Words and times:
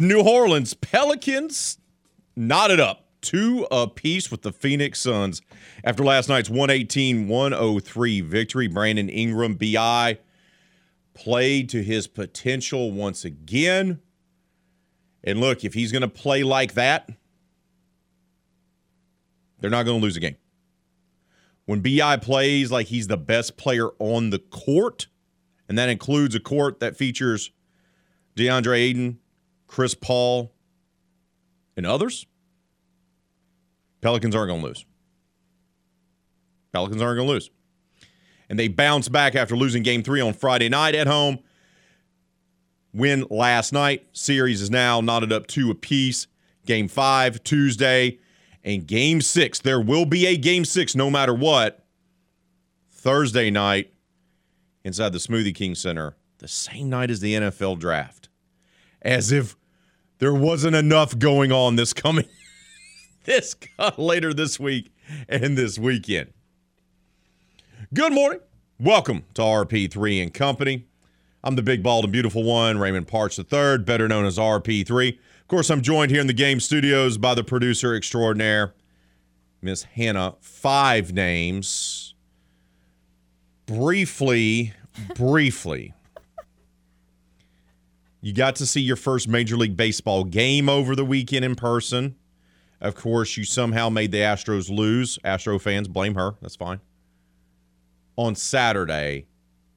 New 0.00 0.22
Orleans 0.22 0.72
Pelicans 0.72 1.76
knotted 2.34 2.80
up 2.80 3.10
two 3.20 3.66
apiece 3.70 4.30
with 4.30 4.40
the 4.40 4.50
Phoenix 4.50 4.98
Suns 4.98 5.42
after 5.84 6.02
last 6.02 6.26
night's 6.26 6.48
118 6.48 7.28
103 7.28 8.20
victory. 8.22 8.66
Brandon 8.66 9.10
Ingram, 9.10 9.56
BI, 9.56 10.18
played 11.12 11.68
to 11.68 11.82
his 11.82 12.06
potential 12.06 12.90
once 12.92 13.26
again. 13.26 14.00
And 15.22 15.38
look, 15.38 15.64
if 15.64 15.74
he's 15.74 15.92
going 15.92 16.00
to 16.00 16.08
play 16.08 16.42
like 16.44 16.72
that, 16.74 17.10
they're 19.58 19.68
not 19.68 19.82
going 19.82 20.00
to 20.00 20.02
lose 20.02 20.16
a 20.16 20.20
game. 20.20 20.36
When 21.66 21.80
BI 21.80 22.16
plays 22.16 22.72
like 22.72 22.86
he's 22.86 23.06
the 23.06 23.18
best 23.18 23.58
player 23.58 23.90
on 23.98 24.30
the 24.30 24.38
court, 24.38 25.08
and 25.68 25.76
that 25.76 25.90
includes 25.90 26.34
a 26.34 26.40
court 26.40 26.80
that 26.80 26.96
features 26.96 27.50
DeAndre 28.34 28.78
Ayton, 28.78 29.18
Chris 29.70 29.94
Paul, 29.94 30.52
and 31.76 31.86
others, 31.86 32.26
Pelicans 34.00 34.34
aren't 34.34 34.48
going 34.48 34.60
to 34.60 34.66
lose. 34.66 34.84
Pelicans 36.72 37.00
aren't 37.00 37.18
going 37.18 37.28
to 37.28 37.32
lose. 37.32 37.50
And 38.48 38.58
they 38.58 38.66
bounce 38.66 39.08
back 39.08 39.36
after 39.36 39.56
losing 39.56 39.84
game 39.84 40.02
three 40.02 40.20
on 40.20 40.32
Friday 40.32 40.68
night 40.68 40.96
at 40.96 41.06
home. 41.06 41.38
Win 42.92 43.24
last 43.30 43.72
night. 43.72 44.08
Series 44.10 44.60
is 44.60 44.70
now 44.70 45.00
knotted 45.00 45.32
up 45.32 45.46
two 45.46 45.70
apiece. 45.70 46.26
Game 46.66 46.88
five, 46.88 47.44
Tuesday. 47.44 48.18
And 48.64 48.84
game 48.88 49.20
six. 49.20 49.60
There 49.60 49.80
will 49.80 50.04
be 50.04 50.26
a 50.26 50.36
game 50.36 50.64
six 50.64 50.96
no 50.96 51.12
matter 51.12 51.32
what. 51.32 51.86
Thursday 52.90 53.50
night 53.52 53.94
inside 54.82 55.12
the 55.12 55.18
Smoothie 55.18 55.54
King 55.54 55.76
Center, 55.76 56.16
the 56.38 56.48
same 56.48 56.90
night 56.90 57.08
as 57.08 57.20
the 57.20 57.34
NFL 57.34 57.78
draft. 57.78 58.28
As 59.00 59.30
if 59.30 59.56
there 60.20 60.34
wasn't 60.34 60.76
enough 60.76 61.18
going 61.18 61.50
on 61.50 61.76
this 61.76 61.92
coming 61.92 62.26
this 63.24 63.56
later 63.96 64.32
this 64.32 64.60
week 64.60 64.92
and 65.28 65.58
this 65.58 65.78
weekend. 65.78 66.32
Good 67.92 68.12
morning. 68.12 68.40
Welcome 68.78 69.24
to 69.34 69.42
RP3 69.42 70.22
and 70.22 70.32
Company. 70.32 70.86
I'm 71.42 71.56
the 71.56 71.62
big, 71.62 71.82
bald, 71.82 72.04
and 72.04 72.12
beautiful 72.12 72.44
one, 72.44 72.78
Raymond 72.78 73.08
Parks 73.08 73.38
III, 73.38 73.78
better 73.78 74.06
known 74.06 74.26
as 74.26 74.36
RP3. 74.36 75.18
Of 75.40 75.48
course, 75.48 75.70
I'm 75.70 75.80
joined 75.80 76.10
here 76.10 76.20
in 76.20 76.26
the 76.26 76.34
game 76.34 76.60
studios 76.60 77.16
by 77.16 77.34
the 77.34 77.42
producer 77.42 77.94
extraordinaire, 77.94 78.74
Miss 79.62 79.84
Hannah 79.84 80.34
Five 80.40 81.14
Names. 81.14 82.14
Briefly, 83.64 84.74
briefly, 85.14 85.94
you 88.20 88.32
got 88.32 88.56
to 88.56 88.66
see 88.66 88.80
your 88.80 88.96
first 88.96 89.28
Major 89.28 89.56
League 89.56 89.76
Baseball 89.76 90.24
game 90.24 90.68
over 90.68 90.94
the 90.94 91.04
weekend 91.04 91.44
in 91.44 91.54
person. 91.54 92.16
Of 92.80 92.94
course, 92.94 93.36
you 93.36 93.44
somehow 93.44 93.88
made 93.88 94.12
the 94.12 94.18
Astros 94.18 94.70
lose. 94.70 95.18
Astro 95.24 95.58
fans, 95.58 95.88
blame 95.88 96.14
her. 96.14 96.34
That's 96.40 96.56
fine. 96.56 96.80
On 98.16 98.34
Saturday. 98.34 99.26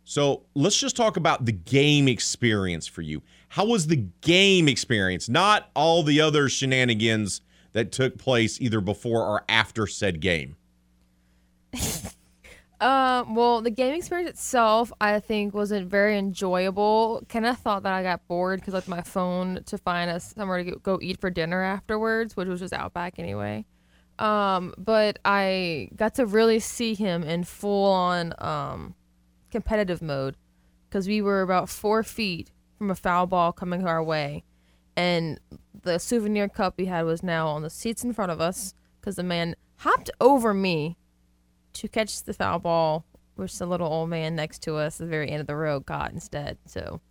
So 0.03 0.43
let's 0.53 0.77
just 0.77 0.95
talk 0.95 1.15
about 1.15 1.45
the 1.45 1.51
game 1.51 2.07
experience 2.07 2.87
for 2.87 3.01
you. 3.01 3.21
How 3.49 3.65
was 3.65 3.87
the 3.87 4.05
game 4.21 4.67
experience? 4.67 5.29
Not 5.29 5.69
all 5.75 6.03
the 6.03 6.19
other 6.19 6.49
shenanigans 6.49 7.41
that 7.71 7.91
took 7.91 8.17
place 8.17 8.59
either 8.59 8.81
before 8.81 9.23
or 9.23 9.43
after 9.47 9.87
said 9.87 10.19
game. 10.19 10.55
Uh, 12.83 13.23
well, 13.29 13.61
the 13.61 13.71
game 13.71 13.93
experience 13.93 14.29
itself, 14.29 14.91
I 14.99 15.21
think, 15.21 15.53
wasn't 15.53 15.89
very 15.89 16.17
enjoyable. 16.17 17.23
Kind 17.29 17.45
of 17.45 17.57
thought 17.57 17.83
that 17.83 17.93
I 17.93 18.03
got 18.03 18.27
bored 18.27 18.59
because 18.59 18.73
left 18.73 18.89
my 18.89 18.99
phone 18.99 19.63
to 19.67 19.77
find 19.77 20.11
us 20.11 20.33
somewhere 20.35 20.65
to 20.65 20.71
go- 20.71 20.79
go 20.79 20.99
eat 21.01 21.21
for 21.21 21.29
dinner 21.29 21.63
afterwards, 21.63 22.35
which 22.35 22.49
was 22.49 22.59
just 22.59 22.73
Outback 22.73 23.19
anyway. 23.19 23.63
Um, 24.19 24.73
but 24.77 25.17
I 25.23 25.91
got 25.95 26.15
to 26.15 26.25
really 26.25 26.59
see 26.59 26.93
him 26.93 27.23
in 27.23 27.45
full 27.45 27.89
on 27.89 28.33
um, 28.39 28.95
competitive 29.49 30.01
mode 30.01 30.35
because 30.89 31.07
we 31.07 31.21
were 31.21 31.41
about 31.41 31.69
four 31.69 32.03
feet 32.03 32.51
from 32.77 32.91
a 32.91 32.95
foul 32.95 33.27
ball 33.27 33.53
coming 33.53 33.87
our 33.87 34.03
way, 34.03 34.43
and 34.97 35.39
the 35.83 35.99
souvenir 35.99 36.49
cup 36.49 36.73
we 36.77 36.87
had 36.87 37.05
was 37.05 37.23
now 37.23 37.47
on 37.47 37.61
the 37.61 37.69
seats 37.69 38.03
in 38.03 38.11
front 38.11 38.33
of 38.33 38.41
us 38.41 38.73
because 38.99 39.15
the 39.15 39.23
man 39.23 39.55
hopped 39.77 40.11
over 40.19 40.53
me 40.53 40.97
to 41.73 41.87
catch 41.87 42.23
the 42.23 42.33
foul 42.33 42.59
ball, 42.59 43.05
which 43.35 43.57
the 43.57 43.65
little 43.65 43.87
old 43.87 44.09
man 44.09 44.35
next 44.35 44.61
to 44.63 44.75
us 44.75 44.99
at 45.01 45.05
the 45.05 45.09
very 45.09 45.29
end 45.29 45.41
of 45.41 45.47
the 45.47 45.55
row 45.55 45.79
got 45.79 46.11
instead. 46.11 46.57
So 46.65 47.01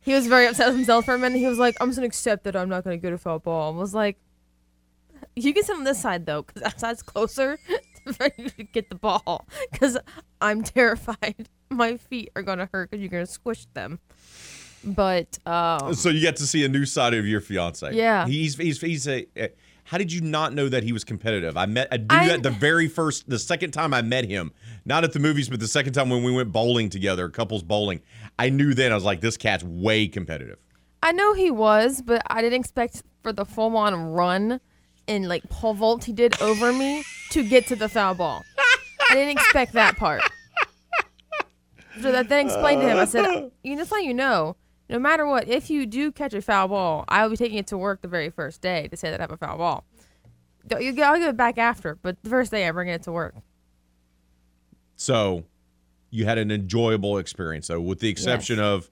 he 0.00 0.12
was 0.14 0.26
very 0.26 0.46
upset 0.46 0.68
with 0.68 0.76
himself 0.76 1.04
for 1.04 1.14
a 1.14 1.18
minute. 1.18 1.38
He 1.38 1.46
was 1.46 1.58
like, 1.58 1.76
I'm 1.80 1.88
just 1.88 1.98
going 1.98 2.08
to 2.10 2.14
accept 2.14 2.44
that 2.44 2.56
I'm 2.56 2.68
not 2.68 2.84
going 2.84 2.98
to 2.98 3.02
get 3.02 3.12
a 3.12 3.18
foul 3.18 3.38
ball. 3.38 3.74
I 3.74 3.76
was 3.76 3.94
like, 3.94 4.18
you 5.36 5.52
can 5.54 5.62
sit 5.64 5.76
on 5.76 5.84
this 5.84 6.00
side, 6.00 6.26
though, 6.26 6.42
because 6.42 6.62
that 6.62 6.80
side's 6.80 7.02
closer 7.02 7.58
to 8.06 8.62
get 8.72 8.88
the 8.88 8.94
ball. 8.96 9.46
Because 9.70 9.98
I'm 10.40 10.62
terrified. 10.62 11.48
My 11.70 11.96
feet 11.96 12.30
are 12.34 12.42
going 12.42 12.58
to 12.58 12.68
hurt 12.72 12.90
because 12.90 13.00
you're 13.02 13.10
going 13.10 13.26
to 13.26 13.30
squish 13.30 13.66
them. 13.74 13.98
But, 14.84 15.38
um, 15.46 15.94
So 15.94 16.08
you 16.08 16.20
get 16.20 16.36
to 16.36 16.46
see 16.46 16.64
a 16.64 16.68
new 16.68 16.86
side 16.86 17.12
of 17.14 17.26
your 17.26 17.40
fiance. 17.40 17.92
Yeah. 17.94 18.26
He's 18.26 18.56
he's 18.56 18.80
he's 18.80 19.06
a. 19.08 19.26
a- 19.36 19.50
how 19.88 19.96
did 19.96 20.12
you 20.12 20.20
not 20.20 20.52
know 20.52 20.68
that 20.68 20.82
he 20.84 20.92
was 20.92 21.02
competitive? 21.02 21.56
I 21.56 21.64
met 21.64 21.88
I 21.90 21.96
knew 21.96 22.06
I- 22.10 22.28
that 22.28 22.42
the 22.42 22.50
very 22.50 22.88
first 22.88 23.28
the 23.28 23.38
second 23.38 23.70
time 23.70 23.94
I 23.94 24.02
met 24.02 24.26
him, 24.26 24.52
not 24.84 25.02
at 25.02 25.14
the 25.14 25.18
movies, 25.18 25.48
but 25.48 25.60
the 25.60 25.66
second 25.68 25.94
time 25.94 26.10
when 26.10 26.22
we 26.22 26.30
went 26.30 26.52
bowling 26.52 26.90
together, 26.90 27.30
couples 27.30 27.62
bowling. 27.62 28.02
I 28.38 28.50
knew 28.50 28.74
then 28.74 28.92
I 28.92 28.94
was 28.94 29.04
like, 29.04 29.22
this 29.22 29.38
cat's 29.38 29.64
way 29.64 30.06
competitive. 30.06 30.58
I 31.02 31.12
know 31.12 31.32
he 31.32 31.50
was, 31.50 32.02
but 32.02 32.20
I 32.26 32.42
didn't 32.42 32.60
expect 32.60 33.02
for 33.22 33.32
the 33.32 33.46
full 33.46 33.74
on 33.78 33.94
run 34.12 34.60
and 35.06 35.26
like 35.26 35.48
pole 35.48 35.72
vault 35.72 36.04
he 36.04 36.12
did 36.12 36.38
over 36.42 36.70
me 36.72 37.02
to 37.30 37.42
get 37.42 37.66
to 37.68 37.76
the 37.76 37.88
foul 37.88 38.14
ball. 38.14 38.44
I 39.10 39.14
didn't 39.14 39.30
expect 39.38 39.72
that 39.72 39.96
part. 39.96 40.20
So 42.02 42.12
that 42.12 42.28
then 42.28 42.44
explained 42.46 42.82
to 42.82 42.88
him. 42.88 42.98
I 42.98 43.06
said, 43.06 43.50
"You 43.64 43.76
just 43.76 43.90
let 43.90 44.04
you 44.04 44.12
know, 44.14 44.54
no 44.88 44.98
matter 44.98 45.26
what, 45.26 45.48
if 45.48 45.70
you 45.70 45.86
do 45.86 46.10
catch 46.10 46.32
a 46.34 46.40
foul 46.42 46.68
ball, 46.68 47.04
I 47.08 47.22
will 47.22 47.30
be 47.30 47.36
taking 47.36 47.58
it 47.58 47.66
to 47.68 47.78
work 47.78 48.00
the 48.02 48.08
very 48.08 48.30
first 48.30 48.60
day 48.60 48.88
to 48.88 48.96
say 48.96 49.10
that 49.10 49.20
I 49.20 49.22
have 49.24 49.32
a 49.32 49.36
foul 49.36 49.58
ball. 49.58 49.84
You, 50.80 51.02
I'll 51.02 51.18
give 51.18 51.28
it 51.28 51.36
back 51.36 51.58
after, 51.58 51.96
but 52.02 52.22
the 52.22 52.30
first 52.30 52.50
day 52.50 52.66
I 52.68 52.70
bring 52.72 52.88
it 52.88 53.02
to 53.04 53.12
work. 53.12 53.34
So 54.96 55.44
you 56.10 56.24
had 56.24 56.38
an 56.38 56.50
enjoyable 56.50 57.18
experience, 57.18 57.68
though, 57.68 57.80
with 57.80 58.00
the 58.00 58.08
exception 58.08 58.56
Yes. 58.58 58.64
of 58.64 58.90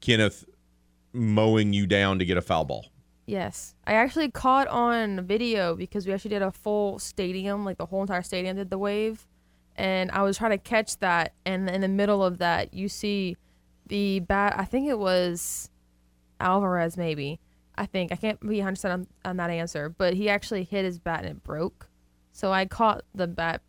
Kenneth 0.00 0.44
mowing 1.12 1.72
you 1.72 1.86
down 1.86 2.18
to 2.18 2.24
get 2.24 2.36
a 2.36 2.42
foul 2.42 2.64
ball. 2.64 2.86
Yes. 3.26 3.74
I 3.86 3.94
actually 3.94 4.30
caught 4.30 4.68
on 4.68 5.20
video 5.26 5.74
because 5.74 6.06
we 6.06 6.12
actually 6.12 6.30
did 6.30 6.42
a 6.42 6.50
full 6.50 6.98
stadium, 6.98 7.64
like 7.64 7.78
the 7.78 7.86
whole 7.86 8.02
entire 8.02 8.22
stadium 8.22 8.56
did 8.56 8.70
the 8.70 8.78
wave. 8.78 9.26
And 9.76 10.10
I 10.10 10.22
was 10.22 10.38
trying 10.38 10.50
to 10.50 10.58
catch 10.58 10.98
that. 10.98 11.32
And 11.44 11.68
in 11.70 11.80
the 11.80 11.88
middle 11.88 12.24
of 12.24 12.38
that, 12.38 12.74
you 12.74 12.88
see 12.88 13.36
the 13.90 14.20
bat. 14.20 14.54
I 14.58 14.64
think 14.64 14.88
it 14.88 14.98
was 14.98 15.68
Alvarez, 16.40 16.96
maybe. 16.96 17.38
I 17.76 17.84
think. 17.86 18.10
I 18.12 18.16
can't 18.16 18.40
be 18.40 18.56
100% 18.58 18.90
on, 18.92 19.06
on 19.24 19.36
that 19.36 19.50
answer. 19.50 19.88
But 19.90 20.14
he 20.14 20.28
actually 20.30 20.64
hit 20.64 20.84
his 20.84 20.98
bat 20.98 21.20
and 21.20 21.28
it 21.30 21.44
broke. 21.44 21.88
So 22.32 22.50
I 22.52 22.64
caught 22.64 23.02
the 23.14 23.26
bat 23.26 23.60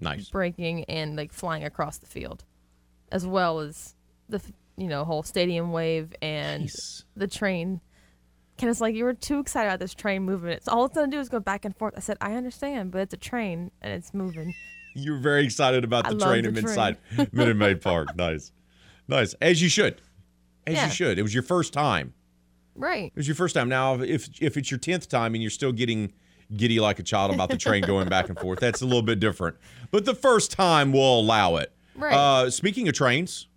Nice. 0.00 0.28
breaking 0.30 0.84
and 0.84 1.16
like 1.16 1.32
flying 1.32 1.64
across 1.64 1.98
the 1.98 2.06
field, 2.06 2.44
as 3.12 3.26
well 3.26 3.58
as 3.60 3.94
the 4.28 4.40
you 4.76 4.86
know, 4.86 5.04
whole 5.04 5.22
stadium 5.24 5.72
wave 5.72 6.14
and 6.22 6.62
Nice. 6.62 7.04
the 7.16 7.26
train. 7.26 7.80
Kenneth's 8.58 8.80
like, 8.80 8.94
you 8.94 9.04
were 9.04 9.14
too 9.14 9.40
excited 9.40 9.68
about 9.68 9.80
this 9.80 9.94
train 9.94 10.22
moving. 10.22 10.50
It's 10.50 10.68
all 10.68 10.84
it's 10.84 10.94
gonna 10.94 11.10
do 11.10 11.18
is 11.20 11.28
go 11.28 11.40
back 11.40 11.64
and 11.64 11.76
forth. 11.76 11.94
I 11.96 12.00
said, 12.00 12.16
I 12.20 12.34
understand, 12.34 12.90
but 12.92 13.00
it's 13.00 13.14
a 13.14 13.16
train 13.18 13.70
and 13.82 13.92
it's 13.92 14.14
moving. 14.14 14.54
You're 14.94 15.18
very 15.18 15.44
excited 15.44 15.84
about 15.84 16.04
the 16.08 16.14
love 16.14 16.28
train 16.28 16.42
the 16.42 16.48
in 16.50 16.54
train. 16.54 16.66
inside 16.68 16.96
Minute 17.32 17.56
Maid 17.56 17.80
Park. 17.80 18.16
Nice. 18.16 18.52
Nice. 19.08 19.34
As 19.40 19.62
you 19.62 19.68
should. 19.68 20.00
As 20.66 20.74
Yeah. 20.74 20.86
you 20.86 20.92
should. 20.92 21.18
It 21.18 21.22
was 21.22 21.34
your 21.34 21.42
first 21.42 21.72
time. 21.72 22.12
Right. 22.74 23.06
It 23.06 23.16
was 23.16 23.26
your 23.26 23.34
first 23.34 23.54
time. 23.54 23.68
Now, 23.68 23.94
if 24.00 24.28
if 24.40 24.56
it's 24.56 24.70
your 24.70 24.78
tenth 24.78 25.08
time 25.08 25.34
and 25.34 25.42
you're 25.42 25.50
still 25.50 25.72
getting 25.72 26.12
giddy 26.56 26.78
like 26.80 26.98
a 26.98 27.02
child 27.02 27.32
about 27.34 27.48
the 27.50 27.56
train 27.56 27.82
going 27.86 28.08
back 28.08 28.28
and 28.28 28.38
forth, 28.38 28.60
that's 28.60 28.82
a 28.82 28.86
little 28.86 29.02
bit 29.02 29.18
different. 29.18 29.56
But 29.90 30.04
the 30.04 30.14
first 30.14 30.52
time 30.52 30.92
we'll 30.92 31.18
allow 31.20 31.56
it. 31.56 31.72
Right. 31.96 32.14
Uh, 32.14 32.50
speaking 32.50 32.86
of 32.86 32.94
trains, 32.94 33.48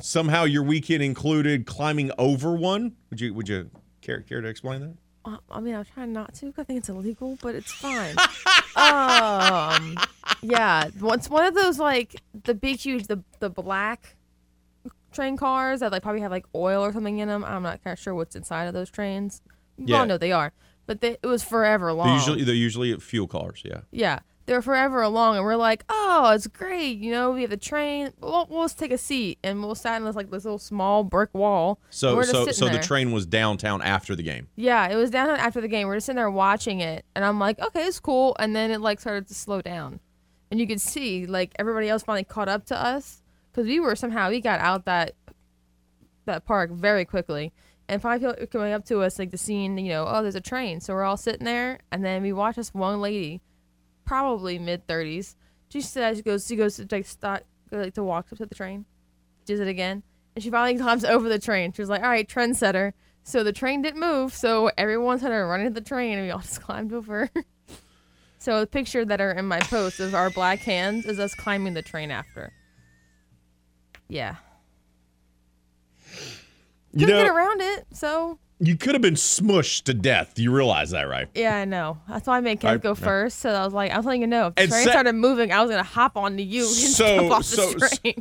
somehow 0.00 0.44
your 0.44 0.62
weekend 0.64 1.02
included 1.02 1.66
climbing 1.66 2.10
over 2.18 2.54
one. 2.56 2.96
Would 3.10 3.20
you 3.20 3.34
would 3.34 3.48
you 3.48 3.70
care 4.00 4.22
care 4.22 4.40
to 4.40 4.48
explain 4.48 4.80
that? 4.80 4.94
Uh, 5.24 5.36
I 5.50 5.60
mean, 5.60 5.74
I'm 5.74 5.84
trying 5.84 6.12
not 6.12 6.34
to. 6.36 6.52
I 6.58 6.64
think 6.64 6.78
it's 6.78 6.88
illegal, 6.88 7.38
but 7.42 7.54
it's 7.54 7.70
fine. 7.72 8.16
um, 8.76 9.96
yeah, 10.42 10.88
it's 10.88 11.28
one 11.30 11.44
of 11.44 11.54
those 11.54 11.78
like 11.78 12.16
the 12.44 12.54
big, 12.54 12.78
huge, 12.78 13.06
the 13.06 13.22
the 13.38 13.50
black 13.50 14.15
train 15.16 15.36
cars 15.36 15.80
that 15.80 15.90
like 15.90 16.02
probably 16.02 16.20
have 16.20 16.30
like 16.30 16.46
oil 16.54 16.84
or 16.84 16.92
something 16.92 17.18
in 17.18 17.26
them. 17.28 17.44
I'm 17.44 17.62
not 17.64 17.82
kind 17.82 17.92
of 17.92 17.98
sure 17.98 18.14
what's 18.14 18.36
inside 18.36 18.66
of 18.66 18.74
those 18.74 18.90
trains. 18.90 19.42
You 19.76 19.86
Yeah. 19.88 20.00
all 20.00 20.06
know 20.06 20.18
they 20.18 20.32
are, 20.32 20.52
but 20.86 21.00
they, 21.00 21.16
it 21.22 21.26
was 21.26 21.42
forever 21.42 21.92
long. 21.92 22.06
They're 22.06 22.16
usually 22.16 22.44
they're 22.44 22.54
usually 22.54 22.96
fuel 22.98 23.26
cars. 23.26 23.62
Yeah. 23.64 23.80
yeah, 23.90 24.20
they're 24.46 24.62
forever 24.62 25.02
along, 25.02 25.36
and 25.36 25.44
we're 25.44 25.56
like, 25.56 25.84
oh, 25.88 26.30
it's 26.34 26.46
great. 26.46 26.98
You 26.98 27.10
know, 27.10 27.32
we 27.32 27.40
have 27.42 27.50
the 27.50 27.56
train. 27.56 28.12
We'll, 28.20 28.46
we'll 28.48 28.64
just 28.64 28.78
take 28.78 28.92
a 28.92 28.96
seat, 28.98 29.38
and 29.42 29.62
we'll 29.62 29.74
sit 29.74 29.92
in 29.96 30.04
this 30.04 30.14
like 30.16 30.30
this 30.30 30.44
little 30.44 30.58
small 30.58 31.02
brick 31.04 31.34
wall. 31.34 31.80
So 31.90 32.22
so 32.22 32.46
so 32.52 32.68
the 32.68 32.78
train 32.78 33.10
was 33.12 33.26
downtown 33.26 33.82
after 33.82 34.14
the 34.14 34.22
game. 34.22 34.46
Yeah, 34.56 34.88
it 34.88 34.94
was 34.96 35.10
downtown 35.10 35.38
after 35.38 35.60
the 35.60 35.68
game. 35.68 35.88
We're 35.88 35.96
just 35.96 36.06
sitting 36.06 36.16
there 36.16 36.30
watching 36.30 36.80
it, 36.80 37.04
and 37.14 37.24
I'm 37.24 37.38
like, 37.40 37.58
okay, 37.58 37.84
it's 37.84 37.98
cool. 38.00 38.36
And 38.38 38.54
then 38.56 38.70
it 38.70 38.80
like 38.80 39.00
started 39.00 39.26
to 39.28 39.34
slow 39.34 39.60
down, 39.60 40.00
and 40.50 40.60
you 40.60 40.66
could 40.66 40.80
see 40.80 41.26
like 41.26 41.52
everybody 41.58 41.88
else 41.88 42.02
finally 42.04 42.24
caught 42.24 42.48
up 42.48 42.64
to 42.66 42.76
us 42.80 43.22
because 43.56 43.68
we 43.68 43.80
were 43.80 43.96
somehow 43.96 44.28
we 44.28 44.40
got 44.40 44.60
out 44.60 44.84
that 44.84 45.14
that 46.26 46.44
park 46.44 46.70
very 46.70 47.06
quickly, 47.06 47.52
and 47.88 48.02
five 48.02 48.20
people 48.20 48.34
coming 48.48 48.72
up 48.72 48.84
to 48.84 49.00
us 49.00 49.18
like 49.18 49.30
the 49.30 49.38
scene, 49.38 49.78
you 49.78 49.88
know, 49.88 50.04
oh, 50.06 50.20
there's 50.20 50.34
a 50.34 50.40
train. 50.40 50.80
So 50.80 50.92
we're 50.92 51.04
all 51.04 51.16
sitting 51.16 51.46
there, 51.46 51.78
and 51.90 52.04
then 52.04 52.22
we 52.22 52.32
watch 52.32 52.56
this 52.56 52.74
one 52.74 53.00
lady, 53.00 53.40
probably 54.04 54.58
mid 54.58 54.86
thirties. 54.86 55.36
She 55.70 55.80
says 55.80 56.18
she 56.18 56.22
goes 56.22 56.46
she 56.46 56.56
goes 56.56 56.76
to 56.76 56.86
like 56.90 57.06
stop 57.06 57.44
like 57.70 57.94
to 57.94 58.04
walk 58.04 58.26
up 58.30 58.38
to 58.38 58.46
the 58.46 58.54
train, 58.54 58.84
does 59.46 59.60
it 59.60 59.68
again, 59.68 60.02
and 60.34 60.44
she 60.44 60.50
finally 60.50 60.78
climbs 60.82 61.04
over 61.04 61.28
the 61.28 61.38
train. 61.38 61.72
She 61.72 61.80
was 61.80 61.88
like, 61.88 62.02
all 62.02 62.10
right, 62.10 62.28
trendsetter. 62.28 62.92
So 63.22 63.42
the 63.42 63.52
train 63.52 63.82
didn't 63.82 63.98
move, 63.98 64.34
so 64.34 64.70
everyone 64.76 65.18
started 65.18 65.46
running 65.46 65.66
to 65.66 65.72
the 65.72 65.80
train, 65.80 66.18
and 66.18 66.26
we 66.26 66.30
all 66.30 66.38
just 66.40 66.60
climbed 66.60 66.92
over. 66.92 67.30
so 68.38 68.60
the 68.60 68.66
picture 68.66 69.04
that 69.06 69.20
are 69.20 69.32
in 69.32 69.46
my 69.46 69.60
post 69.60 69.98
of 69.98 70.14
our 70.14 70.28
black 70.28 70.58
hands 70.58 71.06
is 71.06 71.18
us 71.18 71.34
climbing 71.34 71.72
the 71.72 71.82
train 71.82 72.10
after. 72.10 72.52
Yeah, 74.08 74.36
You 76.92 77.00
couldn't 77.00 77.14
know, 77.16 77.24
get 77.24 77.30
around 77.34 77.60
it, 77.60 77.86
so 77.92 78.38
you 78.58 78.76
could 78.76 78.94
have 78.94 79.02
been 79.02 79.14
smushed 79.14 79.82
to 79.84 79.94
death. 79.94 80.38
You 80.38 80.50
realize 80.50 80.90
that, 80.92 81.08
right? 81.08 81.28
yeah, 81.34 81.56
I 81.56 81.64
know. 81.66 81.98
That's 82.08 82.26
why 82.26 82.38
I 82.38 82.40
made 82.40 82.60
Kenneth 82.60 82.80
I- 82.80 82.82
go 82.82 82.94
first. 82.94 83.40
So 83.40 83.50
I 83.50 83.64
was 83.64 83.74
like, 83.74 83.90
I 83.90 83.96
was 83.96 84.06
letting 84.06 84.22
you 84.22 84.26
know, 84.26 84.46
if 84.48 84.54
the 84.54 84.66
train 84.68 84.84
se- 84.84 84.90
started 84.90 85.12
moving, 85.14 85.52
I 85.52 85.60
was 85.60 85.70
gonna 85.70 85.82
hop 85.82 86.16
onto 86.16 86.42
you 86.42 86.62
and 86.62 86.70
so 86.74 87.16
jump 87.16 87.32
off 87.32 87.44
so 87.44 87.72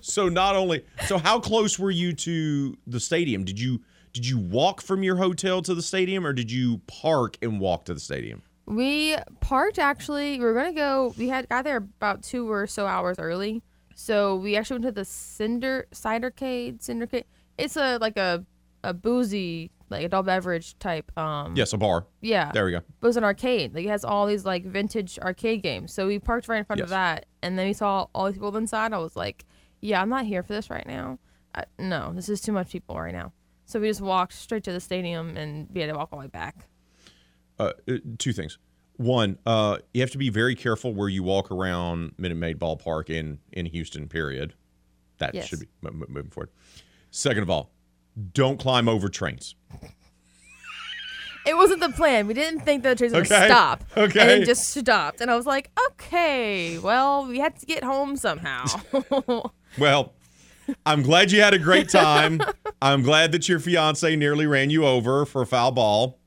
so 0.01 0.27
not 0.29 0.55
only 0.55 0.83
so 1.05 1.17
how 1.17 1.39
close 1.39 1.79
were 1.79 1.91
you 1.91 2.13
to 2.13 2.75
the 2.87 2.99
stadium? 2.99 3.45
Did 3.45 3.59
you 3.59 3.81
did 4.13 4.25
you 4.27 4.37
walk 4.37 4.81
from 4.81 5.03
your 5.03 5.17
hotel 5.17 5.61
to 5.61 5.75
the 5.75 5.81
stadium 5.81 6.25
or 6.25 6.33
did 6.33 6.51
you 6.51 6.79
park 6.87 7.37
and 7.41 7.59
walk 7.59 7.85
to 7.85 7.93
the 7.93 7.99
stadium? 7.99 8.41
We 8.65 9.15
parked 9.41 9.77
actually. 9.79 10.39
We 10.39 10.45
were 10.45 10.53
gonna 10.53 10.73
go. 10.73 11.13
We 11.17 11.29
had 11.29 11.47
got 11.47 11.63
there 11.63 11.77
about 11.77 12.23
two 12.23 12.49
or 12.51 12.65
so 12.67 12.87
hours 12.87 13.19
early, 13.19 13.61
so 13.95 14.35
we 14.35 14.55
actually 14.55 14.75
went 14.75 14.85
to 14.85 14.91
the 14.91 15.05
Cinder 15.05 15.87
Cidercade. 15.91 16.85
Cindercade. 16.85 17.23
It's 17.57 17.75
a 17.77 17.97
like 17.97 18.17
a 18.17 18.45
a 18.83 18.93
boozy 18.93 19.71
like 19.89 20.03
adult 20.03 20.25
beverage 20.27 20.77
type. 20.79 21.11
Um. 21.17 21.55
Yes, 21.55 21.73
a 21.73 21.77
bar. 21.77 22.05
Yeah. 22.21 22.51
There 22.51 22.65
we 22.65 22.71
go. 22.71 22.77
It 22.77 22.83
was 23.01 23.17
an 23.17 23.23
arcade. 23.23 23.73
Like 23.73 23.85
it 23.85 23.89
has 23.89 24.05
all 24.05 24.27
these 24.27 24.45
like 24.45 24.63
vintage 24.65 25.17
arcade 25.19 25.63
games. 25.63 25.91
So 25.93 26.05
we 26.07 26.19
parked 26.19 26.47
right 26.47 26.59
in 26.59 26.65
front 26.65 26.79
Yes. 26.79 26.85
of 26.85 26.89
that, 26.91 27.25
and 27.41 27.57
then 27.57 27.65
we 27.67 27.73
saw 27.73 28.07
all 28.13 28.25
these 28.27 28.35
people 28.35 28.55
inside. 28.57 28.93
I 28.93 28.97
was 28.99 29.15
like, 29.15 29.45
"Yeah, 29.81 30.01
I'm 30.01 30.09
not 30.09 30.25
here 30.25 30.43
for 30.43 30.53
this 30.53 30.69
right 30.69 30.85
now. 30.85 31.17
I, 31.55 31.63
no, 31.79 32.11
this 32.13 32.29
is 32.29 32.41
too 32.41 32.51
much 32.51 32.69
people 32.69 32.95
right 32.99 33.13
now." 33.13 33.31
So 33.65 33.79
we 33.79 33.87
just 33.87 34.01
walked 34.01 34.33
straight 34.33 34.63
to 34.65 34.71
the 34.71 34.79
stadium, 34.79 35.37
and 35.37 35.67
we 35.73 35.81
had 35.81 35.87
to 35.89 35.95
walk 35.95 36.09
all 36.11 36.19
the 36.19 36.25
way 36.25 36.29
back. 36.29 36.67
Uh, 37.57 37.71
two 38.19 38.33
things. 38.33 38.57
One, 38.97 39.37
uh, 39.45 39.77
you 39.93 40.01
have 40.01 40.11
to 40.11 40.17
be 40.17 40.29
very 40.29 40.55
careful 40.55 40.93
where 40.93 41.09
you 41.09 41.21
walk 41.23 41.51
around 41.51 42.13
Minute 42.17 42.35
Maid 42.37 42.59
Ballpark 42.59 43.09
in 43.09 43.39
in 43.51 43.65
Houston. 43.65 44.07
Period. 44.07 44.53
That 45.17 45.33
Yes. 45.35 45.47
should 45.47 45.59
be 45.61 45.67
m- 45.85 46.03
moving 46.07 46.29
forward. 46.31 46.49
Second 47.11 47.43
of 47.43 47.49
all, 47.49 47.71
don't 48.33 48.57
climb 48.59 48.87
over 48.89 49.07
trains. 49.09 49.55
It 51.45 51.55
wasn't 51.55 51.79
the 51.81 51.89
plan. 51.91 52.25
We 52.25 52.33
didn't 52.33 52.61
think 52.61 52.81
the 52.83 52.95
trains 52.95 53.13
would 53.13 53.25
Okay. 53.31 53.45
stop. 53.45 53.83
Okay. 53.97 54.19
And 54.19 54.43
it 54.43 54.45
just 54.45 54.69
stopped. 54.69 55.21
And 55.21 55.29
I 55.29 55.35
was 55.35 55.45
like, 55.45 55.69
okay, 55.91 56.79
well, 56.79 57.25
we 57.27 57.37
had 57.39 57.55
to 57.59 57.65
get 57.65 57.83
home 57.83 58.15
somehow. 58.17 58.65
Well, 59.77 60.13
I'm 60.85 61.01
glad 61.03 61.33
you 61.33 61.41
had 61.41 61.53
a 61.53 61.59
great 61.59 61.89
time. 61.89 62.39
I'm 62.81 63.01
glad 63.03 63.33
that 63.33 63.49
your 63.49 63.59
fiance 63.59 64.15
nearly 64.15 64.47
ran 64.47 64.69
you 64.69 64.85
over 64.85 65.25
for 65.25 65.41
a 65.41 65.45
foul 65.45 65.71
ball, 65.73 66.17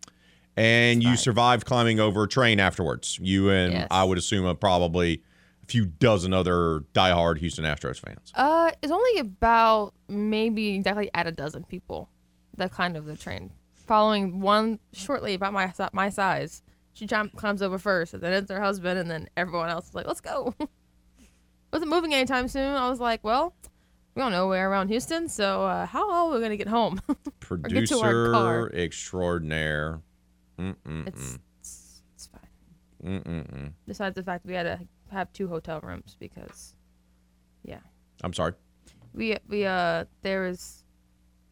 and 0.58 1.02
you 1.02 1.16
survived 1.16 1.64
climbing 1.66 2.00
over 2.00 2.24
a 2.24 2.28
train 2.28 2.60
afterwards. 2.60 3.18
You 3.22 3.50
and 3.50 3.72
Yes. 3.72 3.86
I 3.90 4.04
would 4.04 4.18
assume 4.18 4.44
a 4.44 4.54
probably 4.54 5.22
a 5.62 5.66
few 5.66 5.86
dozen 5.86 6.32
other 6.32 6.80
diehard 6.94 7.38
Houston 7.38 7.64
Astros 7.64 7.98
fans. 8.00 8.32
uh, 8.34 8.70
it's 8.82 8.92
only 8.92 9.20
about 9.20 9.94
maybe 10.08 10.74
exactly 10.74 11.10
at 11.14 11.26
a 11.26 11.32
dozen 11.32 11.64
people 11.64 12.08
that 12.56 12.72
climbed 12.72 12.96
over 12.96 13.10
the 13.10 13.16
train. 13.16 13.52
Following 13.74 14.40
one 14.40 14.78
shortly 14.92 15.34
about 15.34 15.52
my 15.52 15.72
my 15.92 16.08
size. 16.10 16.62
She 16.92 17.06
jump, 17.06 17.36
climbs 17.36 17.62
over 17.62 17.78
first, 17.78 18.12
and 18.12 18.22
then 18.22 18.32
it's 18.32 18.50
her 18.50 18.60
husband, 18.60 18.98
and 18.98 19.08
then 19.08 19.28
everyone 19.36 19.68
else 19.68 19.90
is 19.90 19.94
like, 19.94 20.06
let's 20.08 20.20
go. 20.20 20.52
Wasn't 21.72 21.90
moving 21.90 22.12
anytime 22.12 22.48
soon. 22.48 22.74
I 22.74 22.90
was 22.90 22.98
like, 22.98 23.22
well, 23.22 23.54
we 24.14 24.22
don't 24.22 24.32
know 24.32 24.48
where 24.48 24.68
around 24.68 24.88
Houston, 24.88 25.28
so 25.28 25.64
uh, 25.64 25.86
how 25.86 26.10
are 26.10 26.32
we 26.32 26.38
going 26.38 26.50
to 26.50 26.56
get 26.56 26.66
home? 26.66 27.00
get 27.68 27.86
to 27.88 28.00
our 28.00 28.32
car. 28.32 28.62
Producer 28.66 28.72
extraordinaire. 28.74 30.00
It's, 31.06 31.38
it's, 31.60 32.02
it's 32.14 32.26
fine. 32.26 33.20
Mm-mm-mm. 33.22 33.72
Besides 33.86 34.14
the 34.16 34.22
fact 34.22 34.44
we 34.44 34.54
had 34.54 34.64
to 34.64 34.80
have 35.12 35.32
two 35.32 35.48
hotel 35.48 35.80
rooms 35.82 36.16
because, 36.18 36.74
yeah, 37.62 37.78
I'm 38.22 38.32
sorry. 38.32 38.52
we 39.14 39.36
we 39.48 39.64
uh 39.64 40.04
there 40.22 40.42
was 40.42 40.84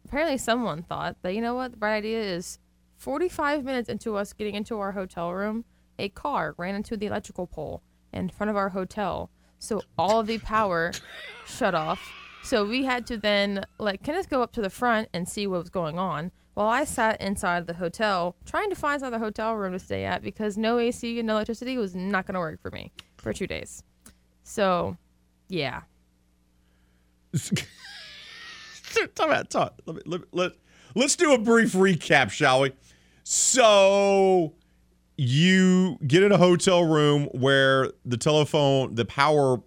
apparently 0.05 0.37
someone 0.37 0.83
thought 0.83 1.15
that 1.21 1.33
you 1.33 1.41
know 1.41 1.55
what 1.55 1.71
the 1.71 1.77
bright 1.77 1.97
idea 1.97 2.21
is 2.21 2.59
45 2.97 3.63
minutes 3.63 3.89
into 3.89 4.15
us 4.15 4.33
getting 4.33 4.55
into 4.55 4.79
our 4.79 4.91
hotel 4.91 5.31
room, 5.33 5.65
a 5.99 6.09
car 6.09 6.55
ran 6.57 6.75
into 6.75 6.97
the 6.97 7.05
electrical 7.05 7.47
pole 7.47 7.83
in 8.11 8.29
front 8.29 8.49
of 8.49 8.55
our 8.55 8.69
hotel, 8.69 9.29
so 9.59 9.81
all 9.97 10.19
of 10.19 10.27
the 10.27 10.39
power 10.39 10.91
shut 11.45 11.75
off. 11.75 12.01
So 12.43 12.65
we 12.65 12.85
had 12.85 13.05
to 13.07 13.17
then 13.17 13.65
let 13.77 14.01
Kenneth 14.03 14.29
go 14.29 14.41
up 14.41 14.51
to 14.53 14.61
the 14.61 14.69
front 14.69 15.09
and 15.13 15.27
see 15.27 15.45
what 15.47 15.59
was 15.59 15.69
going 15.69 15.99
on, 15.99 16.31
while 16.57 16.69
I 16.69 16.85
sat 16.85 17.21
inside 17.21 17.67
the 17.67 17.75
hotel 17.75 18.35
trying 18.43 18.71
to 18.71 18.75
find 18.75 18.99
another 18.99 19.19
hotel 19.19 19.53
room 19.53 19.73
to 19.73 19.79
stay 19.79 20.05
at 20.05 20.23
because 20.23 20.57
no 20.57 20.79
AC 20.79 21.19
and 21.19 21.27
no 21.27 21.33
electricity 21.33 21.77
was 21.77 21.93
not 21.93 22.25
going 22.25 22.33
to 22.33 22.39
work 22.39 22.59
for 22.59 22.71
me 22.71 22.91
for 23.17 23.31
two 23.31 23.45
days. 23.45 23.83
So, 24.41 24.97
yeah. 25.49 25.81
Out. 29.19 29.49
Time. 29.51 29.69
Let 29.85 29.97
me, 29.97 30.01
let, 30.07 30.21
let, 30.31 30.51
let's 30.95 31.15
do 31.15 31.35
a 31.35 31.37
brief 31.37 31.73
recap, 31.73 32.31
shall 32.31 32.61
we? 32.61 32.71
So 33.23 34.55
you 35.15 35.99
get 36.07 36.23
in 36.23 36.31
a 36.31 36.39
hotel 36.39 36.83
room 36.83 37.25
where 37.33 37.91
the 38.03 38.17
telephone, 38.17 38.95
the 38.95 39.05
power 39.05 39.61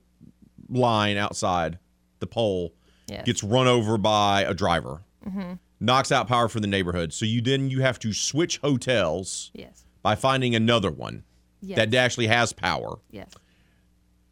line 0.68 1.16
outside 1.16 1.78
the 2.18 2.26
pole 2.26 2.72
Yes. 3.06 3.24
gets 3.26 3.44
run 3.44 3.68
over 3.68 3.96
by 3.96 4.42
a 4.42 4.54
driver, 4.54 5.02
mm-hmm. 5.24 5.52
Knocks 5.80 6.12
out 6.12 6.28
power 6.28 6.48
for 6.48 6.60
the 6.60 6.66
neighborhood. 6.66 7.12
So 7.12 7.24
you 7.24 7.40
then 7.40 7.70
you 7.70 7.80
have 7.80 7.98
to 8.00 8.12
switch 8.12 8.58
hotels 8.58 9.50
Yes. 9.54 9.84
by 10.02 10.14
finding 10.14 10.54
another 10.54 10.90
one 10.90 11.24
Yes. 11.62 11.76
that 11.76 11.94
actually 11.94 12.26
has 12.28 12.52
power. 12.52 12.98
Yes. 13.10 13.30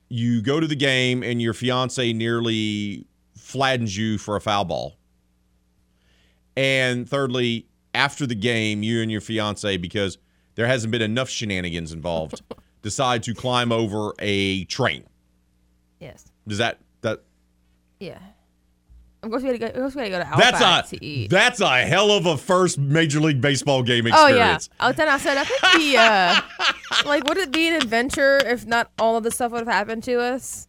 You 0.09 0.41
go 0.43 0.61
to 0.61 0.67
the 0.67 0.77
game 0.77 1.23
and 1.23 1.41
your 1.43 1.53
fiance 1.55 2.13
nearly 2.13 3.07
flattens 3.37 3.97
you 3.97 4.19
for 4.19 4.37
a 4.37 4.41
foul 4.41 4.65
ball. 4.65 4.97
And 6.57 7.09
thirdly, 7.09 7.67
after 7.95 8.27
the 8.27 8.35
game, 8.35 8.83
you 8.83 9.01
and 9.03 9.11
your 9.11 9.21
fiance, 9.21 9.77
because 9.77 10.19
there 10.55 10.67
hasn't 10.67 10.91
been 10.91 11.03
enough 11.03 11.29
shenanigans 11.29 11.93
involved, 11.93 12.43
decide 12.83 13.23
to 13.25 13.35
climb 13.35 13.71
over 13.71 14.13
a 14.19 14.65
train. 14.65 15.05
Yes. 16.01 16.25
Does 16.47 16.59
that 16.59 16.79
that 17.03 17.23
Yeah. 18.01 18.19
Of 19.23 19.31
course, 19.31 19.43
we 19.43 19.49
had 19.49 19.55
to 19.55 19.59
go. 19.59 19.67
Of 19.67 19.75
course, 19.75 19.95
we 19.97 20.03
had 20.03 20.09
to 20.09 20.31
go 20.31 20.37
to 20.37 20.37
That's 20.39 20.91
a 20.93 20.97
to 20.97 21.05
eat. 21.05 21.31
that's 21.31 21.61
a 21.61 21.85
hell 21.87 22.13
of 22.13 22.27
a 22.27 22.37
first 22.37 22.79
Major 22.79 23.21
League 23.21 23.41
Baseball 23.41 23.83
game 23.83 24.07
oh 24.07 24.29
yeah. 24.29 24.55
experience. 24.55 24.71
Oh, 24.79 24.93
then 24.93 25.09
I 25.09 25.19
said 25.19 25.37
I 25.37 25.45
think 25.45 25.61
the 25.61 25.97
uh, 25.99 26.41
like 27.05 27.25
would 27.25 27.37
it 27.37 27.51
be 27.51 27.69
an 27.69 27.75
adventure 27.75 28.39
if 28.39 28.65
not 28.65 28.93
all 28.99 29.17
of 29.17 29.25
this 29.25 29.35
stuff 29.35 29.51
would 29.53 29.59
have 29.59 29.67
happened 29.67 30.05
to 30.05 30.21
us? 30.21 30.69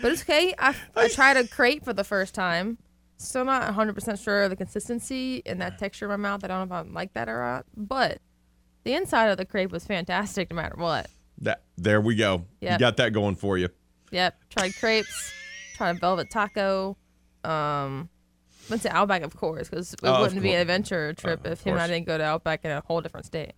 But 0.00 0.12
it's 0.12 0.22
okay. 0.22 0.54
I 0.58 0.76
I 0.94 1.08
tried 1.08 1.36
a 1.36 1.48
crepe 1.48 1.84
for 1.84 1.92
the 1.92 2.04
first 2.04 2.34
time. 2.34 2.78
Still 3.18 3.44
not 3.44 3.62
100 3.62 3.94
percent 3.94 4.18
sure 4.20 4.44
of 4.44 4.50
the 4.50 4.56
consistency 4.56 5.42
and 5.46 5.60
that 5.60 5.78
texture 5.78 6.04
in 6.04 6.10
my 6.10 6.16
mouth. 6.16 6.44
I 6.44 6.48
don't 6.48 6.68
know 6.68 6.76
if 6.76 6.86
I 6.86 6.88
like 6.88 7.14
that 7.14 7.28
or 7.28 7.40
not. 7.40 7.66
But 7.76 8.18
the 8.84 8.94
inside 8.94 9.26
of 9.30 9.36
the 9.36 9.44
crepe 9.44 9.72
was 9.72 9.84
fantastic, 9.84 10.50
no 10.50 10.56
matter 10.56 10.76
what. 10.76 11.08
That 11.38 11.62
there 11.76 12.00
we 12.00 12.14
go. 12.14 12.44
You 12.60 12.78
got 12.78 12.98
that 12.98 13.12
going 13.12 13.34
for 13.34 13.58
you. 13.58 13.68
Yep. 14.12 14.36
Tried 14.50 14.74
crepes. 14.76 15.32
tried 15.74 15.96
a 15.96 15.98
velvet 15.98 16.30
taco. 16.30 16.96
Um, 17.46 18.08
went 18.68 18.82
to 18.82 18.94
Outback, 18.96 19.22
of 19.22 19.36
course, 19.36 19.68
because 19.68 19.92
it 19.94 20.00
Oh, 20.02 20.22
wouldn't 20.22 20.42
be 20.42 20.52
an 20.52 20.60
adventure 20.60 21.12
trip 21.14 21.46
Uh, 21.46 21.50
if 21.50 21.60
him 21.62 21.74
and 21.74 21.82
I 21.82 21.86
didn't 21.86 22.06
go 22.06 22.18
to 22.18 22.24
Outback 22.24 22.64
in 22.64 22.70
a 22.70 22.80
whole 22.86 23.00
different 23.00 23.26
state. 23.26 23.52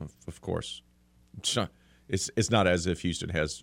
Of, 0.00 0.12
of 0.26 0.40
course. 0.40 0.82
It's 1.38 1.54
not, 1.56 1.70
it's 2.08 2.30
it's 2.36 2.50
not 2.50 2.66
as 2.66 2.86
if 2.86 3.02
Houston 3.02 3.28
has 3.30 3.62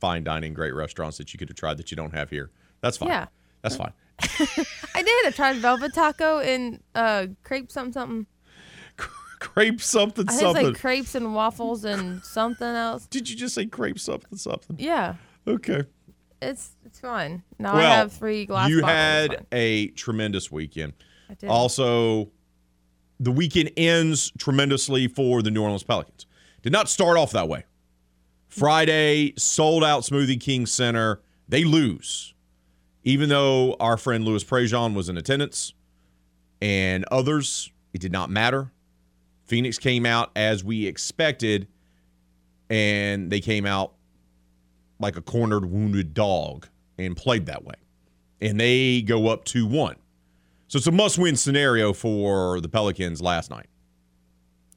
fine 0.00 0.24
dining, 0.24 0.54
great 0.54 0.74
restaurants 0.74 1.18
that 1.18 1.32
you 1.32 1.38
could 1.38 1.48
have 1.48 1.56
tried 1.56 1.76
that 1.78 1.90
you 1.90 1.96
don't 1.96 2.14
have 2.14 2.30
here. 2.30 2.50
That's 2.80 2.96
fine. 2.96 3.08
Yeah. 3.10 3.26
That's 3.62 3.76
fine. 3.76 3.92
I 4.94 5.02
did. 5.02 5.26
I 5.26 5.30
tried 5.32 5.56
velvet 5.56 5.94
taco 5.94 6.38
and 6.40 6.80
uh, 6.94 7.26
crepe 7.44 7.70
something 7.70 7.92
something. 7.92 8.26
Crepe 9.40 9.80
something 9.80 10.26
I 10.28 10.32
something. 10.34 10.66
like 10.66 10.78
crepes 10.78 11.16
and 11.16 11.34
waffles 11.34 11.84
and 11.84 12.22
something 12.24 12.66
else. 12.66 13.06
Did 13.06 13.28
you 13.28 13.34
just 13.36 13.54
say 13.56 13.66
crepe 13.66 13.98
something 13.98 14.38
something? 14.38 14.76
Yeah, 14.78 15.14
Okay. 15.48 15.82
It's 16.42 16.76
it's 16.84 17.00
fine. 17.00 17.42
Now 17.58 17.74
well, 17.74 17.92
I 17.92 17.96
have 17.96 18.12
three 18.12 18.46
glass 18.46 18.68
you 18.68 18.82
had 18.82 19.46
a 19.52 19.88
tremendous 19.88 20.50
weekend. 20.50 20.92
I 21.30 21.34
did. 21.34 21.48
Also, 21.48 22.30
the 23.20 23.32
weekend 23.32 23.70
ends 23.76 24.32
tremendously 24.38 25.08
for 25.08 25.42
the 25.42 25.50
New 25.50 25.62
Orleans 25.62 25.84
Pelicans. 25.84 26.26
Did 26.62 26.72
not 26.72 26.88
start 26.88 27.16
off 27.16 27.32
that 27.32 27.48
way. 27.48 27.64
Friday, 28.48 29.32
sold 29.38 29.82
out 29.82 30.02
Smoothie 30.02 30.40
King 30.40 30.66
Center. 30.66 31.20
They 31.48 31.64
lose. 31.64 32.34
Even 33.04 33.28
though 33.28 33.74
our 33.80 33.96
friend 33.96 34.24
Louis 34.24 34.44
Prejean 34.44 34.94
was 34.94 35.08
in 35.08 35.16
attendance 35.16 35.72
and 36.60 37.04
others, 37.10 37.70
it 37.92 38.00
did 38.00 38.12
not 38.12 38.30
matter. 38.30 38.70
Phoenix 39.46 39.78
came 39.78 40.06
out 40.06 40.30
as 40.36 40.62
we 40.62 40.86
expected, 40.86 41.66
and 42.70 43.30
they 43.30 43.40
came 43.40 43.66
out 43.66 43.94
like 45.02 45.16
a 45.16 45.20
cornered, 45.20 45.66
wounded 45.66 46.14
dog 46.14 46.68
and 46.98 47.16
played 47.16 47.46
that 47.46 47.64
way. 47.64 47.74
And 48.40 48.58
they 48.58 49.02
go 49.02 49.28
up 49.28 49.44
2 49.44 49.66
1. 49.66 49.96
So 50.68 50.78
it's 50.78 50.86
a 50.86 50.92
must 50.92 51.18
win 51.18 51.36
scenario 51.36 51.92
for 51.92 52.60
the 52.60 52.68
Pelicans 52.68 53.20
last 53.20 53.50
night. 53.50 53.66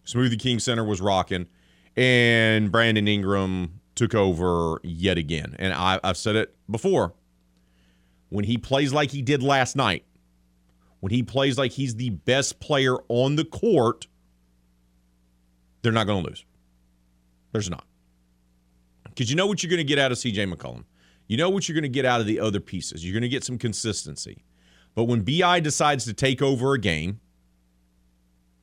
Smoothie 0.05 0.39
King 0.39 0.59
Center 0.59 0.83
was 0.83 0.99
rocking, 1.01 1.47
and 1.95 2.71
Brandon 2.71 3.07
Ingram 3.07 3.79
took 3.95 4.13
over 4.13 4.79
yet 4.83 5.17
again. 5.17 5.55
And 5.57 5.73
I, 5.73 5.99
I've 6.03 6.17
said 6.17 6.35
it 6.35 6.53
before 6.69 7.13
when 8.29 8.45
he 8.45 8.57
plays 8.57 8.91
like 8.93 9.11
he 9.11 9.21
did 9.21 9.41
last 9.41 9.75
night, 9.75 10.03
when 10.99 11.11
he 11.11 11.23
plays 11.23 11.57
like 11.57 11.71
he's 11.71 11.95
the 11.95 12.09
best 12.09 12.59
player 12.59 12.97
on 13.07 13.35
the 13.35 13.45
court, 13.45 14.07
they're 15.81 15.91
not 15.91 16.07
going 16.07 16.23
to 16.23 16.29
lose. 16.29 16.45
There's 17.51 17.69
not. 17.69 17.85
Because 19.15 19.29
you 19.29 19.37
know 19.37 19.47
what 19.47 19.63
you're 19.63 19.69
going 19.69 19.77
to 19.77 19.83
get 19.83 19.97
out 19.97 20.11
of 20.11 20.17
CJ 20.17 20.53
McCollum. 20.53 20.83
You 21.27 21.37
know 21.37 21.49
what 21.49 21.67
you're 21.67 21.73
going 21.73 21.83
to 21.83 21.89
get 21.89 22.05
out 22.05 22.19
of 22.19 22.27
the 22.27 22.39
other 22.39 22.59
pieces. 22.59 23.03
You're 23.03 23.13
going 23.13 23.23
to 23.23 23.29
get 23.29 23.43
some 23.43 23.57
consistency. 23.57 24.43
But 24.93 25.05
when 25.05 25.21
BI 25.21 25.59
decides 25.61 26.05
to 26.05 26.13
take 26.13 26.41
over 26.41 26.73
a 26.73 26.79
game, 26.79 27.19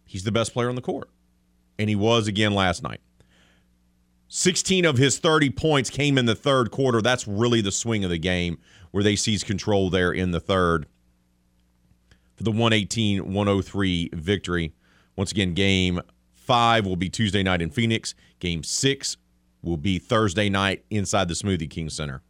he's 0.06 0.24
the 0.24 0.32
best 0.32 0.52
player 0.52 0.68
on 0.68 0.76
the 0.76 0.82
court. 0.82 1.08
And 1.78 1.88
he 1.88 1.96
was 1.96 2.28
again 2.28 2.54
last 2.54 2.82
night. 2.82 3.00
16 4.28 4.84
of 4.84 4.96
his 4.96 5.18
30 5.18 5.50
points 5.50 5.90
came 5.90 6.16
in 6.16 6.26
the 6.26 6.34
third 6.34 6.70
quarter. 6.70 7.02
That's 7.02 7.26
really 7.26 7.60
the 7.60 7.72
swing 7.72 8.04
of 8.04 8.10
the 8.10 8.18
game 8.18 8.58
where 8.90 9.02
they 9.02 9.16
seize 9.16 9.42
control 9.42 9.90
there 9.90 10.12
in 10.12 10.30
the 10.30 10.40
third 10.40 10.86
for 12.36 12.44
the 12.44 12.50
118 12.50 13.32
103 13.32 14.10
victory. 14.14 14.72
Once 15.16 15.32
again, 15.32 15.52
game 15.54 16.00
five 16.32 16.86
will 16.86 16.96
be 16.96 17.10
Tuesday 17.10 17.42
night 17.42 17.60
in 17.60 17.70
Phoenix. 17.70 18.14
Game 18.38 18.62
six 18.62 19.16
will 19.62 19.76
be 19.76 19.98
Thursday 19.98 20.48
night 20.48 20.84
inside 20.90 21.28
the 21.28 21.34
Smoothie 21.34 21.70
King 21.70 21.88
Center. 21.88 22.22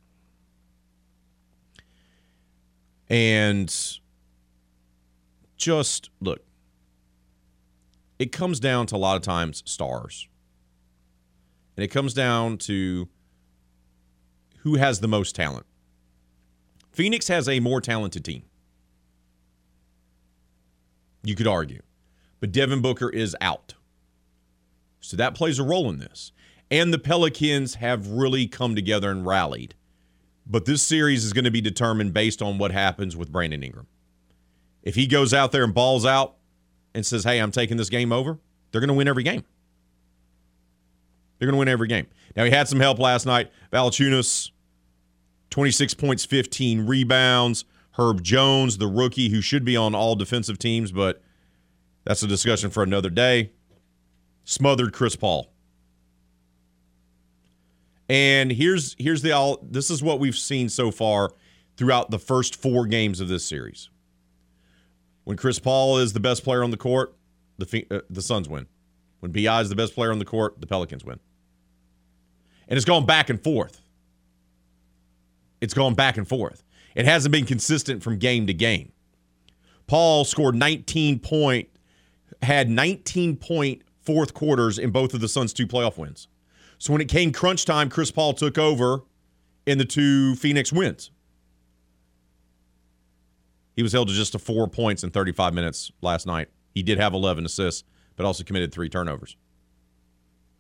And 3.09 3.75
just 5.57 6.11
look, 6.21 6.41
it 8.19 8.33
comes 8.33 8.61
down 8.61 8.87
to 8.87 8.97
a 8.97 8.99
lot 8.99 9.17
of 9.17 9.23
times 9.23 9.62
stars. 9.67 10.29
And 11.77 11.85
it 11.85 11.89
comes 11.89 12.15
down 12.15 12.59
to 12.59 13.09
who 14.59 14.77
has 14.77 15.01
the 15.01 15.09
most 15.09 15.35
talent. 15.35 15.67
Phoenix 16.93 17.29
has 17.29 17.49
a 17.49 17.61
more 17.61 17.81
talented 17.81 18.25
team. 18.25 18.43
You 21.25 21.35
could 21.35 21.47
argue. 21.47 21.83
But 22.41 22.53
Devin 22.53 22.83
Booker 22.83 23.09
is 23.09 23.37
out. 23.41 23.75
So 25.01 25.17
that 25.17 25.35
plays 25.35 25.59
a 25.59 25.65
role 25.65 25.89
in 25.89 25.99
this. 25.99 26.33
And 26.73 26.93
the 26.93 26.99
Pelicans 26.99 27.75
have 27.76 28.09
really 28.09 28.47
come 28.47 28.75
together 28.75 29.11
and 29.11 29.26
rallied. 29.26 29.75
But 30.47 30.64
this 30.64 30.81
series 30.81 31.23
is 31.23 31.35
going 31.35 31.45
to 31.45 31.50
be 31.50 31.61
determined 31.61 32.14
based 32.14 32.41
on 32.41 32.57
what 32.57 32.73
happens 32.73 33.14
with 33.14 33.31
Brandon 33.31 33.62
Ingram. 33.62 33.87
If 34.83 34.95
he 34.95 35.07
goes 35.07 35.35
out 35.35 35.52
there 35.52 35.64
and 35.64 35.75
balls 35.75 36.07
out 36.07 36.37
and 36.95 37.05
says, 37.05 37.25
hey, 37.25 37.38
I'm 37.41 37.50
taking 37.50 37.76
this 37.76 37.91
game 37.91 38.11
over, 38.11 38.38
they're 38.71 38.81
going 38.81 38.88
to 38.88 38.95
win 38.95 39.07
every 39.07 39.23
game. 39.23 39.45
They're 41.38 41.47
going 41.47 41.57
to 41.57 41.59
win 41.59 41.69
every 41.69 41.88
game. 41.88 42.07
Now, 42.35 42.45
he 42.45 42.50
had 42.50 42.69
some 42.69 42.81
help 42.81 42.99
last 42.99 43.26
night. 43.26 43.52
Valanciunas, 43.71 44.50
26 45.50 45.93
points, 45.93 46.25
15 46.25 46.87
rebounds. 46.87 47.67
Herb 47.99 48.23
Jones, 48.23 48.79
the 48.79 48.87
rookie 48.87 49.29
who 49.29 49.43
should 49.43 49.67
be 49.67 49.76
on 49.76 49.95
all 49.95 50.17
defensive 50.17 50.59
teams, 50.59 50.91
but 50.91 51.23
that's 52.05 52.23
a 52.23 52.26
discussion 52.26 52.71
for 52.71 52.83
another 52.83 53.11
day. 53.11 53.52
Smothered 54.45 54.95
Chris 54.95 55.14
Paul. 55.14 55.51
And 58.12 58.52
here's 58.52 58.95
here's 58.99 59.23
the 59.23 59.33
all 59.33 59.59
this 59.62 59.90
is 59.90 60.02
what 60.02 60.21
we've 60.21 60.37
seen 60.37 60.69
so 60.69 60.90
far 60.90 61.33
throughout 61.78 62.11
the 62.11 62.19
first 62.19 62.54
4 62.54 62.87
games 62.87 63.21
of 63.21 63.28
this 63.28 63.42
series. 63.42 63.88
When 65.25 65.38
Chris 65.38 65.59
Paul 65.59 65.97
is 65.97 66.12
the 66.12 66.21
best 66.21 66.45
player 66.45 66.62
on 66.62 66.71
the 66.71 66.76
court, 66.76 67.14
the 67.57 67.87
uh, 67.90 68.00
the 68.11 68.21
Suns 68.21 68.50
win. 68.50 68.66
When 69.21 69.33
BI 69.33 69.62
is 69.62 69.71
the 69.71 69.76
best 69.76 69.95
player 69.95 70.12
on 70.12 70.19
the 70.19 70.26
court, 70.26 70.61
the 70.61 70.66
Pelicans 70.66 71.07
win. 71.07 71.21
And 72.69 72.76
it's 72.76 72.85
gone 72.85 73.07
back 73.07 73.31
and 73.31 73.42
forth. 73.42 73.81
It's 75.62 75.73
gone 75.73 75.95
back 75.95 76.19
and 76.19 76.28
forth. 76.28 76.64
It 76.95 77.07
hasn't 77.07 77.33
been 77.33 77.47
consistent 77.47 78.02
from 78.02 78.19
game 78.19 78.47
to 78.47 78.52
game. 78.52 78.92
Paul 79.87 80.26
scored 80.26 80.54
19 80.54 81.19
point, 81.19 81.71
had 82.42 82.69
19 82.69 83.37
point 83.37 83.85
fourth 84.02 84.35
quarters 84.35 84.78
in 84.78 84.90
both 84.90 85.14
of 85.14 85.23
the 85.23 85.28
Suns' 85.28 85.54
two 85.54 85.66
playoff 85.66 85.97
wins. 85.97 86.28
So 86.83 86.93
when 86.93 87.01
it 87.01 87.07
came 87.07 87.31
crunch 87.31 87.65
time, 87.65 87.89
Chris 87.89 88.11
Paul 88.11 88.35
took 88.35 88.59
over 88.59 89.05
in 89.67 89.79
the 89.79 89.85
two 89.85 90.35
Phoenix 90.35 90.73
wins. 90.73 91.12
He 93.77 93.85
was 93.85 93.93
held 93.93 94.09
to 94.09 94.15
just 94.15 94.33
to 94.33 94.41
four 94.41 94.67
points 94.67 95.05
in 95.05 95.11
35 95.11 95.55
minutes 95.55 95.93
last 96.01 96.27
night. 96.27 96.49
He 96.75 96.83
did 96.83 96.99
have 96.99 97.15
11 97.15 97.47
assists, 97.47 97.85
but 98.17 98.27
also 98.27 98.43
committed 98.43 98.73
three 98.73 98.89
turnovers. 98.89 99.37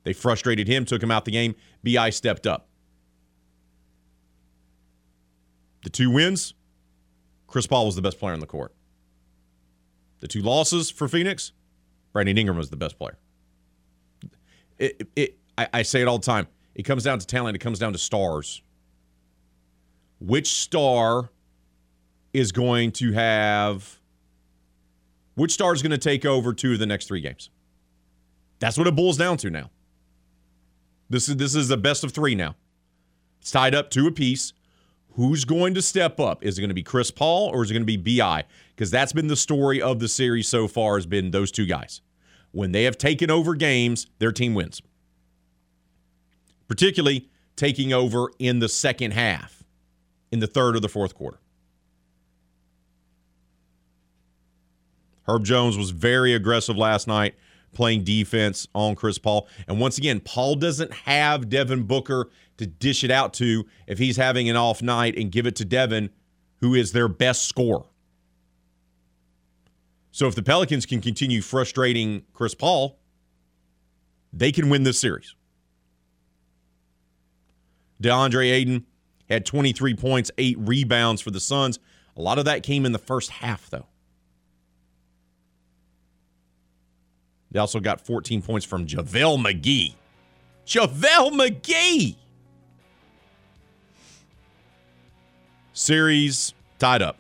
They 0.04 0.12
frustrated 0.12 0.68
him, 0.68 0.84
took 0.84 1.02
him 1.02 1.10
out 1.10 1.24
the 1.24 1.32
game. 1.32 1.56
BI 1.82 2.10
stepped 2.10 2.46
up. 2.46 2.68
The 5.82 5.90
two 5.90 6.08
wins, 6.08 6.54
Chris 7.48 7.66
Paul 7.66 7.86
was 7.86 7.96
the 7.96 8.02
best 8.02 8.20
player 8.20 8.32
on 8.32 8.38
the 8.38 8.46
court. 8.46 8.72
The 10.20 10.28
two 10.28 10.42
losses 10.42 10.88
for 10.88 11.08
Phoenix, 11.08 11.50
Brandon 12.12 12.38
Ingram 12.38 12.58
was 12.58 12.70
the 12.70 12.76
best 12.76 12.96
player. 12.96 13.18
It, 14.78 15.08
it, 15.16 15.38
I, 15.62 15.68
I 15.80 15.82
say 15.82 16.02
it 16.02 16.08
all 16.08 16.18
the 16.18 16.26
time. 16.26 16.48
It 16.74 16.84
comes 16.84 17.04
down 17.04 17.18
to 17.18 17.26
talent. 17.26 17.56
It 17.56 17.60
comes 17.60 17.78
down 17.78 17.92
to 17.92 17.98
stars. 17.98 18.62
Which 20.20 20.48
star 20.48 21.30
is 22.32 22.52
going 22.52 22.92
to 22.92 23.12
have? 23.12 23.98
Which 25.34 25.52
star 25.52 25.72
is 25.74 25.82
going 25.82 25.90
to 25.90 25.98
take 25.98 26.24
over 26.24 26.52
two 26.52 26.72
of 26.72 26.78
the 26.78 26.86
next 26.86 27.06
three 27.06 27.20
games? 27.20 27.50
That's 28.58 28.78
what 28.78 28.86
it 28.86 28.94
boils 28.94 29.16
down 29.16 29.38
to 29.38 29.50
now. 29.50 29.70
This 31.10 31.28
is 31.28 31.36
this 31.36 31.54
is 31.54 31.70
a 31.70 31.76
best 31.76 32.04
of 32.04 32.12
three 32.12 32.34
now. 32.34 32.54
It's 33.40 33.50
tied 33.50 33.74
up 33.74 33.90
two 33.90 34.06
apiece. 34.06 34.52
Who's 35.14 35.44
going 35.44 35.74
to 35.74 35.82
step 35.82 36.18
up? 36.20 36.42
Is 36.42 36.56
it 36.56 36.62
going 36.62 36.70
to 36.70 36.74
be 36.74 36.82
Chris 36.82 37.10
Paul 37.10 37.50
or 37.50 37.62
is 37.62 37.70
it 37.70 37.74
going 37.74 37.86
to 37.86 37.98
be 37.98 38.18
BI? 38.18 38.44
Because 38.74 38.90
that's 38.90 39.12
been 39.12 39.26
the 39.26 39.36
story 39.36 39.82
of 39.82 39.98
the 39.98 40.08
series 40.08 40.48
so 40.48 40.66
far 40.66 40.96
has 40.96 41.04
been 41.04 41.32
those 41.32 41.52
two 41.52 41.66
guys. 41.66 42.00
When 42.52 42.72
they 42.72 42.84
have 42.84 42.96
taken 42.96 43.30
over 43.30 43.54
games, 43.54 44.06
their 44.20 44.32
team 44.32 44.54
wins 44.54 44.80
particularly 46.72 47.28
taking 47.54 47.92
over 47.92 48.30
in 48.38 48.58
the 48.60 48.68
second 48.68 49.10
half, 49.10 49.62
in 50.30 50.38
the 50.38 50.46
third 50.46 50.74
or 50.74 50.80
the 50.80 50.88
fourth 50.88 51.14
quarter. 51.14 51.38
Herb 55.28 55.44
Jones 55.44 55.76
was 55.76 55.90
very 55.90 56.32
aggressive 56.32 56.78
last 56.78 57.06
night 57.06 57.34
playing 57.74 58.04
defense 58.04 58.66
on 58.74 58.94
Chris 58.94 59.18
Paul. 59.18 59.48
And 59.68 59.80
once 59.80 59.98
again, 59.98 60.20
Paul 60.20 60.54
doesn't 60.54 60.94
have 60.94 61.50
Devin 61.50 61.82
Booker 61.82 62.30
to 62.56 62.66
dish 62.66 63.04
it 63.04 63.10
out 63.10 63.34
to 63.34 63.66
if 63.86 63.98
he's 63.98 64.16
having 64.16 64.48
an 64.48 64.56
off 64.56 64.80
night 64.80 65.14
and 65.18 65.30
give 65.30 65.46
it 65.46 65.56
to 65.56 65.66
Devin, 65.66 66.08
who 66.62 66.74
is 66.74 66.92
their 66.92 67.06
best 67.06 67.46
scorer. 67.46 67.84
So 70.10 70.26
if 70.26 70.34
the 70.34 70.42
Pelicans 70.42 70.86
can 70.86 71.02
continue 71.02 71.42
frustrating 71.42 72.22
Chris 72.32 72.54
Paul, 72.54 72.98
they 74.32 74.52
can 74.52 74.70
win 74.70 74.84
this 74.84 74.98
series. 74.98 75.34
DeAndre 78.02 78.50
Ayton 78.50 78.86
had 79.28 79.46
23 79.46 79.94
points, 79.94 80.30
eight 80.36 80.58
rebounds 80.58 81.22
for 81.22 81.30
the 81.30 81.40
Suns. 81.40 81.78
A 82.16 82.20
lot 82.20 82.38
of 82.38 82.44
that 82.44 82.62
came 82.62 82.84
in 82.84 82.92
the 82.92 82.98
first 82.98 83.30
half, 83.30 83.70
though. 83.70 83.86
They 87.50 87.58
also 87.58 87.80
got 87.80 88.00
14 88.00 88.42
points 88.42 88.66
from 88.66 88.86
JaVale 88.86 89.38
McGee. 89.38 89.94
JaVale 90.66 91.32
McGee! 91.32 92.16
Series 95.74 96.54
tied 96.78 97.02
up. 97.02 97.18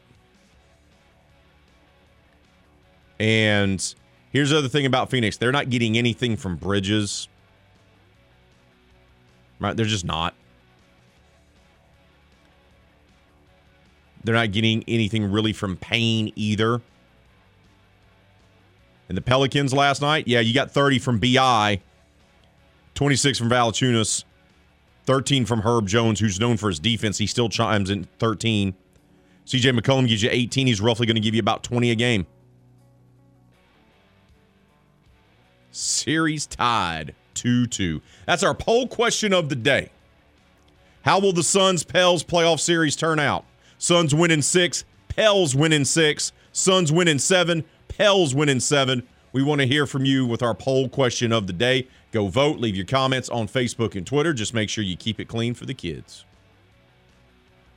And 3.18 3.94
here's 4.30 4.50
the 4.50 4.58
other 4.58 4.68
thing 4.68 4.84
about 4.84 5.10
Phoenix 5.10 5.36
they're 5.36 5.52
not 5.52 5.70
getting 5.70 5.96
anything 5.96 6.36
from 6.36 6.56
Bridges. 6.56 7.28
Right? 9.60 9.76
They're 9.76 9.86
just 9.86 10.04
not. 10.04 10.34
They're 14.24 14.34
not 14.34 14.52
getting 14.52 14.84
anything 14.86 15.30
really 15.30 15.52
from 15.52 15.76
Payne 15.76 16.32
either. 16.36 16.80
And 19.08 19.16
the 19.16 19.22
Pelicans 19.22 19.74
last 19.74 20.00
night, 20.00 20.26
yeah, 20.28 20.40
you 20.40 20.54
got 20.54 20.70
30 20.70 20.98
from 20.98 21.18
BI, 21.18 21.80
26 22.94 23.38
from 23.38 23.50
Valanciunas, 23.50 24.24
13 25.04 25.44
from 25.44 25.60
Herb 25.60 25.86
Jones, 25.86 26.20
who's 26.20 26.38
known 26.38 26.56
for 26.56 26.68
his 26.68 26.78
defense. 26.78 27.18
He 27.18 27.26
still 27.26 27.48
chimes 27.48 27.90
in 27.90 28.04
13. 28.18 28.74
CJ 29.44 29.78
McCollum 29.78 30.08
gives 30.08 30.22
you 30.22 30.28
18. 30.32 30.66
He's 30.66 30.80
roughly 30.80 31.06
going 31.06 31.16
to 31.16 31.20
give 31.20 31.34
you 31.34 31.40
about 31.40 31.64
20 31.64 31.90
a 31.90 31.94
game. 31.94 32.26
Series 35.72 36.46
tied 36.46 37.14
2 37.34 37.66
2. 37.66 38.00
That's 38.26 38.42
our 38.42 38.54
poll 38.54 38.86
question 38.86 39.32
of 39.32 39.48
the 39.48 39.56
day. 39.56 39.90
How 41.02 41.18
will 41.18 41.32
the 41.32 41.42
Suns 41.42 41.82
Pels 41.82 42.22
playoff 42.22 42.60
series 42.60 42.94
turn 42.94 43.18
out? 43.18 43.44
Suns 43.82 44.14
win 44.14 44.30
in 44.30 44.42
six, 44.42 44.84
Pels 45.08 45.56
win 45.56 45.72
in 45.72 45.84
six, 45.84 46.30
Suns 46.52 46.92
win 46.92 47.08
in 47.08 47.18
seven, 47.18 47.64
Pels 47.88 48.32
win 48.32 48.48
in 48.48 48.60
seven. 48.60 49.02
We 49.32 49.42
want 49.42 49.60
to 49.60 49.66
hear 49.66 49.88
from 49.88 50.04
you 50.04 50.24
with 50.24 50.40
our 50.40 50.54
poll 50.54 50.88
question 50.88 51.32
of 51.32 51.48
the 51.48 51.52
day. 51.52 51.88
Go 52.12 52.28
vote, 52.28 52.60
leave 52.60 52.76
your 52.76 52.86
comments 52.86 53.28
on 53.28 53.48
Facebook 53.48 53.96
and 53.96 54.06
Twitter. 54.06 54.32
Just 54.32 54.54
make 54.54 54.70
sure 54.70 54.84
you 54.84 54.96
keep 54.96 55.18
it 55.18 55.24
clean 55.24 55.52
for 55.54 55.66
the 55.66 55.74
kids. 55.74 56.24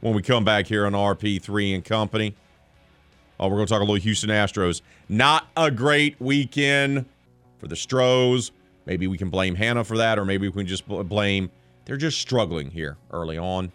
When 0.02 0.14
we 0.14 0.22
come 0.22 0.46
back 0.46 0.68
here 0.68 0.86
on 0.86 0.94
RP3 0.94 1.74
and 1.74 1.84
Company, 1.84 2.36
oh, 3.40 3.48
we're 3.48 3.56
going 3.56 3.66
to 3.66 3.74
talk 3.74 3.82
a 3.82 3.84
little 3.84 3.96
Houston 3.96 4.30
Astros. 4.30 4.84
Not 5.10 5.48
a 5.58 5.72
great 5.72 6.22
weekend 6.22 7.08
for 7.58 7.68
the 7.68 7.76
Stros. 7.76 8.52
Maybe 8.86 9.08
we 9.08 9.18
can 9.18 9.32
blame 9.32 9.56
Hannah 9.56 9.84
for 9.84 9.98
that, 9.98 10.20
or 10.20 10.26
maybe 10.26 10.48
we 10.50 10.54
can 10.54 10.68
just 10.68 10.88
bl- 10.88 11.02
blame 11.02 11.50
they're 11.86 11.98
just 11.98 12.20
struggling 12.20 12.70
here 12.70 12.98
early 13.12 13.40
on. 13.40 13.72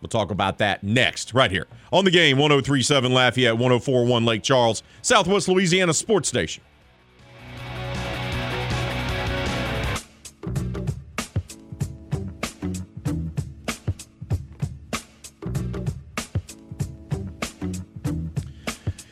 We'll 0.00 0.08
talk 0.08 0.30
about 0.30 0.58
that 0.58 0.82
next, 0.84 1.34
right 1.34 1.50
here 1.50 1.66
on 1.92 2.04
the 2.04 2.10
game 2.10 2.38
1037 2.38 3.12
Lafayette, 3.12 3.54
1041 3.54 4.24
Lake 4.24 4.42
Charles, 4.42 4.82
Southwest 5.02 5.48
Louisiana 5.48 5.92
Sports 5.92 6.28
Station. 6.28 6.62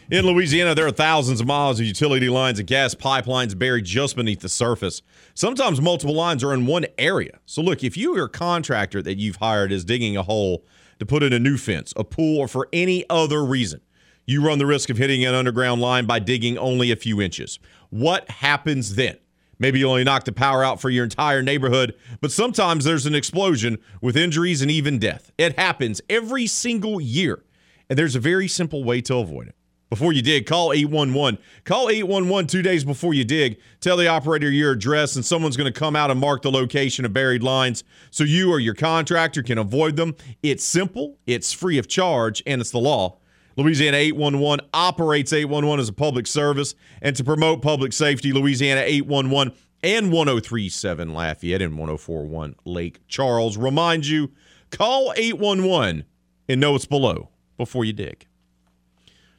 In 0.08 0.24
Louisiana, 0.24 0.72
there 0.76 0.86
are 0.86 0.92
thousands 0.92 1.40
of 1.40 1.48
miles 1.48 1.80
of 1.80 1.86
utility 1.86 2.28
lines 2.28 2.60
and 2.60 2.68
gas 2.68 2.94
pipelines 2.94 3.58
buried 3.58 3.86
just 3.86 4.14
beneath 4.14 4.38
the 4.38 4.48
surface. 4.48 5.02
Sometimes 5.34 5.80
multiple 5.80 6.14
lines 6.14 6.44
are 6.44 6.54
in 6.54 6.64
one 6.64 6.86
area. 6.96 7.40
So, 7.44 7.60
look, 7.60 7.82
if 7.82 7.96
you 7.96 8.16
are 8.16 8.26
a 8.26 8.28
contractor 8.28 9.02
that 9.02 9.18
you've 9.18 9.36
hired 9.36 9.72
is 9.72 9.84
digging 9.84 10.16
a 10.16 10.22
hole 10.22 10.64
to 11.00 11.06
put 11.06 11.24
in 11.24 11.32
a 11.32 11.40
new 11.40 11.56
fence, 11.56 11.92
a 11.96 12.04
pool, 12.04 12.38
or 12.38 12.46
for 12.46 12.68
any 12.72 13.04
other 13.10 13.44
reason, 13.44 13.80
you 14.26 14.46
run 14.46 14.60
the 14.60 14.66
risk 14.66 14.90
of 14.90 14.96
hitting 14.96 15.24
an 15.24 15.34
underground 15.34 15.80
line 15.80 16.06
by 16.06 16.20
digging 16.20 16.56
only 16.56 16.92
a 16.92 16.96
few 16.96 17.20
inches. 17.20 17.58
What 17.90 18.30
happens 18.30 18.94
then? 18.94 19.16
Maybe 19.58 19.80
you 19.80 19.88
only 19.88 20.04
knock 20.04 20.22
the 20.22 20.30
power 20.30 20.62
out 20.62 20.80
for 20.80 20.88
your 20.88 21.02
entire 21.02 21.42
neighborhood, 21.42 21.96
but 22.20 22.30
sometimes 22.30 22.84
there's 22.84 23.06
an 23.06 23.16
explosion 23.16 23.78
with 24.00 24.16
injuries 24.16 24.62
and 24.62 24.70
even 24.70 25.00
death. 25.00 25.32
It 25.36 25.58
happens 25.58 26.00
every 26.08 26.46
single 26.46 27.00
year, 27.00 27.42
and 27.90 27.98
there's 27.98 28.14
a 28.14 28.20
very 28.20 28.46
simple 28.46 28.84
way 28.84 29.00
to 29.00 29.16
avoid 29.16 29.48
it. 29.48 29.56
Before 29.88 30.12
you 30.12 30.20
dig, 30.20 30.46
call 30.46 30.72
811. 30.72 31.38
Call 31.64 31.88
811 31.88 32.48
two 32.48 32.62
days 32.62 32.84
before 32.84 33.14
you 33.14 33.24
dig. 33.24 33.58
Tell 33.80 33.96
the 33.96 34.08
operator 34.08 34.50
your 34.50 34.72
address, 34.72 35.14
and 35.14 35.24
someone's 35.24 35.56
going 35.56 35.72
to 35.72 35.78
come 35.78 35.94
out 35.94 36.10
and 36.10 36.18
mark 36.18 36.42
the 36.42 36.50
location 36.50 37.04
of 37.04 37.12
buried 37.12 37.44
lines 37.44 37.84
so 38.10 38.24
you 38.24 38.50
or 38.50 38.58
your 38.58 38.74
contractor 38.74 39.44
can 39.44 39.58
avoid 39.58 39.94
them. 39.94 40.16
It's 40.42 40.64
simple, 40.64 41.18
it's 41.24 41.52
free 41.52 41.78
of 41.78 41.86
charge, 41.86 42.42
and 42.46 42.60
it's 42.60 42.72
the 42.72 42.78
law. 42.78 43.18
Louisiana 43.56 43.96
811 43.98 44.66
operates 44.74 45.32
811 45.32 45.80
as 45.80 45.88
a 45.88 45.92
public 45.92 46.26
service, 46.26 46.74
and 47.00 47.14
to 47.14 47.22
promote 47.22 47.62
public 47.62 47.92
safety, 47.92 48.32
Louisiana 48.32 48.82
811 48.84 49.54
and 49.84 50.10
1037 50.12 51.14
Lafayette 51.14 51.62
and 51.62 51.78
1041 51.78 52.56
Lake 52.64 53.00
Charles 53.06 53.56
remind 53.56 54.04
you 54.06 54.32
call 54.70 55.12
811 55.16 56.04
and 56.48 56.60
know 56.60 56.72
what's 56.72 56.86
below 56.86 57.28
before 57.56 57.84
you 57.84 57.92
dig. 57.92 58.26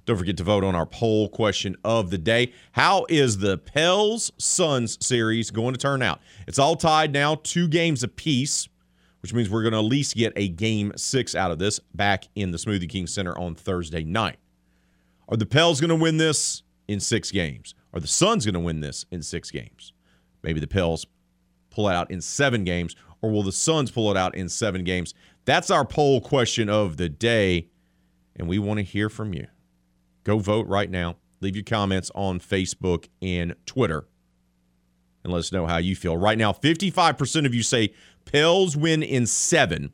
Don't 0.07 0.15
forget 0.15 0.37
to 0.37 0.43
vote 0.43 0.63
on 0.63 0.73
our 0.73 0.85
poll 0.85 1.27
question 1.27 1.75
of 1.83 2.11
the 2.11 2.17
day. 2.17 2.53
How 2.71 3.05
is 3.09 3.39
the 3.39 3.57
Pels 3.57 4.31
Suns 4.37 4.97
series 5.05 5.51
going 5.51 5.73
to 5.73 5.77
turn 5.77 6.01
out? 6.01 6.21
It's 6.47 6.57
all 6.57 6.77
tied 6.77 7.11
now, 7.11 7.35
two 7.35 7.67
games 7.67 8.03
apiece, 8.03 8.69
which 9.21 9.33
means 9.33 9.49
we're 9.49 9.63
going 9.63 9.73
to 9.73 9.79
at 9.79 9.83
least 9.83 10.15
get 10.15 10.31
a 10.37 10.47
game 10.47 10.93
six 10.95 11.35
out 11.35 11.51
of 11.51 11.59
this 11.59 11.81
back 11.93 12.29
in 12.35 12.51
the 12.51 12.57
Smoothie 12.57 12.87
King 12.87 13.05
Center 13.05 13.37
on 13.37 13.53
Thursday 13.53 14.05
night. 14.05 14.37
Are 15.27 15.35
the 15.35 15.45
Pels 15.45 15.81
going 15.81 15.89
to 15.89 15.95
win 15.95 16.15
this 16.15 16.63
in 16.87 17.01
six 17.01 17.29
games? 17.29 17.75
Are 17.93 17.99
the 17.99 18.07
Suns 18.07 18.45
going 18.45 18.53
to 18.53 18.61
win 18.61 18.79
this 18.79 19.05
in 19.11 19.21
six 19.21 19.51
games? 19.51 19.91
Maybe 20.41 20.61
the 20.61 20.67
Pels 20.67 21.05
pull 21.69 21.89
it 21.89 21.93
out 21.93 22.09
in 22.09 22.21
seven 22.21 22.63
games, 22.63 22.95
or 23.21 23.29
will 23.29 23.43
the 23.43 23.51
Suns 23.51 23.91
pull 23.91 24.09
it 24.09 24.15
out 24.15 24.35
in 24.35 24.47
seven 24.47 24.85
games? 24.85 25.13
That's 25.43 25.69
our 25.69 25.83
poll 25.83 26.21
question 26.21 26.69
of 26.69 26.95
the 26.95 27.09
day, 27.09 27.67
and 28.37 28.47
we 28.47 28.57
want 28.57 28.77
to 28.77 28.83
hear 28.83 29.09
from 29.09 29.33
you. 29.33 29.47
Go 30.27 30.39
vote 30.39 30.67
right 30.67 30.91
now. 30.91 31.15
Leave 31.39 31.55
your 31.55 31.63
comments 31.63 32.11
on 32.13 32.41
Facebook 32.41 33.07
and 33.21 33.55
Twitter 33.65 34.09
and 35.23 35.31
let 35.31 35.39
us 35.39 35.53
know 35.53 35.65
how 35.65 35.77
you 35.77 35.95
feel. 35.95 36.17
Right 36.17 36.37
now, 36.37 36.51
55% 36.51 37.45
of 37.45 37.55
you 37.55 37.63
say 37.63 37.93
Pels 38.25 38.75
win 38.75 39.03
in 39.03 39.25
seven, 39.25 39.93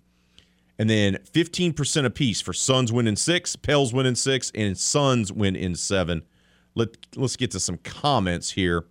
and 0.79 0.89
then 0.89 1.19
15% 1.31 2.05
apiece 2.05 2.41
for 2.41 2.51
Suns 2.51 2.91
win 2.91 3.05
in 3.05 3.15
six, 3.15 3.55
Pels 3.55 3.93
win 3.93 4.07
in 4.07 4.15
six, 4.15 4.51
and 4.55 4.75
Suns 4.75 5.31
win 5.31 5.55
in 5.55 5.75
seven. 5.75 6.23
Let, 6.73 6.89
let's 7.15 7.35
get 7.35 7.51
to 7.51 7.59
some 7.59 7.77
comments 7.77 8.53
here. 8.53 8.85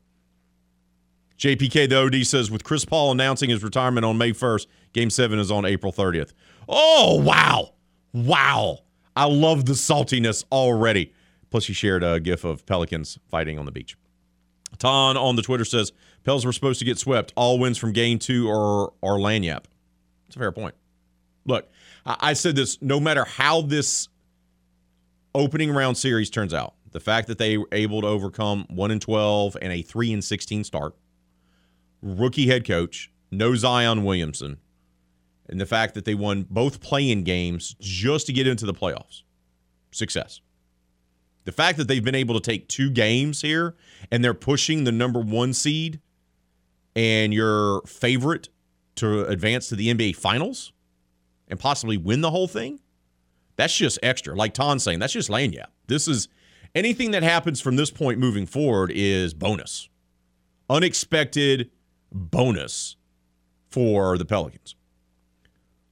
JPK 1.38 1.88
the 1.88 1.98
OD 2.04 2.24
says 2.24 2.52
with 2.52 2.62
Chris 2.62 2.84
Paul 2.84 3.10
announcing 3.10 3.50
his 3.50 3.64
retirement 3.64 4.06
on 4.06 4.16
May 4.16 4.30
1st, 4.30 4.68
game 4.92 5.10
seven 5.10 5.40
is 5.40 5.50
on 5.50 5.64
April 5.64 5.92
30th. 5.92 6.34
Oh, 6.68 7.20
wow. 7.20 7.72
Wow. 8.12 8.78
I 9.16 9.24
love 9.24 9.64
the 9.64 9.72
saltiness 9.72 10.44
already. 10.52 11.12
Plus, 11.52 11.66
he 11.66 11.74
shared 11.74 12.02
a 12.02 12.18
gif 12.18 12.44
of 12.44 12.64
pelicans 12.64 13.18
fighting 13.30 13.58
on 13.58 13.66
the 13.66 13.72
beach. 13.72 13.94
Ton 14.78 15.18
on 15.18 15.36
the 15.36 15.42
Twitter 15.42 15.66
says 15.66 15.92
Pels 16.24 16.46
were 16.46 16.52
supposed 16.52 16.78
to 16.78 16.86
get 16.86 16.98
swept. 16.98 17.30
All 17.36 17.58
wins 17.58 17.76
from 17.76 17.92
game 17.92 18.18
two 18.18 18.48
or 18.48 18.94
or 19.02 19.18
lagniappe. 19.18 19.66
It's 20.26 20.34
a 20.34 20.38
fair 20.38 20.50
point. 20.50 20.74
Look, 21.44 21.68
I, 22.06 22.16
I 22.20 22.32
said 22.32 22.56
this. 22.56 22.80
No 22.80 22.98
matter 22.98 23.24
how 23.24 23.60
this 23.60 24.08
opening 25.34 25.70
round 25.70 25.98
series 25.98 26.30
turns 26.30 26.54
out, 26.54 26.72
the 26.90 27.00
fact 27.00 27.28
that 27.28 27.36
they 27.36 27.58
were 27.58 27.68
able 27.70 28.00
to 28.00 28.06
overcome 28.06 28.64
one 28.70 28.90
and 28.90 29.00
twelve 29.00 29.54
and 29.60 29.74
a 29.74 29.82
three 29.82 30.10
and 30.10 30.24
sixteen 30.24 30.64
start, 30.64 30.96
rookie 32.00 32.46
head 32.46 32.66
coach, 32.66 33.10
no 33.30 33.54
Zion 33.54 34.04
Williamson, 34.04 34.56
and 35.50 35.60
the 35.60 35.66
fact 35.66 35.92
that 35.92 36.06
they 36.06 36.14
won 36.14 36.46
both 36.48 36.80
playing 36.80 37.24
games 37.24 37.76
just 37.78 38.26
to 38.28 38.32
get 38.32 38.46
into 38.46 38.64
the 38.64 38.72
playoffs, 38.72 39.22
success. 39.90 40.40
The 41.44 41.52
fact 41.52 41.78
that 41.78 41.88
they've 41.88 42.04
been 42.04 42.14
able 42.14 42.34
to 42.34 42.40
take 42.40 42.68
two 42.68 42.90
games 42.90 43.42
here 43.42 43.74
and 44.10 44.24
they're 44.24 44.34
pushing 44.34 44.84
the 44.84 44.92
number 44.92 45.20
one 45.20 45.52
seed 45.52 46.00
and 46.94 47.34
your 47.34 47.82
favorite 47.82 48.48
to 48.96 49.24
advance 49.26 49.68
to 49.70 49.76
the 49.76 49.92
NBA 49.92 50.16
Finals 50.16 50.72
and 51.48 51.58
possibly 51.58 51.96
win 51.96 52.20
the 52.20 52.30
whole 52.30 52.48
thing, 52.48 52.80
that's 53.56 53.76
just 53.76 53.98
extra. 54.02 54.34
Like 54.34 54.54
Ton's 54.54 54.82
saying, 54.82 54.98
that's 54.98 55.12
just 55.12 55.28
lagniappe. 55.28 55.66
This 55.88 56.06
is 56.06 56.28
Anything 56.74 57.10
that 57.10 57.22
happens 57.22 57.60
from 57.60 57.76
this 57.76 57.90
point 57.90 58.18
moving 58.18 58.46
forward 58.46 58.90
is 58.94 59.34
bonus, 59.34 59.90
unexpected 60.70 61.70
bonus 62.10 62.96
for 63.68 64.16
the 64.16 64.24
Pelicans. 64.24 64.74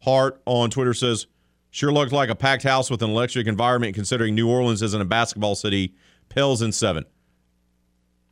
Hart 0.03 0.41
on 0.47 0.71
Twitter 0.71 0.95
says, 0.95 1.27
Sure 1.71 1.93
looked 1.93 2.13
like 2.13 2.29
a 2.31 2.35
packed 2.35 2.65
house 2.65 2.91
with 2.91 3.03
an 3.03 3.11
electric 3.11 3.47
environment 3.47 3.95
considering 3.95 4.35
New 4.35 4.49
Orleans 4.49 4.83
isn't 4.83 5.01
a 5.01 5.05
basketball 5.05 5.55
city. 5.55 5.95
Pels 6.29 6.63
in 6.63 6.73
seven. 6.73 7.05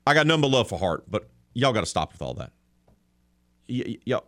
I 0.06 0.14
got 0.14 0.26
none 0.26 0.40
love 0.40 0.68
for 0.68 0.78
Hart, 0.78 1.08
but 1.08 1.28
y'all 1.54 1.72
got 1.72 1.80
to 1.80 1.86
stop 1.86 2.12
with 2.12 2.22
all 2.22 2.34
that. 2.34 2.52
Y- 3.68 3.98
y'all. 4.04 4.24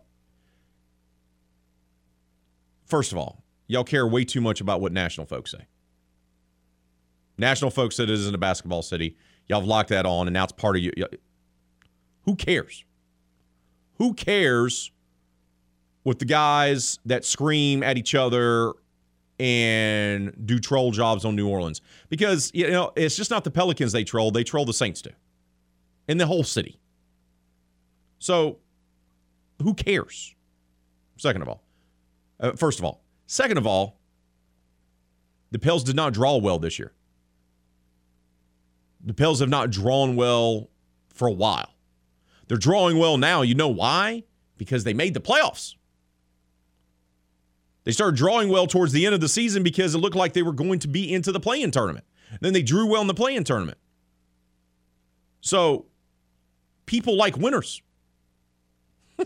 First 2.85 3.11
of 3.11 3.17
all, 3.17 3.43
y'all 3.67 3.83
care 3.83 4.05
way 4.05 4.23
too 4.23 4.41
much 4.41 4.61
about 4.61 4.79
what 4.81 4.91
national 4.91 5.25
folks 5.25 5.51
say. 5.51 5.65
National 7.37 7.71
folks 7.71 7.95
said 7.95 8.09
it 8.09 8.13
isn't 8.13 8.35
a 8.35 8.37
basketball 8.37 8.81
city. 8.81 9.17
Y'all 9.47 9.61
have 9.61 9.67
locked 9.67 9.89
that 9.89 10.05
on, 10.05 10.27
and 10.27 10.33
now 10.33 10.43
it's 10.43 10.51
part 10.53 10.75
of 10.77 10.83
you. 10.83 10.91
Who 12.23 12.35
cares? 12.35 12.85
Who 13.95 14.13
cares 14.13 14.91
with 16.03 16.19
the 16.19 16.25
guys 16.25 16.99
that 17.05 17.25
scream 17.25 17.83
at 17.83 17.97
each 17.97 18.13
other 18.15 18.73
and 19.41 20.33
do 20.45 20.59
troll 20.59 20.91
jobs 20.91 21.25
on 21.25 21.35
New 21.35 21.47
Orleans? 21.47 21.81
Because, 22.09 22.51
you 22.53 22.69
know, 22.69 22.91
it's 22.95 23.15
just 23.15 23.31
not 23.31 23.43
the 23.43 23.49
Pelicans 23.49 23.91
they 23.91 24.03
troll, 24.03 24.29
they 24.29 24.43
troll 24.43 24.65
the 24.65 24.73
Saints 24.73 25.01
too, 25.01 25.09
in 26.07 26.19
the 26.19 26.27
whole 26.27 26.43
city. 26.43 26.79
So, 28.19 28.59
who 29.63 29.73
cares? 29.73 30.35
Second 31.17 31.41
of 31.41 31.49
all, 31.49 31.63
uh, 32.39 32.51
first 32.51 32.77
of 32.77 32.85
all, 32.85 33.03
second 33.25 33.57
of 33.57 33.65
all, 33.65 33.99
the 35.49 35.57
Pels 35.57 35.83
did 35.83 35.95
not 35.95 36.13
draw 36.13 36.37
well 36.37 36.59
this 36.59 36.77
year. 36.77 36.93
The 39.03 39.15
Pels 39.15 39.39
have 39.39 39.49
not 39.49 39.71
drawn 39.71 40.15
well 40.15 40.69
for 41.09 41.27
a 41.27 41.31
while. 41.31 41.73
They're 42.47 42.57
drawing 42.57 42.99
well 42.99 43.17
now. 43.17 43.41
You 43.41 43.55
know 43.55 43.69
why? 43.69 44.23
Because 44.57 44.83
they 44.83 44.93
made 44.93 45.15
the 45.15 45.19
playoffs. 45.19 45.75
They 47.91 47.93
started 47.93 48.15
drawing 48.15 48.47
well 48.47 48.67
towards 48.67 48.93
the 48.93 49.05
end 49.05 49.13
of 49.13 49.19
the 49.19 49.27
season 49.27 49.63
because 49.63 49.93
it 49.93 49.97
looked 49.97 50.15
like 50.15 50.31
they 50.31 50.43
were 50.43 50.53
going 50.53 50.79
to 50.79 50.87
be 50.87 51.13
into 51.13 51.33
the 51.33 51.41
play-in 51.41 51.71
tournament. 51.71 52.05
Then 52.39 52.53
they 52.53 52.61
drew 52.61 52.85
well 52.85 53.01
in 53.01 53.07
the 53.07 53.13
play-in 53.13 53.43
tournament. 53.43 53.77
So 55.41 55.87
people 56.85 57.17
like 57.17 57.35
winners. 57.35 57.81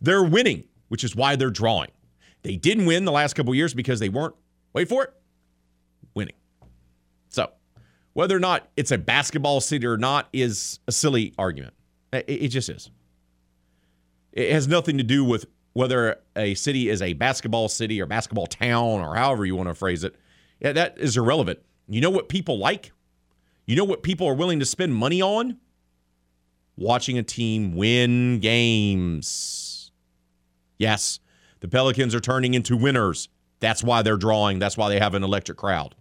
they're 0.00 0.22
winning, 0.22 0.68
which 0.86 1.02
is 1.02 1.16
why 1.16 1.34
they're 1.34 1.50
drawing. 1.50 1.90
They 2.42 2.54
didn't 2.54 2.86
win 2.86 3.04
the 3.04 3.10
last 3.10 3.34
couple 3.34 3.52
years 3.56 3.74
because 3.74 3.98
they 3.98 4.08
weren't, 4.08 4.36
wait 4.72 4.88
for 4.88 5.02
it, 5.02 5.12
winning. 6.14 6.36
So 7.28 7.50
whether 8.12 8.36
or 8.36 8.40
not 8.40 8.68
it's 8.76 8.92
a 8.92 8.98
basketball 8.98 9.60
city 9.60 9.84
or 9.84 9.96
not 9.96 10.28
is 10.32 10.78
a 10.86 10.92
silly 10.92 11.34
argument. 11.36 11.74
It, 12.12 12.24
it 12.28 12.48
just 12.50 12.68
is. 12.68 12.88
It 14.32 14.52
has 14.52 14.68
nothing 14.68 14.96
to 14.98 15.02
do 15.02 15.24
with 15.24 15.46
whether 15.78 16.18
a 16.34 16.54
city 16.54 16.88
is 16.88 17.00
a 17.00 17.12
basketball 17.12 17.68
city 17.68 18.02
or 18.02 18.06
basketball 18.06 18.48
town 18.48 19.00
or 19.00 19.14
however 19.14 19.46
you 19.46 19.54
want 19.54 19.68
to 19.68 19.74
phrase 19.76 20.02
it. 20.02 20.16
Yeah, 20.58 20.72
that 20.72 20.98
is 20.98 21.16
irrelevant. 21.16 21.60
You 21.88 22.00
know 22.00 22.10
what 22.10 22.28
people 22.28 22.58
like? 22.58 22.90
You 23.64 23.76
know 23.76 23.84
what 23.84 24.02
people 24.02 24.26
are 24.26 24.34
willing 24.34 24.58
to 24.58 24.66
spend 24.66 24.92
money 24.92 25.22
on? 25.22 25.58
Watching 26.76 27.16
a 27.16 27.22
team 27.22 27.76
win 27.76 28.40
games. 28.40 29.92
Yes, 30.78 31.20
the 31.60 31.68
Pelicans 31.68 32.12
are 32.12 32.18
turning 32.20 32.54
into 32.54 32.76
winners. 32.76 33.28
That's 33.60 33.84
why 33.84 34.02
they're 34.02 34.16
drawing. 34.16 34.58
That's 34.58 34.76
why 34.76 34.88
they 34.88 34.98
have 34.98 35.14
an 35.14 35.22
electric 35.22 35.58
crowd. 35.58 35.94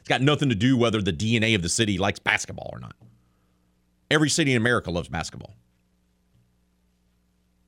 It's 0.00 0.08
got 0.08 0.22
nothing 0.22 0.48
to 0.48 0.56
do 0.56 0.76
whether 0.76 1.00
the 1.00 1.12
DNA 1.12 1.54
of 1.54 1.62
the 1.62 1.68
city 1.68 1.98
likes 1.98 2.18
basketball 2.18 2.70
or 2.72 2.80
not. 2.80 2.96
Every 4.10 4.28
city 4.28 4.50
in 4.50 4.56
America 4.56 4.90
loves 4.90 5.08
basketball. 5.08 5.54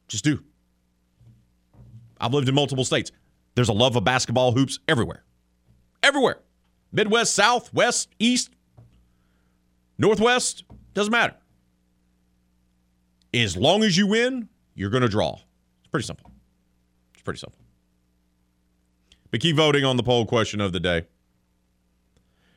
Just 0.08 0.24
do. 0.24 0.42
I've 2.20 2.34
lived 2.34 2.48
in 2.48 2.54
multiple 2.54 2.84
states. 2.84 3.12
There's 3.54 3.68
a 3.68 3.74
love 3.74 3.96
of 3.96 4.04
basketball 4.04 4.52
hoops 4.52 4.78
everywhere. 4.88 5.24
Everywhere. 6.02 6.40
Midwest, 6.92 7.34
South, 7.34 7.72
West, 7.74 8.08
East, 8.18 8.50
Northwest, 9.98 10.64
doesn't 10.94 11.10
matter. 11.10 11.34
As 13.34 13.56
long 13.56 13.82
as 13.82 13.96
you 13.96 14.06
win, 14.06 14.48
you're 14.74 14.90
going 14.90 15.02
to 15.02 15.08
draw. 15.08 15.34
It's 15.80 15.88
pretty 15.90 16.06
simple. 16.06 16.30
It's 17.14 17.22
pretty 17.22 17.40
simple. 17.40 17.58
But 19.30 19.40
keep 19.40 19.56
voting 19.56 19.84
on 19.84 19.96
the 19.96 20.02
poll 20.02 20.24
question 20.24 20.60
of 20.60 20.72
the 20.72 20.80
day. 20.80 21.06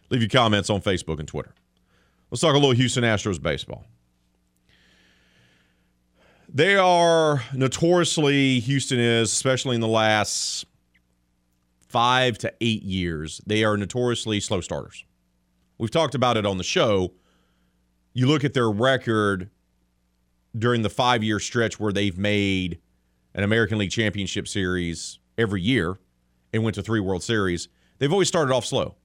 Leave 0.10 0.22
your 0.22 0.30
comments 0.30 0.70
on 0.70 0.82
Facebook 0.82 1.20
and 1.20 1.28
Twitter. 1.28 1.54
Let's 2.30 2.42
talk 2.42 2.52
a 2.52 2.58
little 2.58 2.72
Houston 2.72 3.04
Astros 3.04 3.42
baseball. 3.42 3.86
They 6.54 6.76
are 6.76 7.44
notoriously, 7.54 8.60
Houston 8.60 9.00
is, 9.00 9.32
especially 9.32 9.76
in 9.76 9.82
the 9.82 9.88
last 9.88 10.66
five 11.88 12.38
to 12.40 12.54
eight 12.60 12.84
years, 12.84 13.40
they 13.46 13.64
are 13.64 13.78
notoriously 13.78 14.42
slow 14.42 14.60
starters. 14.60 15.06
We've 15.78 15.92
talked 15.92 16.14
about 16.14 16.36
it 16.36 16.46
on 16.46 16.58
the 16.58 16.64
show. 16.64 17.14
You 18.14 18.28
look 18.28 18.44
at 18.44 18.54
their 18.54 18.70
record 18.70 19.50
during 20.58 20.82
the 20.82 20.90
five 20.90 21.24
year 21.24 21.40
stretch 21.40 21.80
where 21.80 21.94
they've 21.94 22.18
made 22.18 22.80
an 23.34 23.46
American 23.46 23.78
League 23.78 23.92
Championship 23.92 24.46
Series 24.46 25.20
every 25.38 25.62
year 25.62 26.00
and 26.52 26.66
went 26.66 26.76
to 26.76 26.84
three 26.84 27.00
World 27.00 27.24
Series. 27.24 27.70
They've 27.98 28.12
always 28.12 28.28
started 28.28 28.54
off 28.54 28.66
slow 28.66 28.96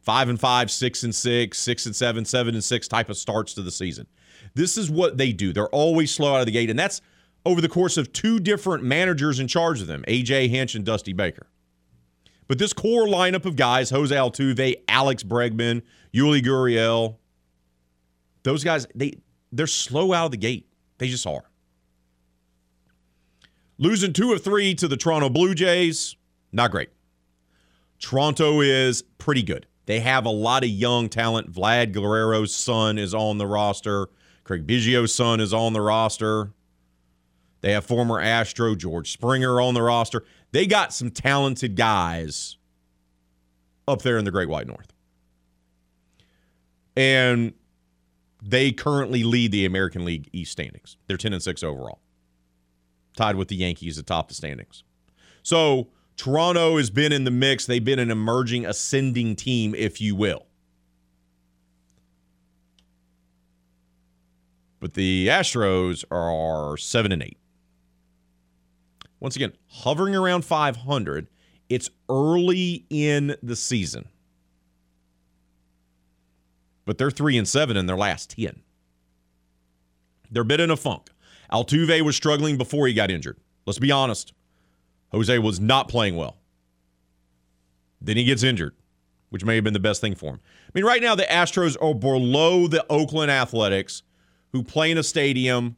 five 0.00 0.28
and 0.28 0.40
five, 0.40 0.70
six 0.70 1.02
and 1.02 1.14
six, 1.14 1.58
six 1.58 1.84
and 1.84 1.94
seven, 1.94 2.24
seven 2.24 2.54
and 2.54 2.64
six 2.64 2.88
type 2.88 3.10
of 3.10 3.16
starts 3.16 3.54
to 3.54 3.62
the 3.62 3.70
season. 3.70 4.06
This 4.54 4.76
is 4.76 4.90
what 4.90 5.18
they 5.18 5.32
do. 5.32 5.52
They're 5.52 5.68
always 5.68 6.10
slow 6.10 6.34
out 6.34 6.40
of 6.40 6.46
the 6.46 6.52
gate, 6.52 6.70
and 6.70 6.78
that's 6.78 7.00
over 7.44 7.60
the 7.60 7.68
course 7.68 7.96
of 7.96 8.12
two 8.12 8.38
different 8.38 8.84
managers 8.84 9.40
in 9.40 9.48
charge 9.48 9.80
of 9.80 9.86
them, 9.86 10.04
AJ 10.06 10.48
Hinch 10.48 10.74
and 10.74 10.84
Dusty 10.84 11.12
Baker. 11.12 11.46
But 12.48 12.58
this 12.58 12.72
core 12.72 13.06
lineup 13.06 13.46
of 13.46 13.56
guys, 13.56 13.90
Jose 13.90 14.14
Altuve, 14.14 14.74
Alex 14.88 15.22
Bregman, 15.22 15.82
Yuli 16.12 16.42
Gurriel, 16.42 17.16
those 18.42 18.64
guys, 18.64 18.86
they 18.94 19.14
they're 19.52 19.66
slow 19.66 20.12
out 20.12 20.26
of 20.26 20.30
the 20.32 20.36
gate. 20.36 20.68
They 20.98 21.08
just 21.08 21.26
are. 21.26 21.44
Losing 23.78 24.12
two 24.12 24.32
of 24.32 24.44
three 24.44 24.74
to 24.76 24.86
the 24.86 24.96
Toronto 24.96 25.28
Blue 25.28 25.54
Jays, 25.54 26.16
not 26.52 26.70
great. 26.70 26.90
Toronto 27.98 28.60
is 28.60 29.02
pretty 29.18 29.42
good. 29.42 29.66
They 29.86 30.00
have 30.00 30.26
a 30.26 30.30
lot 30.30 30.62
of 30.62 30.70
young 30.70 31.08
talent. 31.08 31.52
Vlad 31.52 31.92
Guerrero's 31.92 32.54
son 32.54 32.98
is 32.98 33.14
on 33.14 33.38
the 33.38 33.46
roster. 33.46 34.08
Craig 34.44 34.66
Biggio's 34.66 35.14
son 35.14 35.40
is 35.40 35.52
on 35.52 35.72
the 35.72 35.80
roster. 35.80 36.52
They 37.60 37.72
have 37.72 37.84
former 37.84 38.20
Astro 38.20 38.74
George 38.74 39.12
Springer 39.12 39.60
on 39.60 39.74
the 39.74 39.82
roster. 39.82 40.24
They 40.50 40.66
got 40.66 40.92
some 40.92 41.10
talented 41.10 41.76
guys 41.76 42.56
up 43.86 44.02
there 44.02 44.18
in 44.18 44.24
the 44.24 44.30
Great 44.30 44.48
White 44.48 44.66
North. 44.66 44.92
And 46.96 47.54
they 48.42 48.72
currently 48.72 49.22
lead 49.22 49.52
the 49.52 49.64
American 49.64 50.04
League 50.04 50.28
East 50.32 50.52
standings. 50.52 50.96
They're 51.06 51.16
10 51.16 51.32
and 51.32 51.42
6 51.42 51.62
overall. 51.62 52.00
Tied 53.16 53.36
with 53.36 53.48
the 53.48 53.56
Yankees 53.56 53.98
atop 53.98 54.28
the 54.28 54.34
standings. 54.34 54.82
So, 55.42 55.88
Toronto 56.16 56.76
has 56.76 56.90
been 56.90 57.12
in 57.12 57.24
the 57.24 57.30
mix. 57.30 57.66
They've 57.66 57.84
been 57.84 57.98
an 57.98 58.10
emerging, 58.10 58.66
ascending 58.66 59.36
team, 59.36 59.74
if 59.74 60.00
you 60.00 60.14
will. 60.14 60.46
But 64.82 64.94
the 64.94 65.28
Astros 65.28 66.04
are 66.10 66.76
seven 66.76 67.12
and 67.12 67.22
eight. 67.22 67.38
Once 69.20 69.36
again, 69.36 69.52
hovering 69.68 70.16
around 70.16 70.44
500. 70.44 71.28
It's 71.68 71.88
early 72.10 72.84
in 72.90 73.36
the 73.44 73.54
season, 73.54 74.08
but 76.84 76.98
they're 76.98 77.12
three 77.12 77.38
and 77.38 77.46
seven 77.46 77.76
in 77.76 77.86
their 77.86 77.96
last 77.96 78.30
ten. 78.30 78.60
They're 80.32 80.42
a 80.42 80.44
bit 80.44 80.58
in 80.58 80.72
a 80.72 80.76
funk. 80.76 81.10
Altuve 81.52 82.02
was 82.02 82.16
struggling 82.16 82.58
before 82.58 82.88
he 82.88 82.92
got 82.92 83.08
injured. 83.08 83.38
Let's 83.64 83.78
be 83.78 83.92
honest. 83.92 84.32
Jose 85.12 85.38
was 85.38 85.60
not 85.60 85.88
playing 85.88 86.16
well. 86.16 86.38
Then 88.00 88.16
he 88.16 88.24
gets 88.24 88.42
injured, 88.42 88.74
which 89.30 89.44
may 89.44 89.54
have 89.54 89.62
been 89.62 89.74
the 89.74 89.78
best 89.78 90.00
thing 90.00 90.16
for 90.16 90.30
him. 90.30 90.40
I 90.66 90.70
mean, 90.74 90.84
right 90.84 91.00
now 91.00 91.14
the 91.14 91.22
Astros 91.22 91.76
are 91.80 91.94
below 91.94 92.66
the 92.66 92.84
Oakland 92.90 93.30
Athletics, 93.30 94.02
who 94.52 94.62
play 94.62 94.90
in 94.90 94.98
a 94.98 95.02
stadium 95.02 95.76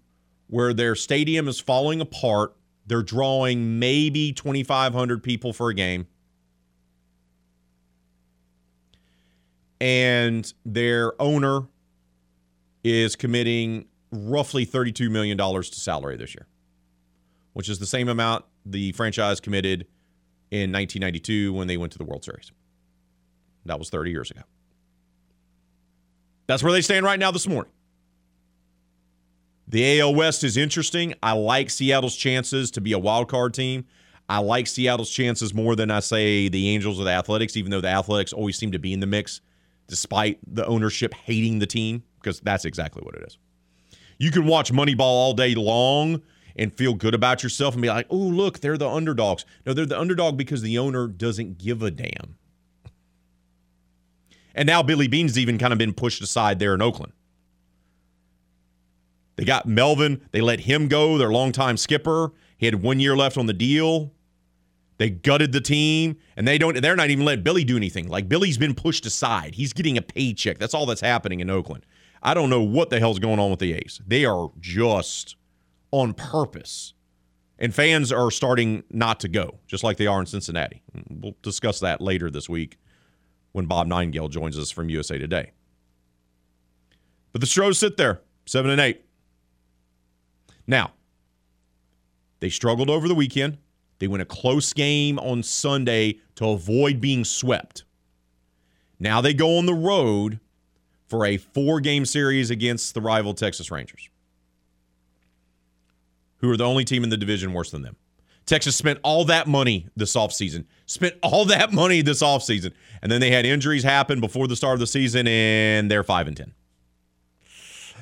where 0.48 0.74
their 0.74 0.94
stadium 0.94 1.48
is 1.48 1.60
falling 1.60 2.00
apart. 2.00 2.54
They're 2.86 3.02
drawing 3.02 3.78
maybe 3.78 4.32
2,500 4.32 5.22
people 5.22 5.52
for 5.52 5.70
a 5.70 5.74
game. 5.74 6.06
And 9.80 10.52
their 10.64 11.20
owner 11.20 11.62
is 12.82 13.16
committing 13.16 13.86
roughly 14.10 14.66
$32 14.66 15.10
million 15.10 15.36
to 15.36 15.62
salary 15.62 16.16
this 16.16 16.34
year, 16.34 16.46
which 17.52 17.68
is 17.68 17.78
the 17.78 17.86
same 17.86 18.08
amount 18.08 18.44
the 18.66 18.92
franchise 18.92 19.40
committed 19.40 19.86
in 20.50 20.72
1992 20.72 21.52
when 21.52 21.66
they 21.66 21.76
went 21.76 21.92
to 21.92 21.98
the 21.98 22.04
World 22.04 22.24
Series. 22.24 22.52
That 23.66 23.78
was 23.78 23.90
30 23.90 24.10
years 24.10 24.30
ago. 24.30 24.42
That's 26.46 26.62
where 26.62 26.72
they 26.72 26.82
stand 26.82 27.04
right 27.04 27.18
now 27.18 27.30
this 27.30 27.48
morning. 27.48 27.72
The 29.74 29.98
AL 29.98 30.14
West 30.14 30.44
is 30.44 30.56
interesting. 30.56 31.14
I 31.20 31.32
like 31.32 31.68
Seattle's 31.68 32.14
chances 32.14 32.70
to 32.70 32.80
be 32.80 32.92
a 32.92 32.98
wild 33.00 33.28
card 33.28 33.54
team. 33.54 33.86
I 34.28 34.38
like 34.38 34.68
Seattle's 34.68 35.10
chances 35.10 35.52
more 35.52 35.74
than 35.74 35.90
I 35.90 35.98
say 35.98 36.48
the 36.48 36.68
Angels 36.68 37.00
or 37.00 37.04
the 37.04 37.10
Athletics, 37.10 37.56
even 37.56 37.72
though 37.72 37.80
the 37.80 37.88
Athletics 37.88 38.32
always 38.32 38.56
seem 38.56 38.70
to 38.70 38.78
be 38.78 38.92
in 38.92 39.00
the 39.00 39.08
mix 39.08 39.40
despite 39.88 40.38
the 40.46 40.64
ownership 40.66 41.12
hating 41.12 41.58
the 41.58 41.66
team, 41.66 42.04
because 42.20 42.38
that's 42.38 42.64
exactly 42.64 43.02
what 43.02 43.16
it 43.16 43.24
is. 43.26 43.36
You 44.16 44.30
can 44.30 44.46
watch 44.46 44.72
Moneyball 44.72 45.00
all 45.00 45.34
day 45.34 45.56
long 45.56 46.22
and 46.54 46.72
feel 46.72 46.94
good 46.94 47.12
about 47.12 47.42
yourself 47.42 47.74
and 47.74 47.82
be 47.82 47.88
like, 47.88 48.06
oh, 48.10 48.16
look, 48.16 48.60
they're 48.60 48.78
the 48.78 48.88
underdogs. 48.88 49.44
No, 49.66 49.72
they're 49.72 49.86
the 49.86 49.98
underdog 49.98 50.36
because 50.36 50.62
the 50.62 50.78
owner 50.78 51.08
doesn't 51.08 51.58
give 51.58 51.82
a 51.82 51.90
damn. 51.90 52.36
And 54.54 54.68
now 54.68 54.84
Billy 54.84 55.08
Beane's 55.08 55.36
even 55.36 55.58
kind 55.58 55.72
of 55.72 55.80
been 55.80 55.94
pushed 55.94 56.22
aside 56.22 56.60
there 56.60 56.74
in 56.74 56.80
Oakland. 56.80 57.12
They 59.36 59.44
got 59.44 59.66
Melvin. 59.66 60.22
They 60.32 60.40
let 60.40 60.60
him 60.60 60.88
go, 60.88 61.18
their 61.18 61.30
longtime 61.30 61.76
skipper. 61.76 62.32
He 62.56 62.66
had 62.66 62.76
one 62.76 63.00
year 63.00 63.16
left 63.16 63.36
on 63.36 63.46
the 63.46 63.52
deal. 63.52 64.12
They 64.96 65.10
gutted 65.10 65.52
the 65.52 65.60
team, 65.60 66.16
and 66.36 66.46
they 66.46 66.56
don't. 66.56 66.80
They're 66.80 66.94
not 66.94 67.10
even 67.10 67.24
letting 67.24 67.42
Billy 67.42 67.64
do 67.64 67.76
anything. 67.76 68.08
Like 68.08 68.28
Billy's 68.28 68.58
been 68.58 68.74
pushed 68.74 69.04
aside. 69.06 69.56
He's 69.56 69.72
getting 69.72 69.98
a 69.98 70.02
paycheck. 70.02 70.58
That's 70.58 70.72
all 70.72 70.86
that's 70.86 71.00
happening 71.00 71.40
in 71.40 71.50
Oakland. 71.50 71.84
I 72.22 72.32
don't 72.32 72.48
know 72.48 72.62
what 72.62 72.90
the 72.90 73.00
hell's 73.00 73.18
going 73.18 73.40
on 73.40 73.50
with 73.50 73.58
the 73.58 73.74
A's. 73.74 74.00
They 74.06 74.24
are 74.24 74.50
just 74.60 75.36
on 75.90 76.14
purpose, 76.14 76.94
and 77.58 77.74
fans 77.74 78.12
are 78.12 78.30
starting 78.30 78.84
not 78.88 79.18
to 79.20 79.28
go, 79.28 79.58
just 79.66 79.82
like 79.82 79.96
they 79.96 80.06
are 80.06 80.20
in 80.20 80.26
Cincinnati. 80.26 80.82
We'll 81.10 81.36
discuss 81.42 81.80
that 81.80 82.00
later 82.00 82.30
this 82.30 82.48
week 82.48 82.78
when 83.52 83.66
Bob 83.66 83.88
Nightingale 83.88 84.28
joins 84.28 84.56
us 84.56 84.70
from 84.70 84.88
USA 84.88 85.18
Today. 85.18 85.52
But 87.32 87.40
the 87.40 87.48
Stros 87.48 87.78
sit 87.78 87.96
there, 87.96 88.20
seven 88.46 88.70
and 88.70 88.80
eight. 88.80 89.03
Now, 90.66 90.92
they 92.40 92.50
struggled 92.50 92.90
over 92.90 93.08
the 93.08 93.14
weekend. 93.14 93.58
They 93.98 94.08
win 94.08 94.20
a 94.20 94.26
close 94.26 94.72
game 94.72 95.18
on 95.18 95.42
Sunday 95.42 96.18
to 96.36 96.48
avoid 96.48 97.00
being 97.00 97.24
swept. 97.24 97.84
Now 98.98 99.20
they 99.20 99.34
go 99.34 99.58
on 99.58 99.66
the 99.66 99.74
road 99.74 100.40
for 101.08 101.24
a 101.26 101.36
four 101.36 101.80
game 101.80 102.04
series 102.04 102.50
against 102.50 102.94
the 102.94 103.00
rival 103.00 103.34
Texas 103.34 103.70
Rangers, 103.70 104.08
who 106.38 106.50
are 106.50 106.56
the 106.56 106.64
only 106.64 106.84
team 106.84 107.04
in 107.04 107.10
the 107.10 107.16
division 107.16 107.52
worse 107.52 107.70
than 107.70 107.82
them. 107.82 107.96
Texas 108.46 108.76
spent 108.76 108.98
all 109.02 109.24
that 109.24 109.46
money 109.46 109.86
this 109.96 110.14
offseason, 110.14 110.66
spent 110.86 111.14
all 111.22 111.44
that 111.46 111.72
money 111.72 112.02
this 112.02 112.22
offseason, 112.22 112.72
and 113.00 113.10
then 113.10 113.20
they 113.20 113.30
had 113.30 113.46
injuries 113.46 113.82
happen 113.82 114.20
before 114.20 114.46
the 114.46 114.56
start 114.56 114.74
of 114.74 114.80
the 114.80 114.86
season, 114.86 115.26
and 115.26 115.90
they're 115.90 116.02
5 116.02 116.28
and 116.28 116.36
10. 116.36 116.54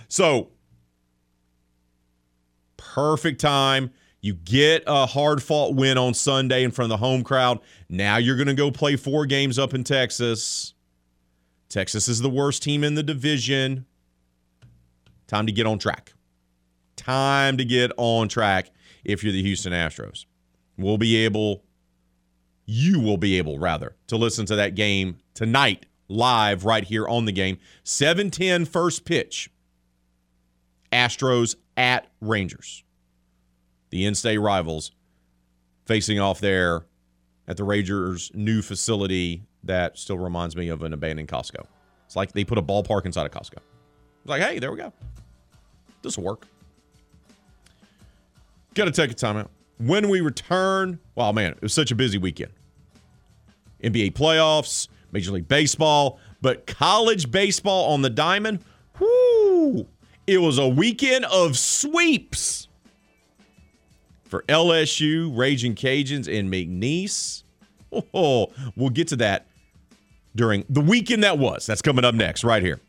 So, 0.09 0.51
perfect 2.95 3.41
time. 3.41 3.91
You 4.21 4.35
get 4.35 4.85
a 4.87 5.07
hard 5.07 5.43
fought 5.43 5.75
win 5.75 5.99
on 5.99 6.15
Sunday 6.15 6.63
in 6.63 6.71
front 6.71 6.93
of 6.93 7.01
the 7.01 7.05
home 7.05 7.25
crowd. 7.25 7.59
Now 7.89 8.19
you're 8.19 8.37
going 8.37 8.49
to 8.49 8.55
go 8.55 8.71
play 8.71 8.97
four 8.97 9.27
games 9.27 9.59
up 9.59 9.75
in 9.75 9.83
Texas. 9.83 10.75
Texas 11.69 12.07
is 12.07 12.21
the 12.21 12.31
worst 12.31 12.63
team 12.63 12.85
in 12.85 12.95
the 12.95 13.03
division. 13.03 13.87
Time 15.27 15.47
to 15.47 15.53
get 15.53 15.67
on 15.67 15.79
track. 15.79 16.13
Time 16.95 17.57
to 17.57 17.65
get 17.65 17.91
on 17.97 18.29
track 18.29 18.71
if 19.05 19.25
you're 19.25 19.33
the 19.33 19.43
Houston 19.43 19.73
Astros. 19.73 20.27
We'll 20.77 20.99
be 20.99 21.17
able, 21.25 21.65
you 22.67 23.01
will 23.01 23.17
be 23.17 23.39
able, 23.39 23.59
rather, 23.59 23.97
to 24.09 24.17
listen 24.17 24.47
to 24.47 24.57
that 24.57 24.75
game 24.75 25.19
tonight 25.35 25.87
live 26.09 26.65
right 26.65 26.85
here 26.85 27.09
on 27.09 27.25
the 27.25 27.33
game. 27.33 27.59
710 27.85 28.67
first 28.67 29.05
pitch. 29.05 29.51
Astros 30.93 31.57
at 31.83 32.07
Rangers. 32.21 32.85
The 33.91 34.07
in 34.07 34.15
state 34.15 34.39
rivals 34.39 34.93
facing 35.85 36.21
off 36.21 36.41
there 36.41 36.87
at 37.49 37.57
the 37.57 37.65
Rangers' 37.65 38.31
new 38.35 38.63
facility 38.63 39.43
that 39.65 39.99
still 39.99 40.17
reminds 40.17 40.55
me 40.55 40.69
of 40.69 40.85
an 40.85 40.93
abandoned 40.93 41.29
Costco. 41.29 41.67
It's 42.07 42.15
like 42.15 42.31
they 42.31 42.45
put 42.45 42.57
a 42.57 42.63
ballpark 42.63 43.05
inside 43.05 43.27
of 43.27 43.33
Costco. 43.33 43.59
It's 43.59 44.27
like, 44.27 44.41
hey, 44.41 44.61
there 44.61 44.71
we 44.71 44.79
go. 44.79 44.93
This 46.03 46.17
will 46.17 46.25
work. 46.25 46.47
Got 48.75 48.85
to 48.85 48.93
take 48.93 49.11
a 49.11 49.15
timeout. 49.15 49.49
When 49.79 50.09
we 50.09 50.21
return, 50.21 51.01
wow, 51.17 51.33
man, 51.33 51.51
it 51.51 51.63
was 51.63 51.75
such 51.75 51.91
a 51.91 51.97
busy 51.97 52.17
weekend. 52.17 52.53
NBA 53.83 54.13
playoffs, 54.13 54.87
Major 55.11 55.33
League 55.33 55.49
Baseball, 55.49 56.21
but 56.41 56.65
college 56.69 57.29
baseball 57.33 57.93
on 57.93 58.03
the 58.03 58.11
diamond, 58.11 58.61
whoo, 59.01 59.89
it 60.27 60.39
was 60.39 60.59
a 60.59 60.69
weekend 60.69 61.25
of 61.27 61.59
sweeps 61.59 62.69
for 64.25 64.43
LSU, 64.49 65.37
Raging 65.37 65.75
Cajuns, 65.75 66.27
and 66.27 66.51
McNeese. 66.53 67.43
Oh, 68.15 68.51
we'll 68.75 68.91
get 68.91 69.09
to 69.09 69.17
that 69.17 69.47
during 70.35 70.65
the 70.71 70.81
weekend 70.81 71.25
that 71.25 71.39
was. 71.39 71.67
That's 71.67 71.83
coming 71.83 72.05
up 72.05 72.15
next, 72.15 72.43
right 72.43 72.63
here 72.63 72.81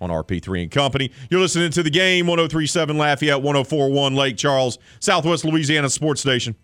on 0.00 0.10
RP3 0.10 0.62
and 0.62 0.70
Company. 0.70 1.10
You're 1.30 1.40
listening 1.40 1.70
to 1.72 1.82
the 1.82 1.90
game 1.90 2.26
1037 2.26 2.96
Lafayette, 2.96 3.42
1041 3.42 4.14
Lake 4.14 4.36
Charles, 4.36 4.78
Southwest 5.00 5.44
Louisiana 5.44 5.90
Sports 5.90 6.20
Station. 6.20 6.56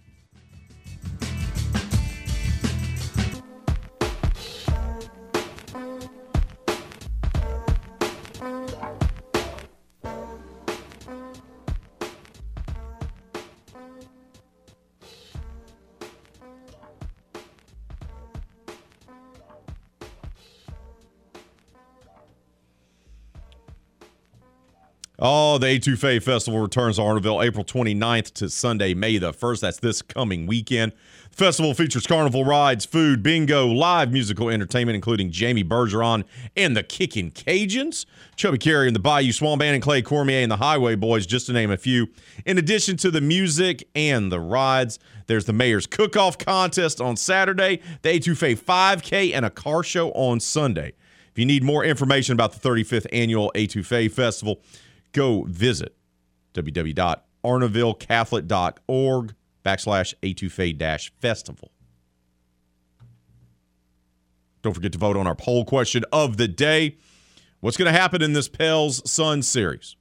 The 25.62 25.78
A2FA 25.78 26.20
Festival 26.20 26.58
returns 26.58 26.96
to 26.96 27.02
Arnaudville 27.02 27.44
April 27.46 27.64
29th 27.64 28.32
to 28.32 28.50
Sunday, 28.50 28.94
May 28.94 29.18
the 29.18 29.32
1st. 29.32 29.60
That's 29.60 29.78
this 29.78 30.02
coming 30.02 30.48
weekend. 30.48 30.90
The 31.30 31.36
festival 31.36 31.72
features 31.72 32.04
carnival 32.04 32.44
rides, 32.44 32.84
food, 32.84 33.22
bingo, 33.22 33.68
live 33.68 34.10
musical 34.10 34.48
entertainment, 34.48 34.96
including 34.96 35.30
Jamie 35.30 35.62
Bergeron 35.62 36.24
and 36.56 36.76
the 36.76 36.82
Kickin' 36.82 37.30
Cajuns, 37.30 38.06
Chubby 38.34 38.58
Carrier 38.58 38.88
and 38.88 38.96
the 38.96 38.98
Bayou 38.98 39.30
Swamp 39.30 39.60
Band, 39.60 39.74
and 39.74 39.82
Clay 39.84 40.02
Cormier 40.02 40.42
and 40.42 40.50
the 40.50 40.56
Highway 40.56 40.96
Boys, 40.96 41.26
just 41.26 41.46
to 41.46 41.52
name 41.52 41.70
a 41.70 41.76
few. 41.76 42.08
In 42.44 42.58
addition 42.58 42.96
to 42.96 43.12
the 43.12 43.20
music 43.20 43.88
and 43.94 44.32
the 44.32 44.40
rides, 44.40 44.98
there's 45.28 45.44
the 45.44 45.52
Mayor's 45.52 45.86
Cook-Off 45.86 46.38
Contest 46.38 47.00
on 47.00 47.16
Saturday, 47.16 47.80
the 48.02 48.08
A2FA 48.08 48.58
5K, 48.58 49.32
and 49.32 49.46
a 49.46 49.50
car 49.50 49.84
show 49.84 50.10
on 50.10 50.40
Sunday. 50.40 50.94
If 51.30 51.38
you 51.38 51.46
need 51.46 51.62
more 51.62 51.84
information 51.84 52.32
about 52.32 52.52
the 52.52 52.68
35th 52.68 53.06
annual 53.12 53.52
A2FA 53.54 54.10
Festival, 54.10 54.60
go 55.12 55.44
visit 55.44 55.94
www.arnavillecatholicorg 56.54 59.34
backslash 59.64 60.14
A2FA 60.22 60.76
dash 60.76 61.12
festival. 61.20 61.70
Don't 64.62 64.74
forget 64.74 64.92
to 64.92 64.98
vote 64.98 65.16
on 65.16 65.26
our 65.26 65.34
poll 65.34 65.64
question 65.64 66.04
of 66.12 66.36
the 66.36 66.48
day. 66.48 66.96
What's 67.60 67.76
going 67.76 67.92
to 67.92 67.98
happen 67.98 68.22
in 68.22 68.32
this 68.32 68.48
Pels 68.48 69.08
Sun 69.10 69.42
series? 69.42 69.96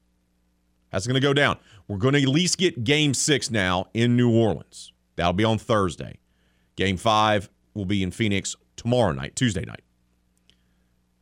How's 0.92 1.06
it 1.06 1.10
going 1.10 1.22
to 1.22 1.28
go 1.28 1.34
down? 1.34 1.58
We're 1.88 1.98
going 1.98 2.14
to 2.14 2.22
at 2.22 2.28
least 2.28 2.58
get 2.58 2.84
game 2.84 3.14
six 3.14 3.50
now 3.50 3.88
in 3.94 4.16
New 4.16 4.32
Orleans. 4.32 4.94
That'll 5.16 5.34
be 5.34 5.44
on 5.44 5.58
Thursday. 5.58 6.20
Game 6.76 6.98
five 6.98 7.50
will 7.74 7.86
be 7.86 8.04
in 8.04 8.12
Phoenix 8.12 8.56
tomorrow 8.76 9.12
night, 9.12 9.36
Tuesday 9.36 9.66
night. 9.66 9.82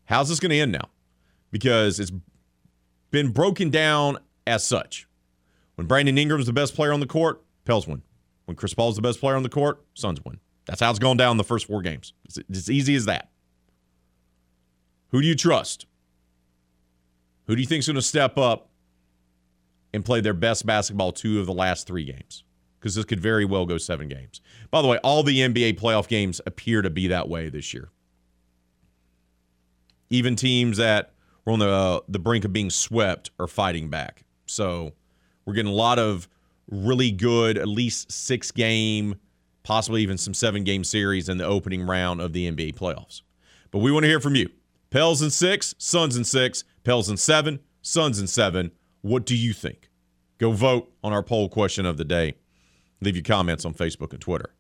How's 0.06 0.30
this 0.30 0.39
going 0.39 0.52
to 0.52 0.60
end 0.60 0.71
now? 0.71 0.89
Because 1.52 1.99
it's 1.99 2.12
been 3.12 3.30
broken 3.30 3.69
down 3.69 4.17
as 4.45 4.65
such. 4.65 5.08
When 5.76 5.88
Brandon 5.88 6.17
Ingram's 6.17 6.45
the 6.45 6.54
best 6.54 6.76
player 6.76 6.91
on 6.91 7.00
the 7.00 7.08
court, 7.08 7.41
Pels 7.65 7.88
win. 7.88 8.02
When 8.45 8.56
Chris 8.56 8.74
Paul's 8.74 8.95
the 8.95 9.02
best 9.02 9.19
player 9.19 9.36
on 9.36 9.43
the 9.43 9.50
court, 9.50 9.84
Suns 9.93 10.19
win. 10.26 10.39
That's 10.65 10.82
how 10.82 10.89
it's 10.89 11.00
gone 11.00 11.17
down 11.17 11.38
the 11.38 11.43
first 11.43 11.67
four 11.67 11.82
games. 11.82 12.13
It's, 12.26 12.38
it's 12.38 12.69
easy 12.69 12.95
as 12.95 13.06
that. 13.06 13.30
Who 15.10 15.22
do 15.22 15.28
you 15.28 15.36
trust? 15.36 15.86
Who 17.45 17.56
do 17.56 17.62
you 17.62 17.67
think's 17.67 17.88
going 17.88 17.95
to 17.95 18.02
step 18.02 18.38
up 18.38 18.69
and 19.93 20.06
play 20.06 20.22
their 20.22 20.34
best 20.34 20.65
basketball 20.65 21.12
two 21.12 21.39
of 21.39 21.45
the 21.45 21.54
last 21.54 21.88
three 21.88 22.06
games? 22.06 22.43
Because 22.80 22.95
this 22.95 23.06
could 23.06 23.19
very 23.19 23.45
well 23.45 23.65
go 23.65 23.78
seven 23.78 24.08
games. 24.08 24.41
By 24.72 24.82
the 24.82 24.88
way, 24.88 24.98
all 25.00 25.24
the 25.24 25.39
NBA 25.39 25.80
playoff 25.80 26.08
games 26.08 26.39
appear 26.45 26.82
to 26.82 26.89
be 26.89 27.08
that 27.08 27.28
way 27.28 27.50
this 27.50 27.74
year. 27.74 27.89
Even 30.10 30.36
teams 30.36 30.78
that 30.78 31.13
were 31.45 31.54
on 31.54 31.60
the 31.60 31.69
uh, 31.69 31.99
the 32.08 32.19
brink 32.19 32.45
of 32.45 32.54
being 32.54 32.69
swept 32.69 33.32
or 33.39 33.47
fighting 33.47 33.89
back. 33.89 34.23
So 34.45 34.93
we're 35.45 35.54
getting 35.54 35.71
a 35.71 35.75
lot 35.75 35.99
of 35.99 36.28
really 36.69 37.12
good, 37.12 37.58
at 37.58 37.67
least 37.67 38.12
six 38.12 38.52
game, 38.52 39.15
possibly 39.63 40.02
even 40.02 40.17
some 40.17 40.34
seven 40.34 40.63
game 40.63 40.84
series 40.84 41.30
in 41.30 41.38
the 41.38 41.45
opening 41.45 41.84
round 41.86 42.21
of 42.21 42.34
the 42.34 42.49
NBA 42.49 42.75
playoffs. 42.75 43.21
But 43.71 43.80
we 43.80 43.91
want 43.91 44.04
to 44.04 44.08
hear 44.08 44.19
from 44.19 44.36
you. 44.36 44.49
Pels 44.89 45.21
in 45.21 45.30
six, 45.30 45.75
Suns 45.78 46.17
in 46.17 46.23
six, 46.23 46.63
Pels 46.84 47.10
in 47.10 47.17
seven, 47.17 47.60
Suns 47.82 48.19
in 48.19 48.28
seven. 48.28 48.71
What 49.02 49.25
do 49.25 49.36
you 49.36 49.54
think? 49.54 49.89
Go 50.39 50.52
vote 50.52 50.91
on 51.04 51.13
our 51.13 51.21
poll 51.21 51.49
question 51.49 51.86
of 51.86 51.97
the 51.97 52.06
day. 52.06 52.36
Leave 53.02 53.15
your 53.15 53.23
comments 53.23 53.65
on 53.65 53.73
Facebook 53.73 54.12
and 54.12 54.21
Twitter. 54.21 54.54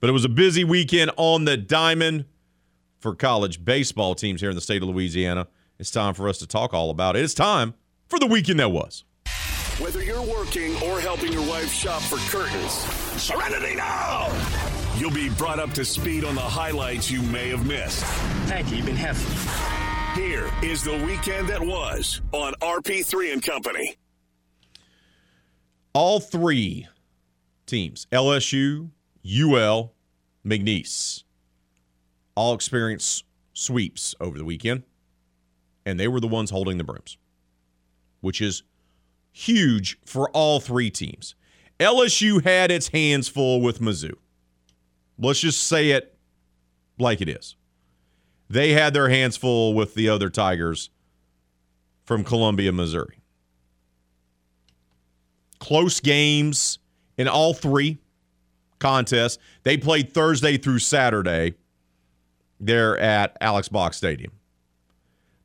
But 0.00 0.10
it 0.10 0.12
was 0.12 0.24
a 0.24 0.28
busy 0.28 0.64
weekend 0.64 1.10
on 1.16 1.44
the 1.44 1.56
diamond 1.56 2.26
for 3.00 3.14
college 3.14 3.64
baseball 3.64 4.14
teams 4.14 4.40
here 4.40 4.50
in 4.50 4.56
the 4.56 4.62
state 4.62 4.82
of 4.82 4.88
Louisiana. 4.88 5.48
It's 5.82 5.90
time 5.90 6.14
for 6.14 6.28
us 6.28 6.38
to 6.38 6.46
talk 6.46 6.72
all 6.72 6.90
about 6.90 7.16
it. 7.16 7.24
It's 7.24 7.34
time 7.34 7.74
for 8.06 8.16
the 8.20 8.26
weekend 8.28 8.60
that 8.60 8.70
was. 8.70 9.02
Whether 9.80 10.00
you're 10.00 10.22
working 10.22 10.76
or 10.76 11.00
helping 11.00 11.32
your 11.32 11.44
wife 11.48 11.72
shop 11.72 12.00
for 12.02 12.18
curtains, 12.30 12.70
Serenity 13.20 13.74
now! 13.74 14.28
You'll 14.96 15.10
be 15.10 15.28
brought 15.30 15.58
up 15.58 15.72
to 15.72 15.84
speed 15.84 16.24
on 16.24 16.36
the 16.36 16.40
highlights 16.40 17.10
you 17.10 17.20
may 17.20 17.48
have 17.48 17.66
missed. 17.66 18.04
Thank 18.46 18.70
you. 18.70 18.76
You've 18.76 18.86
been 18.86 18.94
helpful. 18.94 20.22
Here 20.22 20.52
is 20.62 20.84
the 20.84 21.04
weekend 21.04 21.48
that 21.48 21.60
was 21.60 22.22
on 22.30 22.54
RP3 22.60 23.32
and 23.32 23.42
Company. 23.42 23.96
All 25.94 26.20
three 26.20 26.86
teams, 27.66 28.06
LSU, 28.12 28.90
UL, 29.26 29.94
McNeese, 30.46 31.24
all 32.36 32.54
experienced 32.54 33.24
sweeps 33.52 34.14
over 34.20 34.38
the 34.38 34.44
weekend, 34.44 34.84
and 35.84 35.98
they 35.98 36.08
were 36.08 36.20
the 36.20 36.28
ones 36.28 36.50
holding 36.50 36.78
the 36.78 36.84
brooms, 36.84 37.16
which 38.20 38.40
is 38.40 38.62
huge 39.32 39.98
for 40.04 40.30
all 40.30 40.60
three 40.60 40.90
teams. 40.90 41.34
LSU 41.80 42.42
had 42.44 42.70
its 42.70 42.88
hands 42.88 43.28
full 43.28 43.60
with 43.60 43.80
Mizzou. 43.80 44.14
Let's 45.18 45.40
just 45.40 45.64
say 45.64 45.90
it 45.90 46.16
like 46.98 47.20
it 47.20 47.28
is. 47.28 47.56
They 48.48 48.72
had 48.72 48.92
their 48.94 49.08
hands 49.08 49.36
full 49.36 49.74
with 49.74 49.94
the 49.94 50.08
other 50.08 50.28
Tigers 50.28 50.90
from 52.04 52.22
Columbia, 52.22 52.72
Missouri. 52.72 53.18
Close 55.58 56.00
games 56.00 56.78
in 57.16 57.28
all 57.28 57.54
three 57.54 57.98
contests. 58.78 59.38
They 59.62 59.76
played 59.76 60.12
Thursday 60.12 60.58
through 60.58 60.80
Saturday 60.80 61.54
there 62.60 62.98
at 62.98 63.36
Alex 63.40 63.68
Box 63.68 63.96
Stadium. 63.96 64.32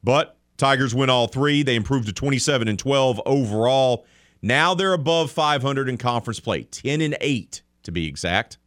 But 0.08 0.38
Tigers 0.56 0.96
win 0.96 1.10
all 1.10 1.28
three. 1.28 1.64
They 1.64 1.76
improved 1.76 2.08
to 2.08 2.14
27 2.14 2.70
and 2.70 2.80
12 2.80 3.22
overall. 3.26 4.06
Now 4.42 4.74
they're 4.74 4.94
above 4.94 5.32
500 5.32 5.90
in 5.90 5.98
conference 5.98 6.40
play, 6.40 6.64
10 6.64 7.02
and 7.02 7.18
8 7.20 7.62
to 7.84 7.92
be 7.92 8.08
exact, 8.08 8.58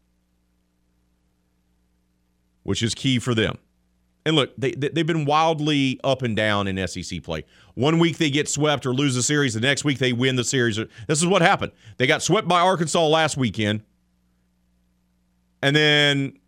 which 2.62 2.82
is 2.82 2.94
key 2.94 3.18
for 3.18 3.34
them. 3.34 3.56
And 4.26 4.36
look, 4.36 4.54
they, 4.58 4.72
they, 4.72 5.00
have 5.00 5.06
been 5.06 5.24
wildly 5.24 5.98
up 6.04 6.20
and 6.20 6.36
down 6.36 6.68
in 6.68 6.86
SEC 6.86 7.22
play. 7.22 7.46
One 7.72 7.98
week 7.98 8.18
they 8.18 8.28
get 8.28 8.46
swept 8.46 8.84
or 8.84 8.92
lose 8.92 9.14
the 9.14 9.22
series, 9.22 9.54
the 9.54 9.60
next 9.60 9.82
week 9.82 9.96
they 9.96 10.12
win 10.12 10.36
the 10.36 10.44
series. 10.44 10.76
This 10.76 11.22
is 11.22 11.26
what 11.26 11.40
happened. 11.40 11.72
They 11.96 12.06
got 12.06 12.22
swept 12.22 12.48
by 12.48 12.60
Arkansas 12.60 13.06
last 13.06 13.38
weekend. 13.38 13.82
And 15.62 15.74
then 15.74 16.38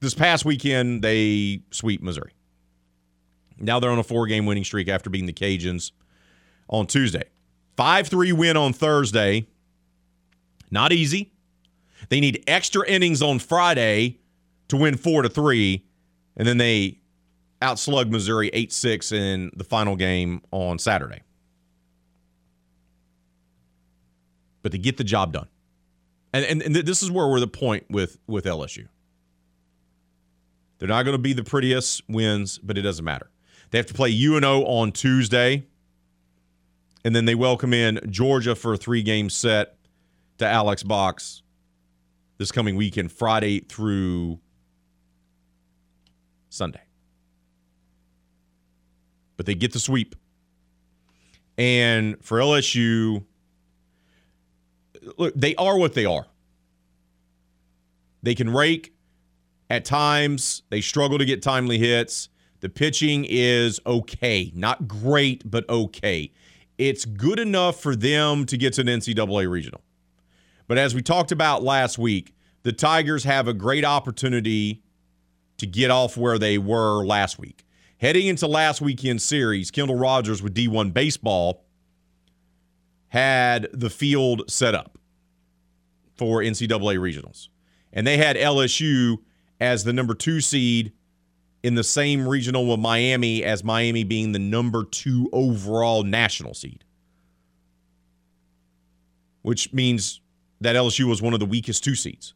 this 0.00 0.14
past 0.14 0.44
weekend, 0.44 1.02
they 1.02 1.62
sweep 1.70 2.02
Missouri. 2.02 2.32
Now 3.58 3.80
they're 3.80 3.90
on 3.90 3.98
a 3.98 4.04
four 4.04 4.26
game 4.26 4.46
winning 4.46 4.64
streak 4.64 4.88
after 4.88 5.10
beating 5.10 5.26
the 5.26 5.32
Cajuns 5.32 5.92
on 6.68 6.86
Tuesday. 6.86 7.24
5 7.76 8.08
3 8.08 8.32
win 8.32 8.56
on 8.56 8.72
Thursday. 8.72 9.46
Not 10.70 10.92
easy. 10.92 11.32
They 12.08 12.20
need 12.20 12.42
extra 12.46 12.86
innings 12.88 13.22
on 13.22 13.38
Friday 13.38 14.18
to 14.68 14.76
win 14.76 14.96
4 14.96 15.22
to 15.22 15.28
3. 15.28 15.84
And 16.36 16.48
then 16.48 16.58
they 16.58 16.98
outslug 17.60 18.10
Missouri 18.10 18.50
8 18.52 18.72
6 18.72 19.12
in 19.12 19.50
the 19.56 19.64
final 19.64 19.96
game 19.96 20.42
on 20.50 20.78
Saturday. 20.78 21.22
But 24.62 24.72
they 24.72 24.78
get 24.78 24.96
the 24.96 25.04
job 25.04 25.32
done. 25.32 25.48
And, 26.32 26.44
and, 26.46 26.62
and 26.62 26.74
this 26.74 27.02
is 27.02 27.10
where 27.10 27.28
we're 27.28 27.40
the 27.40 27.48
point 27.48 27.84
with, 27.90 28.18
with 28.26 28.44
LSU. 28.44 28.88
They're 30.78 30.88
not 30.88 31.02
going 31.02 31.14
to 31.14 31.22
be 31.22 31.32
the 31.32 31.44
prettiest 31.44 32.02
wins, 32.08 32.58
but 32.58 32.78
it 32.78 32.82
doesn't 32.82 33.04
matter. 33.04 33.30
They 33.72 33.78
have 33.78 33.86
to 33.86 33.94
play 33.94 34.16
UNO 34.16 34.64
on 34.64 34.92
Tuesday, 34.92 35.66
and 37.04 37.16
then 37.16 37.24
they 37.24 37.34
welcome 37.34 37.74
in 37.74 37.98
Georgia 38.08 38.54
for 38.54 38.74
a 38.74 38.76
three 38.76 39.02
game 39.02 39.28
set 39.28 39.74
to 40.38 40.46
Alex 40.46 40.84
Box 40.84 41.42
this 42.38 42.52
coming 42.52 42.76
weekend, 42.76 43.10
Friday 43.10 43.58
through 43.58 44.38
Sunday 46.48 46.82
but 49.42 49.46
they 49.46 49.56
get 49.56 49.72
the 49.72 49.80
sweep. 49.80 50.14
And 51.58 52.16
for 52.22 52.38
LSU, 52.38 53.24
look, 55.18 55.34
they 55.34 55.56
are 55.56 55.76
what 55.76 55.94
they 55.94 56.04
are. 56.04 56.26
They 58.22 58.36
can 58.36 58.50
rake 58.50 58.94
at 59.68 59.84
times, 59.84 60.62
they 60.70 60.80
struggle 60.80 61.18
to 61.18 61.24
get 61.24 61.42
timely 61.42 61.78
hits. 61.78 62.28
The 62.62 62.68
pitching 62.68 63.26
is 63.28 63.80
okay, 63.84 64.52
not 64.54 64.86
great, 64.86 65.42
but 65.50 65.68
okay. 65.68 66.30
It's 66.78 67.04
good 67.04 67.40
enough 67.40 67.80
for 67.80 67.96
them 67.96 68.46
to 68.46 68.56
get 68.56 68.74
to 68.74 68.82
an 68.82 68.86
NCAA 68.86 69.50
regional. 69.50 69.82
But 70.68 70.78
as 70.78 70.94
we 70.94 71.02
talked 71.02 71.32
about 71.32 71.64
last 71.64 71.98
week, 71.98 72.34
the 72.62 72.72
Tigers 72.72 73.24
have 73.24 73.48
a 73.48 73.52
great 73.52 73.84
opportunity 73.84 74.80
to 75.58 75.66
get 75.66 75.90
off 75.90 76.16
where 76.16 76.38
they 76.38 76.56
were 76.56 77.04
last 77.04 77.36
week. 77.36 77.66
Heading 77.98 78.28
into 78.28 78.46
last 78.46 78.80
weekend's 78.80 79.24
series, 79.24 79.72
Kendall 79.72 79.96
Rogers 79.96 80.40
with 80.40 80.54
D1 80.54 80.94
Baseball 80.94 81.64
had 83.08 83.66
the 83.72 83.90
field 83.90 84.48
set 84.48 84.76
up 84.76 84.98
for 86.14 86.40
NCAA 86.40 86.96
regionals. 86.98 87.48
And 87.92 88.06
they 88.06 88.18
had 88.18 88.36
LSU 88.36 89.18
as 89.60 89.82
the 89.82 89.92
number 89.92 90.14
two 90.14 90.40
seed 90.40 90.92
in 91.62 91.74
the 91.74 91.84
same 91.84 92.28
regional 92.28 92.66
with 92.66 92.80
Miami, 92.80 93.44
as 93.44 93.62
Miami 93.62 94.04
being 94.04 94.32
the 94.32 94.38
number 94.38 94.84
two 94.84 95.28
overall 95.32 96.02
national 96.02 96.54
seed. 96.54 96.84
Which 99.42 99.72
means 99.72 100.20
that 100.60 100.76
LSU 100.76 101.04
was 101.04 101.22
one 101.22 101.34
of 101.34 101.40
the 101.40 101.46
weakest 101.46 101.84
two 101.84 101.94
seeds. 101.94 102.34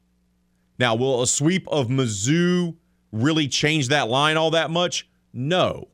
Now, 0.79 0.95
will 0.95 1.23
a 1.23 1.27
sweep 1.27 1.67
of 1.69 1.89
Mizzou 1.89 2.77
really 3.13 3.49
change 3.49 3.89
that 3.89 4.09
line 4.09 4.37
all 4.37 4.51
that 4.51 4.71
much? 4.71 5.09
No. 5.33 5.89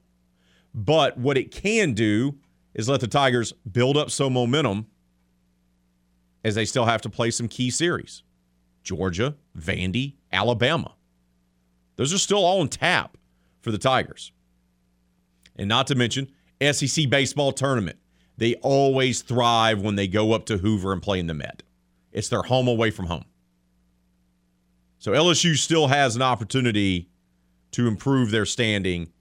But 0.74 1.18
what 1.18 1.38
it 1.38 1.50
can 1.50 1.92
do 1.92 2.36
is 2.74 2.88
let 2.88 3.00
the 3.00 3.06
Tigers 3.06 3.52
build 3.70 3.96
up 3.96 4.10
some 4.10 4.32
momentum 4.32 4.86
as 6.44 6.54
they 6.54 6.64
still 6.64 6.86
have 6.86 7.02
to 7.02 7.10
play 7.10 7.30
some 7.30 7.48
key 7.48 7.70
series 7.70 8.22
Georgia, 8.82 9.36
Vandy, 9.56 10.14
Alabama. 10.32 10.94
Those 11.96 12.12
are 12.12 12.18
still 12.18 12.44
all 12.44 12.60
on 12.60 12.68
tap 12.68 13.16
for 13.62 13.70
the 13.70 13.78
Tigers. 13.78 14.32
And 15.56 15.68
not 15.68 15.86
to 15.86 15.94
mention, 15.94 16.28
SEC 16.60 17.08
baseball 17.08 17.52
tournament. 17.52 17.98
They 18.36 18.54
always 18.56 19.22
thrive 19.22 19.82
when 19.82 19.96
they 19.96 20.08
go 20.08 20.32
up 20.32 20.46
to 20.46 20.58
Hoover 20.58 20.92
and 20.92 21.02
play 21.02 21.18
in 21.18 21.26
the 21.26 21.34
Met. 21.34 21.62
It's 22.12 22.28
their 22.28 22.42
home 22.42 22.68
away 22.68 22.90
from 22.90 23.06
home. 23.06 23.24
So 24.98 25.12
LSU 25.12 25.56
still 25.56 25.88
has 25.88 26.16
an 26.16 26.22
opportunity 26.22 27.08
to 27.72 27.88
improve 27.88 28.30
their 28.30 28.46
standing 28.46 29.12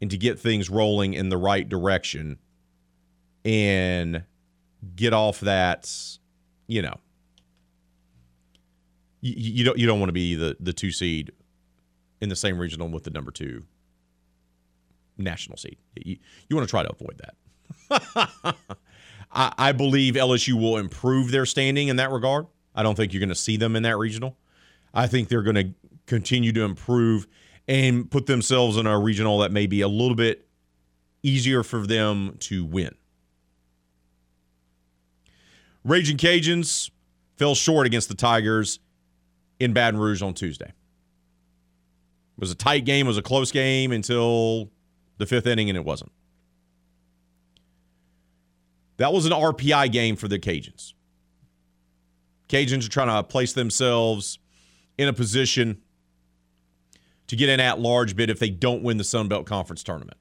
and 0.00 0.10
to 0.10 0.18
get 0.18 0.38
things 0.38 0.68
rolling 0.68 1.14
in 1.14 1.28
the 1.28 1.36
right 1.36 1.68
direction 1.68 2.38
and 3.44 4.24
get 4.96 5.12
off 5.12 5.40
that, 5.40 5.90
you 6.66 6.82
know, 6.82 6.96
you, 9.20 9.34
you 9.36 9.64
don't 9.64 9.78
you 9.78 9.86
don't 9.86 10.00
want 10.00 10.08
to 10.08 10.14
be 10.14 10.34
the 10.34 10.56
the 10.60 10.72
two 10.72 10.90
seed 10.90 11.32
in 12.20 12.28
the 12.28 12.36
same 12.36 12.58
regional 12.58 12.88
with 12.88 13.04
the 13.04 13.10
number 13.10 13.30
two 13.30 13.64
national 15.18 15.56
seed. 15.56 15.78
You, 15.96 16.16
you 16.48 16.56
want 16.56 16.68
to 16.68 16.70
try 16.70 16.82
to 16.82 16.90
avoid 16.90 17.20
that. 17.20 18.56
I, 19.32 19.52
I 19.56 19.72
believe 19.72 20.14
LSU 20.14 20.54
will 20.54 20.78
improve 20.78 21.30
their 21.30 21.46
standing 21.46 21.88
in 21.88 21.96
that 21.96 22.10
regard. 22.10 22.46
I 22.74 22.82
don't 22.82 22.94
think 22.94 23.12
you're 23.12 23.20
going 23.20 23.28
to 23.28 23.34
see 23.34 23.56
them 23.56 23.76
in 23.76 23.82
that 23.82 23.98
regional. 23.98 24.36
I 24.94 25.06
think 25.06 25.28
they're 25.28 25.42
going 25.42 25.56
to 25.56 25.70
continue 26.06 26.52
to 26.52 26.62
improve 26.62 27.26
and 27.68 28.10
put 28.10 28.26
themselves 28.26 28.76
in 28.76 28.86
a 28.86 28.98
regional 28.98 29.38
that 29.38 29.52
may 29.52 29.66
be 29.66 29.80
a 29.80 29.88
little 29.88 30.16
bit 30.16 30.46
easier 31.22 31.62
for 31.62 31.86
them 31.86 32.36
to 32.40 32.64
win. 32.64 32.94
Raging 35.84 36.16
Cajuns 36.16 36.90
fell 37.36 37.54
short 37.54 37.86
against 37.86 38.08
the 38.08 38.14
Tigers 38.14 38.80
in 39.58 39.72
Baton 39.72 39.98
Rouge 39.98 40.22
on 40.22 40.34
Tuesday. 40.34 40.68
It 40.68 42.40
was 42.40 42.50
a 42.50 42.56
tight 42.56 42.84
game, 42.84 43.06
it 43.06 43.08
was 43.08 43.18
a 43.18 43.22
close 43.22 43.52
game 43.52 43.92
until 43.92 44.70
the 45.22 45.26
fifth 45.26 45.46
inning, 45.46 45.70
and 45.70 45.76
it 45.76 45.84
wasn't. 45.84 46.12
That 48.98 49.12
was 49.12 49.24
an 49.24 49.32
RPI 49.32 49.90
game 49.90 50.16
for 50.16 50.28
the 50.28 50.38
Cajuns. 50.38 50.92
Cajuns 52.48 52.86
are 52.86 52.90
trying 52.90 53.08
to 53.08 53.22
place 53.22 53.52
themselves 53.52 54.38
in 54.98 55.08
a 55.08 55.12
position 55.12 55.80
to 57.28 57.36
get 57.36 57.48
an 57.48 57.60
at 57.60 57.80
large 57.80 58.14
bid 58.14 58.28
if 58.28 58.38
they 58.38 58.50
don't 58.50 58.82
win 58.82 58.98
the 58.98 59.04
Sun 59.04 59.28
Belt 59.28 59.46
Conference 59.46 59.82
tournament. 59.82 60.18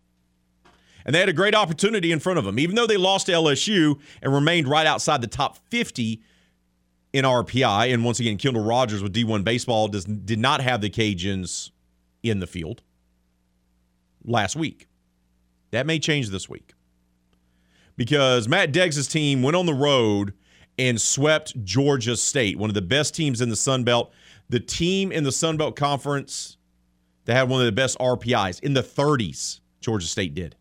And 1.05 1.13
they 1.13 1.19
had 1.19 1.29
a 1.29 1.33
great 1.33 1.55
opportunity 1.55 2.11
in 2.11 2.19
front 2.19 2.39
of 2.39 2.45
them. 2.45 2.59
Even 2.59 2.75
though 2.75 2.87
they 2.87 2.97
lost 2.97 3.25
to 3.25 3.33
LSU 3.33 3.99
and 4.21 4.33
remained 4.33 4.67
right 4.67 4.85
outside 4.85 5.21
the 5.21 5.27
top 5.27 5.57
50 5.69 6.21
in 7.11 7.25
RPI, 7.25 7.93
and 7.93 8.05
once 8.05 8.19
again, 8.19 8.37
Kendall 8.37 8.63
Rogers 8.63 9.03
with 9.03 9.13
D1 9.13 9.43
Baseball 9.43 9.87
does, 9.89 10.05
did 10.05 10.39
not 10.39 10.61
have 10.61 10.79
the 10.79 10.89
Cajuns 10.89 11.71
in 12.23 12.39
the 12.39 12.47
field 12.47 12.81
last 14.23 14.55
week. 14.55 14.87
That 15.71 15.85
may 15.85 15.99
change 15.99 16.29
this 16.29 16.49
week 16.49 16.73
because 17.97 18.47
Matt 18.47 18.71
Deggs' 18.71 19.09
team 19.09 19.41
went 19.41 19.55
on 19.55 19.65
the 19.65 19.73
road 19.73 20.33
and 20.77 20.99
swept 20.99 21.63
Georgia 21.63 22.15
State, 22.15 22.57
one 22.57 22.69
of 22.69 22.73
the 22.73 22.81
best 22.81 23.15
teams 23.15 23.41
in 23.41 23.49
the 23.49 23.55
Sun 23.55 23.83
Belt. 23.83 24.11
The 24.49 24.59
team 24.59 25.11
in 25.11 25.23
the 25.23 25.31
Sun 25.31 25.57
Belt 25.57 25.75
Conference 25.75 26.57
that 27.25 27.35
had 27.35 27.49
one 27.49 27.61
of 27.61 27.65
the 27.65 27.71
best 27.71 27.97
RPIs 27.99 28.59
in 28.61 28.73
the 28.73 28.83
30s, 28.83 29.59
Georgia 29.79 30.07
State 30.07 30.33
did. 30.33 30.55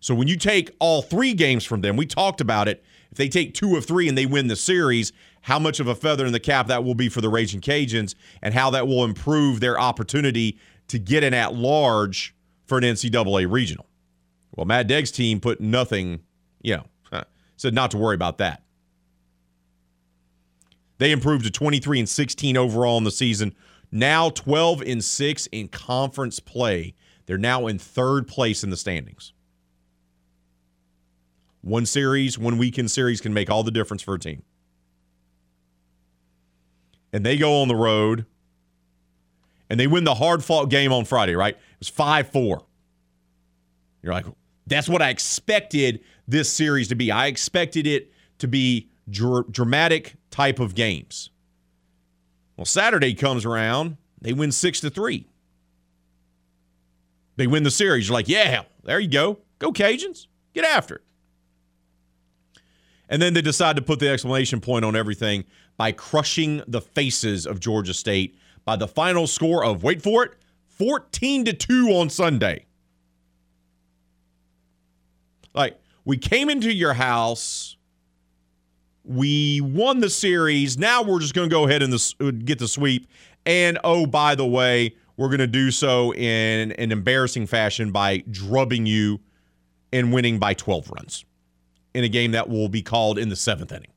So 0.00 0.14
when 0.14 0.28
you 0.28 0.36
take 0.36 0.74
all 0.78 1.02
three 1.02 1.34
games 1.34 1.64
from 1.64 1.80
them, 1.80 1.96
we 1.96 2.06
talked 2.06 2.40
about 2.40 2.68
it. 2.68 2.82
If 3.10 3.18
they 3.18 3.28
take 3.28 3.54
two 3.54 3.76
of 3.76 3.84
three 3.84 4.08
and 4.08 4.16
they 4.16 4.26
win 4.26 4.48
the 4.48 4.56
series, 4.56 5.12
how 5.42 5.58
much 5.58 5.80
of 5.80 5.86
a 5.86 5.94
feather 5.94 6.24
in 6.24 6.32
the 6.32 6.40
cap 6.40 6.68
that 6.68 6.82
will 6.82 6.94
be 6.94 7.08
for 7.08 7.20
the 7.20 7.28
Raging 7.28 7.60
Cajuns 7.60 8.14
and 8.40 8.54
how 8.54 8.70
that 8.70 8.86
will 8.86 9.04
improve 9.04 9.60
their 9.60 9.78
opportunity 9.78 10.58
to 10.88 10.98
get 10.98 11.22
an 11.22 11.34
at 11.34 11.54
large 11.54 12.34
for 12.66 12.78
an 12.78 12.84
NCAA 12.84 13.50
regional. 13.50 13.86
Well, 14.54 14.66
Matt 14.66 14.86
Deggs' 14.86 15.12
team 15.12 15.40
put 15.40 15.60
nothing, 15.60 16.20
you 16.60 16.76
know, 16.76 16.84
uh, 17.10 17.24
said 17.56 17.74
not 17.74 17.90
to 17.92 17.98
worry 17.98 18.14
about 18.14 18.38
that. 18.38 18.62
They 20.98 21.10
improved 21.10 21.44
to 21.44 21.50
23 21.50 22.00
and 22.00 22.08
16 22.08 22.56
overall 22.56 22.98
in 22.98 23.04
the 23.04 23.10
season. 23.10 23.54
Now 23.90 24.30
12 24.30 24.82
and 24.82 25.02
6 25.02 25.46
in 25.46 25.68
conference 25.68 26.38
play. 26.38 26.94
They're 27.26 27.38
now 27.38 27.66
in 27.66 27.78
third 27.78 28.28
place 28.28 28.62
in 28.62 28.70
the 28.70 28.76
standings. 28.76 29.32
One 31.62 31.86
series, 31.86 32.38
one 32.38 32.58
weekend 32.58 32.90
series 32.90 33.20
can 33.20 33.32
make 33.32 33.50
all 33.50 33.62
the 33.62 33.70
difference 33.70 34.02
for 34.02 34.14
a 34.14 34.18
team. 34.18 34.42
And 37.12 37.24
they 37.24 37.36
go 37.36 37.60
on 37.62 37.68
the 37.68 37.76
road 37.76 38.26
and 39.70 39.78
they 39.78 39.86
win 39.86 40.04
the 40.04 40.14
hard 40.14 40.44
fought 40.44 40.70
game 40.70 40.92
on 40.92 41.04
Friday, 41.04 41.34
right? 41.34 41.54
It 41.54 41.78
was 41.78 41.88
5 41.88 42.30
4. 42.30 42.64
You're 44.02 44.12
like, 44.12 44.26
that's 44.66 44.88
what 44.88 45.02
I 45.02 45.10
expected 45.10 46.00
this 46.26 46.50
series 46.50 46.88
to 46.88 46.94
be. 46.94 47.10
I 47.10 47.26
expected 47.26 47.86
it 47.86 48.12
to 48.38 48.48
be 48.48 48.90
dr- 49.08 49.50
dramatic 49.50 50.14
type 50.30 50.60
of 50.60 50.74
games. 50.74 51.30
Well, 52.56 52.64
Saturday 52.64 53.14
comes 53.14 53.44
around, 53.44 53.96
they 54.20 54.32
win 54.32 54.52
six 54.52 54.80
to 54.80 54.90
three. 54.90 55.26
They 57.36 57.46
win 57.46 57.62
the 57.62 57.70
series. 57.70 58.08
You're 58.08 58.14
like, 58.14 58.28
yeah, 58.28 58.62
there 58.84 59.00
you 59.00 59.08
go. 59.08 59.38
Go 59.58 59.72
Cajuns. 59.72 60.26
Get 60.54 60.64
after 60.64 60.96
it. 60.96 61.02
And 63.08 63.20
then 63.20 63.34
they 63.34 63.42
decide 63.42 63.76
to 63.76 63.82
put 63.82 63.98
the 63.98 64.08
exclamation 64.08 64.60
point 64.60 64.84
on 64.84 64.94
everything 64.96 65.44
by 65.76 65.92
crushing 65.92 66.62
the 66.66 66.80
faces 66.80 67.46
of 67.46 67.60
Georgia 67.60 67.94
State 67.94 68.38
by 68.64 68.76
the 68.76 68.88
final 68.88 69.26
score 69.26 69.64
of, 69.64 69.82
wait 69.82 70.02
for 70.02 70.24
it, 70.24 70.32
14 70.68 71.46
to 71.46 71.52
2 71.52 71.88
on 71.88 72.10
Sunday. 72.10 72.66
Like, 75.54 75.80
we 76.04 76.16
came 76.18 76.50
into 76.50 76.72
your 76.72 76.94
house 76.94 77.76
we 79.04 79.60
won 79.60 80.00
the 80.00 80.10
series. 80.10 80.78
Now 80.78 81.02
we're 81.02 81.20
just 81.20 81.34
going 81.34 81.48
to 81.48 81.52
go 81.52 81.66
ahead 81.66 81.82
and 81.82 81.92
the, 81.92 82.14
uh, 82.20 82.30
get 82.30 82.58
the 82.58 82.68
sweep. 82.68 83.08
And 83.44 83.78
oh, 83.82 84.06
by 84.06 84.34
the 84.34 84.46
way, 84.46 84.94
we're 85.16 85.28
going 85.28 85.38
to 85.38 85.46
do 85.46 85.70
so 85.70 86.14
in 86.14 86.72
an 86.72 86.92
embarrassing 86.92 87.46
fashion 87.46 87.90
by 87.90 88.18
drubbing 88.30 88.86
you 88.86 89.20
and 89.92 90.12
winning 90.12 90.38
by 90.38 90.54
12 90.54 90.90
runs 90.90 91.24
in 91.94 92.04
a 92.04 92.08
game 92.08 92.32
that 92.32 92.48
will 92.48 92.68
be 92.68 92.82
called 92.82 93.18
in 93.18 93.28
the 93.28 93.36
seventh 93.36 93.72
inning. 93.72 93.90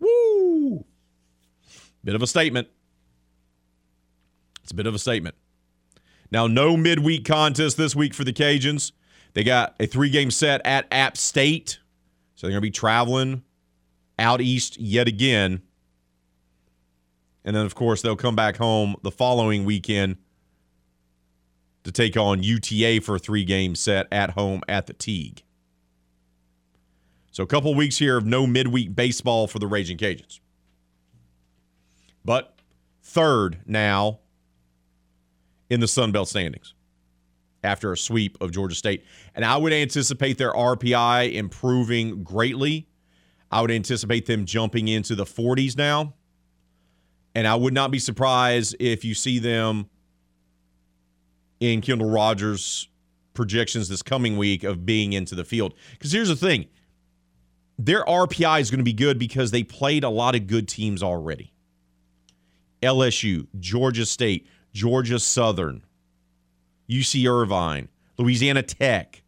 Woo! 0.00 0.84
Bit 2.02 2.14
of 2.14 2.22
a 2.22 2.26
statement. 2.26 2.68
It's 4.62 4.72
a 4.72 4.74
bit 4.74 4.86
of 4.86 4.94
a 4.94 4.98
statement. 4.98 5.36
Now, 6.32 6.48
no 6.48 6.76
midweek 6.76 7.24
contest 7.24 7.76
this 7.76 7.94
week 7.94 8.12
for 8.12 8.24
the 8.24 8.32
Cajuns. 8.32 8.90
They 9.36 9.44
got 9.44 9.76
a 9.78 9.84
three 9.84 10.08
game 10.08 10.30
set 10.30 10.64
at 10.64 10.86
App 10.90 11.18
State 11.18 11.78
so 12.36 12.46
they're 12.46 12.52
going 12.52 12.62
to 12.62 12.66
be 12.66 12.70
traveling 12.70 13.42
out 14.18 14.40
east 14.40 14.78
yet 14.78 15.08
again. 15.08 15.60
And 17.44 17.54
then, 17.54 17.66
of 17.66 17.74
course, 17.74 18.00
they'll 18.00 18.16
come 18.16 18.34
back 18.34 18.56
home 18.56 18.96
the 19.02 19.10
following 19.10 19.66
weekend 19.66 20.16
to 21.84 21.92
take 21.92 22.16
on 22.16 22.42
UTA 22.42 23.00
for 23.02 23.16
a 23.16 23.18
three 23.18 23.44
game 23.44 23.74
set 23.74 24.06
at 24.10 24.30
home 24.30 24.62
at 24.68 24.86
the 24.86 24.94
Tigue. 24.94 25.42
So, 27.30 27.42
a 27.42 27.46
couple 27.46 27.74
weeks 27.74 27.98
here 27.98 28.16
of 28.16 28.24
no 28.24 28.46
midweek 28.46 28.96
baseball 28.96 29.46
for 29.48 29.58
the 29.58 29.66
Raging 29.66 29.98
Cajuns. 29.98 30.40
But 32.24 32.58
third 33.02 33.60
now 33.66 34.20
in 35.68 35.80
the 35.80 35.88
Sun 35.88 36.12
Belt 36.12 36.30
standings 36.30 36.72
after 37.66 37.92
a 37.92 37.98
sweep 37.98 38.38
of 38.40 38.52
Georgia 38.52 38.76
State. 38.76 39.04
And 39.34 39.44
I 39.44 39.56
would 39.56 39.72
anticipate 39.72 40.38
their 40.38 40.52
RPI 40.52 41.34
improving 41.34 42.22
greatly. 42.22 42.88
I 43.50 43.60
would 43.60 43.70
anticipate 43.70 44.26
them 44.26 44.46
jumping 44.46 44.88
into 44.88 45.14
the 45.14 45.24
40s 45.24 45.76
now. 45.76 46.14
And 47.34 47.46
I 47.46 47.56
would 47.56 47.74
not 47.74 47.90
be 47.90 47.98
surprised 47.98 48.76
if 48.80 49.04
you 49.04 49.14
see 49.14 49.38
them 49.38 49.90
in 51.60 51.80
Kendall 51.80 52.08
Rogers' 52.08 52.88
projections 53.34 53.88
this 53.88 54.00
coming 54.00 54.36
week 54.36 54.64
of 54.64 54.86
being 54.86 55.12
into 55.12 55.34
the 55.34 55.44
field. 55.44 55.74
Because 55.92 56.12
here's 56.12 56.28
the 56.28 56.36
thing 56.36 56.66
their 57.78 58.04
RPI 58.04 58.60
is 58.60 58.70
going 58.70 58.78
to 58.78 58.84
be 58.84 58.94
good 58.94 59.18
because 59.18 59.50
they 59.50 59.62
played 59.62 60.04
a 60.04 60.08
lot 60.08 60.34
of 60.34 60.46
good 60.46 60.68
teams 60.68 61.02
already. 61.02 61.52
LSU, 62.82 63.48
Georgia 63.58 64.06
State, 64.06 64.46
Georgia 64.72 65.18
Southern, 65.18 65.82
UC 66.88 67.28
Irvine, 67.28 67.88
Louisiana 68.18 68.62
Tech. 68.62 69.22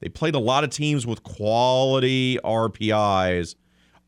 They 0.00 0.08
played 0.08 0.34
a 0.34 0.40
lot 0.40 0.64
of 0.64 0.70
teams 0.70 1.06
with 1.06 1.22
quality 1.22 2.38
RPIs. 2.44 3.54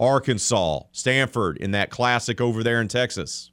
Arkansas, 0.01 0.83
Stanford 0.93 1.57
in 1.59 1.73
that 1.73 1.91
classic 1.91 2.41
over 2.41 2.63
there 2.63 2.81
in 2.81 2.87
Texas. 2.87 3.51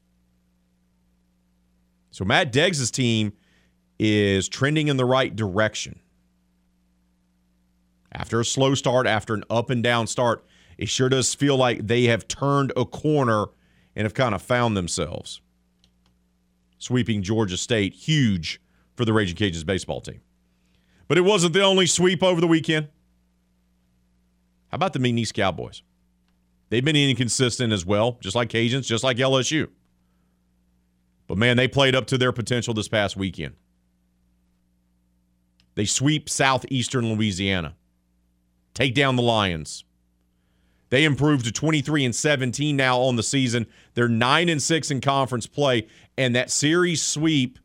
So 2.12 2.24
Matt 2.24 2.54
Deggs' 2.54 2.92
team 2.92 3.34
is 3.98 4.48
trending 4.48 4.88
in 4.88 4.98
the 4.98 5.06
right 5.06 5.36
direction. 5.36 6.00
After 8.12 8.40
a 8.40 8.46
slow 8.46 8.76
start, 8.76 9.08
after 9.08 9.34
an 9.34 9.44
up 9.50 9.70
and 9.70 9.82
down 9.82 10.08
start, 10.08 10.46
it 10.78 10.88
sure 10.88 11.10
does 11.10 11.34
feel 11.34 11.58
like 11.58 11.88
they 11.88 12.04
have 12.04 12.28
turned 12.28 12.72
a 12.78 12.86
corner 12.86 13.48
and 13.96 14.06
have 14.06 14.14
kind 14.14 14.36
of 14.36 14.42
found 14.42 14.78
themselves 14.78 15.42
sweeping 16.78 17.24
Georgia 17.24 17.58
State. 17.58 17.94
Huge 17.94 18.62
for 18.96 19.06
the 19.06 19.14
Raging 19.14 19.36
Cajuns 19.36 19.66
baseball 19.66 20.02
team. 20.02 20.22
But 21.08 21.18
it 21.18 21.22
wasn't 21.22 21.54
the 21.54 21.62
only 21.62 21.86
sweep 21.86 22.24
over 22.24 22.42
the 22.42 22.48
weekend. 22.48 22.88
How 24.70 24.76
about 24.76 24.94
the 24.94 25.00
McNeese 25.00 25.34
Cowboys? 25.34 25.84
They've 26.70 26.84
been 26.84 26.98
inconsistent 26.98 27.72
as 27.72 27.86
well, 27.86 28.18
just 28.20 28.36
like 28.36 28.50
Cajuns, 28.50 28.86
just 28.86 29.04
like 29.04 29.16
LSU. 29.16 29.70
But 31.28 31.38
man, 31.38 31.56
they 31.56 31.68
played 31.70 31.96
up 31.96 32.08
to 32.08 32.18
their 32.18 32.34
potential 32.34 32.74
this 32.74 32.90
past 32.90 33.16
weekend. 33.16 33.56
They 35.76 35.86
sweep 35.86 36.30
southeastern 36.30 37.14
Louisiana, 37.14 37.76
take 38.74 38.94
down 38.94 39.16
the 39.16 39.24
Lions. 39.24 39.85
They 40.90 41.04
improved 41.04 41.46
to 41.46 41.52
23 41.52 42.06
and 42.06 42.16
17 42.16 42.76
now 42.76 43.00
on 43.00 43.16
the 43.16 43.24
season. 43.24 43.66
They're 43.96 44.08
9 44.08 44.50
and 44.50 44.62
6 44.62 44.92
in 44.92 45.02
conference 45.02 45.48
play 45.48 45.88
and 46.18 46.36
that 46.36 46.50
series 46.50 47.02
sweep 47.02 47.60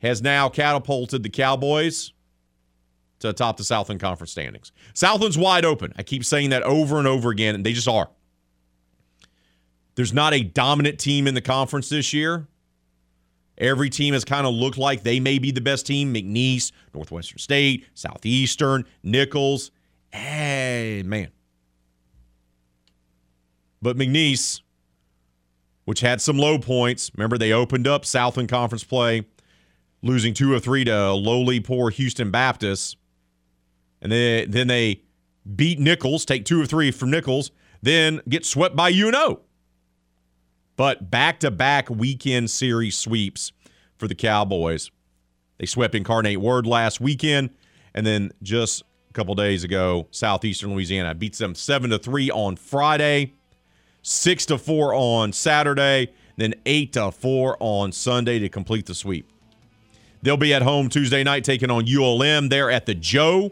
has 0.00 0.22
now 0.22 0.48
catapulted 0.48 1.22
the 1.22 1.28
Cowboys 1.28 2.12
to 3.20 3.32
top 3.32 3.56
the 3.56 3.64
Southland 3.64 4.00
Conference 4.00 4.30
standings. 4.30 4.72
Southland's 4.94 5.38
wide 5.38 5.64
open. 5.64 5.92
I 5.96 6.02
keep 6.02 6.24
saying 6.24 6.50
that 6.50 6.62
over 6.62 6.98
and 6.98 7.08
over 7.08 7.30
again, 7.30 7.54
and 7.54 7.64
they 7.64 7.72
just 7.72 7.88
are. 7.88 8.10
There's 9.94 10.12
not 10.12 10.34
a 10.34 10.42
dominant 10.42 10.98
team 10.98 11.26
in 11.26 11.34
the 11.34 11.40
conference 11.40 11.88
this 11.88 12.12
year. 12.12 12.46
Every 13.56 13.88
team 13.88 14.12
has 14.12 14.24
kind 14.24 14.46
of 14.46 14.52
looked 14.52 14.76
like 14.76 15.02
they 15.02 15.18
may 15.18 15.38
be 15.38 15.50
the 15.50 15.62
best 15.62 15.86
team. 15.86 16.12
McNeese, 16.12 16.72
Northwestern 16.92 17.38
State, 17.38 17.86
Southeastern, 17.94 18.84
Nicholls. 19.02 19.70
Hey, 20.12 21.00
eh, 21.00 21.02
man. 21.02 21.28
But 23.86 23.96
McNeese 23.96 24.62
which 25.84 26.00
had 26.00 26.20
some 26.20 26.36
low 26.36 26.58
points. 26.58 27.12
Remember, 27.14 27.38
they 27.38 27.52
opened 27.52 27.86
up 27.86 28.04
Southland 28.04 28.48
Conference 28.48 28.82
play, 28.82 29.24
losing 30.02 30.34
two 30.34 30.52
or 30.52 30.58
three 30.58 30.84
to 30.84 31.12
lowly 31.12 31.60
poor 31.60 31.90
Houston 31.90 32.32
Baptist. 32.32 32.96
And 34.02 34.10
then, 34.10 34.50
then 34.50 34.66
they 34.66 35.02
beat 35.54 35.78
Nicholls, 35.78 36.24
take 36.24 36.44
two 36.44 36.60
or 36.60 36.66
three 36.66 36.90
from 36.90 37.12
Nicholls, 37.12 37.52
then 37.80 38.20
get 38.28 38.44
swept 38.44 38.74
by 38.74 38.90
UNO. 38.90 39.42
But 40.74 41.08
back 41.08 41.38
to 41.40 41.52
back 41.52 41.88
weekend 41.88 42.50
series 42.50 42.96
sweeps 42.96 43.52
for 43.96 44.08
the 44.08 44.16
Cowboys. 44.16 44.90
They 45.58 45.66
swept 45.66 45.94
Incarnate 45.94 46.40
Word 46.40 46.66
last 46.66 47.00
weekend, 47.00 47.50
and 47.94 48.04
then 48.04 48.32
just 48.42 48.82
a 49.08 49.12
couple 49.12 49.36
days 49.36 49.62
ago, 49.62 50.08
Southeastern 50.10 50.74
Louisiana 50.74 51.14
beats 51.14 51.38
them 51.38 51.54
seven 51.54 51.90
to 51.90 51.98
three 52.00 52.28
on 52.32 52.56
Friday, 52.56 53.35
six 54.06 54.46
to 54.46 54.56
four 54.56 54.94
on 54.94 55.32
Saturday, 55.32 56.12
then 56.36 56.54
eight 56.64 56.92
to 56.92 57.10
four 57.10 57.56
on 57.58 57.90
Sunday 57.90 58.38
to 58.38 58.48
complete 58.48 58.86
the 58.86 58.94
sweep. 58.94 59.28
They'll 60.22 60.36
be 60.36 60.54
at 60.54 60.62
home 60.62 60.88
Tuesday 60.88 61.24
night 61.24 61.42
taking 61.42 61.70
on 61.70 61.86
ULM. 61.88 62.48
They're 62.48 62.70
at 62.70 62.86
the 62.86 62.94
Joe. 62.94 63.50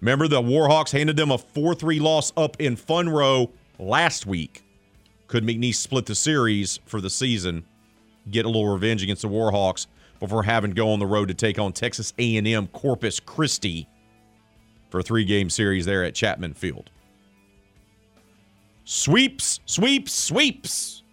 Remember, 0.00 0.28
the 0.28 0.42
Warhawks 0.42 0.92
handed 0.92 1.16
them 1.16 1.30
a 1.30 1.38
4 1.38 1.74
3 1.74 1.98
loss 1.98 2.32
up 2.36 2.58
in 2.60 2.78
Monroe 2.88 3.50
last 3.78 4.26
week. 4.26 4.62
Could 5.28 5.44
McNeese 5.44 5.76
split 5.76 6.06
the 6.06 6.14
series 6.14 6.78
for 6.84 7.00
the 7.00 7.10
season, 7.10 7.64
get 8.30 8.44
a 8.44 8.48
little 8.48 8.68
revenge 8.68 9.02
against 9.02 9.22
the 9.22 9.28
Warhawks 9.28 9.86
before 10.18 10.42
having 10.42 10.72
to 10.72 10.74
go 10.74 10.90
on 10.90 10.98
the 10.98 11.06
road 11.06 11.28
to 11.28 11.34
take 11.34 11.58
on 11.58 11.72
Texas 11.72 12.12
A&M 12.18 12.66
Corpus 12.68 13.20
Christi 13.20 13.88
for 14.90 15.00
a 15.00 15.02
three-game 15.02 15.48
series 15.48 15.86
there 15.86 16.04
at 16.04 16.14
Chapman 16.14 16.54
Field. 16.54 16.90
Sweeps, 18.92 19.60
sweeps, 19.66 20.12
sweeps. 20.12 21.04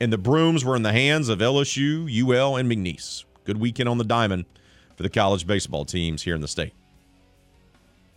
And 0.00 0.12
the 0.12 0.18
brooms 0.18 0.64
were 0.64 0.74
in 0.74 0.82
the 0.82 0.92
hands 0.92 1.28
of 1.28 1.38
LSU, 1.38 2.10
UL, 2.10 2.56
and 2.56 2.68
McNeese. 2.68 3.22
Good 3.44 3.60
weekend 3.60 3.88
on 3.88 3.98
the 3.98 4.04
diamond 4.04 4.46
for 4.96 5.04
the 5.04 5.08
college 5.08 5.46
baseball 5.46 5.84
teams 5.84 6.22
here 6.22 6.34
in 6.34 6.40
the 6.40 6.48
state. 6.48 6.72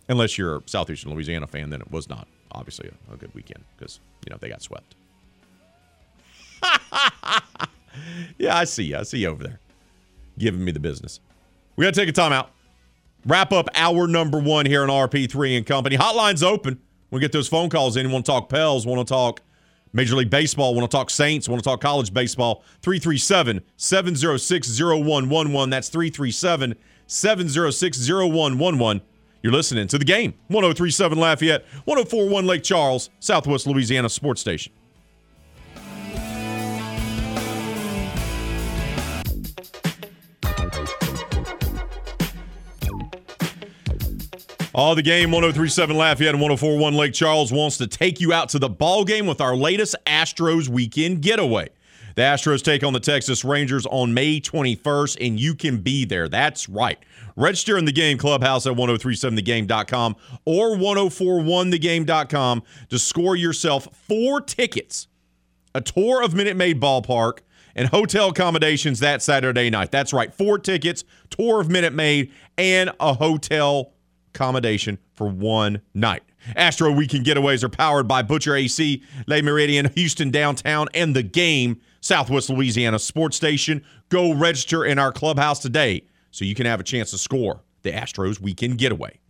Unless 0.08 0.36
you're 0.36 0.56
a 0.56 0.62
Southeastern 0.66 1.12
Louisiana 1.14 1.46
fan, 1.46 1.70
then 1.70 1.80
it 1.80 1.92
was 1.92 2.08
not 2.08 2.26
obviously 2.50 2.90
a, 3.08 3.14
a 3.14 3.16
good 3.16 3.32
weekend 3.36 3.62
because 3.78 4.00
you 4.26 4.32
know 4.32 4.38
they 4.40 4.48
got 4.48 4.62
swept. 4.62 4.96
yeah, 8.36 8.56
I 8.56 8.64
see 8.64 8.82
you. 8.82 8.96
I 8.96 9.04
see 9.04 9.18
you 9.18 9.28
over 9.28 9.44
there 9.44 9.60
giving 10.40 10.64
me 10.64 10.72
the 10.72 10.80
business. 10.80 11.20
We 11.76 11.84
got 11.84 11.94
to 11.94 12.00
take 12.00 12.08
a 12.08 12.20
timeout. 12.20 12.48
Wrap 13.24 13.52
up 13.52 13.68
hour 13.76 14.08
number 14.08 14.40
one 14.40 14.66
here 14.66 14.82
on 14.82 14.88
RP3 14.88 15.58
and 15.58 15.64
Company. 15.64 15.96
Hotline's 15.96 16.42
open. 16.42 16.80
We'll 17.14 17.20
get 17.20 17.30
those 17.30 17.46
phone 17.46 17.70
calls 17.70 17.96
in. 17.96 18.10
Want 18.10 18.26
to 18.26 18.32
talk 18.32 18.48
Pels? 18.48 18.84
Want 18.88 19.06
to 19.06 19.14
talk 19.14 19.40
Major 19.92 20.16
League 20.16 20.30
Baseball? 20.30 20.74
Want 20.74 20.90
to 20.90 20.96
talk 20.96 21.10
Saints? 21.10 21.48
Want 21.48 21.62
to 21.62 21.64
talk 21.64 21.80
college 21.80 22.12
baseball? 22.12 22.64
337 22.82 23.62
706 23.76 24.80
0111. 24.80 25.70
That's 25.70 25.88
337 25.90 26.74
706 27.06 28.08
0111. 28.08 29.00
You're 29.44 29.52
listening 29.52 29.86
to 29.86 29.96
the 29.96 30.04
game. 30.04 30.34
1037 30.48 31.16
Lafayette, 31.16 31.64
1041 31.84 32.46
Lake 32.46 32.64
Charles, 32.64 33.10
Southwest 33.20 33.68
Louisiana 33.68 34.08
Sports 34.08 34.40
Station. 34.40 34.72
All 44.74 44.96
the 44.96 45.02
game 45.02 45.30
1037 45.30 45.96
Lafayette 45.96 46.34
and 46.34 46.42
1041 46.42 46.94
Lake 46.94 47.12
Charles 47.12 47.52
wants 47.52 47.78
to 47.78 47.86
take 47.86 48.20
you 48.20 48.32
out 48.32 48.48
to 48.48 48.58
the 48.58 48.68
ball 48.68 49.04
game 49.04 49.24
with 49.24 49.40
our 49.40 49.54
latest 49.54 49.94
Astros 50.04 50.68
weekend 50.68 51.22
getaway. 51.22 51.68
The 52.16 52.22
Astros 52.22 52.60
take 52.60 52.82
on 52.82 52.92
the 52.92 52.98
Texas 52.98 53.44
Rangers 53.44 53.86
on 53.86 54.14
May 54.14 54.40
21st, 54.40 55.24
and 55.24 55.38
you 55.38 55.54
can 55.54 55.78
be 55.78 56.04
there. 56.04 56.28
That's 56.28 56.68
right. 56.68 56.98
Register 57.36 57.78
in 57.78 57.84
the 57.84 57.92
game 57.92 58.18
clubhouse 58.18 58.66
at 58.66 58.72
1037thegame.com 58.72 60.16
or 60.44 60.76
1041thegame.com 60.76 62.62
to 62.88 62.98
score 62.98 63.36
yourself 63.36 63.86
four 64.08 64.40
tickets, 64.40 65.06
a 65.72 65.80
tour 65.80 66.20
of 66.20 66.34
Minute 66.34 66.56
Maid 66.56 66.80
Ballpark, 66.80 67.38
and 67.76 67.88
hotel 67.88 68.30
accommodations 68.30 68.98
that 68.98 69.22
Saturday 69.22 69.70
night. 69.70 69.92
That's 69.92 70.12
right. 70.12 70.34
Four 70.34 70.58
tickets, 70.58 71.04
tour 71.30 71.60
of 71.60 71.68
Minute 71.68 71.92
Maid, 71.92 72.32
and 72.58 72.90
a 72.98 73.14
hotel 73.14 73.93
accommodation 74.34 74.98
for 75.12 75.28
one 75.28 75.80
night. 75.94 76.22
Astro 76.56 76.90
Weekend 76.90 77.24
Getaways 77.24 77.62
are 77.62 77.68
powered 77.68 78.08
by 78.08 78.22
Butcher 78.22 78.54
AC, 78.54 79.02
Le 79.26 79.40
Meridien, 79.40 79.92
Houston 79.94 80.30
Downtown, 80.30 80.88
and 80.92 81.14
The 81.14 81.22
Game, 81.22 81.80
Southwest 82.00 82.50
Louisiana 82.50 82.98
Sports 82.98 83.36
Station. 83.36 83.84
Go 84.08 84.34
register 84.34 84.84
in 84.84 84.98
our 84.98 85.12
clubhouse 85.12 85.60
today 85.60 86.04
so 86.30 86.44
you 86.44 86.54
can 86.54 86.66
have 86.66 86.80
a 86.80 86.84
chance 86.84 87.10
to 87.12 87.18
score 87.18 87.62
the 87.82 87.92
Astros 87.92 88.40
Weekend 88.40 88.78
Getaway. 88.78 89.20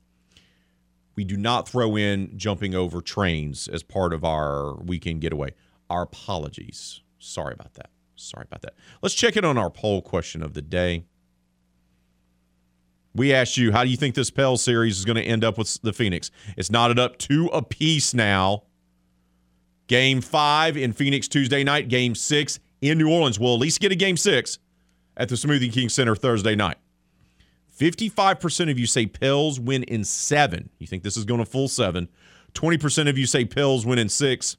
We 1.17 1.25
do 1.25 1.37
not 1.37 1.69
throw 1.69 1.97
in 1.97 2.37
jumping 2.37 2.75
over 2.75 3.01
trains 3.01 3.69
as 3.69 3.83
part 3.83 4.13
of 4.13 4.25
our 4.25 4.75
weekend 4.77 5.21
getaway. 5.21 5.55
Our 5.89 6.03
apologies. 6.03 7.03
Sorry 7.19 7.55
about 7.55 7.75
that. 7.75 7.91
Sorry 8.17 8.45
about 8.49 8.63
that. 8.63 8.75
Let's 9.03 9.15
check 9.15 9.37
in 9.37 9.45
on 9.45 9.57
our 9.59 9.71
poll 9.71 10.03
question 10.03 10.43
of 10.43 10.55
the 10.55 10.63
day. 10.63 11.05
We 13.15 13.33
asked 13.33 13.57
you, 13.57 13.71
how 13.71 13.85
do 13.85 13.91
you 13.91 13.97
think 13.97 14.15
this 14.15 14.31
Pell 14.31 14.57
series 14.57 14.99
is 14.99 15.05
going 15.05 15.17
to 15.17 15.23
end 15.23 15.45
up 15.45 15.57
with 15.57 15.81
the 15.83 15.93
Phoenix? 15.93 16.31
It's 16.57 16.71
knotted 16.71 16.99
up 16.99 17.17
two 17.19 17.47
apiece 17.47 18.13
now. 18.13 18.65
Game 19.87 20.21
five 20.21 20.77
in 20.77 20.93
Phoenix 20.93 21.29
Tuesday 21.29 21.63
night. 21.63 21.89
Game 21.89 22.15
six 22.15 22.59
in 22.81 22.99
New 22.99 23.11
Orleans. 23.11 23.39
We'll 23.39 23.55
at 23.55 23.61
least 23.61 23.81
get 23.81 23.93
a 23.93 23.97
game 23.97 24.17
six 24.17 24.59
at 25.17 25.29
the 25.29 25.37
Smoothie 25.37 25.73
King 25.73 25.89
Center 25.89 26.17
Thursday 26.17 26.57
night. 26.57 26.79
55% 27.79 28.71
of 28.71 28.79
you 28.79 28.87
say 28.87 29.07
Pels 29.07 29.59
win 29.59 29.83
in 29.85 30.05
seven. 30.05 30.71
You 30.79 30.87
think 30.87 31.03
this 31.03 31.17
is 31.17 31.25
going 31.25 31.41
to 31.41 31.47
full 31.47 31.69
seven. 31.69 32.09
20% 32.55 33.09
of 33.09 33.19
you 33.19 33.27
say 33.27 33.45
Pels 33.45 33.85
win 33.85 33.99
in 33.99 34.09
six. 34.09 34.57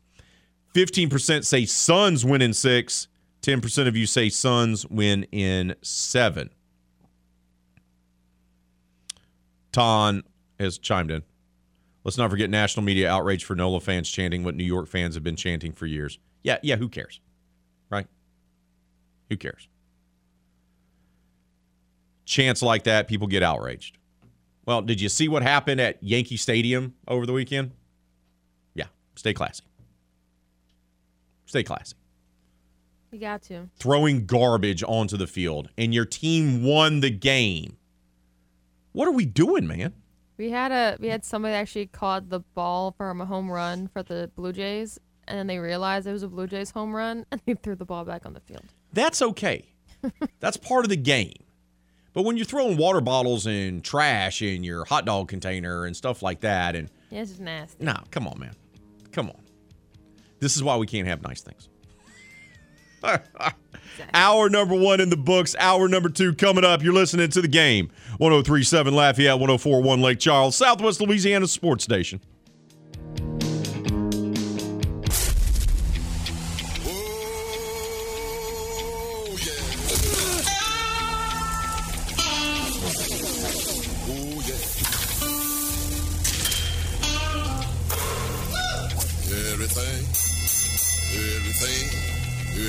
15% 0.74 1.46
say 1.46 1.66
Suns 1.66 2.26
win 2.26 2.42
in 2.42 2.54
six. 2.54 3.08
10% 3.42 3.88
of 3.88 3.96
you 3.96 4.06
say 4.06 4.30
Suns 4.30 4.86
win 4.88 5.24
in 5.32 5.76
seven. 5.82 6.50
Ton 9.76 10.24
has 10.58 10.78
chimed 10.78 11.12
in. 11.12 11.22
Let's 12.06 12.18
not 12.18 12.30
forget 12.30 12.50
national 12.50 12.86
media 12.86 13.10
outrage 13.10 13.44
for 13.44 13.56
NOLA 13.56 13.82
fans 13.82 14.10
chanting 14.10 14.42
what 14.46 14.56
New 14.56 14.64
York 14.64 14.88
fans 14.88 15.16
have 15.16 15.24
been 15.24 15.36
chanting 15.36 15.74
for 15.74 15.86
years. 15.86 16.18
Yeah, 16.44 16.60
yeah, 16.64 16.78
who 16.78 16.88
cares? 16.88 17.20
Right? 17.90 18.08
Who 19.30 19.36
cares? 19.36 19.68
Chants 22.24 22.62
like 22.62 22.86
that, 22.86 23.10
people 23.10 23.28
get 23.28 23.44
outraged. 23.44 23.98
Well, 24.66 24.82
did 24.82 25.02
you 25.02 25.10
see 25.10 25.28
what 25.28 25.44
happened 25.44 25.82
at 25.82 26.02
Yankee 26.02 26.38
Stadium 26.38 26.94
over 27.06 27.26
the 27.26 27.34
weekend? 27.34 27.72
Yeah, 28.76 28.88
stay 29.16 29.34
classy. 29.34 29.66
Stay 31.48 31.64
classy. 31.64 31.96
You 33.12 33.20
got 33.20 33.42
to. 33.44 33.68
Throwing 33.78 34.26
garbage 34.26 34.84
onto 34.88 35.18
the 35.18 35.28
field, 35.28 35.68
and 35.78 35.94
your 35.94 36.06
team 36.06 36.64
won 36.64 37.02
the 37.02 37.10
game. 37.12 37.76
What 38.96 39.10
are 39.10 39.12
we 39.12 39.26
doing, 39.26 39.68
man? 39.68 39.94
We 40.38 40.52
had 40.52 40.72
a 40.72 40.96
we 41.02 41.10
had 41.10 41.26
somebody 41.26 41.54
actually 41.54 41.88
caught 41.88 42.30
the 42.30 42.40
ball 42.40 42.94
from 42.98 43.20
a 43.20 43.26
home 43.26 43.52
run 43.52 43.90
for 43.90 44.02
the 44.02 44.32
Blue 44.38 44.54
Jays, 44.54 44.98
and 45.28 45.38
then 45.38 45.48
they 45.48 45.60
realized 45.60 46.08
it 46.08 46.14
was 46.14 46.24
a 46.24 46.30
Blue 46.30 46.48
Jays 46.48 46.72
home 46.72 46.96
run, 46.96 47.26
and 47.32 47.42
they 47.46 47.56
threw 47.56 47.76
the 47.76 47.84
ball 47.84 48.06
back 48.06 48.26
on 48.26 48.32
the 48.32 48.40
field. 48.40 48.64
That's 48.94 49.22
okay. 49.22 49.66
That's 50.40 50.56
part 50.56 50.86
of 50.86 50.90
the 50.90 50.96
game. 50.96 51.34
But 52.14 52.24
when 52.24 52.38
you're 52.38 52.46
throwing 52.46 52.78
water 52.78 53.02
bottles 53.02 53.46
and 53.46 53.84
trash 53.84 54.42
in 54.42 54.64
your 54.64 54.86
hot 54.86 55.04
dog 55.06 55.28
container 55.28 55.84
and 55.84 55.94
stuff 55.94 56.24
like 56.24 56.40
that, 56.40 56.78
and 56.78 56.90
Yeah, 57.10 57.20
it's 57.20 57.32
just 57.32 57.42
nasty. 57.42 57.84
no, 57.84 57.98
come 58.12 58.30
on, 58.30 58.40
man. 58.40 58.56
Come 59.12 59.30
on. 59.30 59.42
This 60.40 60.56
is 60.56 60.64
why 60.64 60.78
we 60.78 60.88
can't 60.88 61.08
have 61.10 61.22
nice 61.22 61.42
things. 61.42 61.68
Hour 64.14 64.50
number 64.50 64.76
one 64.76 65.00
in 65.00 65.10
the 65.10 65.18
books. 65.18 65.56
Hour 65.60 65.88
number 65.88 66.10
two 66.10 66.34
coming 66.34 66.66
up. 66.66 66.84
You're 66.84 66.94
listening 66.94 67.30
to 67.30 67.42
the 67.42 67.48
game. 67.48 67.90
1037 68.18 68.94
Lafayette, 68.94 69.40
1041 69.40 70.02
Lake 70.02 70.20
Charles, 70.20 70.56
Southwest 70.56 71.02
Louisiana 71.02 71.48
Sports 71.48 71.84
Station. 71.84 72.20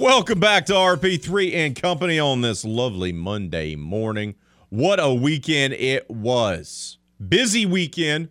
Welcome 0.00 0.40
back 0.40 0.64
to 0.64 0.72
RP3 0.72 1.52
and 1.54 1.76
Company 1.76 2.18
on 2.18 2.40
this 2.40 2.64
lovely 2.64 3.12
Monday 3.12 3.76
morning. 3.76 4.34
What 4.70 4.98
a 4.98 5.12
weekend 5.12 5.74
it 5.74 6.08
was. 6.08 6.96
Busy 7.28 7.66
weekend 7.66 8.30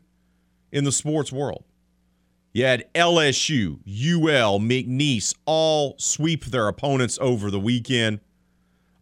in 0.72 0.84
the 0.84 0.92
sports 0.92 1.32
world. 1.32 1.66
You 2.54 2.66
had 2.66 2.92
LSU, 2.96 3.82
UL, 3.86 4.60
McNeese 4.60 5.36
all 5.46 5.94
sweep 6.00 6.46
their 6.46 6.68
opponents 6.68 7.20
over 7.22 7.52
the 7.52 7.60
weekend, 7.60 8.22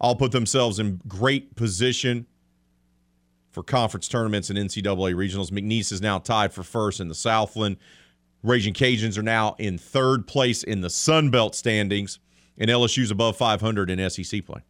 all 0.02 0.18
put 0.18 0.34
themselves 0.34 0.78
in 0.78 1.00
great 1.08 1.56
position 1.56 2.26
for 3.50 3.64
conference 3.64 4.10
tournaments 4.10 4.50
and 4.50 4.60
NCAA 4.60 5.16
regionals. 5.16 5.52
McNeese 5.52 5.94
is 5.94 6.02
now 6.02 6.20
tied 6.20 6.52
for 6.52 6.64
first 6.64 7.00
in 7.00 7.08
the 7.08 7.16
Southland. 7.16 7.78
Raging 8.44 8.74
Cajuns 8.74 9.18
are 9.18 9.24
now 9.24 9.56
in 9.58 9.78
third 9.78 10.28
place 10.28 10.64
in 10.64 10.82
the 10.82 10.90
Sun 10.90 11.30
Belt 11.30 11.56
standings, 11.56 12.20
and 12.58 12.70
LSU's 12.70 13.12
above 13.12 13.38
500 13.38 13.90
in 13.90 14.10
SEC 14.10 14.46
play. 14.46 14.62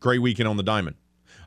Great 0.00 0.20
weekend 0.20 0.48
on 0.48 0.56
the 0.56 0.62
diamond. 0.62 0.96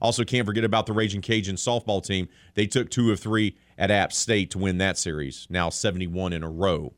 Also, 0.01 0.23
can't 0.23 0.45
forget 0.45 0.63
about 0.63 0.85
the 0.85 0.93
Raging 0.93 1.21
Cajun 1.21 1.55
softball 1.55 2.03
team. 2.03 2.29
They 2.53 2.67
took 2.67 2.89
two 2.89 3.11
of 3.11 3.19
three 3.19 3.57
at 3.77 3.91
App 3.91 4.13
State 4.13 4.51
to 4.51 4.57
win 4.57 4.77
that 4.77 4.97
series. 4.97 5.45
Now 5.49 5.69
71 5.69 6.31
in 6.31 6.43
a 6.43 6.49
row 6.49 6.93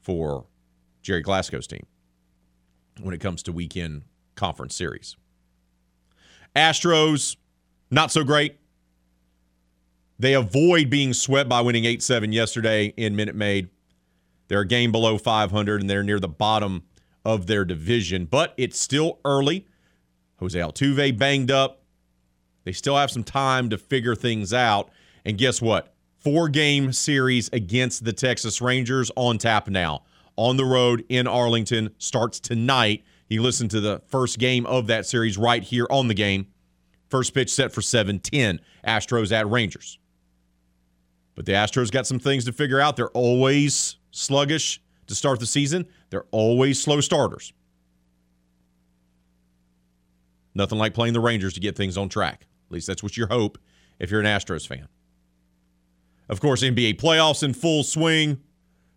for 0.00 0.46
Gerry 1.02 1.22
Glasso's 1.22 1.66
team 1.66 1.86
when 3.00 3.14
it 3.14 3.20
comes 3.20 3.42
to 3.44 3.52
weekend 3.52 4.02
conference 4.36 4.74
series. 4.74 5.16
Astros, 6.56 7.36
not 7.90 8.10
so 8.10 8.24
great. 8.24 8.56
They 10.18 10.34
avoid 10.34 10.90
being 10.90 11.12
swept 11.12 11.48
by 11.48 11.60
winning 11.60 11.84
8 11.84 12.02
7 12.02 12.32
yesterday 12.32 12.86
in 12.96 13.14
Minute 13.14 13.36
Maid. 13.36 13.68
They're 14.48 14.60
a 14.60 14.66
game 14.66 14.90
below 14.90 15.18
500 15.18 15.80
and 15.80 15.88
they're 15.88 16.02
near 16.02 16.18
the 16.18 16.26
bottom 16.26 16.84
of 17.28 17.46
their 17.46 17.62
division, 17.62 18.24
but 18.24 18.54
it's 18.56 18.78
still 18.78 19.20
early. 19.22 19.66
Jose 20.38 20.58
Altuve 20.58 21.18
banged 21.18 21.50
up. 21.50 21.82
They 22.64 22.72
still 22.72 22.96
have 22.96 23.10
some 23.10 23.22
time 23.22 23.68
to 23.68 23.76
figure 23.76 24.14
things 24.14 24.54
out. 24.54 24.90
And 25.26 25.36
guess 25.36 25.60
what? 25.60 25.94
Four 26.16 26.48
game 26.48 26.90
series 26.90 27.50
against 27.52 28.06
the 28.06 28.14
Texas 28.14 28.62
Rangers 28.62 29.10
on 29.14 29.36
tap 29.36 29.68
now. 29.68 30.04
On 30.36 30.56
the 30.56 30.64
road 30.64 31.04
in 31.10 31.26
Arlington 31.26 31.90
starts 31.98 32.40
tonight. 32.40 33.04
You 33.28 33.42
listen 33.42 33.68
to 33.68 33.80
the 33.80 34.00
first 34.06 34.38
game 34.38 34.64
of 34.64 34.86
that 34.86 35.04
series 35.04 35.36
right 35.36 35.62
here 35.62 35.86
on 35.90 36.08
the 36.08 36.14
game. 36.14 36.46
First 37.10 37.34
pitch 37.34 37.50
set 37.50 37.72
for 37.72 37.82
7-10. 37.82 38.58
Astros 38.86 39.32
at 39.32 39.46
Rangers. 39.50 39.98
But 41.34 41.44
the 41.44 41.52
Astros 41.52 41.90
got 41.90 42.06
some 42.06 42.18
things 42.18 42.46
to 42.46 42.52
figure 42.52 42.80
out. 42.80 42.96
They're 42.96 43.08
always 43.08 43.98
sluggish 44.12 44.80
to 45.08 45.14
start 45.14 45.40
the 45.40 45.46
season. 45.46 45.86
They're 46.10 46.26
always 46.30 46.80
slow 46.80 47.00
starters. 47.00 47.52
Nothing 50.54 50.78
like 50.78 50.94
playing 50.94 51.14
the 51.14 51.20
Rangers 51.20 51.54
to 51.54 51.60
get 51.60 51.76
things 51.76 51.96
on 51.96 52.08
track. 52.08 52.46
At 52.68 52.72
least 52.72 52.86
that's 52.86 53.02
what 53.02 53.16
you 53.16 53.26
hope 53.26 53.58
if 53.98 54.10
you're 54.10 54.20
an 54.20 54.26
Astros 54.26 54.66
fan. 54.66 54.88
Of 56.28 56.40
course, 56.40 56.62
NBA 56.62 57.00
playoffs 57.00 57.42
in 57.42 57.54
full 57.54 57.82
swing, 57.82 58.40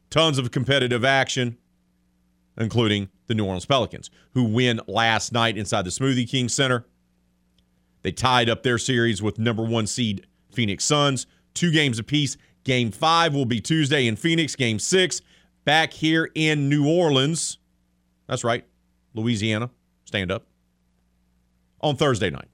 tons 0.10 0.38
of 0.38 0.52
competitive 0.52 1.06
action, 1.06 1.58
including 2.58 3.10
the 3.28 3.36
New 3.36 3.46
Orleans 3.46 3.66
Pelicans, 3.66 4.10
who 4.34 4.44
win 4.44 4.82
last 4.88 5.32
night 5.32 5.58
inside 5.58 5.84
the 5.86 5.92
Smoothie 5.92 6.30
King 6.30 6.50
Center. 6.50 6.86
They 8.02 8.12
tied 8.12 8.50
up 8.50 8.64
their 8.64 8.78
series 8.78 9.22
with 9.22 9.40
number 9.40 9.64
one 9.64 9.88
seed 9.88 10.28
Phoenix 10.52 10.84
Suns, 10.84 11.28
two 11.54 11.72
games 11.72 12.00
apiece. 12.00 12.36
Game 12.64 12.92
five 12.92 13.34
will 13.34 13.46
be 13.46 13.62
Tuesday 13.62 14.08
in 14.08 14.16
Phoenix. 14.16 14.56
Game 14.56 14.80
six 14.80 15.22
back 15.66 15.94
here 15.94 16.30
in 16.36 16.70
New 16.70 16.88
Orleans. 16.88 17.58
That's 18.28 18.44
right, 18.44 18.66
Louisiana. 19.14 19.70
Stand 20.06 20.32
up. 20.32 20.46
On 21.82 21.96
Thursday 21.96 22.30
night. 22.30 22.50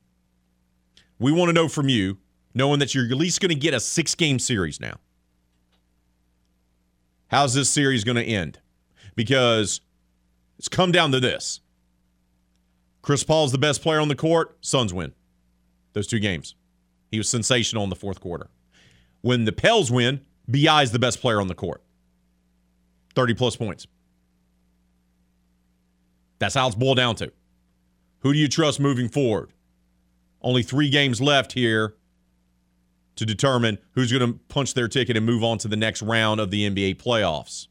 We 1.19 1.31
want 1.31 1.49
to 1.49 1.53
know 1.53 1.67
from 1.67 1.89
you, 1.89 2.17
knowing 2.53 2.79
that 2.79 2.95
you're 2.95 3.05
at 3.05 3.11
least 3.11 3.41
going 3.41 3.49
to 3.49 3.55
get 3.55 3.73
a 3.73 3.79
six 3.79 4.15
game 4.15 4.39
series 4.39 4.79
now. 4.79 4.97
How's 7.27 7.53
this 7.53 7.69
series 7.69 8.03
going 8.03 8.15
to 8.15 8.23
end? 8.23 8.59
Because 9.15 9.81
it's 10.57 10.69
come 10.69 10.91
down 10.91 11.11
to 11.11 11.19
this 11.19 11.59
Chris 13.01 13.23
Paul's 13.23 13.51
the 13.51 13.57
best 13.57 13.81
player 13.81 13.99
on 13.99 14.07
the 14.07 14.15
court, 14.15 14.57
Suns 14.61 14.93
win 14.93 15.13
those 15.97 16.07
two 16.07 16.19
games. 16.19 16.53
He 17.09 17.17
was 17.17 17.27
sensational 17.27 17.83
in 17.83 17.89
the 17.89 17.95
fourth 17.95 18.19
quarter. 18.19 18.49
When 19.21 19.45
the 19.45 19.51
Pels 19.51 19.91
win, 19.91 20.21
BI 20.47 20.83
is 20.83 20.91
the 20.91 20.99
best 20.99 21.21
player 21.21 21.41
on 21.41 21.47
the 21.47 21.55
court. 21.55 21.81
30 23.17 23.33
plus 23.33 23.55
points. 23.55 23.87
That's 26.37 26.53
how 26.53 26.67
it's 26.67 26.75
boiled 26.75 26.97
down 26.97 27.15
to. 27.15 27.31
Who 28.19 28.31
do 28.31 28.37
you 28.37 28.47
trust 28.47 28.79
moving 28.79 29.09
forward? 29.09 29.51
Only 30.39 30.61
three 30.61 30.91
games 30.91 31.19
left 31.19 31.53
here 31.53 31.95
to 33.15 33.25
determine 33.25 33.79
who's 33.93 34.11
going 34.11 34.33
to 34.33 34.39
punch 34.49 34.75
their 34.75 34.87
ticket 34.87 35.17
and 35.17 35.25
move 35.25 35.43
on 35.43 35.57
to 35.57 35.67
the 35.67 35.75
next 35.75 36.03
round 36.03 36.39
of 36.39 36.51
the 36.51 36.69
NBA 36.69 36.97
playoffs. 37.01 37.69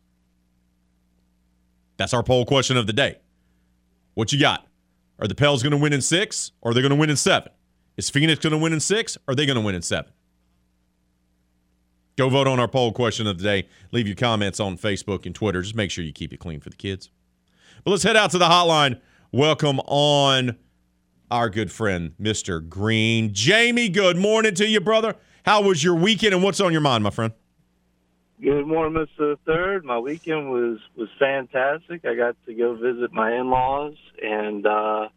That's 1.96 2.12
our 2.12 2.24
poll 2.24 2.44
question 2.44 2.76
of 2.76 2.88
the 2.88 2.92
day. 2.92 3.18
What 4.14 4.32
you 4.32 4.40
got? 4.40 4.66
Are 5.20 5.28
the 5.28 5.36
Pels 5.36 5.62
going 5.62 5.70
to 5.70 5.76
win 5.76 5.92
in 5.92 6.02
six 6.02 6.50
or 6.60 6.72
are 6.72 6.74
they 6.74 6.80
going 6.80 6.90
to 6.90 6.96
win 6.96 7.08
in 7.08 7.16
seven? 7.16 7.52
Is 7.96 8.10
Phoenix 8.10 8.40
going 8.40 8.50
to 8.50 8.58
win 8.58 8.72
in 8.72 8.80
six 8.80 9.16
or 9.16 9.20
are 9.32 9.34
they 9.36 9.46
going 9.46 9.54
to 9.54 9.64
win 9.64 9.76
in 9.76 9.82
seven? 9.82 10.10
Go 12.16 12.30
vote 12.30 12.46
on 12.48 12.58
our 12.58 12.66
poll 12.68 12.92
question 12.92 13.26
of 13.26 13.36
the 13.36 13.44
day. 13.44 13.68
Leave 13.92 14.06
your 14.06 14.16
comments 14.16 14.58
on 14.58 14.78
Facebook 14.78 15.26
and 15.26 15.34
Twitter. 15.34 15.60
Just 15.60 15.74
make 15.74 15.90
sure 15.90 16.02
you 16.02 16.14
keep 16.14 16.32
it 16.32 16.38
clean 16.38 16.60
for 16.60 16.70
the 16.70 16.76
kids. 16.76 17.10
But 17.84 17.90
let's 17.90 18.04
head 18.04 18.16
out 18.16 18.30
to 18.30 18.38
the 18.38 18.46
hotline. 18.46 19.00
Welcome 19.32 19.80
on 19.80 20.56
our 21.30 21.50
good 21.50 21.70
friend, 21.70 22.12
Mr. 22.18 22.66
Green. 22.66 23.34
Jamie, 23.34 23.90
good 23.90 24.16
morning 24.16 24.54
to 24.54 24.66
you, 24.66 24.80
brother. 24.80 25.14
How 25.44 25.60
was 25.60 25.84
your 25.84 25.94
weekend 25.94 26.32
and 26.32 26.42
what's 26.42 26.58
on 26.58 26.72
your 26.72 26.80
mind, 26.80 27.04
my 27.04 27.10
friend? 27.10 27.34
Good 28.40 28.66
morning, 28.66 29.06
Mr. 29.18 29.36
Third. 29.44 29.84
My 29.84 29.98
weekend 29.98 30.50
was 30.50 30.78
was 30.96 31.08
fantastic. 31.18 32.06
I 32.06 32.14
got 32.14 32.34
to 32.46 32.54
go 32.54 32.76
visit 32.76 33.12
my 33.12 33.34
in 33.34 33.50
laws 33.50 33.94
and 34.22 34.66
uh 34.66 35.08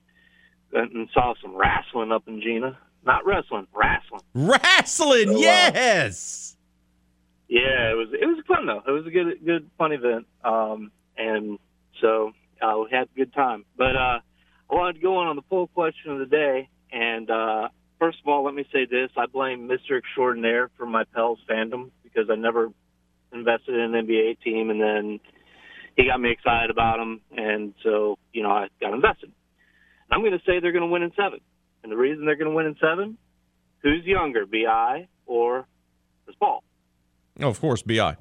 went 0.74 0.92
and 0.94 1.08
saw 1.14 1.34
some 1.42 1.56
wrestling 1.56 2.12
up 2.12 2.28
in 2.28 2.42
Jena. 2.42 2.78
Not 3.06 3.26
wrestling, 3.26 3.68
wrestling. 3.74 4.22
Wrestling, 4.34 5.28
So, 5.30 5.36
uh, 5.36 5.40
yes. 5.40 6.49
Yeah, 7.50 7.92
it 7.92 7.98
was 7.98 8.10
it 8.14 8.26
was 8.26 8.44
fun 8.48 8.66
though. 8.68 8.84
It 8.88 8.92
was 8.92 9.06
a 9.08 9.12
good 9.12 9.46
good 9.46 9.70
fun 9.78 9.92
event. 9.92 10.28
Um 10.44 10.92
and 11.18 11.60
so 12.02 12.32
uh 12.62 12.78
we 12.78 12.88
had 12.92 13.08
a 13.14 13.18
good 13.18 13.34
time. 13.34 13.66
But 13.78 13.96
uh 13.96 14.20
I 14.72 14.76
wanted 14.76 14.94
to 14.94 15.02
go 15.02 15.18
on 15.18 15.28
on 15.28 15.36
the 15.36 15.42
poll 15.42 15.68
question 15.68 16.12
of 16.12 16.20
the 16.20 16.26
day 16.28 16.70
and 16.92 17.30
uh 17.30 17.70
first 17.98 18.20
of 18.24 18.28
all 18.28 18.46
let 18.46 18.54
me 18.54 18.66
say 18.72 18.86
this. 18.86 19.10
I 19.18 19.26
blame 19.26 19.68
Mr. 19.68 19.98
Extraordinaire 19.98 20.70
for 20.78 20.86
my 20.86 21.04
Pels 21.16 21.40
fandom 21.50 21.92
because 22.04 22.30
I 22.32 22.36
never 22.36 22.70
invested 23.32 23.76
in 23.76 23.96
an 23.96 24.08
NBA 24.08 24.42
team, 24.42 24.70
and 24.70 24.82
then 24.82 25.20
he 25.96 26.06
got 26.06 26.20
me 26.20 26.32
excited 26.32 26.70
about 26.70 26.98
them, 26.98 27.22
and 27.32 27.74
so 27.84 28.18
you 28.34 28.44
know 28.44 28.50
I 28.50 28.68
got 28.80 28.94
invested. 28.94 29.32
I'm 30.12 30.22
going 30.22 30.32
to 30.32 30.40
say 30.40 30.60
they're 30.60 30.72
going 30.72 30.88
to 30.88 30.88
win 30.88 31.04
in 31.04 31.12
seven, 31.16 31.40
and 31.84 31.92
the 31.92 31.98
reason 31.98 32.26
they're 32.26 32.36
going 32.36 32.50
to 32.50 32.56
win 32.56 32.66
in 32.66 32.76
seven, 32.82 33.18
who's 33.84 34.04
younger, 34.06 34.46
BI 34.46 35.08
or 35.26 35.68
Chris 36.26 36.36
Paul? 36.40 36.64
Oh, 37.40 37.48
of 37.50 37.60
course, 37.60 37.82
BI. 37.82 38.16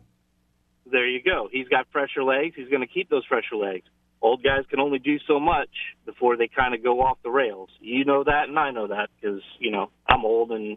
There 0.90 1.06
you 1.06 1.22
go. 1.22 1.48
He's 1.50 1.68
got 1.68 1.86
fresher 1.92 2.22
legs. 2.24 2.54
He's 2.56 2.68
going 2.68 2.80
to 2.80 2.86
keep 2.86 3.10
those 3.10 3.24
fresher 3.26 3.56
legs. 3.56 3.86
Old 4.20 4.42
guys 4.42 4.64
can 4.68 4.80
only 4.80 4.98
do 4.98 5.18
so 5.26 5.38
much 5.38 5.68
before 6.04 6.36
they 6.36 6.48
kind 6.48 6.74
of 6.74 6.82
go 6.82 7.00
off 7.02 7.18
the 7.22 7.30
rails. 7.30 7.68
You 7.80 8.04
know 8.04 8.24
that, 8.24 8.48
and 8.48 8.58
I 8.58 8.70
know 8.70 8.88
that 8.88 9.10
because 9.20 9.42
you 9.60 9.70
know 9.70 9.90
I'm 10.08 10.24
old 10.24 10.50
and 10.50 10.76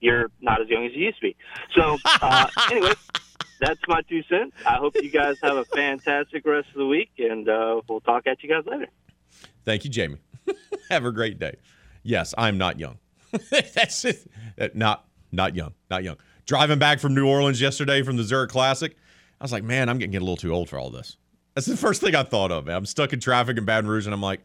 you're 0.00 0.30
not 0.40 0.60
as 0.60 0.68
young 0.68 0.84
as 0.84 0.92
you 0.94 1.06
used 1.06 1.18
to 1.18 1.22
be. 1.22 1.36
So 1.74 1.96
uh, 2.20 2.46
anyway, 2.70 2.92
that's 3.60 3.80
my 3.88 4.02
two 4.02 4.22
cents. 4.24 4.54
I 4.66 4.74
hope 4.74 4.94
you 4.96 5.10
guys 5.10 5.36
have 5.42 5.56
a 5.56 5.64
fantastic 5.64 6.44
rest 6.44 6.68
of 6.68 6.74
the 6.74 6.86
week, 6.86 7.10
and 7.18 7.48
uh, 7.48 7.80
we'll 7.88 8.00
talk 8.00 8.26
at 8.26 8.42
you 8.42 8.50
guys 8.50 8.64
later. 8.66 8.88
Thank 9.64 9.84
you, 9.84 9.90
Jamie. 9.90 10.18
Have 10.90 11.06
a 11.06 11.12
great 11.12 11.38
day. 11.38 11.56
Yes, 12.02 12.34
I'm 12.36 12.58
not 12.58 12.78
young. 12.78 12.98
That's 13.50 14.02
just, 14.02 14.26
uh, 14.60 14.68
not 14.74 15.06
not 15.32 15.56
young, 15.56 15.72
not 15.90 16.04
young. 16.04 16.16
Driving 16.46 16.78
back 16.78 17.00
from 17.00 17.14
New 17.14 17.26
Orleans 17.26 17.60
yesterday 17.60 18.02
from 18.02 18.16
the 18.16 18.22
Zurich 18.22 18.50
Classic, 18.50 18.94
I 19.40 19.44
was 19.44 19.52
like, 19.52 19.64
man, 19.64 19.88
I'm 19.88 19.98
getting 19.98 20.12
get 20.12 20.18
a 20.22 20.24
little 20.24 20.36
too 20.36 20.52
old 20.52 20.68
for 20.68 20.78
all 20.78 20.90
this. 20.90 21.16
That's 21.54 21.66
the 21.66 21.76
first 21.76 22.00
thing 22.00 22.14
I 22.14 22.22
thought 22.22 22.52
of. 22.52 22.66
Man. 22.66 22.76
I'm 22.76 22.86
stuck 22.86 23.12
in 23.12 23.20
traffic 23.20 23.56
in 23.56 23.64
Baton 23.64 23.88
Rouge, 23.88 24.06
and 24.06 24.14
I'm 24.14 24.20
like, 24.20 24.40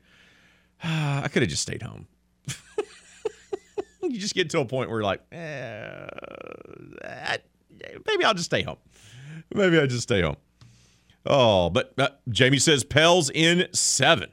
ah, 0.84 1.24
I 1.24 1.28
could 1.28 1.42
have 1.42 1.50
just 1.50 1.62
stayed 1.64 1.82
home. 1.82 2.08
you 4.04 4.20
just 4.20 4.36
get 4.36 4.50
to 4.52 4.60
a 4.60 4.66
point 4.66 4.90
where 4.90 5.00
you're 5.00 5.06
like, 5.06 5.22
eh, 5.32 6.08
I- 7.04 7.40
maybe 8.08 8.24
I'll 8.24 8.34
just 8.34 8.46
stay 8.46 8.62
home. 8.62 8.78
Maybe 9.54 9.78
I'll 9.80 9.88
just 9.88 10.04
stay 10.04 10.22
home. 10.22 10.38
Oh, 11.26 11.70
but 11.70 11.94
uh, 11.98 12.10
Jamie 12.30 12.60
says 12.60 12.84
Pels 12.84 13.30
in 13.30 13.68
seven. 13.74 14.30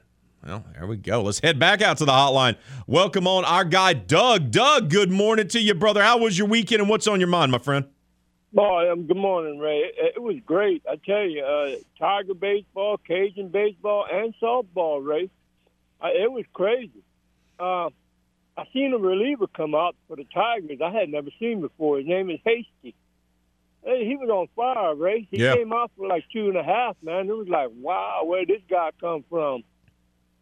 Well, 0.47 0.63
there 0.73 0.87
we 0.87 0.95
go. 0.95 1.23
Let's 1.23 1.39
head 1.41 1.59
back 1.59 1.81
out 1.81 1.97
to 1.97 2.05
the 2.05 2.13
hotline. 2.13 2.55
Welcome 2.87 3.27
on 3.27 3.43
our 3.43 3.65
guy, 3.65 3.91
Doug. 3.91 4.49
Doug, 4.49 4.89
good 4.89 5.11
morning 5.11 5.49
to 5.49 5.59
you, 5.59 5.73
brother. 5.73 6.01
How 6.01 6.19
was 6.19 6.37
your 6.37 6.47
weekend 6.47 6.79
and 6.79 6.89
what's 6.89 7.05
on 7.05 7.19
your 7.19 7.27
mind, 7.27 7.51
my 7.51 7.57
friend? 7.57 7.83
Oh, 8.57 8.89
um, 8.89 9.07
good 9.07 9.17
morning, 9.17 9.59
Ray. 9.59 9.79
It, 9.79 10.13
it 10.15 10.21
was 10.21 10.37
great. 10.45 10.83
I 10.89 10.95
tell 11.05 11.23
you, 11.23 11.43
uh, 11.43 11.75
Tiger 11.99 12.33
baseball, 12.33 12.97
Cajun 13.05 13.49
baseball, 13.49 14.05
and 14.09 14.33
softball, 14.41 15.05
Ray. 15.05 15.29
Uh, 16.01 16.07
it 16.13 16.31
was 16.31 16.45
crazy. 16.53 17.03
Uh, 17.59 17.89
I 18.57 18.63
seen 18.71 18.93
a 18.93 18.97
reliever 18.97 19.47
come 19.47 19.75
out 19.75 19.97
for 20.07 20.15
the 20.15 20.23
Tigers. 20.33 20.79
I 20.81 20.91
had 20.91 21.09
never 21.09 21.29
seen 21.39 21.59
before. 21.59 21.97
His 21.97 22.07
name 22.07 22.29
is 22.29 22.39
Hasty. 22.45 22.95
Hey, 23.83 24.05
he 24.05 24.15
was 24.15 24.29
on 24.29 24.47
fire, 24.55 24.95
Ray. 24.95 25.27
He 25.29 25.43
Yeah. 25.43 25.55
came 25.55 25.73
out 25.73 25.91
for 25.97 26.07
like 26.07 26.23
two 26.31 26.47
and 26.47 26.55
a 26.57 26.63
half, 26.63 26.95
man. 27.03 27.29
It 27.29 27.35
was 27.35 27.49
like, 27.49 27.69
wow, 27.75 28.21
where 28.23 28.45
did 28.45 28.59
this 28.59 28.65
guy 28.69 28.91
come 29.01 29.25
from? 29.29 29.63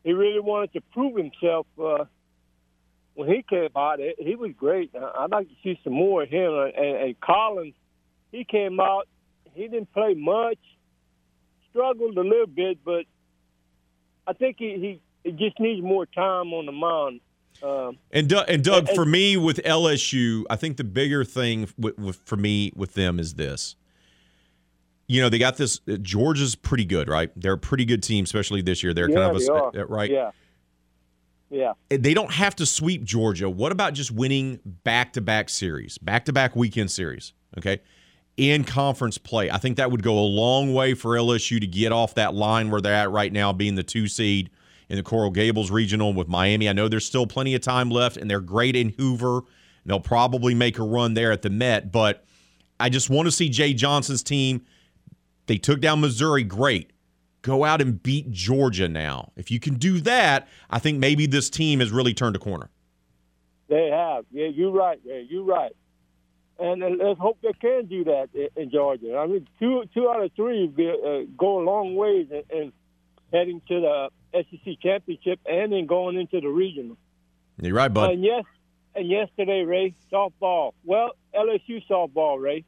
He 0.06 0.14
really 0.14 0.39
wanted 0.39 0.72
to 0.74 0.82
prove 0.93 1.18
himself. 1.18 1.66
Uh, 1.84 2.06
when 3.16 3.28
he 3.28 3.43
came 3.49 3.70
out, 3.76 3.99
he 4.20 4.36
was 4.36 4.51
great. 4.56 4.91
I'd 4.95 5.32
like 5.32 5.49
to 5.49 5.56
see 5.64 5.80
some 5.84 5.93
more 5.93 6.22
of 6.24 6.30
him. 6.30 6.53
And, 6.53 6.97
and 6.97 7.20
Collins, 7.20 7.74
he 8.32 8.45
came 8.45 8.80
out. 8.80 9.08
He 9.56 9.64
didn't 9.68 9.91
play 9.93 10.14
much, 10.14 10.60
struggled 11.72 12.18
a 12.18 12.22
little 12.22 12.45
bit, 12.45 12.78
but 12.86 13.06
I 14.28 14.34
think 14.34 14.58
he, 14.60 15.01
he, 15.24 15.32
just 15.32 15.60
needs 15.60 15.82
more 15.82 16.06
time 16.06 16.53
on 16.53 16.68
the 16.68 16.72
mound. 16.72 17.22
Um, 17.64 17.97
And 18.12 18.30
Doug, 18.30 18.47
and 18.47 18.64
Doug, 18.64 18.88
And- 18.89 18.95
for 18.95 19.06
me 19.06 19.38
with 19.38 19.58
LSU, 19.64 20.43
I 20.51 20.56
think 20.56 20.78
the 20.78 20.84
bigger 20.84 21.24
thing 21.24 21.66
for 21.66 22.36
me 22.36 22.72
with 22.76 22.93
them 22.93 23.20
is 23.20 23.36
this. 23.36 23.76
You 25.08 25.22
know, 25.22 25.30
they 25.30 25.38
got 25.38 25.58
this. 25.58 25.82
uh, 25.88 25.97
Georgia's 25.97 26.56
pretty 26.56 26.86
good, 26.86 27.08
right? 27.08 27.30
They're 27.36 27.53
a 27.53 27.58
pretty 27.58 27.86
good 27.86 28.01
team, 28.01 28.24
especially 28.24 28.62
this 28.62 28.82
year. 28.84 28.93
They're 28.93 29.10
yeah, 29.10 29.16
kind 29.16 29.36
of 29.36 29.39
they 29.39 29.80
a 29.80 29.84
uh, 29.84 29.86
right. 29.88 30.10
Yeah, 30.10 30.32
yeah. 31.49 31.74
They 31.89 32.14
don't 32.14 32.32
have 32.32 32.56
to 32.58 32.66
sweep 32.66 33.03
Georgia. 33.03 33.49
What 33.49 33.72
about 33.72 33.93
just 33.93 34.12
winning 34.12 34.60
back-to-back 34.66 35.49
series, 35.49 35.97
back-to-back 35.99 36.56
weekend 36.56 36.89
series? 36.91 37.34
Okay, 37.58 37.82
in 38.38 38.64
conference 38.64 39.18
play, 39.18 39.49
I 39.51 39.58
think 39.58 39.78
that 39.78 39.91
would 39.91 40.03
go 40.03 40.18
a 40.18 40.26
long 40.26 40.74
way 40.74 40.93
for 40.93 41.12
LSU 41.12 41.60
to 41.60 41.68
get 41.68 41.91
off 41.91 42.16
that 42.16 42.34
line 42.34 42.70
where 42.70 42.82
they're 42.82 42.93
at 42.93 43.12
right 43.12 43.32
now, 43.32 43.53
being 43.53 43.76
the 43.76 43.84
two 43.84 44.08
seed 44.08 44.49
in 44.89 44.97
the 44.97 45.03
Coral 45.03 45.32
Gables 45.32 45.72
regional 45.72 46.14
with 46.14 46.28
Miami. 46.28 46.68
I 46.70 46.74
know 46.74 46.88
there's 46.88 47.06
still 47.06 47.28
plenty 47.28 47.56
of 47.56 47.62
time 47.62 47.89
left, 47.89 48.18
and 48.18 48.30
they're 48.30 48.41
great 48.41 48.76
in 48.76 48.89
Hoover. 48.89 49.38
And 49.38 49.45
they'll 49.91 49.99
probably 49.99 50.53
make 50.56 50.80
a 50.80 50.84
run 50.84 51.14
there 51.14 51.32
at 51.32 51.43
the 51.43 51.49
Met, 51.49 51.91
but 51.91 52.26
I 52.80 52.89
just 52.89 53.10
want 53.10 53.28
to 53.28 53.32
see 53.32 53.49
Jay 53.49 53.74
Johnson's 53.74 54.24
team. 54.24 54.66
They 55.48 55.58
took 55.58 55.82
down 55.82 56.02
Missouri, 56.02 56.43
great. 56.43 56.91
Go 57.41 57.64
out 57.64 57.82
and 57.82 58.02
beat 58.02 58.32
Georgia 58.32 58.88
now. 58.88 59.32
If 59.36 59.52
you 59.52 59.60
can 59.60 59.76
do 59.76 60.00
that, 60.02 60.48
I 60.70 60.80
think 60.80 60.98
maybe 60.98 61.28
this 61.28 61.50
team 61.50 61.80
has 61.80 61.91
really 61.91 62.14
turned 62.14 62.36
a 62.36 62.39
corner. 62.39 62.70
They 63.68 63.89
have. 63.89 64.26
Yeah, 64.32 64.48
you're 64.48 64.72
right. 64.72 65.00
Yeah, 65.04 65.20
you're 65.28 65.43
right. 65.43 65.76
And 66.58 66.84
uh, 66.84 66.88
let's 66.88 67.20
hope 67.20 67.38
they 67.43 67.54
can 67.54 67.86
do 67.86 68.04
that 68.06 68.30
in, 68.34 68.48
in 68.56 68.72
Georgia. 68.72 69.18
I 69.18 69.28
mean, 69.28 69.48
two 69.60 69.84
two 69.93 70.10
out 70.10 70.24
of 70.24 70.32
three 70.36 70.68
be, 70.68 70.89
uh, 70.89 71.30
go 71.38 71.60
a 71.60 71.64
long 71.64 71.96
ways 71.96 72.28
in, 72.32 72.43
in 72.58 72.74
heading 73.34 73.62
to 73.68 73.82
the 73.82 74.10
SEC 74.34 74.80
championship 74.82 75.39
and 75.46 75.72
then 75.72 75.86
going 75.86 76.18
into 76.18 76.39
the 76.39 76.48
regional. 76.48 76.98
You're 77.62 77.76
right, 77.76 77.93
bud. 77.93 78.12
And 78.12 78.24
yes, 78.24 78.46
and 78.96 79.10
yesterday, 79.10 79.64
Ray, 79.64 79.96
softball. 80.12 80.74
Well, 80.84 81.12
LSU 81.34 81.84
softball, 81.89 82.41
Ray. 82.41 82.64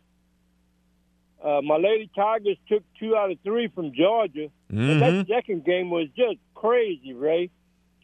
Uh, 1.44 1.62
my 1.64 1.78
Lady 1.78 2.10
Tigers 2.16 2.58
took 2.68 2.84
two 3.00 3.16
out 3.16 3.32
of 3.32 3.38
three 3.44 3.68
from 3.68 3.94
Georgia. 3.94 4.50
Mhm. 4.72 5.00
that 5.00 5.28
second 5.28 5.64
game 5.66 5.90
was 5.90 6.08
just 6.18 6.38
crazy, 6.56 7.14
Ray. 7.14 7.50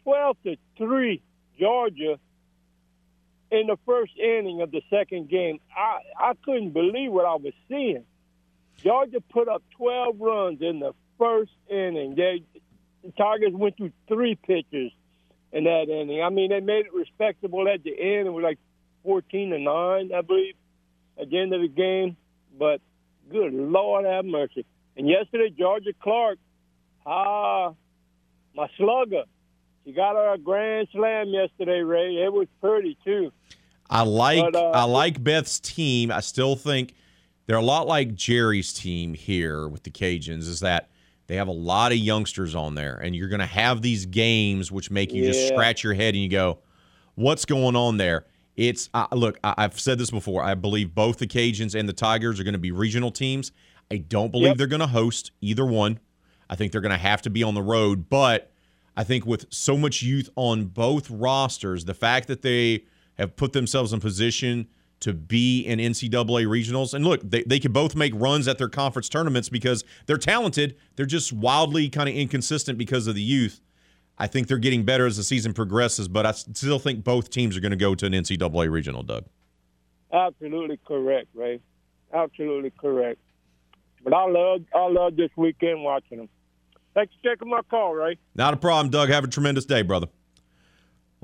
Twelve 0.03 0.37
to 0.43 0.55
three, 0.77 1.21
Georgia. 1.59 2.19
In 3.51 3.67
the 3.67 3.77
first 3.85 4.17
inning 4.17 4.61
of 4.61 4.71
the 4.71 4.81
second 4.89 5.29
game, 5.29 5.59
I 5.75 5.99
I 6.17 6.33
couldn't 6.43 6.71
believe 6.71 7.11
what 7.11 7.25
I 7.25 7.35
was 7.35 7.53
seeing. 7.67 8.03
Georgia 8.77 9.21
put 9.21 9.47
up 9.47 9.63
twelve 9.77 10.19
runs 10.19 10.61
in 10.61 10.79
the 10.79 10.93
first 11.17 11.51
inning. 11.69 12.15
They 12.15 12.43
the 13.03 13.11
Tigers 13.11 13.53
went 13.53 13.77
through 13.77 13.91
three 14.07 14.35
pitchers 14.35 14.91
in 15.51 15.65
that 15.65 15.89
inning. 15.89 16.21
I 16.23 16.29
mean, 16.29 16.49
they 16.49 16.61
made 16.61 16.85
it 16.85 16.93
respectable 16.93 17.67
at 17.67 17.83
the 17.83 17.91
end. 17.91 18.27
It 18.27 18.31
was 18.31 18.43
like 18.43 18.59
fourteen 19.03 19.49
to 19.51 19.59
nine, 19.59 20.11
I 20.13 20.21
believe, 20.21 20.55
at 21.19 21.29
the 21.29 21.37
end 21.39 21.53
of 21.53 21.61
the 21.61 21.67
game. 21.67 22.15
But 22.57 22.81
good 23.29 23.53
Lord 23.53 24.05
have 24.05 24.25
mercy. 24.25 24.65
And 24.95 25.07
yesterday, 25.07 25.49
Georgia 25.49 25.93
Clark, 26.01 26.37
ah, 27.05 27.73
my 28.55 28.67
slugger, 28.77 29.23
she 29.83 29.91
got 29.91 30.15
her 30.15 30.33
a 30.33 30.37
grand 30.37 30.87
slam 30.91 31.29
yesterday, 31.29 31.81
Ray. 31.81 32.17
It 32.17 32.31
was 32.31 32.47
pretty 32.61 32.97
too. 33.03 33.31
I 33.89 34.03
like 34.03 34.53
But, 34.53 34.55
uh, 34.55 34.71
I 34.71 34.83
like 34.83 35.23
Beth's 35.23 35.59
team. 35.59 36.11
I 36.11 36.21
still 36.21 36.55
think 36.55 36.93
they're 37.45 37.57
a 37.57 37.61
lot 37.61 37.87
like 37.87 38.15
Gerry's 38.15 38.73
team 38.73 39.13
here 39.13 39.67
with 39.67 39.83
the 39.83 39.91
Cajuns. 39.91 40.47
Is 40.47 40.61
that 40.61 40.89
they 41.27 41.35
have 41.35 41.47
a 41.47 41.51
lot 41.51 41.91
of 41.91 41.97
youngsters 41.97 42.55
on 42.55 42.75
there, 42.75 42.95
and 42.95 43.15
you're 43.15 43.27
going 43.27 43.39
to 43.39 43.45
have 43.45 43.81
these 43.81 44.05
games 44.05 44.71
which 44.71 44.89
make 44.89 45.11
you 45.11 45.25
just 45.25 45.47
scratch 45.47 45.83
your 45.83 45.93
head 45.93 46.13
and 46.13 46.23
you 46.23 46.29
go, 46.29 46.59
"What's 47.15 47.45
going 47.45 47.75
on 47.75 47.97
there?" 47.97 48.25
It's 48.55 48.89
uh, 48.93 49.07
look. 49.11 49.39
I, 49.43 49.53
I've 49.57 49.79
said 49.79 49.97
this 49.97 50.11
before. 50.11 50.43
I 50.43 50.53
believe 50.53 50.93
both 50.93 51.17
the 51.17 51.27
Cajuns 51.27 51.77
and 51.77 51.89
the 51.89 51.93
Tigers 51.93 52.39
are 52.39 52.43
going 52.43 52.53
to 52.53 52.59
be 52.59 52.71
regional 52.71 53.11
teams. 53.11 53.51
I 53.91 53.97
don't 53.97 54.31
believe 54.31 54.49
Yep. 54.49 54.57
they're 54.57 54.67
going 54.67 54.79
to 54.79 54.87
host 54.87 55.31
either 55.41 55.65
one. 55.65 55.99
I 56.49 56.55
think 56.55 56.71
they're 56.71 56.81
going 56.81 56.91
to 56.91 56.97
have 56.97 57.21
to 57.23 57.29
be 57.29 57.41
on 57.43 57.53
the 57.55 57.61
road, 57.61 58.09
but 58.09 58.51
I 58.95 59.03
think 59.03 59.25
with 59.25 59.45
so 59.49 59.75
much 59.77 60.03
youth 60.03 60.29
on 60.35 60.65
both 60.65 61.09
rosters, 61.09 61.85
the 61.85 61.93
fact 61.95 62.27
that 62.27 62.43
they 62.43 62.85
have 63.17 63.35
put 63.35 63.53
themselves 63.53 63.91
in 63.93 63.99
position 63.99 64.67
to 64.99 65.13
be 65.13 65.61
in 65.61 65.79
NCAA 65.79 66.45
regionals, 66.45 66.93
and 66.93 67.03
look, 67.03 67.21
they, 67.23 67.43
they 67.43 67.59
can 67.59 67.71
both 67.71 67.95
make 67.95 68.13
runs 68.15 68.47
at 68.47 68.57
their 68.57 68.69
conference 68.69 69.09
tournaments 69.09 69.49
because 69.49 69.83
they're 70.05 70.17
talented. 70.17 70.77
They're 70.95 71.05
just 71.05 71.33
wildly 71.33 71.89
kind 71.89 72.07
of 72.07 72.15
inconsistent 72.15 72.77
because 72.77 73.07
of 73.07 73.15
the 73.15 73.21
youth. 73.21 73.59
I 74.17 74.27
think 74.27 74.47
they're 74.47 74.57
getting 74.57 74.83
better 74.83 75.05
as 75.05 75.17
the 75.17 75.23
season 75.23 75.53
progresses, 75.53 76.07
but 76.07 76.25
I 76.25 76.31
still 76.31 76.79
think 76.79 77.03
both 77.03 77.29
teams 77.29 77.57
are 77.57 77.61
going 77.61 77.71
to 77.71 77.77
go 77.77 77.95
to 77.95 78.05
an 78.05 78.13
NCAA 78.13 78.69
regional, 78.71 79.03
Doug. 79.03 79.25
Absolutely 80.11 80.79
correct, 80.85 81.27
Ray. 81.33 81.59
Absolutely 82.13 82.71
correct. 82.71 83.19
But 84.03 84.13
I 84.13 84.29
love 84.29 84.61
I 84.75 84.87
love 84.87 85.15
this 85.15 85.31
weekend 85.35 85.83
watching 85.83 86.17
them. 86.19 86.29
Thanks 86.93 87.13
for 87.21 87.29
taking 87.29 87.49
my 87.49 87.61
call, 87.69 87.95
Ray. 87.95 88.17
Not 88.35 88.53
a 88.53 88.57
problem, 88.57 88.91
Doug. 88.91 89.09
Have 89.09 89.23
a 89.23 89.27
tremendous 89.27 89.65
day, 89.65 89.81
brother. 89.81 90.07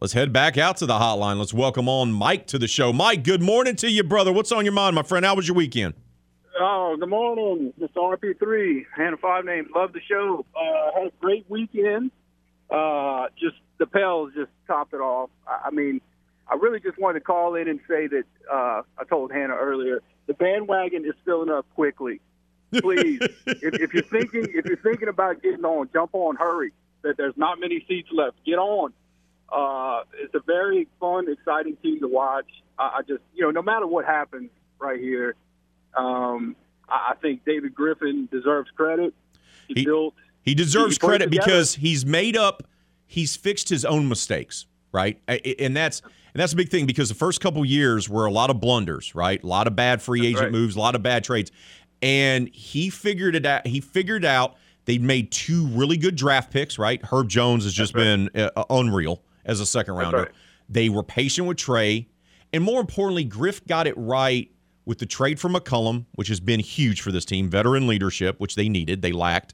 Let's 0.01 0.13
head 0.13 0.31
back 0.31 0.57
out 0.57 0.77
to 0.77 0.85
the 0.85 0.93
hotline. 0.93 1.37
Let's 1.37 1.53
welcome 1.53 1.89
on 1.89 2.13
Mike 2.13 2.47
to 2.47 2.57
the 2.57 2.67
show. 2.67 2.93
Mike, 2.93 3.23
good 3.23 3.41
morning 3.41 3.75
to 3.77 3.89
you, 3.89 4.03
brother. 4.03 4.31
What's 4.31 4.51
on 4.51 4.63
your 4.63 4.73
mind, 4.73 4.95
my 4.95 5.03
friend? 5.03 5.25
How 5.25 5.35
was 5.35 5.47
your 5.47 5.57
weekend? 5.57 5.93
Oh, 6.59 6.95
good 6.97 7.09
morning. 7.09 7.73
This 7.77 7.89
is 7.89 7.95
RP3, 7.95 8.85
Hannah 8.95 9.17
Five 9.17 9.45
Names. 9.45 9.67
Love 9.75 9.93
the 9.93 9.99
show. 10.09 10.45
Uh, 10.55 10.97
had 10.97 11.07
a 11.07 11.11
great 11.19 11.45
weekend. 11.49 12.11
Uh, 12.70 13.28
just 13.39 13.55
the 13.78 13.86
Pels 13.88 14.32
just 14.36 14.51
topped 14.67 14.93
it 14.93 14.97
off. 15.01 15.30
I 15.47 15.72
mean, 15.72 16.01
I 16.47 16.55
really 16.55 16.80
just 16.80 16.97
wanted 16.97 17.20
to 17.20 17.26
call 17.26 17.55
in 17.55 17.67
and 17.67 17.80
say 17.88 18.07
that 18.07 18.24
uh, 18.51 18.82
I 18.97 19.03
told 19.09 19.32
Hannah 19.32 19.55
earlier 19.55 20.01
the 20.28 20.34
bandwagon 20.34 21.05
is 21.05 21.13
filling 21.26 21.49
up 21.49 21.65
quickly. 21.76 22.22
Please, 22.72 23.20
if, 23.47 23.74
if 23.74 23.93
you're 23.93 24.03
thinking 24.03 24.47
if 24.53 24.65
you're 24.65 24.78
thinking 24.78 25.07
about 25.07 25.41
getting 25.41 25.65
on, 25.65 25.89
jump 25.93 26.11
on, 26.13 26.36
hurry. 26.36 26.72
That 27.01 27.15
there's 27.17 27.38
not 27.38 27.59
many 27.59 27.84
seats 27.88 28.09
left. 28.11 28.38
Get 28.45 28.59
on. 28.59 28.93
Uh, 29.51 30.03
it's 30.13 30.36
a 30.36 30.41
very 30.45 30.88
fun, 30.99 31.28
exciting 31.32 31.76
team 31.78 32.01
to 32.01 32.07
watch. 32.07 32.45
I, 32.78 32.97
I 32.97 33.01
just, 33.07 33.22
you 33.34 33.43
know, 33.43 33.51
no 33.51 33.61
matter 33.61 33.88
what 33.88 34.05
happens 34.05 34.51
right 34.80 34.99
here, 34.99 35.36
um, 35.95 36.55
I, 36.88 37.11
I 37.11 37.15
think 37.22 37.45
David 37.45 37.74
Griffin 37.74 38.28
deserves 38.32 38.70
credit. 38.72 39.13
He, 39.67 39.76
He- 39.76 39.86
built. 39.86 40.13
He 40.41 40.55
deserves 40.55 40.95
He 40.95 40.99
credit 40.99 41.29
because 41.29 41.75
he's 41.75 42.05
made 42.05 42.37
up, 42.37 42.63
he's 43.05 43.35
fixed 43.35 43.69
his 43.69 43.85
own 43.85 44.07
mistakes, 44.07 44.65
right? 44.91 45.19
And 45.59 45.75
that's 45.75 46.01
and 46.33 46.41
that's 46.41 46.53
a 46.53 46.55
big 46.55 46.69
thing 46.69 46.85
because 46.85 47.09
the 47.09 47.15
first 47.15 47.41
couple 47.41 47.63
years 47.65 48.07
were 48.07 48.25
a 48.25 48.31
lot 48.31 48.49
of 48.49 48.59
blunders, 48.59 49.15
right? 49.15 49.41
A 49.43 49.47
lot 49.47 49.67
of 49.67 49.75
bad 49.75 50.01
free 50.01 50.25
agent 50.25 50.43
right. 50.43 50.51
moves, 50.51 50.75
a 50.75 50.79
lot 50.79 50.95
of 50.95 51.03
bad 51.03 51.23
trades, 51.23 51.51
and 52.01 52.49
he 52.49 52.89
figured 52.89 53.35
it 53.35 53.45
out. 53.45 53.67
He 53.67 53.81
figured 53.81 54.23
out 54.23 54.55
they 54.85 54.97
made 54.97 55.31
two 55.31 55.67
really 55.67 55.97
good 55.97 56.15
draft 56.15 56.51
picks, 56.51 56.79
right? 56.79 57.01
Herb 57.03 57.29
Jones 57.29 57.63
has 57.63 57.73
just 57.73 57.93
been 57.93 58.29
uh, 58.35 58.63
unreal 58.69 59.21
as 59.45 59.59
a 59.59 59.65
second 59.65 59.95
rounder. 59.95 60.17
right. 60.17 60.31
They 60.69 60.89
were 60.89 61.03
patient 61.03 61.47
with 61.47 61.57
Trey, 61.57 62.07
and 62.53 62.63
more 62.63 62.79
importantly, 62.79 63.23
Griff 63.23 63.65
got 63.65 63.87
it 63.87 63.95
right 63.97 64.51
with 64.85 64.99
the 64.99 65.05
trade 65.05 65.39
for 65.39 65.49
McCollum, 65.49 66.05
which 66.13 66.27
has 66.29 66.39
been 66.39 66.59
huge 66.59 67.01
for 67.01 67.11
this 67.11 67.25
team, 67.25 67.49
veteran 67.49 67.87
leadership, 67.87 68.39
which 68.39 68.55
they 68.55 68.69
needed, 68.69 69.01
they 69.01 69.11
lacked 69.11 69.53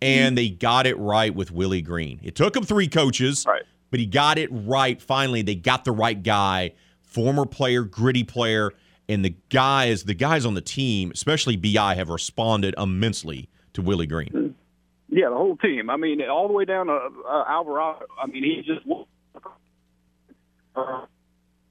and 0.00 0.36
they 0.38 0.48
got 0.48 0.86
it 0.86 0.96
right 0.98 1.34
with 1.34 1.50
Willie 1.50 1.82
Green. 1.82 2.20
It 2.22 2.34
took 2.34 2.56
him 2.56 2.64
three 2.64 2.88
coaches, 2.88 3.44
Right. 3.46 3.62
but 3.90 4.00
he 4.00 4.06
got 4.06 4.38
it 4.38 4.48
right. 4.52 5.00
Finally, 5.00 5.42
they 5.42 5.54
got 5.54 5.84
the 5.84 5.92
right 5.92 6.22
guy, 6.22 6.72
former 7.02 7.44
player, 7.46 7.82
gritty 7.82 8.24
player, 8.24 8.72
and 9.08 9.24
the 9.24 9.34
guys, 9.48 10.04
the 10.04 10.14
guys 10.14 10.44
on 10.46 10.54
the 10.54 10.60
team, 10.60 11.10
especially 11.12 11.56
BI, 11.56 11.94
have 11.94 12.08
responded 12.10 12.74
immensely 12.78 13.48
to 13.72 13.82
Willie 13.82 14.06
Green. 14.06 14.54
Yeah, 15.10 15.30
the 15.30 15.36
whole 15.36 15.56
team. 15.56 15.88
I 15.88 15.96
mean, 15.96 16.20
all 16.28 16.46
the 16.48 16.52
way 16.54 16.64
down 16.66 16.86
to 16.88 16.92
uh, 16.92 17.44
Alvarado. 17.48 18.04
I 18.22 18.26
mean, 18.26 18.44
he 18.44 18.62
just. 18.62 18.86
Uh, 20.76 21.06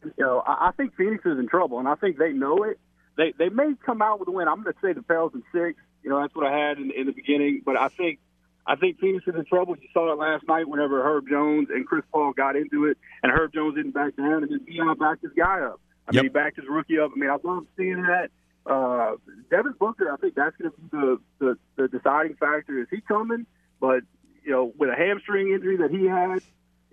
you 0.03 0.11
know, 0.17 0.39
I, 0.45 0.69
I 0.69 0.71
think 0.75 0.95
Phoenix 0.95 1.25
is 1.25 1.37
in 1.39 1.47
trouble, 1.47 1.79
and 1.79 1.87
I 1.87 1.95
think 1.95 2.17
they 2.17 2.31
know 2.33 2.63
it. 2.63 2.79
they 3.15 3.33
they 3.37 3.49
may 3.49 3.73
come 3.85 4.01
out 4.01 4.19
with 4.19 4.27
a 4.27 4.31
win. 4.31 4.47
I'm 4.47 4.63
going 4.63 4.73
to 4.73 4.79
say 4.81 4.93
the 4.93 5.01
Pels 5.03 5.33
in 5.33 5.43
six. 5.53 5.79
You 6.03 6.09
know, 6.09 6.21
that's 6.21 6.33
what 6.35 6.45
I 6.45 6.57
had 6.57 6.77
in, 6.77 6.91
in 6.91 7.05
the 7.07 7.11
beginning. 7.11 7.61
But 7.65 7.77
I 7.77 7.89
think 7.89 8.19
I 8.65 8.75
think 8.75 8.99
Phoenix 8.99 9.25
is 9.27 9.35
in 9.35 9.45
trouble. 9.45 9.75
You 9.81 9.87
saw 9.93 10.11
it 10.11 10.17
last 10.17 10.47
night 10.47 10.67
whenever 10.67 11.01
Herb 11.03 11.27
Jones 11.29 11.69
and 11.69 11.85
Chris 11.85 12.03
Paul 12.11 12.33
got 12.33 12.55
into 12.55 12.85
it, 12.85 12.97
and 13.23 13.31
Herb 13.31 13.53
Jones 13.53 13.75
didn't 13.75 13.91
back 13.93 14.15
down, 14.15 14.43
and 14.43 14.51
then 14.51 14.59
Dion 14.65 14.97
backed 14.97 15.23
his 15.23 15.31
guy 15.37 15.61
up. 15.61 15.79
I 16.07 16.11
Yep. 16.13 16.15
mean, 16.15 16.23
he 16.23 16.29
backed 16.29 16.55
his 16.57 16.65
rookie 16.69 16.99
up. 16.99 17.11
I 17.15 17.19
mean, 17.19 17.29
I 17.29 17.37
love 17.43 17.65
seeing 17.75 18.01
that. 18.03 18.29
Uh, 18.65 19.15
Devin 19.49 19.73
Booker, 19.79 20.11
I 20.11 20.17
think 20.17 20.35
that's 20.35 20.55
going 20.57 20.71
to 20.71 20.77
be 20.77 20.87
the, 20.91 21.19
the 21.39 21.57
the 21.77 21.87
deciding 21.87 22.35
factor. 22.35 22.79
Is 22.81 22.87
he 22.89 22.99
coming? 23.01 23.45
But 23.79 24.03
you 24.43 24.51
know, 24.51 24.73
with 24.77 24.89
a 24.89 24.95
hamstring 24.95 25.51
injury 25.53 25.77
that 25.77 25.91
he 25.91 26.05
had, 26.05 26.41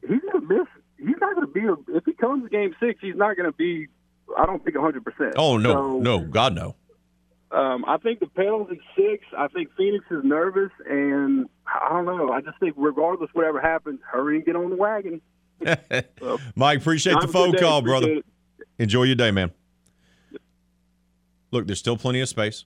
he's 0.01 0.21
going 0.21 0.41
to 0.49 0.59
miss. 0.59 0.69
He's 0.99 1.17
not 1.21 1.35
going 1.35 1.47
to 1.47 1.53
be. 1.53 1.61
A, 1.67 1.97
if 1.97 2.05
he 2.05 2.13
comes 2.13 2.45
to 2.45 2.49
Game 2.51 2.75
Six, 2.81 3.01
he's 3.01 3.17
not 3.17 3.37
going 3.37 3.51
to 3.51 3.57
be. 3.57 3.89
I 4.39 4.47
don't 4.47 4.63
think 4.65 4.77
100. 4.77 5.05
percent 5.05 5.35
Oh 5.37 5.57
no, 5.59 5.73
so, 5.73 5.99
no, 5.99 6.19
God 6.21 6.55
no. 6.55 6.77
Um, 7.55 7.85
I 7.87 7.99
think 7.99 8.19
the 8.19 8.27
Pels 8.27 8.69
in 8.71 8.81
six. 8.97 9.25
I 9.39 9.47
think 9.49 9.69
Phoenix 9.77 10.05
is 10.11 10.25
nervous, 10.25 10.73
and 10.89 11.49
I 11.67 11.89
don't 11.91 12.05
know. 12.05 12.33
I 12.33 12.41
just 12.41 12.59
think 12.59 12.75
regardless, 12.77 13.31
whatever 13.33 13.61
happens, 13.61 14.01
hurry 14.11 14.37
and 14.37 14.45
get 14.45 14.57
on 14.57 14.71
the 14.71 14.77
wagon. 14.77 15.21
So, 16.19 16.39
Mike, 16.57 16.81
appreciate 16.81 17.21
the 17.21 17.29
phone 17.29 17.53
call, 17.57 17.79
Appreciate 17.79 17.85
brother. 17.85 18.13
it. 18.15 18.25
Enjoy 18.81 19.05
your 19.05 19.15
day, 19.15 19.31
man. 19.31 19.53
Look, 21.53 21.67
there's 21.67 21.79
still 21.79 21.97
plenty 21.97 22.21
of 22.21 22.29
space. 22.29 22.65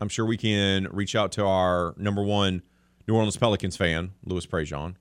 I'm 0.00 0.08
sure 0.08 0.24
we 0.24 0.38
can 0.38 0.88
reach 0.90 1.14
out 1.14 1.32
to 1.32 1.44
our 1.44 1.94
number 1.98 2.22
one 2.22 2.62
New 3.06 3.14
Orleans 3.14 3.36
Pelicans 3.36 3.76
fan, 3.76 4.12
Louis 4.24 4.46
Prejean. 4.46 4.94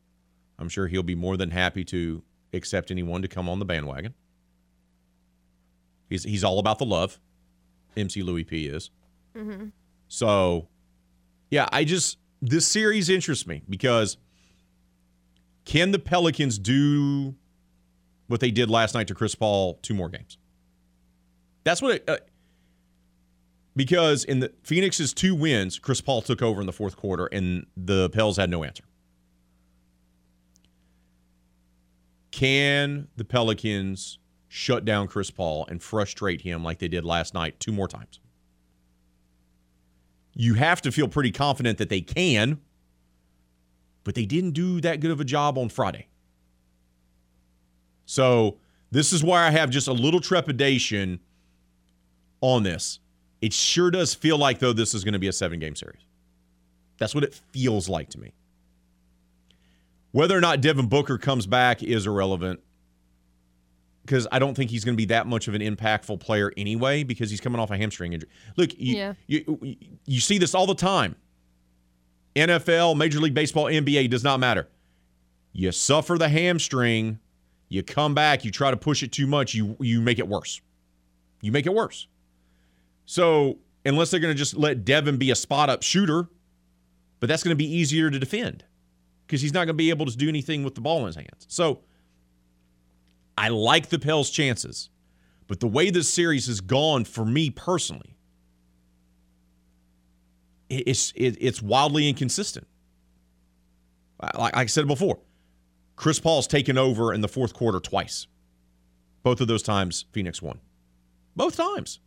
I'm 0.57 0.67
sure 0.67 0.87
he'll 0.87 1.01
be 1.03 1.15
more 1.15 1.37
than 1.37 1.51
happy 1.51 1.85
to 1.85 2.21
accept 2.51 2.91
anyone 2.91 3.21
to 3.21 3.29
come 3.29 3.47
on 3.47 3.59
the 3.59 3.65
bandwagon. 3.65 4.13
He's 6.09 6.23
he's 6.23 6.43
all 6.43 6.59
about 6.59 6.79
the 6.79 6.85
love. 6.85 7.19
MC 7.95 8.21
Louis 8.21 8.43
P 8.43 8.67
is. 8.67 8.89
So, 10.07 10.67
yeah, 11.49 11.67
I 11.71 11.83
just 11.83 12.17
this 12.41 12.65
series 12.65 13.09
interests 13.09 13.45
me 13.45 13.61
because 13.69 14.17
can 15.65 15.91
the 15.91 15.99
Pelicans 15.99 16.57
do 16.57 17.35
what 18.27 18.39
they 18.39 18.51
did 18.51 18.69
last 18.69 18.95
night 18.95 19.07
to 19.07 19.15
Chris 19.15 19.35
Paul 19.35 19.79
two 19.81 19.93
more 19.93 20.09
games? 20.09 20.37
That's 21.63 21.81
what 21.81 21.95
it, 21.95 22.03
uh, 22.07 22.17
because 23.75 24.23
in 24.23 24.39
the 24.39 24.51
Phoenix's 24.63 25.13
two 25.13 25.35
wins, 25.35 25.79
Chris 25.79 26.01
Paul 26.01 26.21
took 26.21 26.41
over 26.41 26.59
in 26.59 26.67
the 26.67 26.73
fourth 26.73 26.97
quarter, 26.97 27.27
and 27.27 27.65
the 27.77 28.09
Pels 28.09 28.37
had 28.37 28.49
no 28.49 28.63
answer. 28.63 28.83
Can 32.31 33.07
the 33.15 33.25
Pelicans 33.25 34.19
shut 34.47 34.85
down 34.85 35.07
Chris 35.07 35.29
Paul 35.29 35.65
and 35.69 35.81
frustrate 35.81 36.41
him 36.41 36.63
like 36.63 36.79
they 36.79 36.87
did 36.87 37.05
last 37.05 37.33
night 37.33 37.59
two 37.59 37.71
more 37.71 37.87
times? 37.87 38.19
You 40.35 40.53
have 40.55 40.81
to 40.83 40.91
feel 40.91 41.07
pretty 41.07 41.31
confident 41.31 41.77
that 41.77 41.89
they 41.89 42.01
can, 42.01 42.59
but 44.03 44.15
they 44.15 44.25
didn't 44.25 44.51
do 44.51 44.81
that 44.81 44.99
good 44.99 45.11
of 45.11 45.19
a 45.19 45.25
job 45.25 45.57
on 45.57 45.69
Friday. 45.69 46.07
So, 48.05 48.57
this 48.91 49.13
is 49.13 49.23
why 49.23 49.45
I 49.45 49.51
have 49.51 49.69
just 49.69 49.87
a 49.87 49.93
little 49.93 50.19
trepidation 50.19 51.19
on 52.41 52.63
this. 52.63 52.99
It 53.41 53.53
sure 53.53 53.91
does 53.91 54.13
feel 54.13 54.37
like, 54.37 54.59
though, 54.59 54.73
this 54.73 54.93
is 54.93 55.03
going 55.03 55.13
to 55.13 55.19
be 55.19 55.27
a 55.27 55.33
seven 55.33 55.59
game 55.59 55.75
series. 55.75 56.01
That's 56.97 57.13
what 57.13 57.23
it 57.23 57.39
feels 57.51 57.87
like 57.87 58.09
to 58.09 58.19
me. 58.19 58.33
Whether 60.11 60.35
or 60.35 60.41
not 60.41 60.61
Devin 60.61 60.87
Booker 60.87 61.17
comes 61.17 61.45
back 61.45 61.83
is 61.83 62.07
irrelevant 62.07 62.61
because 64.09 64.25
I 64.31 64.39
don't 64.39 64.55
think 64.55 64.71
he's 64.71 64.83
going 64.83 64.95
to 64.95 64.97
be 64.97 65.05
that 65.05 65.27
much 65.27 65.47
of 65.47 65.53
an 65.53 65.61
impactful 65.61 66.19
player 66.19 66.51
anyway 66.57 67.03
because 67.03 67.29
he's 67.29 67.39
coming 67.39 67.59
off 67.61 67.69
a 67.69 67.77
hamstring 67.77 68.13
injury. 68.13 68.27
Look, 68.57 68.71
you, 68.75 68.95
Yeah. 68.97 69.13
you, 69.27 69.75
you 70.07 70.19
see 70.19 70.39
this 70.39 70.55
all 70.55 70.65
the 70.65 70.73
time. 70.73 71.15
NFL, 72.35 72.97
Major 72.97 73.19
League 73.19 73.35
Baseball, 73.35 73.65
NBA 73.65 74.09
does 74.09 74.23
not 74.23 74.39
matter. 74.39 74.67
You 75.53 75.71
suffer 75.71 76.17
the 76.17 76.27
hamstring, 76.27 77.19
you 77.67 77.83
come 77.83 78.15
back, 78.15 78.43
you 78.43 78.49
try 78.49 78.71
to 78.71 78.77
push 78.77 79.03
it 79.03 79.11
too 79.11 79.27
much, 79.27 79.53
you 79.53 79.77
you 79.79 80.01
make 80.01 80.17
it 80.17 80.27
worse. 80.27 80.59
You 81.41 81.51
make 81.51 81.67
it 81.67 81.73
worse. 81.73 82.07
So 83.05 83.59
unless 83.85 84.09
they're 84.09 84.19
going 84.19 84.33
to 84.33 84.37
just 84.37 84.55
let 84.57 84.85
Devin 84.85 85.17
be 85.17 85.29
a 85.29 85.35
spot 85.35 85.69
up 85.69 85.83
shooter, 85.83 86.27
but 87.19 87.29
that's 87.29 87.43
going 87.43 87.51
to 87.51 87.57
be 87.57 87.71
easier 87.71 88.09
to 88.09 88.17
defend 88.17 88.63
because 89.27 89.41
he's 89.41 89.53
not 89.53 89.59
going 89.65 89.67
to 89.69 89.73
be 89.75 89.91
able 89.91 90.07
to 90.07 90.17
do 90.17 90.27
anything 90.29 90.63
with 90.63 90.73
the 90.73 90.81
ball 90.81 91.01
in 91.01 91.05
his 91.07 91.15
hands. 91.15 91.45
So 91.47 91.81
I 93.39 93.47
like 93.47 93.87
the 93.87 93.97
Pels' 93.97 94.29
chances, 94.29 94.89
but 95.47 95.61
the 95.61 95.67
way 95.67 95.91
this 95.91 96.09
series 96.09 96.47
has 96.47 96.59
gone 96.59 97.05
for 97.05 97.23
me 97.23 97.49
personally, 97.49 98.17
it's 100.69 101.13
it, 101.15 101.37
it's 101.39 101.61
wildly 101.61 102.09
inconsistent. 102.09 102.67
Like 104.37 104.57
I 104.57 104.65
said 104.65 104.87
before, 104.87 105.19
Chris 105.95 106.19
Paul's 106.19 106.47
taken 106.47 106.77
over 106.77 107.13
in 107.13 107.21
the 107.21 107.29
fourth 107.29 107.53
quarter 107.53 107.79
twice. 107.79 108.27
Both 109.23 109.39
of 109.39 109.47
those 109.47 109.63
times, 109.63 110.03
Phoenix 110.11 110.41
won. 110.41 110.59
Both 111.33 111.55
times. 111.55 112.01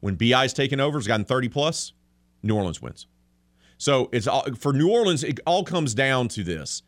When 0.00 0.14
BI's 0.14 0.54
taken 0.54 0.80
over, 0.80 0.96
has 0.96 1.06
gotten 1.06 1.26
30 1.26 1.50
plus, 1.50 1.92
New 2.42 2.56
Orleans 2.56 2.80
wins. 2.80 3.06
So 3.76 4.08
it's 4.12 4.26
all, 4.26 4.44
for 4.54 4.72
New 4.72 4.88
Orleans, 4.90 5.24
it 5.24 5.40
all 5.46 5.62
comes 5.62 5.92
down 5.92 6.28
to 6.28 6.42
this. 6.42 6.82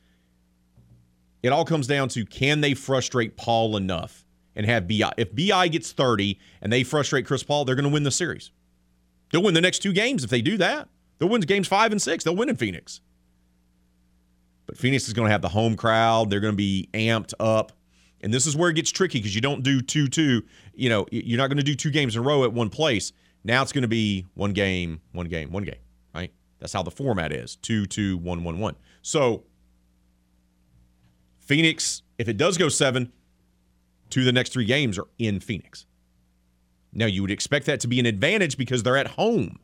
It 1.45 1.53
all 1.53 1.67
comes 1.67 1.87
down 1.87 2.09
to 2.09 2.25
can 2.25 2.63
they 2.63 2.73
frustrate 2.73 3.37
Paul 3.37 3.77
enough 3.77 4.25
and 4.57 4.65
have 4.65 4.89
BI? 4.89 5.13
If 5.19 5.37
BI 5.37 5.69
gets 5.69 5.93
30 5.93 6.39
and 6.63 6.73
they 6.73 6.83
frustrate 6.83 7.27
Chris 7.27 7.43
Paul, 7.43 7.67
they're 7.67 7.75
going 7.75 7.85
to 7.85 7.93
win 7.93 8.03
the 8.03 8.11
series. 8.11 8.51
They'll 9.31 9.43
win 9.43 9.53
the 9.53 9.61
next 9.61 9.81
two 9.81 9.93
games 9.93 10.25
if 10.25 10.31
they 10.31 10.41
do 10.41 10.57
that. 10.57 10.89
They'll 11.19 11.29
win 11.29 11.43
games 11.43 11.69
five 11.69 11.93
and 11.93 12.01
six. 12.01 12.25
They'll 12.25 12.35
win 12.35 12.49
in 12.49 12.57
Phoenix. 12.57 13.03
But 14.65 14.79
Phoenix 14.79 15.07
is 15.07 15.13
going 15.13 15.27
to 15.27 15.33
have 15.33 15.43
the 15.43 15.51
home 15.51 15.77
crowd. 15.77 16.31
They're 16.31 16.41
going 16.41 16.55
to 16.55 16.57
be 16.57 16.89
amped 16.95 17.35
up. 17.39 17.73
And 18.23 18.33
this 18.33 18.47
is 18.47 18.57
where 18.57 18.71
it 18.71 18.77
gets 18.77 18.91
tricky 18.91 19.19
because 19.19 19.35
you 19.35 19.43
don't 19.43 19.63
do 19.63 19.83
2 19.83 20.09
2. 20.09 20.43
You 20.73 20.89
know, 20.89 21.05
you're 21.13 21.37
not 21.37 21.49
going 21.49 21.59
to 21.59 21.63
do 21.63 21.75
two 21.75 21.91
games 21.91 22.17
in 22.17 22.23
a 22.23 22.25
row 22.25 22.45
at 22.45 22.55
one 22.55 22.71
place. 22.71 23.13
Now 23.45 23.61
it's 23.61 23.73
going 23.73 23.83
to 23.83 23.89
be 23.89 24.25
one 24.33 24.55
game, 24.55 25.03
one 25.13 25.27
game, 25.27 25.53
one 25.53 25.65
game, 25.65 25.81
right? 26.15 26.33
That's 26.59 26.73
how 26.73 26.83
the 26.83 26.91
format 26.91 27.33
is 27.33 27.57
2 27.57 27.85
2, 27.85 28.17
1 28.17 28.45
1 28.45 28.59
1. 28.59 28.77
So, 29.03 29.45
Phoenix, 31.45 32.03
if 32.19 32.29
it 32.29 32.37
does 32.37 32.57
go 32.57 32.69
seven, 32.69 33.13
two 34.11 34.21
of 34.21 34.27
the 34.27 34.33
next 34.33 34.53
three 34.53 34.65
games 34.65 34.99
are 34.99 35.09
in 35.19 35.41
Phoenix. 35.41 35.87
Now, 36.93 37.07
you 37.07 37.23
would 37.23 37.31
expect 37.31 37.67
that 37.67 37.81
to 37.81 37.89
be 37.89 37.99
an 37.99 38.07
advantage 38.07 38.57
because 38.57 38.83
they're 38.83 38.97
at 38.97 39.09
home. 39.09 39.59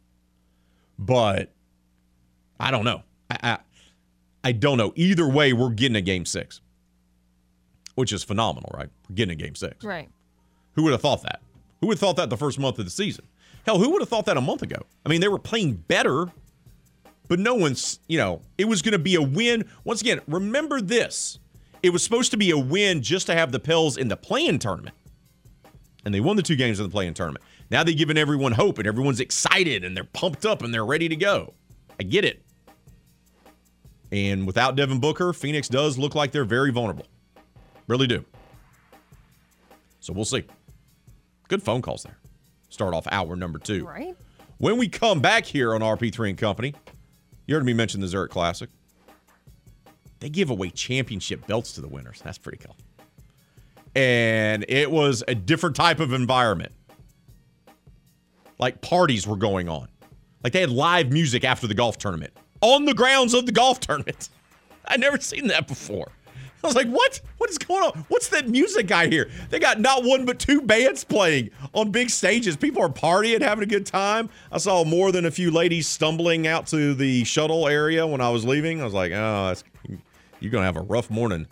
But 0.98 1.52
I 2.58 2.70
don't 2.70 2.84
know. 2.84 3.02
I, 3.30 3.38
I, 3.42 3.58
I 4.42 4.52
don't 4.52 4.78
know. 4.78 4.92
Either 4.96 5.28
way, 5.28 5.52
we're 5.52 5.70
getting 5.70 5.96
a 5.96 6.00
game 6.00 6.26
six, 6.26 6.60
which 7.94 8.12
is 8.12 8.24
phenomenal, 8.24 8.70
right? 8.74 8.90
We're 9.08 9.14
getting 9.14 9.32
a 9.32 9.42
game 9.42 9.54
six. 9.54 9.84
Right. 9.84 10.08
Who 10.74 10.82
would 10.82 10.92
have 10.92 11.00
thought 11.00 11.22
that? 11.22 11.40
Who 11.80 11.86
would 11.86 11.94
have 11.94 12.00
thought 12.00 12.16
that 12.16 12.30
the 12.30 12.36
first 12.36 12.58
month 12.58 12.78
of 12.78 12.84
the 12.84 12.90
season? 12.90 13.26
Hell, 13.64 13.78
who 13.78 13.90
would 13.90 14.02
have 14.02 14.08
thought 14.08 14.26
that 14.26 14.36
a 14.36 14.40
month 14.40 14.62
ago? 14.62 14.82
I 15.06 15.08
mean, 15.08 15.20
they 15.20 15.28
were 15.28 15.38
playing 15.38 15.74
better, 15.74 16.26
but 17.28 17.38
no 17.38 17.54
one's, 17.54 18.00
you 18.08 18.18
know, 18.18 18.42
it 18.58 18.64
was 18.66 18.82
going 18.82 18.92
to 18.92 18.98
be 18.98 19.14
a 19.14 19.22
win. 19.22 19.68
Once 19.84 20.00
again, 20.00 20.20
remember 20.26 20.80
this. 20.80 21.38
It 21.82 21.90
was 21.90 22.02
supposed 22.02 22.30
to 22.32 22.36
be 22.36 22.50
a 22.50 22.58
win 22.58 23.02
just 23.02 23.26
to 23.26 23.34
have 23.34 23.52
the 23.52 23.60
Pels 23.60 23.96
in 23.96 24.08
the 24.08 24.16
playing 24.16 24.58
tournament. 24.58 24.94
And 26.04 26.14
they 26.14 26.20
won 26.20 26.36
the 26.36 26.42
two 26.42 26.56
games 26.56 26.78
in 26.78 26.84
the 26.84 26.90
playing 26.90 27.14
tournament. 27.14 27.44
Now 27.70 27.84
they've 27.84 27.96
given 27.96 28.18
everyone 28.18 28.52
hope 28.52 28.78
and 28.78 28.86
everyone's 28.86 29.20
excited 29.20 29.84
and 29.84 29.96
they're 29.96 30.04
pumped 30.04 30.44
up 30.44 30.62
and 30.62 30.72
they're 30.72 30.84
ready 30.84 31.08
to 31.08 31.16
go. 31.16 31.54
I 31.98 32.02
get 32.02 32.24
it. 32.24 32.42
And 34.12 34.46
without 34.46 34.76
Devin 34.76 34.98
Booker, 34.98 35.32
Phoenix 35.32 35.68
does 35.68 35.96
look 35.96 36.14
like 36.14 36.32
they're 36.32 36.44
very 36.44 36.72
vulnerable. 36.72 37.06
Really 37.86 38.06
do. 38.06 38.24
So 40.00 40.12
we'll 40.12 40.24
see. 40.24 40.44
Good 41.48 41.62
phone 41.62 41.82
calls 41.82 42.02
there. 42.02 42.18
Start 42.70 42.94
off 42.94 43.06
hour 43.10 43.36
number 43.36 43.58
two. 43.58 43.86
Right. 43.86 44.16
When 44.58 44.78
we 44.78 44.88
come 44.88 45.20
back 45.20 45.46
here 45.46 45.74
on 45.74 45.80
RP3 45.80 46.30
and 46.30 46.38
Company, 46.38 46.74
you 47.46 47.54
heard 47.54 47.64
me 47.64 47.72
mention 47.72 48.00
the 48.00 48.08
Zurich 48.08 48.30
Classic. 48.30 48.68
They 50.20 50.28
give 50.28 50.50
away 50.50 50.70
championship 50.70 51.46
belts 51.46 51.72
to 51.72 51.80
the 51.80 51.88
winners. 51.88 52.20
That's 52.22 52.38
pretty 52.38 52.58
cool. 52.58 52.76
And 53.96 54.64
it 54.68 54.90
was 54.90 55.24
a 55.26 55.34
different 55.34 55.74
type 55.74 55.98
of 55.98 56.12
environment. 56.12 56.72
Like 58.58 58.82
parties 58.82 59.26
were 59.26 59.36
going 59.36 59.68
on. 59.68 59.88
Like 60.44 60.52
they 60.52 60.60
had 60.60 60.70
live 60.70 61.10
music 61.10 61.44
after 61.44 61.66
the 61.66 61.74
golf 61.74 61.98
tournament 61.98 62.32
on 62.60 62.84
the 62.84 62.94
grounds 62.94 63.34
of 63.34 63.46
the 63.46 63.52
golf 63.52 63.80
tournament. 63.80 64.28
I'd 64.86 65.00
never 65.00 65.18
seen 65.18 65.48
that 65.48 65.66
before. 65.66 66.08
I 66.62 66.66
was 66.66 66.76
like, 66.76 66.88
what? 66.88 67.20
What 67.38 67.48
is 67.48 67.56
going 67.56 67.82
on? 67.82 68.04
What's 68.08 68.28
that 68.28 68.48
music 68.48 68.92
I 68.92 69.06
hear? 69.06 69.30
They 69.48 69.58
got 69.58 69.80
not 69.80 70.04
one 70.04 70.26
but 70.26 70.38
two 70.38 70.60
bands 70.60 71.04
playing 71.04 71.50
on 71.72 71.90
big 71.90 72.10
stages. 72.10 72.54
People 72.54 72.82
are 72.82 72.90
partying, 72.90 73.40
having 73.40 73.62
a 73.62 73.66
good 73.66 73.86
time. 73.86 74.28
I 74.52 74.58
saw 74.58 74.84
more 74.84 75.10
than 75.10 75.24
a 75.24 75.30
few 75.30 75.50
ladies 75.50 75.88
stumbling 75.88 76.46
out 76.46 76.66
to 76.68 76.92
the 76.92 77.24
shuttle 77.24 77.66
area 77.66 78.06
when 78.06 78.20
I 78.20 78.28
was 78.28 78.44
leaving. 78.44 78.82
I 78.82 78.84
was 78.84 78.92
like, 78.92 79.12
oh, 79.12 79.46
that's, 79.46 79.64
you're 80.40 80.50
going 80.50 80.62
to 80.62 80.66
have 80.66 80.76
a 80.76 80.80
rough 80.82 81.10
morning. 81.10 81.46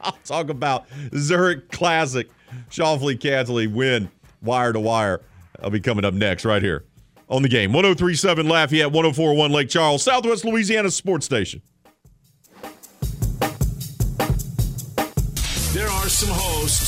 I'll 0.00 0.18
talk 0.24 0.48
about 0.48 0.86
Zurich 1.16 1.70
Classic. 1.70 2.28
Schauffele 2.70 3.18
Cantlay 3.18 3.70
win 3.70 4.10
wire 4.42 4.72
to 4.72 4.80
wire. 4.80 5.20
I'll 5.62 5.70
be 5.70 5.80
coming 5.80 6.04
up 6.04 6.14
next 6.14 6.44
right 6.44 6.62
here 6.62 6.84
on 7.28 7.42
the 7.42 7.48
game. 7.48 7.72
1037 7.72 8.48
Lafayette, 8.48 8.92
1041 8.92 9.50
Lake 9.52 9.68
Charles, 9.68 10.02
Southwest 10.02 10.44
Louisiana 10.44 10.90
Sports 10.90 11.26
Station. 11.26 11.60
There 15.72 15.88
are 15.88 16.08
some 16.08 16.30
hosts 16.32 16.87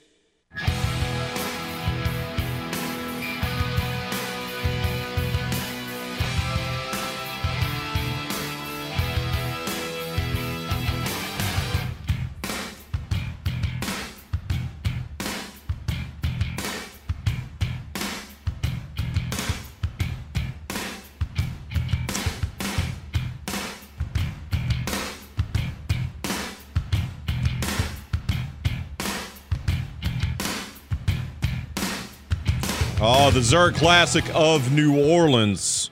Oh, 33.13 33.29
the 33.29 33.41
Zurich 33.41 33.75
Classic 33.75 34.23
of 34.33 34.71
New 34.71 34.97
Orleans. 34.97 35.91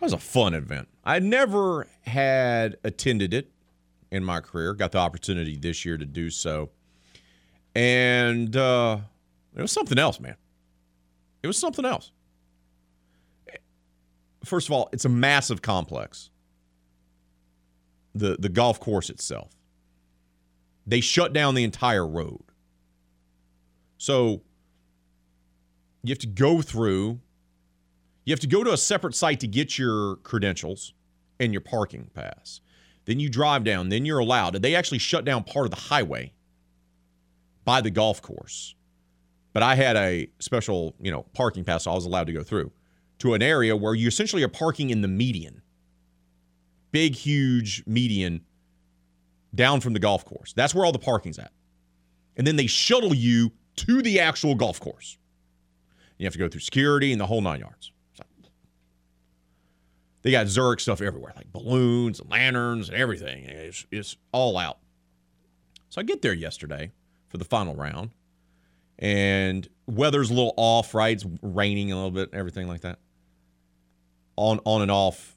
That 0.00 0.06
was 0.06 0.12
a 0.14 0.18
fun 0.18 0.54
event. 0.54 0.88
I 1.04 1.18
never 1.18 1.86
had 2.06 2.78
attended 2.84 3.34
it 3.34 3.50
in 4.10 4.24
my 4.24 4.40
career. 4.40 4.72
Got 4.72 4.92
the 4.92 4.98
opportunity 4.98 5.58
this 5.58 5.84
year 5.84 5.98
to 5.98 6.06
do 6.06 6.30
so. 6.30 6.70
And 7.74 8.56
uh, 8.56 9.00
it 9.54 9.60
was 9.60 9.72
something 9.72 9.98
else, 9.98 10.18
man. 10.18 10.36
It 11.42 11.48
was 11.48 11.58
something 11.58 11.84
else. 11.84 12.12
First 14.42 14.68
of 14.68 14.72
all, 14.72 14.88
it's 14.94 15.04
a 15.04 15.10
massive 15.10 15.60
complex. 15.60 16.30
The 18.14 18.38
the 18.38 18.48
golf 18.48 18.80
course 18.80 19.10
itself. 19.10 19.52
They 20.86 21.02
shut 21.02 21.34
down 21.34 21.54
the 21.54 21.64
entire 21.64 22.06
road. 22.06 22.42
So 23.98 24.40
you 26.08 26.12
have 26.12 26.18
to 26.18 26.26
go 26.26 26.62
through 26.62 27.20
you 28.24 28.32
have 28.32 28.40
to 28.40 28.48
go 28.48 28.64
to 28.64 28.72
a 28.72 28.76
separate 28.76 29.14
site 29.14 29.38
to 29.40 29.46
get 29.46 29.78
your 29.78 30.16
credentials 30.16 30.94
and 31.38 31.52
your 31.52 31.60
parking 31.60 32.10
pass. 32.12 32.60
Then 33.04 33.20
you 33.20 33.28
drive 33.28 33.64
down 33.64 33.88
then 33.88 34.04
you're 34.04 34.18
allowed 34.18 34.54
they 34.54 34.74
actually 34.74 34.98
shut 34.98 35.24
down 35.24 35.44
part 35.44 35.66
of 35.66 35.70
the 35.70 35.80
highway 35.80 36.32
by 37.64 37.80
the 37.80 37.90
golf 37.90 38.20
course. 38.20 38.74
But 39.52 39.62
i 39.62 39.74
had 39.74 39.96
a 39.96 40.28
special 40.38 40.94
you 41.00 41.10
know 41.10 41.24
parking 41.32 41.64
pass 41.64 41.84
so 41.84 41.92
i 41.92 41.94
was 41.94 42.04
allowed 42.04 42.26
to 42.26 42.32
go 42.32 42.42
through 42.42 42.72
to 43.18 43.34
an 43.34 43.42
area 43.42 43.76
where 43.76 43.94
you 43.94 44.08
essentially 44.08 44.42
are 44.42 44.48
parking 44.48 44.90
in 44.90 45.00
the 45.00 45.08
median. 45.08 45.62
Big 46.92 47.14
huge 47.14 47.82
median 47.86 48.42
down 49.54 49.80
from 49.80 49.92
the 49.92 49.98
golf 49.98 50.24
course. 50.24 50.52
That's 50.52 50.74
where 50.74 50.84
all 50.84 50.92
the 50.92 50.98
parking's 50.98 51.38
at. 51.38 51.52
And 52.36 52.46
then 52.46 52.56
they 52.56 52.66
shuttle 52.66 53.14
you 53.14 53.52
to 53.76 54.02
the 54.02 54.20
actual 54.20 54.54
golf 54.54 54.80
course 54.80 55.18
you 56.18 56.26
have 56.26 56.32
to 56.32 56.38
go 56.38 56.48
through 56.48 56.60
security 56.60 57.12
and 57.12 57.20
the 57.20 57.26
whole 57.26 57.40
nine 57.40 57.60
yards. 57.60 57.92
So, 58.14 58.24
they 60.22 60.30
got 60.30 60.48
Zurich 60.48 60.80
stuff 60.80 61.00
everywhere, 61.00 61.32
like 61.36 61.52
balloons 61.52 62.20
and 62.20 62.30
lanterns 62.30 62.88
and 62.88 62.98
everything. 62.98 63.44
It's, 63.44 63.86
it's 63.90 64.16
all 64.32 64.56
out. 64.58 64.78
So 65.90 66.00
I 66.00 66.04
get 66.04 66.20
there 66.22 66.34
yesterday 66.34 66.92
for 67.28 67.38
the 67.38 67.44
final 67.44 67.74
round, 67.74 68.10
and 68.98 69.68
weather's 69.86 70.30
a 70.30 70.34
little 70.34 70.54
off, 70.56 70.94
right? 70.94 71.14
It's 71.14 71.24
raining 71.42 71.92
a 71.92 71.94
little 71.94 72.10
bit, 72.10 72.30
everything 72.32 72.68
like 72.68 72.82
that. 72.82 72.98
On 74.36 74.60
on 74.64 74.82
and 74.82 74.90
off 74.90 75.36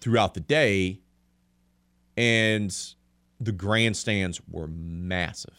throughout 0.00 0.34
the 0.34 0.40
day, 0.40 1.00
and 2.16 2.74
the 3.40 3.52
grandstands 3.52 4.40
were 4.48 4.68
massive, 4.68 5.56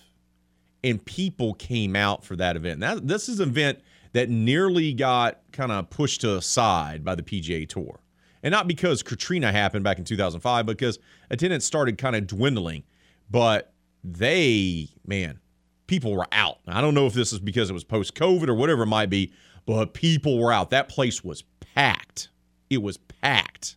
and 0.83 1.03
people 1.05 1.53
came 1.53 1.95
out 1.95 2.23
for 2.23 2.35
that 2.35 2.55
event. 2.55 2.79
That 2.79 3.07
this 3.07 3.29
is 3.29 3.39
an 3.39 3.49
event 3.49 3.81
that 4.13 4.29
nearly 4.29 4.93
got 4.93 5.39
kind 5.51 5.71
of 5.71 5.89
pushed 5.89 6.23
aside 6.23 7.03
by 7.03 7.15
the 7.15 7.23
PGA 7.23 7.67
Tour. 7.67 7.99
And 8.41 8.51
not 8.51 8.67
because 8.67 9.03
Katrina 9.03 9.51
happened 9.51 9.83
back 9.83 9.99
in 9.99 10.05
2005, 10.05 10.65
because 10.65 10.97
attendance 11.29 11.65
started 11.65 11.97
kind 11.97 12.15
of 12.15 12.25
dwindling. 12.25 12.83
But 13.29 13.73
they, 14.03 14.89
man, 15.05 15.39
people 15.87 16.15
were 16.15 16.27
out. 16.31 16.59
I 16.67 16.81
don't 16.81 16.93
know 16.93 17.05
if 17.05 17.13
this 17.13 17.33
is 17.33 17.39
because 17.39 17.69
it 17.69 17.73
was 17.73 17.83
post 17.83 18.15
COVID 18.15 18.47
or 18.47 18.55
whatever 18.55 18.83
it 18.83 18.87
might 18.87 19.09
be, 19.09 19.33
but 19.65 19.93
people 19.93 20.39
were 20.39 20.51
out. 20.51 20.69
That 20.69 20.89
place 20.89 21.23
was 21.23 21.43
packed. 21.75 22.29
It 22.69 22.81
was 22.81 22.97
packed 22.97 23.75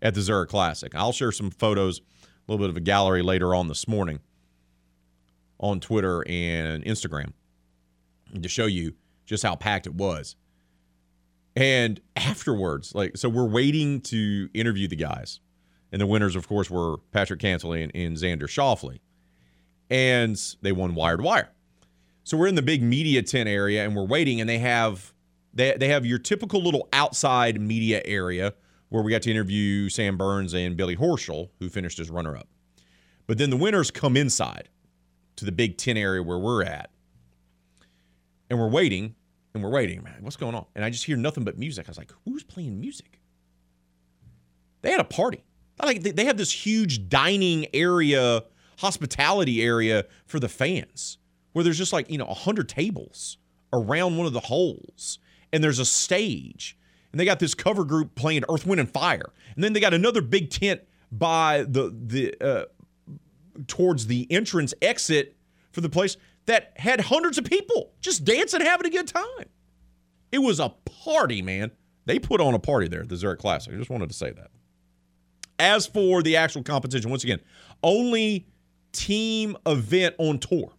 at 0.00 0.14
the 0.14 0.20
Zurich 0.20 0.50
Classic. 0.50 0.94
I'll 0.94 1.12
share 1.12 1.32
some 1.32 1.50
photos, 1.50 2.00
a 2.00 2.50
little 2.50 2.62
bit 2.62 2.70
of 2.70 2.76
a 2.76 2.80
gallery 2.80 3.22
later 3.22 3.54
on 3.54 3.68
this 3.68 3.86
morning 3.86 4.20
on 5.60 5.78
Twitter 5.78 6.24
and 6.28 6.84
Instagram 6.84 7.32
to 8.40 8.48
show 8.48 8.66
you 8.66 8.94
just 9.24 9.42
how 9.42 9.56
packed 9.56 9.86
it 9.86 9.94
was. 9.94 10.36
And 11.54 12.00
afterwards, 12.16 12.94
like, 12.94 13.16
so 13.16 13.28
we're 13.28 13.48
waiting 13.48 14.00
to 14.02 14.48
interview 14.54 14.88
the 14.88 14.96
guys. 14.96 15.40
And 15.90 16.00
the 16.00 16.06
winners, 16.06 16.36
of 16.36 16.48
course, 16.48 16.70
were 16.70 16.96
Patrick 17.10 17.40
Cantlay 17.40 17.84
and, 17.84 17.92
and 17.94 18.16
Xander 18.16 18.44
Schauffele. 18.44 19.00
And 19.90 20.40
they 20.62 20.72
won 20.72 20.94
wire 20.94 21.18
to 21.18 21.22
wire. 21.22 21.50
So 22.24 22.36
we're 22.36 22.46
in 22.46 22.54
the 22.54 22.62
big 22.62 22.82
media 22.82 23.22
tent 23.22 23.48
area 23.48 23.84
and 23.84 23.94
we're 23.94 24.06
waiting, 24.06 24.40
and 24.40 24.48
they 24.48 24.58
have 24.58 25.12
they, 25.52 25.76
they 25.76 25.88
have 25.88 26.06
your 26.06 26.18
typical 26.18 26.62
little 26.62 26.88
outside 26.92 27.60
media 27.60 28.00
area 28.04 28.54
where 28.88 29.02
we 29.02 29.10
got 29.10 29.22
to 29.22 29.30
interview 29.30 29.88
Sam 29.88 30.16
Burns 30.16 30.54
and 30.54 30.76
Billy 30.76 30.96
Horschel, 30.96 31.50
who 31.58 31.68
finished 31.68 31.98
as 31.98 32.10
runner 32.10 32.36
up. 32.36 32.48
But 33.26 33.38
then 33.38 33.50
the 33.50 33.56
winners 33.56 33.90
come 33.90 34.16
inside 34.16 34.68
to 35.36 35.44
the 35.44 35.52
big 35.52 35.78
tent 35.78 35.98
area 35.98 36.22
where 36.22 36.38
we're 36.38 36.62
at. 36.62 36.90
And 38.52 38.60
we're 38.60 38.68
waiting 38.68 39.14
and 39.54 39.62
we're 39.62 39.70
waiting, 39.70 40.02
man. 40.02 40.18
What's 40.20 40.36
going 40.36 40.54
on? 40.54 40.66
And 40.74 40.84
I 40.84 40.90
just 40.90 41.04
hear 41.04 41.16
nothing 41.16 41.42
but 41.42 41.56
music. 41.56 41.86
I 41.88 41.90
was 41.90 41.96
like, 41.96 42.12
who's 42.26 42.42
playing 42.42 42.78
music? 42.78 43.18
They 44.82 44.90
had 44.90 45.00
a 45.00 45.04
party. 45.04 45.42
Like 45.82 46.02
they 46.02 46.26
have 46.26 46.36
this 46.36 46.52
huge 46.52 47.08
dining 47.08 47.66
area, 47.72 48.44
hospitality 48.76 49.62
area 49.62 50.04
for 50.26 50.38
the 50.38 50.50
fans, 50.50 51.16
where 51.54 51.64
there's 51.64 51.78
just 51.78 51.94
like 51.94 52.10
you 52.10 52.18
know 52.18 52.26
a 52.26 52.34
hundred 52.34 52.68
tables 52.68 53.38
around 53.72 54.18
one 54.18 54.26
of 54.26 54.34
the 54.34 54.40
holes, 54.40 55.18
and 55.50 55.64
there's 55.64 55.78
a 55.78 55.86
stage, 55.86 56.76
and 57.10 57.18
they 57.18 57.24
got 57.24 57.38
this 57.38 57.54
cover 57.54 57.86
group 57.86 58.14
playing 58.14 58.44
Earth, 58.50 58.66
Wind, 58.66 58.80
and 58.80 58.90
Fire, 58.90 59.32
and 59.54 59.64
then 59.64 59.72
they 59.72 59.80
got 59.80 59.94
another 59.94 60.20
big 60.20 60.50
tent 60.50 60.82
by 61.10 61.64
the 61.66 61.90
the 62.06 62.34
uh, 62.38 62.64
towards 63.66 64.08
the 64.08 64.26
entrance 64.30 64.74
exit 64.82 65.36
for 65.72 65.80
the 65.80 65.88
place 65.88 66.18
that 66.46 66.72
had 66.76 67.00
hundreds 67.00 67.38
of 67.38 67.44
people 67.44 67.92
just 68.00 68.24
dancing, 68.24 68.60
having 68.60 68.86
a 68.86 68.90
good 68.90 69.08
time. 69.08 69.46
It 70.30 70.38
was 70.38 70.60
a 70.60 70.70
party, 71.04 71.42
man. 71.42 71.70
They 72.06 72.18
put 72.18 72.40
on 72.40 72.54
a 72.54 72.58
party 72.58 72.88
there 72.88 73.02
at 73.02 73.08
the 73.08 73.16
Zurich 73.16 73.38
Classic. 73.38 73.72
I 73.72 73.76
just 73.76 73.90
wanted 73.90 74.08
to 74.08 74.14
say 74.14 74.32
that. 74.32 74.50
As 75.58 75.86
for 75.86 76.22
the 76.22 76.36
actual 76.36 76.62
competition, 76.62 77.10
once 77.10 77.22
again, 77.22 77.40
only 77.82 78.46
team 78.92 79.56
event 79.66 80.14
on 80.18 80.38
tour. 80.38 80.72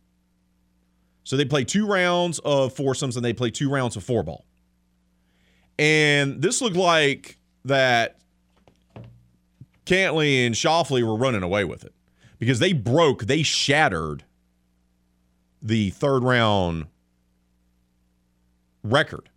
So 1.23 1.37
they 1.37 1.45
play 1.45 1.63
two 1.63 1.87
rounds 1.87 2.39
of 2.39 2.73
foursomes 2.73 3.15
and 3.15 3.23
they 3.23 3.33
play 3.33 3.49
two 3.49 3.69
rounds 3.69 3.95
of 3.95 4.03
four 4.03 4.23
ball. 4.23 4.45
And 5.79 6.41
this 6.41 6.61
looked 6.61 6.75
like 6.75 7.37
that 7.65 8.19
Cantlay 9.85 10.45
and 10.45 10.53
Schauffele 10.53 11.03
were 11.03 11.15
running 11.15 11.43
away 11.43 11.63
with 11.63 11.83
it 11.85 11.93
because 12.39 12.59
they 12.59 12.73
broke, 12.73 13.23
they 13.25 13.43
shattered 13.43 14.25
the 15.63 15.89
third 15.91 16.23
round 16.23 16.87
record 18.83 19.29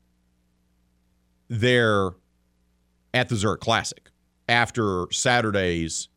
there 1.49 2.11
at 3.15 3.29
the 3.29 3.37
Zurich 3.37 3.61
Classic 3.61 4.11
after 4.49 5.07
Saturday's 5.13 6.09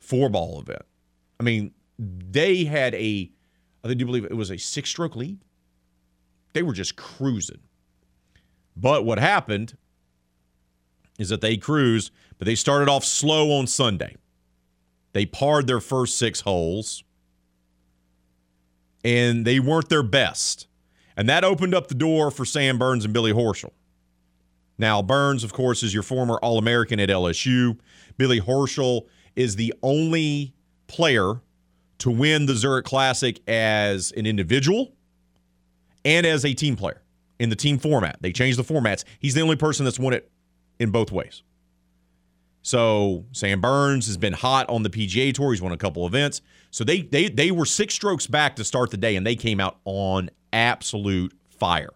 four 0.00 0.28
ball 0.28 0.60
event. 0.60 0.82
I 1.38 1.44
mean, 1.44 1.72
they 1.98 2.64
had 2.64 2.94
a, 2.96 3.30
I 3.84 3.94
do 3.94 4.04
believe 4.04 4.24
it 4.24 4.36
was 4.36 4.50
a 4.50 4.58
six 4.58 4.90
stroke 4.90 5.14
lead. 5.16 5.38
They 6.52 6.62
were 6.62 6.72
just 6.72 6.96
cruising. 6.96 7.60
But 8.76 9.04
what 9.04 9.18
happened 9.18 9.76
is 11.18 11.28
that 11.28 11.40
they 11.40 11.56
cruised, 11.56 12.10
but 12.38 12.46
they 12.46 12.56
started 12.56 12.88
off 12.88 13.04
slow 13.04 13.52
on 13.52 13.66
Sunday. 13.68 14.16
They 15.12 15.26
parred 15.26 15.68
their 15.68 15.80
first 15.80 16.18
six 16.18 16.40
holes, 16.40 17.04
and 19.04 19.44
they 19.44 19.60
weren't 19.60 19.88
their 19.88 20.02
best. 20.02 20.66
And 21.16 21.28
that 21.28 21.44
opened 21.44 21.74
up 21.74 21.88
the 21.88 21.94
door 21.94 22.30
for 22.30 22.44
Sam 22.44 22.78
Burns 22.78 23.04
and 23.04 23.14
Billy 23.14 23.32
Horschel. 23.32 23.70
Now, 24.78 25.02
Burns, 25.02 25.44
of 25.44 25.52
course, 25.52 25.82
is 25.82 25.94
your 25.94 26.02
former 26.02 26.38
All 26.42 26.58
American 26.58 26.98
at 26.98 27.08
LSU. 27.08 27.78
Billy 28.16 28.40
Horschel 28.40 29.06
is 29.36 29.56
the 29.56 29.72
only 29.82 30.54
player 30.88 31.40
to 31.98 32.10
win 32.10 32.46
the 32.46 32.54
Zurich 32.54 32.84
Classic 32.84 33.40
as 33.48 34.12
an 34.12 34.26
individual 34.26 34.92
and 36.04 36.26
as 36.26 36.44
a 36.44 36.54
team 36.54 36.74
player 36.74 37.02
in 37.38 37.50
the 37.50 37.56
team 37.56 37.78
format. 37.78 38.16
They 38.20 38.32
changed 38.32 38.58
the 38.58 38.64
formats. 38.64 39.04
He's 39.20 39.34
the 39.34 39.42
only 39.42 39.56
person 39.56 39.84
that's 39.84 39.98
won 39.98 40.12
it 40.12 40.30
in 40.78 40.90
both 40.90 41.12
ways. 41.12 41.42
So 42.64 43.26
Sam 43.32 43.60
Burns 43.60 44.06
has 44.06 44.16
been 44.16 44.32
hot 44.32 44.66
on 44.70 44.82
the 44.82 44.88
PGA 44.88 45.34
Tour. 45.34 45.52
He's 45.52 45.60
won 45.60 45.72
a 45.72 45.76
couple 45.76 46.06
events. 46.06 46.40
So 46.70 46.82
they 46.82 47.02
they 47.02 47.28
they 47.28 47.50
were 47.50 47.66
six 47.66 47.94
strokes 47.94 48.26
back 48.26 48.56
to 48.56 48.64
start 48.64 48.90
the 48.90 48.96
day, 48.96 49.16
and 49.16 49.26
they 49.26 49.36
came 49.36 49.60
out 49.60 49.76
on 49.84 50.30
absolute 50.50 51.34
fire. 51.50 51.92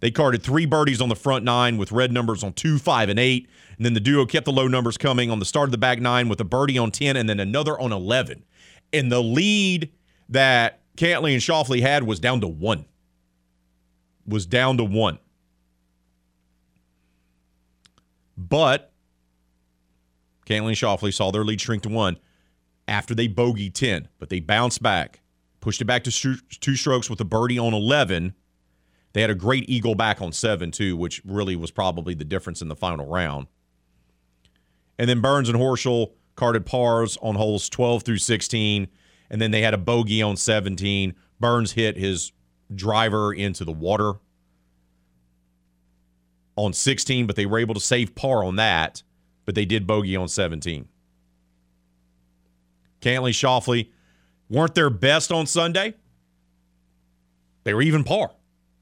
They 0.00 0.10
carded 0.10 0.42
three 0.42 0.66
birdies 0.66 1.00
on 1.00 1.08
the 1.08 1.16
front 1.16 1.46
nine 1.46 1.78
with 1.78 1.92
red 1.92 2.12
numbers 2.12 2.44
on 2.44 2.52
two, 2.52 2.78
five, 2.78 3.08
and 3.08 3.18
eight. 3.18 3.48
And 3.78 3.86
then 3.86 3.94
the 3.94 4.00
duo 4.00 4.26
kept 4.26 4.44
the 4.44 4.52
low 4.52 4.68
numbers 4.68 4.98
coming 4.98 5.30
on 5.30 5.38
the 5.38 5.44
start 5.46 5.68
of 5.68 5.72
the 5.72 5.78
back 5.78 5.98
nine 5.98 6.28
with 6.28 6.40
a 6.40 6.44
birdie 6.44 6.78
on 6.78 6.90
10 6.90 7.16
and 7.16 7.28
then 7.28 7.40
another 7.40 7.78
on 7.78 7.92
11. 7.92 8.44
And 8.92 9.10
the 9.12 9.22
lead 9.22 9.90
that 10.28 10.80
Cantlay 10.96 11.32
and 11.32 11.42
Schauffele 11.42 11.80
had 11.80 12.04
was 12.04 12.18
down 12.18 12.40
to 12.40 12.48
one. 12.48 12.86
Was 14.26 14.46
down 14.46 14.78
to 14.78 14.84
one. 14.84 15.18
But 18.38 18.89
Cantlay 20.50 20.72
Schauffele 20.72 21.14
saw 21.14 21.30
their 21.30 21.44
lead 21.44 21.60
shrink 21.60 21.84
to 21.84 21.88
one 21.88 22.18
after 22.88 23.14
they 23.14 23.28
bogeyed 23.28 23.72
10, 23.72 24.08
but 24.18 24.30
they 24.30 24.40
bounced 24.40 24.82
back, 24.82 25.20
pushed 25.60 25.80
it 25.80 25.84
back 25.84 26.02
to 26.04 26.36
two 26.60 26.74
strokes 26.74 27.08
with 27.08 27.20
a 27.20 27.24
birdie 27.24 27.58
on 27.58 27.72
11. 27.72 28.34
They 29.12 29.20
had 29.20 29.30
a 29.30 29.36
great 29.36 29.70
eagle 29.70 29.94
back 29.94 30.20
on 30.20 30.32
seven, 30.32 30.72
too, 30.72 30.96
which 30.96 31.22
really 31.24 31.54
was 31.54 31.70
probably 31.70 32.14
the 32.14 32.24
difference 32.24 32.60
in 32.60 32.68
the 32.68 32.74
final 32.74 33.06
round. 33.06 33.46
And 34.98 35.08
then 35.08 35.20
Burns 35.20 35.48
and 35.48 35.58
Horschel 35.58 36.12
carded 36.34 36.66
pars 36.66 37.16
on 37.22 37.36
holes 37.36 37.68
12 37.68 38.02
through 38.02 38.18
16. 38.18 38.88
And 39.30 39.40
then 39.40 39.52
they 39.52 39.62
had 39.62 39.74
a 39.74 39.78
bogey 39.78 40.20
on 40.20 40.36
17. 40.36 41.14
Burns 41.38 41.72
hit 41.72 41.96
his 41.96 42.32
driver 42.74 43.32
into 43.32 43.64
the 43.64 43.72
water 43.72 44.14
on 46.56 46.72
16, 46.72 47.26
but 47.26 47.36
they 47.36 47.46
were 47.46 47.58
able 47.58 47.74
to 47.74 47.80
save 47.80 48.14
par 48.14 48.44
on 48.44 48.56
that. 48.56 49.02
But 49.44 49.54
they 49.54 49.64
did 49.64 49.86
bogey 49.86 50.16
on 50.16 50.28
17. 50.28 50.88
Cantlay, 53.00 53.30
Schauffele 53.30 53.88
weren't 54.48 54.74
their 54.74 54.90
best 54.90 55.32
on 55.32 55.46
Sunday. 55.46 55.94
They 57.64 57.74
were 57.74 57.82
even 57.82 58.04
par 58.04 58.30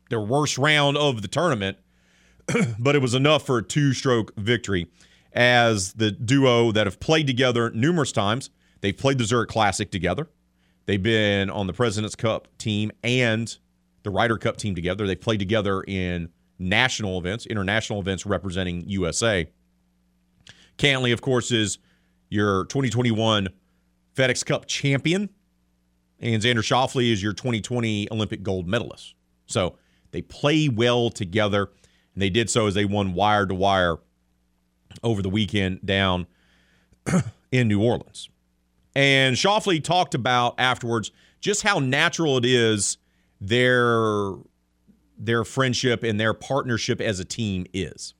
their 0.09 0.21
worst 0.21 0.59
round 0.59 0.97
of 0.97 1.23
the 1.23 1.29
tournament, 1.29 1.77
but 2.79 2.95
it 2.95 3.03
was 3.03 3.15
enough 3.15 3.45
for 3.45 3.59
a 3.59 3.63
two 3.63 3.93
stroke 3.93 4.35
victory 4.37 4.87
as 5.33 5.93
the 5.95 6.11
duo 6.11 6.73
that 6.73 6.87
have 6.87 6.99
played 7.01 7.27
together 7.27 7.71
numerous 7.71 8.13
times. 8.13 8.51
They've 8.81 8.97
played 8.97 9.19
the 9.19 9.25
Zurich 9.25 9.51
Classic 9.51 9.91
together. 9.91 10.29
They've 10.87 11.03
been 11.03 11.51
on 11.51 11.67
the 11.67 11.73
President's 11.73 12.15
Cup 12.15 12.49
team 12.57 12.91
and 13.03 13.57
the 14.03 14.11
Ryder 14.11 14.39
Cup 14.39 14.57
team 14.57 14.75
together. 14.75 15.07
They've 15.07 15.21
played 15.21 15.41
together 15.41 15.83
in 15.83 16.31
national 16.59 17.19
events, 17.19 17.45
international 17.47 18.01
events 18.01 18.25
representing 18.25 18.89
USA. 18.89 19.51
Cantlay, 20.79 21.13
of 21.13 21.21
course, 21.21 21.51
is 21.51 21.79
your 22.31 22.65
2021 22.67 23.49
FedEx 24.15 24.45
Cup 24.45 24.67
champion, 24.67 25.29
and 26.21 26.43
Xander 26.43 26.59
Schauffele 26.59 27.13
is 27.13 27.23
your 27.23 27.33
2020 27.33 28.11
Olympic 28.11 28.43
gold 28.43 28.67
medalist. 28.67 29.15
So 29.47 29.77
they 30.11 30.23
play 30.23 30.69
well 30.69 31.11
together, 31.11 31.71
and 32.15 32.23
they 32.23 32.31
did 32.31 32.49
so 32.49 32.67
as 32.67 32.75
they 32.75 32.85
won 32.85 33.13
wire 33.15 33.47
to 33.47 33.55
wire 33.55 33.97
over 35.03 35.23
the 35.23 35.29
weekend 35.29 35.85
down 35.85 36.27
in 37.53 37.69
New 37.69 37.83
Orleans. 37.83 38.29
And 38.95 39.37
Schauffele 39.37 39.83
talked 39.83 40.15
about 40.15 40.55
afterwards 40.59 41.11
just 41.41 41.63
how 41.63 41.79
natural 41.79 42.39
it 42.39 42.45
is 42.45 42.99
their 43.41 44.33
their 45.17 45.45
friendship 45.45 46.03
and 46.03 46.19
their 46.19 46.33
partnership 46.35 47.01
as 47.01 47.21
a 47.21 47.25
team 47.25 47.67
is. 47.73 48.15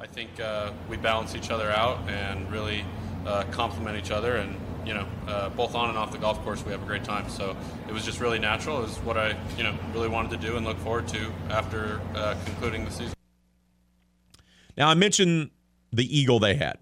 I 0.00 0.06
think 0.06 0.38
uh, 0.40 0.72
we 0.88 0.96
balance 0.96 1.34
each 1.34 1.50
other 1.50 1.70
out 1.70 2.08
and 2.08 2.50
really 2.50 2.84
uh, 3.26 3.44
complement 3.50 3.96
each 3.96 4.10
other. 4.10 4.36
And 4.36 4.56
you 4.86 4.94
know, 4.94 5.06
uh, 5.26 5.50
both 5.50 5.74
on 5.74 5.90
and 5.90 5.98
off 5.98 6.12
the 6.12 6.18
golf 6.18 6.42
course, 6.44 6.64
we 6.64 6.72
have 6.72 6.82
a 6.82 6.86
great 6.86 7.04
time. 7.04 7.28
So 7.28 7.56
it 7.88 7.92
was 7.92 8.04
just 8.04 8.20
really 8.20 8.38
natural. 8.38 8.78
It 8.78 8.82
was 8.82 8.96
what 8.98 9.16
I 9.16 9.36
you 9.56 9.64
know 9.64 9.76
really 9.92 10.08
wanted 10.08 10.30
to 10.40 10.46
do 10.46 10.56
and 10.56 10.64
look 10.64 10.78
forward 10.78 11.08
to 11.08 11.32
after 11.50 12.00
uh, 12.14 12.36
concluding 12.44 12.84
the 12.84 12.90
season. 12.90 13.14
Now 14.76 14.88
I 14.88 14.94
mentioned 14.94 15.50
the 15.92 16.16
eagle 16.16 16.38
they 16.38 16.54
had. 16.54 16.78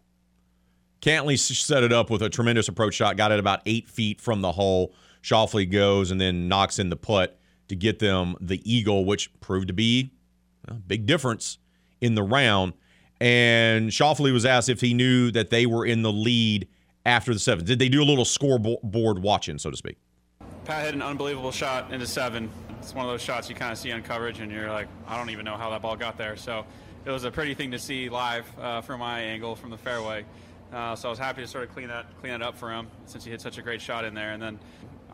Cantlay 1.00 1.38
set 1.38 1.82
it 1.82 1.92
up 1.92 2.10
with 2.10 2.22
a 2.22 2.28
tremendous 2.28 2.68
approach 2.68 2.94
shot, 2.94 3.16
got 3.16 3.30
it 3.32 3.38
about 3.38 3.60
eight 3.64 3.88
feet 3.88 4.20
from 4.20 4.40
the 4.40 4.52
hole. 4.52 4.94
Schauffele 5.22 5.70
goes 5.70 6.10
and 6.10 6.20
then 6.20 6.48
knocks 6.48 6.78
in 6.78 6.90
the 6.90 6.96
putt 6.96 7.38
to 7.68 7.76
get 7.76 7.98
them 7.98 8.36
the 8.40 8.60
eagle, 8.70 9.04
which 9.04 9.38
proved 9.40 9.68
to 9.68 9.72
be 9.72 10.12
a 10.66 10.74
big 10.74 11.06
difference 11.06 11.58
in 12.00 12.14
the 12.14 12.22
round. 12.22 12.74
And 13.20 13.90
Schauffele 13.90 14.32
was 14.32 14.44
asked 14.44 14.68
if 14.68 14.80
he 14.80 14.94
knew 14.94 15.30
that 15.32 15.50
they 15.50 15.66
were 15.66 15.86
in 15.86 16.02
the 16.02 16.12
lead 16.12 16.68
after 17.04 17.32
the 17.32 17.40
seventh. 17.40 17.66
Did 17.66 17.78
they 17.78 17.88
do 17.88 18.02
a 18.02 18.04
little 18.04 18.24
scoreboard 18.24 19.20
watching, 19.20 19.58
so 19.58 19.70
to 19.70 19.76
speak? 19.76 19.96
Pat 20.64 20.84
hit 20.84 20.94
an 20.94 21.02
unbelievable 21.02 21.52
shot 21.52 21.92
into 21.92 22.06
seven. 22.06 22.50
It's 22.78 22.94
one 22.94 23.06
of 23.06 23.10
those 23.10 23.22
shots 23.22 23.48
you 23.48 23.54
kind 23.54 23.72
of 23.72 23.78
see 23.78 23.92
on 23.92 24.02
coverage, 24.02 24.40
and 24.40 24.50
you're 24.50 24.70
like, 24.70 24.88
I 25.06 25.16
don't 25.16 25.30
even 25.30 25.44
know 25.44 25.56
how 25.56 25.70
that 25.70 25.80
ball 25.80 25.96
got 25.96 26.18
there. 26.18 26.36
So 26.36 26.66
it 27.04 27.10
was 27.10 27.24
a 27.24 27.30
pretty 27.30 27.54
thing 27.54 27.70
to 27.70 27.78
see 27.78 28.08
live 28.08 28.46
uh, 28.58 28.80
from 28.80 29.00
my 29.00 29.20
angle 29.20 29.54
from 29.54 29.70
the 29.70 29.78
fairway. 29.78 30.24
Uh, 30.72 30.96
so 30.96 31.08
I 31.08 31.10
was 31.10 31.18
happy 31.18 31.42
to 31.42 31.46
sort 31.46 31.62
of 31.62 31.72
clean 31.72 31.88
that 31.88 32.06
clean 32.20 32.32
that 32.32 32.42
up 32.42 32.58
for 32.58 32.72
him 32.72 32.88
since 33.06 33.24
he 33.24 33.30
hit 33.30 33.40
such 33.40 33.58
a 33.58 33.62
great 33.62 33.80
shot 33.80 34.04
in 34.04 34.12
there. 34.12 34.32
And 34.32 34.42
then, 34.42 34.58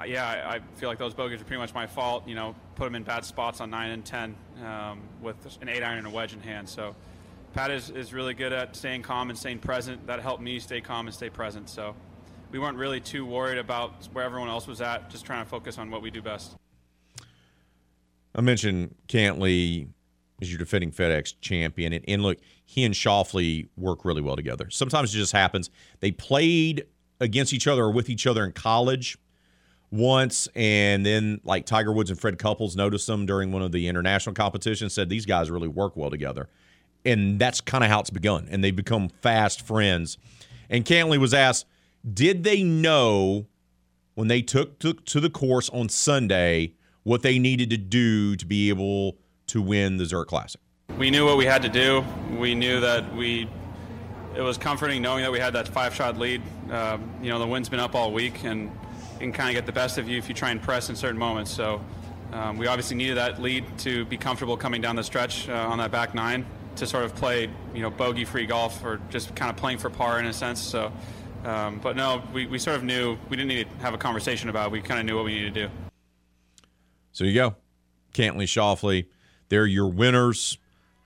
uh, 0.00 0.04
yeah, 0.04 0.26
I, 0.26 0.54
I, 0.54 0.60
feel 0.76 0.88
like 0.88 0.98
those 0.98 1.12
bogeys 1.12 1.42
are 1.42 1.44
pretty 1.44 1.60
much 1.60 1.74
my 1.74 1.86
fault. 1.86 2.26
You 2.26 2.34
know, 2.34 2.54
put 2.74 2.86
him 2.86 2.94
in 2.94 3.02
bad 3.02 3.26
spots 3.26 3.60
on 3.60 3.68
nine 3.68 3.90
and 3.90 4.04
ten 4.04 4.34
um, 4.64 5.02
with 5.20 5.36
an 5.60 5.68
eight 5.68 5.82
iron 5.82 5.98
and 5.98 6.06
a 6.06 6.10
wedge 6.10 6.32
in 6.32 6.40
hand. 6.40 6.68
So 6.68 6.96
Pat 7.52 7.70
is, 7.70 7.90
is 7.90 8.14
really 8.14 8.34
good 8.34 8.52
at 8.52 8.74
staying 8.74 9.02
calm 9.02 9.28
and 9.28 9.38
staying 9.38 9.58
present. 9.58 10.06
That 10.06 10.20
helped 10.20 10.42
me 10.42 10.58
stay 10.58 10.80
calm 10.80 11.06
and 11.06 11.14
stay 11.14 11.28
present. 11.28 11.68
So 11.68 11.94
we 12.50 12.58
weren't 12.58 12.78
really 12.78 13.00
too 13.00 13.26
worried 13.26 13.58
about 13.58 14.08
where 14.12 14.24
everyone 14.24 14.48
else 14.48 14.66
was 14.66 14.80
at, 14.80 15.10
just 15.10 15.26
trying 15.26 15.44
to 15.44 15.48
focus 15.50 15.78
on 15.78 15.90
what 15.90 16.02
we 16.02 16.10
do 16.10 16.22
best. 16.22 16.56
I 18.34 18.40
mentioned 18.40 18.94
Cantlay 19.08 19.88
is 20.40 20.50
your 20.50 20.58
defending 20.58 20.90
FedEx 20.90 21.34
champion. 21.40 21.92
And, 21.92 22.04
and 22.08 22.22
look, 22.22 22.38
he 22.64 22.84
and 22.84 22.94
Schauffele 22.94 23.68
work 23.76 24.04
really 24.04 24.22
well 24.22 24.36
together. 24.36 24.70
Sometimes 24.70 25.14
it 25.14 25.18
just 25.18 25.32
happens. 25.32 25.68
They 26.00 26.10
played 26.10 26.86
against 27.20 27.52
each 27.52 27.66
other 27.66 27.84
or 27.84 27.90
with 27.90 28.08
each 28.08 28.26
other 28.26 28.44
in 28.44 28.52
college 28.52 29.18
once, 29.90 30.48
and 30.54 31.04
then 31.04 31.40
like 31.44 31.66
Tiger 31.66 31.92
Woods 31.92 32.08
and 32.08 32.18
Fred 32.18 32.38
Couples 32.38 32.74
noticed 32.74 33.06
them 33.06 33.26
during 33.26 33.52
one 33.52 33.60
of 33.60 33.72
the 33.72 33.88
international 33.88 34.34
competitions, 34.34 34.94
said 34.94 35.10
these 35.10 35.26
guys 35.26 35.50
really 35.50 35.68
work 35.68 35.96
well 35.96 36.08
together. 36.08 36.48
And 37.04 37.38
that's 37.38 37.60
kind 37.60 37.82
of 37.82 37.90
how 37.90 38.00
it's 38.00 38.10
begun. 38.10 38.48
And 38.50 38.62
they've 38.62 38.74
become 38.74 39.08
fast 39.08 39.60
friends. 39.60 40.18
And 40.70 40.84
Cantlay 40.84 41.18
was 41.18 41.34
asked, 41.34 41.66
did 42.10 42.44
they 42.44 42.62
know 42.62 43.46
when 44.14 44.28
they 44.28 44.42
took, 44.42 44.78
took 44.78 45.04
to 45.06 45.20
the 45.20 45.30
course 45.30 45.68
on 45.70 45.88
Sunday 45.88 46.74
what 47.02 47.22
they 47.22 47.38
needed 47.38 47.70
to 47.70 47.76
do 47.76 48.36
to 48.36 48.46
be 48.46 48.68
able 48.68 49.16
to 49.48 49.60
win 49.60 49.96
the 49.96 50.06
Zurich 50.06 50.28
Classic? 50.28 50.60
We 50.98 51.10
knew 51.10 51.26
what 51.26 51.36
we 51.36 51.44
had 51.44 51.62
to 51.62 51.68
do. 51.68 52.04
We 52.38 52.54
knew 52.54 52.80
that 52.80 53.14
we. 53.14 53.48
It 54.36 54.40
was 54.40 54.56
comforting 54.56 55.02
knowing 55.02 55.22
that 55.22 55.32
we 55.32 55.38
had 55.38 55.52
that 55.54 55.68
five-shot 55.68 56.18
lead. 56.18 56.42
Uh, 56.70 56.98
you 57.22 57.30
know, 57.30 57.38
the 57.38 57.46
wind's 57.46 57.68
been 57.68 57.80
up 57.80 57.94
all 57.94 58.12
week, 58.12 58.44
and 58.44 58.70
can 59.18 59.32
kind 59.32 59.48
of 59.48 59.54
get 59.54 59.66
the 59.66 59.72
best 59.72 59.98
of 59.98 60.08
you 60.08 60.18
if 60.18 60.28
you 60.28 60.34
try 60.34 60.50
and 60.50 60.60
press 60.60 60.88
in 60.90 60.96
certain 60.96 61.18
moments. 61.18 61.50
So, 61.50 61.82
um, 62.32 62.56
we 62.56 62.66
obviously 62.66 62.96
needed 62.96 63.16
that 63.16 63.40
lead 63.40 63.64
to 63.78 64.04
be 64.06 64.16
comfortable 64.16 64.56
coming 64.56 64.80
down 64.80 64.96
the 64.96 65.04
stretch 65.04 65.48
uh, 65.48 65.52
on 65.52 65.78
that 65.78 65.90
back 65.90 66.14
nine 66.14 66.46
to 66.76 66.86
sort 66.86 67.04
of 67.04 67.14
play, 67.14 67.50
you 67.74 67.82
know, 67.82 67.90
bogey-free 67.90 68.46
golf 68.46 68.84
or 68.84 69.00
just 69.10 69.34
kind 69.34 69.50
of 69.50 69.56
playing 69.56 69.78
for 69.78 69.90
par 69.90 70.18
in 70.18 70.26
a 70.26 70.32
sense. 70.32 70.60
So, 70.60 70.92
um, 71.44 71.78
but 71.80 71.96
no, 71.96 72.22
we, 72.32 72.46
we 72.46 72.58
sort 72.58 72.76
of 72.76 72.84
knew 72.84 73.18
we 73.28 73.36
didn't 73.36 73.48
need 73.48 73.68
to 73.68 73.76
have 73.84 73.94
a 73.94 73.98
conversation 73.98 74.48
about. 74.48 74.66
It. 74.66 74.72
We 74.72 74.80
kind 74.80 75.00
of 75.00 75.06
knew 75.06 75.16
what 75.16 75.24
we 75.24 75.34
needed 75.34 75.54
to 75.54 75.66
do. 75.66 75.72
So 77.12 77.24
you 77.24 77.34
go, 77.34 77.56
Cantlay, 78.14 78.44
Schauffele. 78.44 79.06
They're 79.48 79.66
your 79.66 79.88
winners 79.88 80.56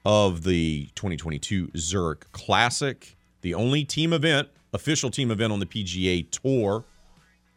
of 0.04 0.44
the 0.44 0.88
2022 0.94 1.72
Zurich 1.76 2.30
Classic, 2.30 3.16
the 3.40 3.54
only 3.54 3.84
team 3.84 4.12
event, 4.12 4.48
official 4.72 5.10
team 5.10 5.32
event 5.32 5.52
on 5.52 5.58
the 5.58 5.66
PGA 5.66 6.30
Tour. 6.30 6.84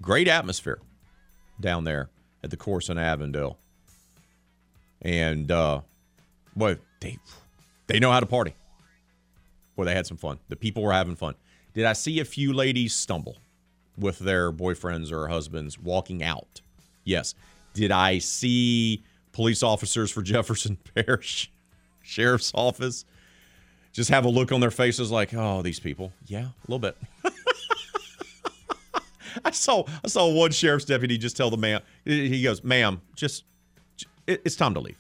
Great 0.02 0.28
atmosphere 0.28 0.80
down 1.60 1.84
there 1.84 2.10
at 2.44 2.50
the 2.50 2.58
course 2.58 2.90
in 2.90 2.98
Avondale. 2.98 3.60
And 5.02 5.52
uh 5.52 5.82
boy, 6.56 6.78
they 7.02 7.18
they 7.90 8.00
know 8.00 8.12
how 8.12 8.20
to 8.20 8.26
party. 8.26 8.56
Boy, 9.76 9.86
they 9.86 9.96
had 9.96 10.08
some 10.08 10.18
fun. 10.18 10.40
The 10.48 10.56
people 10.56 10.84
were 10.84 10.94
having 10.94 11.16
fun. 11.16 11.36
Did 11.74 11.86
I 11.86 11.94
see 11.94 12.20
a 12.20 12.26
few 12.26 12.54
ladies 12.54 12.94
stumble 12.94 13.38
with 13.98 14.20
their 14.20 14.52
boyfriends 14.52 15.12
or 15.12 15.28
husbands 15.28 15.78
walking 15.78 16.24
out? 16.24 16.62
Yes. 17.04 17.36
Did 17.74 17.92
I 17.92 18.20
see 18.20 19.04
police 19.32 19.64
officers 19.64 20.12
for 20.12 20.22
Jefferson 20.24 20.78
Parish 20.96 21.52
Sheriff's 22.02 22.52
Office 22.56 23.06
just 23.92 24.10
have 24.10 24.26
a 24.26 24.30
look 24.30 24.52
on 24.52 24.60
their 24.60 24.72
faces 24.72 25.12
like, 25.12 25.34
oh, 25.34 25.62
these 25.62 25.80
people? 25.80 26.12
Yeah, 26.28 26.46
a 26.46 26.54
little 26.68 26.80
bit. 26.80 26.98
I 29.46 29.52
saw 29.52 29.84
I 30.04 30.08
saw 30.08 30.28
one 30.32 30.52
sheriff's 30.52 30.86
deputy 30.86 31.18
just 31.18 31.38
tell 31.38 31.50
the 31.50 31.58
man 31.58 31.82
he 32.04 32.42
goes, 32.42 32.64
"Ma'am, 32.64 33.02
just 33.16 33.44
it's 34.28 34.56
time 34.56 34.74
to 34.74 34.80
leave. 34.80 34.98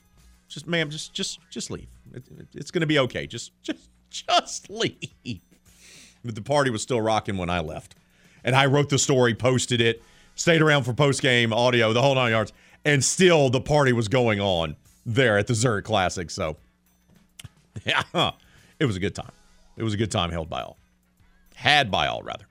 Just 0.48 0.68
ma'am, 0.68 0.90
just 0.90 1.14
just 1.14 1.40
just 1.49 1.72
leave. 1.72 1.88
It, 2.14 2.23
it- 2.40 2.48
it's 2.56 2.72
going 2.72 2.81
to 2.81 2.88
be 2.88 2.99
okay. 2.99 3.27
Just 3.27 3.52
just 3.61 3.90
just 4.10 4.69
leave." 4.69 5.41
But 6.26 6.36
the 6.36 6.41
party 6.41 6.69
was 6.69 6.81
still 6.81 6.99
rocking 7.02 7.38
when 7.38 7.49
I 7.49 7.60
left. 7.61 7.95
And 8.44 8.56
I 8.56 8.65
wrote 8.65 8.90
the 8.90 8.98
story, 8.98 9.34
posted 9.36 9.81
it, 9.81 10.02
stayed 10.36 10.61
around 10.61 10.84
for 10.84 10.94
post 10.94 11.22
game 11.22 11.52
audio, 11.53 11.94
the 11.94 12.02
whole 12.02 12.15
nine 12.15 12.31
yards, 12.31 12.53
and 12.86 13.03
still 13.03 13.49
the 13.49 13.61
party 13.61 13.91
was 13.94 14.07
going 14.07 14.40
on 14.40 14.76
there 15.06 15.38
at 15.38 15.48
the 15.48 15.53
Zurich 15.53 15.86
Classic. 15.86 16.30
So, 16.30 16.57
yeah, 17.86 18.03
it 18.80 18.86
was 18.86 18.95
a 18.95 18.99
good 18.99 19.15
time. 19.15 19.31
It 19.77 19.84
was 19.84 19.94
a 19.94 19.98
good 19.98 20.11
time 20.11 20.31
held 20.31 20.49
by 20.49 20.61
all. 20.61 20.77
Had 21.56 21.91
by 21.91 22.07
all, 22.07 22.22
rather. 22.23 22.45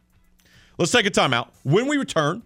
Let's 0.78 0.92
take 0.92 1.06
a 1.06 1.10
timeout. 1.10 1.48
When 1.64 1.88
we 1.88 1.96
return, 1.96 2.42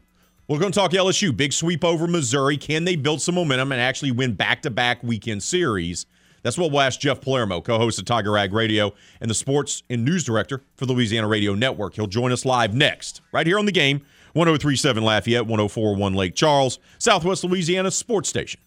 we're 0.49 0.59
going 0.59 0.73
to 0.73 0.79
talk 0.79 0.93
LSU. 0.93 1.37
Big 1.37 1.53
sweep 1.53 1.85
over 1.85 2.07
Missouri. 2.07 2.57
Can 2.57 2.85
they 2.85 2.97
build 2.97 3.21
some 3.23 3.35
momentum 3.35 3.73
and 3.73 3.81
actually 3.81 4.11
win 4.13 4.35
back 4.35 4.63
to 4.63 4.71
back 4.71 5.03
weekend 5.03 5.43
series? 5.43 6.07
That's 6.43 6.59
what 6.59 6.71
we'll 6.73 6.81
ask 6.81 7.01
Jeff 7.01 7.21
Palermo, 7.21 7.61
co 7.61 7.79
host 7.79 7.99
of 7.99 8.05
Tiger 8.05 8.33
Rag 8.33 8.53
Radio 8.53 8.93
and 9.21 9.31
the 9.31 9.35
sports 9.35 9.83
and 9.89 10.05
news 10.05 10.25
director 10.25 10.63
for 10.77 10.87
the 10.87 10.93
Louisiana 10.93 11.29
Radio 11.29 11.55
Network. 11.55 11.95
He'll 11.95 12.07
join 12.07 12.33
us 12.33 12.45
live 12.45 12.75
next, 12.75 13.21
right 13.33 13.47
here 13.47 13.59
on 13.59 13.67
the 13.67 13.73
game 13.73 14.03
1037 14.35 15.03
Lafayette, 15.03 15.47
1041 15.47 16.15
Lake 16.15 16.35
Charles, 16.35 16.79
Southwest 16.99 17.45
Louisiana 17.45 17.91
Sports 17.91 18.29
Station. 18.29 18.61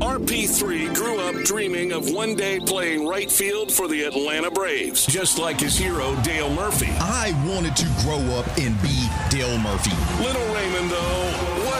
RP3 0.00 0.94
grew 0.94 1.20
up 1.20 1.34
dreaming 1.44 1.92
of 1.92 2.10
one 2.10 2.34
day 2.34 2.58
playing 2.58 3.06
right 3.06 3.30
field 3.30 3.70
for 3.70 3.86
the 3.86 4.04
Atlanta 4.04 4.50
Braves, 4.50 5.04
just 5.04 5.38
like 5.38 5.60
his 5.60 5.76
hero 5.76 6.16
Dale 6.22 6.48
Murphy. 6.54 6.88
I 6.98 7.32
wanted 7.46 7.76
to 7.76 7.86
grow 8.00 8.18
up 8.34 8.46
and 8.58 8.80
be 8.80 9.08
Dale 9.28 9.58
Murphy. 9.58 9.92
Little 10.24 10.54
Raymond, 10.54 10.90
though, 10.90 11.29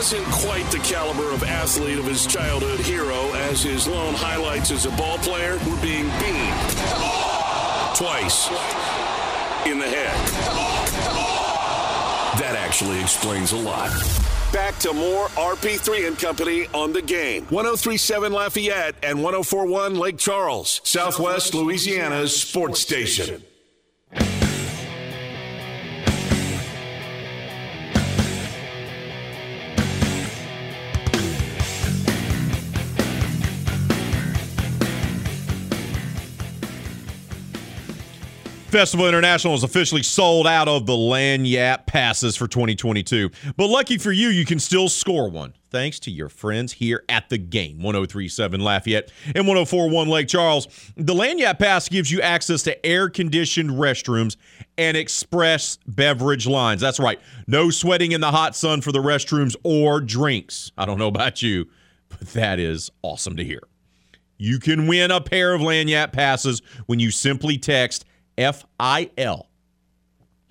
wasn't 0.01 0.25
quite 0.29 0.65
the 0.71 0.79
caliber 0.79 1.31
of 1.31 1.43
athlete 1.43 1.99
of 1.99 2.07
his 2.07 2.27
childhood 2.27 2.81
hero, 2.81 3.31
as 3.33 3.63
his 3.63 3.87
lone 3.87 4.15
highlights 4.15 4.71
as 4.71 4.87
a 4.87 4.91
ball 4.93 5.19
player 5.19 5.59
were 5.69 5.83
being 5.83 6.09
beamed 6.19 6.71
twice 7.95 8.49
in 9.67 9.79
the 9.79 9.85
head. 9.85 10.17
That 12.41 12.57
actually 12.57 12.99
explains 12.99 13.53
a 13.53 13.59
lot. 13.59 13.91
Back 14.55 14.79
to 14.79 14.95
more 14.95 15.27
RP3 15.37 16.09
and 16.09 16.19
Company 16.19 16.67
on 16.73 16.95
the 16.95 17.03
game. 17.03 17.43
1037 17.51 18.33
Lafayette 18.33 18.95
and 19.03 19.23
1041 19.23 19.97
Lake 19.97 20.17
Charles, 20.17 20.81
Southwest 20.83 21.53
Louisiana's 21.53 22.35
sports 22.35 22.81
station. 22.81 23.45
Festival 38.71 39.09
International 39.09 39.55
is 39.55 39.65
officially 39.65 40.05
sold 40.05 40.47
out 40.47 40.69
of 40.69 40.87
the 40.87 40.93
Lagniappe 40.93 41.87
passes 41.87 42.37
for 42.37 42.47
2022. 42.47 43.29
But 43.57 43.67
lucky 43.67 43.99
for 43.99 44.13
you, 44.13 44.29
you 44.29 44.45
can 44.45 44.61
still 44.61 44.89
score 44.89 45.29
one 45.29 45.55
thanks 45.71 45.99
to 46.01 46.11
your 46.13 46.29
friends 46.29 46.75
here 46.75 47.03
at 47.09 47.29
the 47.31 47.39
game 47.39 47.83
1037 47.83 48.61
Lafayette 48.61 49.11
and 49.27 49.49
1041 49.49 50.09
Lake 50.09 50.29
Charles. 50.29 50.69
The 50.97 51.13
Lagniappe 51.13 51.59
Pass 51.59 51.89
gives 51.89 52.13
you 52.13 52.23
access 52.23 52.63
to 52.63 52.87
air 52.87 53.11
conditioned 53.11 53.71
restrooms 53.71 54.37
and 54.79 54.97
express 54.97 55.79
beverage 55.89 56.47
lines. 56.47 56.81
That's 56.81 57.01
right, 57.01 57.19
no 57.49 57.71
sweating 57.71 58.13
in 58.13 58.21
the 58.21 58.31
hot 58.31 58.55
sun 58.55 58.83
for 58.83 58.93
the 58.93 59.01
restrooms 59.01 59.57
or 59.65 60.01
drinks. 60.01 60.71
I 60.79 60.87
don't 60.87 60.99
know 60.99 61.09
about 61.09 61.43
you, 61.43 61.67
but 62.09 62.21
that 62.29 62.61
is 62.61 62.89
awesome 63.03 63.37
to 63.37 63.45
hear. 63.45 63.63
You 64.39 64.61
can 64.61 64.87
win 64.87 65.11
a 65.11 65.21
pair 65.21 65.55
of 65.55 65.61
Lagniappe 65.61 66.13
passes 66.13 66.63
when 66.87 67.01
you 67.01 67.11
simply 67.11 67.59
text 67.59 68.05
FIL. 68.37 69.49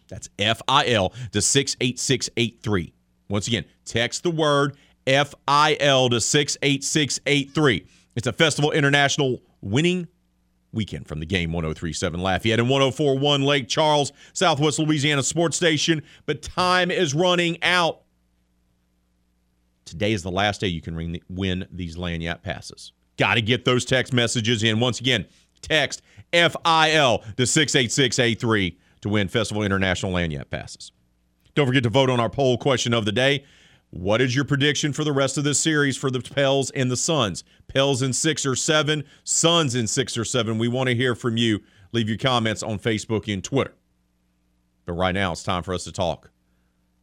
That's 0.08 0.30
FIL 0.38 1.14
to 1.32 1.42
68683. 1.42 2.94
Once 3.30 3.48
again, 3.48 3.66
text 3.86 4.24
the 4.24 4.32
word 4.32 4.76
FIL 5.06 6.10
to 6.10 6.20
68683. 6.20 7.86
It's 8.16 8.28
a 8.28 8.34
Festival 8.34 8.72
International 8.72 9.42
winning 9.62 10.08
weekend 10.72 11.08
from 11.08 11.20
the 11.20 11.26
game 11.26 11.52
1037 11.52 12.20
Lafayette 12.20 12.60
and 12.60 12.70
1041 12.70 13.44
Lake 13.44 13.68
Charles, 13.68 14.12
Southwest 14.34 14.80
Louisiana 14.80 15.24
Sports 15.24 15.58
Station. 15.58 16.04
But 16.26 16.42
time 16.42 16.92
is 16.92 17.14
running 17.14 17.62
out. 17.64 18.02
Today 19.86 20.14
is 20.14 20.22
the 20.22 20.32
last 20.32 20.62
day 20.62 20.68
you 20.68 20.82
can 20.82 21.20
win 21.30 21.68
these 21.72 21.96
Lagniappe 21.96 22.44
passes. 22.44 22.94
Got 23.18 23.36
to 23.36 23.42
get 23.42 23.66
those 23.66 23.86
text 23.86 24.14
messages 24.14 24.64
in. 24.64 24.80
Once 24.80 25.00
again, 25.00 25.26
text 25.62 26.02
FIL 26.32 27.24
to 27.38 27.46
68683 27.46 28.78
to 29.02 29.10
win 29.10 29.28
Festival 29.28 29.64
International 29.64 30.12
Lagniappe 30.12 30.50
passes. 30.50 30.92
Don't 31.56 31.68
forget 31.68 31.84
to 31.84 31.90
vote 31.90 32.10
on 32.10 32.20
our 32.20 32.30
poll 32.30 32.58
question 32.58 32.94
of 32.94 33.06
the 33.06 33.12
day. 33.12 33.44
What 33.92 34.22
is 34.22 34.36
your 34.36 34.46
prediction 34.46 34.94
for 34.94 35.04
the 35.04 35.12
rest 35.12 35.38
of 35.38 35.44
this 35.44 35.60
series 35.60 35.98
for 35.98 36.12
the 36.12 36.22
Pels 36.22 36.70
and 36.72 36.92
the 36.92 36.98
Suns? 36.98 37.44
Pels 37.68 38.02
in 38.04 38.14
six 38.14 38.46
or 38.46 38.56
seven, 38.56 39.04
Suns 39.24 39.74
in 39.74 39.88
six 39.88 40.16
or 40.16 40.26
seven. 40.26 40.60
We 40.60 40.68
want 40.68 40.90
to 40.90 40.96
hear 40.96 41.16
from 41.16 41.38
you. 41.38 41.62
Leave 41.92 42.08
your 42.08 42.18
comments 42.18 42.62
on 42.62 42.78
Facebook 42.78 43.32
and 43.32 43.44
Twitter. 43.44 43.74
But 44.86 44.94
right 44.94 45.14
now, 45.14 45.32
it's 45.32 45.44
time 45.44 45.64
for 45.64 45.74
us 45.74 45.86
to 45.86 45.92
talk 45.92 46.30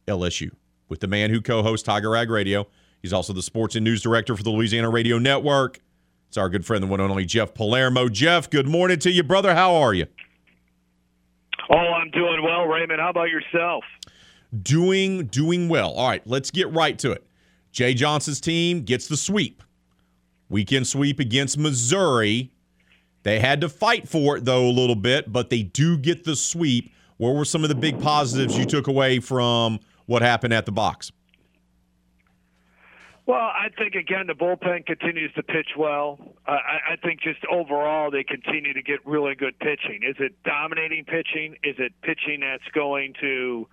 LSU 0.07 0.51
with 0.87 1.01
the 1.01 1.07
man 1.07 1.29
who 1.29 1.41
co 1.41 1.61
hosts 1.61 1.85
Tiger 1.85 2.11
Rag 2.11 2.29
Radio. 2.29 2.67
He's 3.01 3.13
also 3.13 3.33
the 3.33 3.41
sports 3.41 3.75
and 3.75 3.83
news 3.83 4.01
director 4.01 4.35
for 4.35 4.43
the 4.43 4.49
Louisiana 4.49 4.89
Radio 4.89 5.19
Network. 5.19 5.79
It's 6.27 6.37
our 6.37 6.49
good 6.49 6.65
friend, 6.65 6.83
the 6.83 6.87
one 6.87 6.99
and 6.99 7.09
only 7.09 7.25
Jeff 7.25 7.53
Palermo. 7.53 8.09
Jeff, 8.09 8.49
good 8.49 8.67
morning 8.67 8.99
to 8.99 9.11
you, 9.11 9.23
brother. 9.23 9.55
How 9.55 9.75
are 9.75 9.93
you? 9.93 10.07
Oh, 11.69 11.75
I'm 11.75 12.11
doing 12.11 12.43
well, 12.43 12.65
Raymond. 12.65 12.99
How 12.99 13.09
about 13.09 13.29
yourself? 13.29 13.83
Doing 14.61 15.27
doing 15.27 15.69
well. 15.69 15.91
All 15.93 16.07
right, 16.07 16.25
let's 16.25 16.51
get 16.51 16.71
right 16.71 16.97
to 16.99 17.11
it. 17.11 17.25
Jay 17.71 17.93
Johnson's 17.93 18.41
team 18.41 18.83
gets 18.83 19.07
the 19.07 19.17
sweep. 19.17 19.63
Weekend 20.49 20.87
sweep 20.87 21.19
against 21.19 21.57
Missouri. 21.57 22.51
They 23.23 23.39
had 23.39 23.61
to 23.61 23.69
fight 23.69 24.07
for 24.07 24.37
it 24.37 24.45
though 24.45 24.67
a 24.67 24.71
little 24.71 24.95
bit, 24.95 25.31
but 25.31 25.49
they 25.49 25.63
do 25.63 25.97
get 25.97 26.23
the 26.23 26.35
sweep. 26.35 26.93
What 27.17 27.35
were 27.35 27.45
some 27.45 27.63
of 27.63 27.69
the 27.69 27.75
big 27.75 27.99
positives 28.01 28.57
you 28.57 28.65
took 28.65 28.87
away 28.87 29.19
from 29.19 29.79
what 30.05 30.21
happened 30.21 30.53
at 30.53 30.65
the 30.65 30.71
box? 30.71 31.11
Well, 33.27 33.39
I 33.39 33.67
think 33.77 33.95
again 33.95 34.27
the 34.27 34.33
bullpen 34.33 34.85
continues 34.85 35.33
to 35.33 35.43
pitch 35.43 35.71
well. 35.77 36.17
I, 36.47 36.93
I 36.93 36.95
think 37.03 37.19
just 37.21 37.39
overall 37.51 38.09
they 38.09 38.23
continue 38.23 38.73
to 38.73 38.81
get 38.81 39.05
really 39.05 39.35
good 39.35 39.59
pitching. 39.59 39.99
Is 40.07 40.15
it 40.19 40.41
dominating 40.43 41.03
pitching? 41.03 41.57
Is 41.61 41.75
it 41.77 41.91
pitching 42.01 42.39
that's 42.39 42.63
going 42.73 43.13
to 43.19 43.67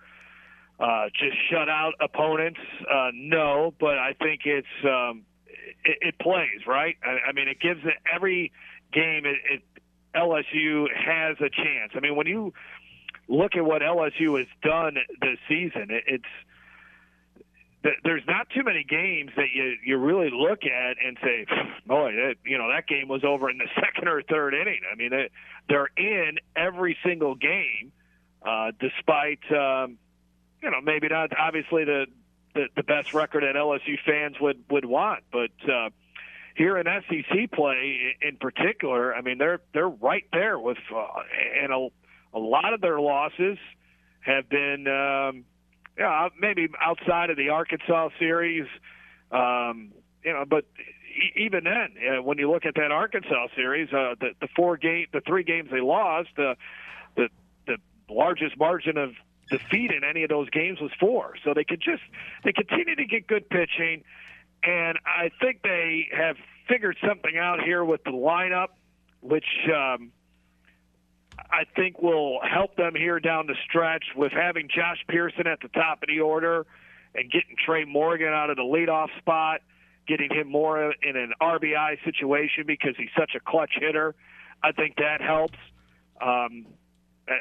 uh, 0.77 1.05
just 1.17 1.37
shut 1.49 1.69
out 1.69 1.93
opponents? 2.01 2.59
Uh, 2.81 3.11
no, 3.13 3.73
but 3.79 3.97
I 3.97 4.13
think 4.19 4.41
it's 4.43 4.67
um, 4.83 5.23
it, 5.85 5.99
it 6.01 6.19
plays 6.19 6.67
right. 6.67 6.97
I, 7.01 7.29
I 7.29 7.31
mean, 7.31 7.47
it 7.47 7.61
gives 7.61 7.79
it 7.85 7.95
every 8.13 8.51
game. 8.91 9.25
It, 9.25 9.37
it 9.49 9.61
LSU 10.13 10.87
has 10.93 11.37
a 11.39 11.49
chance. 11.49 11.93
I 11.95 12.01
mean, 12.01 12.17
when 12.17 12.27
you 12.27 12.53
look 13.29 13.55
at 13.55 13.63
what 13.63 13.81
LSU 13.81 14.37
has 14.37 14.47
done 14.61 14.95
this 15.21 15.37
season, 15.47 15.87
it, 15.91 16.03
it's 16.07 16.25
there's 18.03 18.23
not 18.27 18.49
too 18.49 18.63
many 18.63 18.83
games 18.83 19.31
that 19.35 19.47
you 19.53 19.75
you 19.83 19.97
really 19.97 20.29
look 20.31 20.63
at 20.63 20.97
and 21.03 21.17
say, 21.21 21.45
boy, 21.85 22.11
that, 22.13 22.35
you 22.45 22.57
know 22.57 22.69
that 22.69 22.87
game 22.87 23.07
was 23.07 23.23
over 23.23 23.49
in 23.49 23.57
the 23.57 23.67
second 23.75 24.07
or 24.07 24.21
third 24.23 24.53
inning. 24.53 24.81
I 24.91 24.95
mean, 24.95 25.11
they, 25.11 25.29
they're 25.69 25.89
in 25.97 26.37
every 26.55 26.97
single 27.05 27.35
game, 27.35 27.91
uh, 28.43 28.71
despite 28.79 29.39
um, 29.51 29.97
you 30.61 30.71
know 30.71 30.81
maybe 30.83 31.07
not 31.09 31.31
obviously 31.37 31.85
the, 31.85 32.05
the 32.53 32.65
the 32.75 32.83
best 32.83 33.13
record 33.13 33.43
that 33.43 33.55
LSU 33.55 33.97
fans 34.05 34.35
would 34.39 34.63
would 34.69 34.85
want, 34.85 35.23
but. 35.31 35.51
Uh, 35.69 35.89
here 36.57 36.77
in 36.77 36.85
SEC 36.85 37.51
play, 37.51 38.15
in 38.21 38.37
particular, 38.37 39.13
I 39.13 39.19
mean 39.19 39.37
they're 39.37 39.59
they're 39.73 39.89
right 39.89 40.23
there 40.31 40.57
with, 40.57 40.77
uh, 40.89 41.05
and 41.61 41.73
a, 41.73 41.89
a 42.33 42.39
lot 42.39 42.73
of 42.73 42.79
their 42.79 42.97
losses 42.97 43.57
have 44.21 44.47
been 44.47 44.87
um, 44.87 45.43
yeah, 45.97 46.29
maybe 46.39 46.67
outside 46.81 47.29
of 47.29 47.37
the 47.37 47.49
Arkansas 47.49 48.09
series, 48.19 48.67
um, 49.31 49.91
you 50.23 50.33
know, 50.33 50.43
but 50.47 50.65
even 51.35 51.63
then, 51.63 51.95
uh, 52.09 52.21
when 52.21 52.37
you 52.37 52.51
look 52.51 52.65
at 52.65 52.75
that 52.75 52.91
Arkansas 52.91 53.47
series, 53.55 53.89
uh, 53.93 54.15
the 54.19 54.31
the 54.41 54.47
four 54.55 54.77
game, 54.77 55.07
the 55.13 55.21
three 55.21 55.43
games 55.43 55.69
they 55.71 55.81
lost, 55.81 56.29
uh, 56.37 56.55
the 57.15 57.29
the 57.65 57.77
largest 58.09 58.57
margin 58.57 58.97
of 58.97 59.11
defeat 59.49 59.91
in 59.91 60.03
any 60.03 60.23
of 60.23 60.29
those 60.29 60.49
games 60.49 60.81
was 60.81 60.91
four. 60.99 61.35
So 61.43 61.53
they 61.53 61.63
could 61.63 61.81
just 61.81 62.03
they 62.43 62.51
continue 62.51 62.95
to 62.95 63.05
get 63.05 63.27
good 63.27 63.49
pitching, 63.49 64.03
and 64.63 64.97
I 65.05 65.31
think 65.39 65.61
they 65.63 66.07
have 66.15 66.35
figured 66.67 66.97
something 67.07 67.37
out 67.37 67.61
here 67.61 67.85
with 67.85 68.03
the 68.03 68.11
lineup, 68.11 68.69
which. 69.21 69.47
Um, 69.73 70.11
I 71.37 71.65
think 71.75 72.01
will 72.01 72.39
help 72.41 72.75
them 72.75 72.93
here 72.95 73.19
down 73.19 73.47
the 73.47 73.55
stretch 73.67 74.03
with 74.15 74.31
having 74.31 74.67
Josh 74.67 75.03
Pearson 75.07 75.47
at 75.47 75.59
the 75.61 75.67
top 75.69 76.03
of 76.03 76.07
the 76.07 76.19
order 76.19 76.65
and 77.13 77.31
getting 77.31 77.55
Trey 77.65 77.85
Morgan 77.85 78.27
out 78.27 78.49
of 78.49 78.57
the 78.57 78.63
leadoff 78.63 79.07
spot, 79.19 79.61
getting 80.07 80.29
him 80.31 80.49
more 80.49 80.93
in 81.01 81.15
an 81.15 81.33
RBI 81.41 82.03
situation 82.03 82.65
because 82.67 82.95
he's 82.97 83.09
such 83.17 83.31
a 83.35 83.39
clutch 83.39 83.71
hitter. 83.79 84.15
I 84.63 84.71
think 84.71 84.97
that 84.97 85.21
helps. 85.21 85.57
Um, 86.21 86.65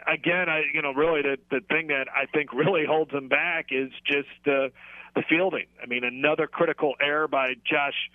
again, 0.07 0.49
I 0.49 0.63
you 0.73 0.83
know 0.83 0.93
really 0.93 1.23
the 1.23 1.39
the 1.51 1.61
thing 1.69 1.89
that 1.89 2.07
I 2.15 2.27
think 2.27 2.53
really 2.53 2.85
holds 2.87 3.11
them 3.11 3.29
back 3.29 3.67
is 3.71 3.91
just 4.07 4.29
uh, 4.47 4.69
the 5.15 5.23
fielding. 5.29 5.67
I 5.83 5.87
mean, 5.87 6.05
another 6.05 6.47
critical 6.47 6.95
error 7.01 7.29
by 7.29 7.55
Josh 7.65 8.11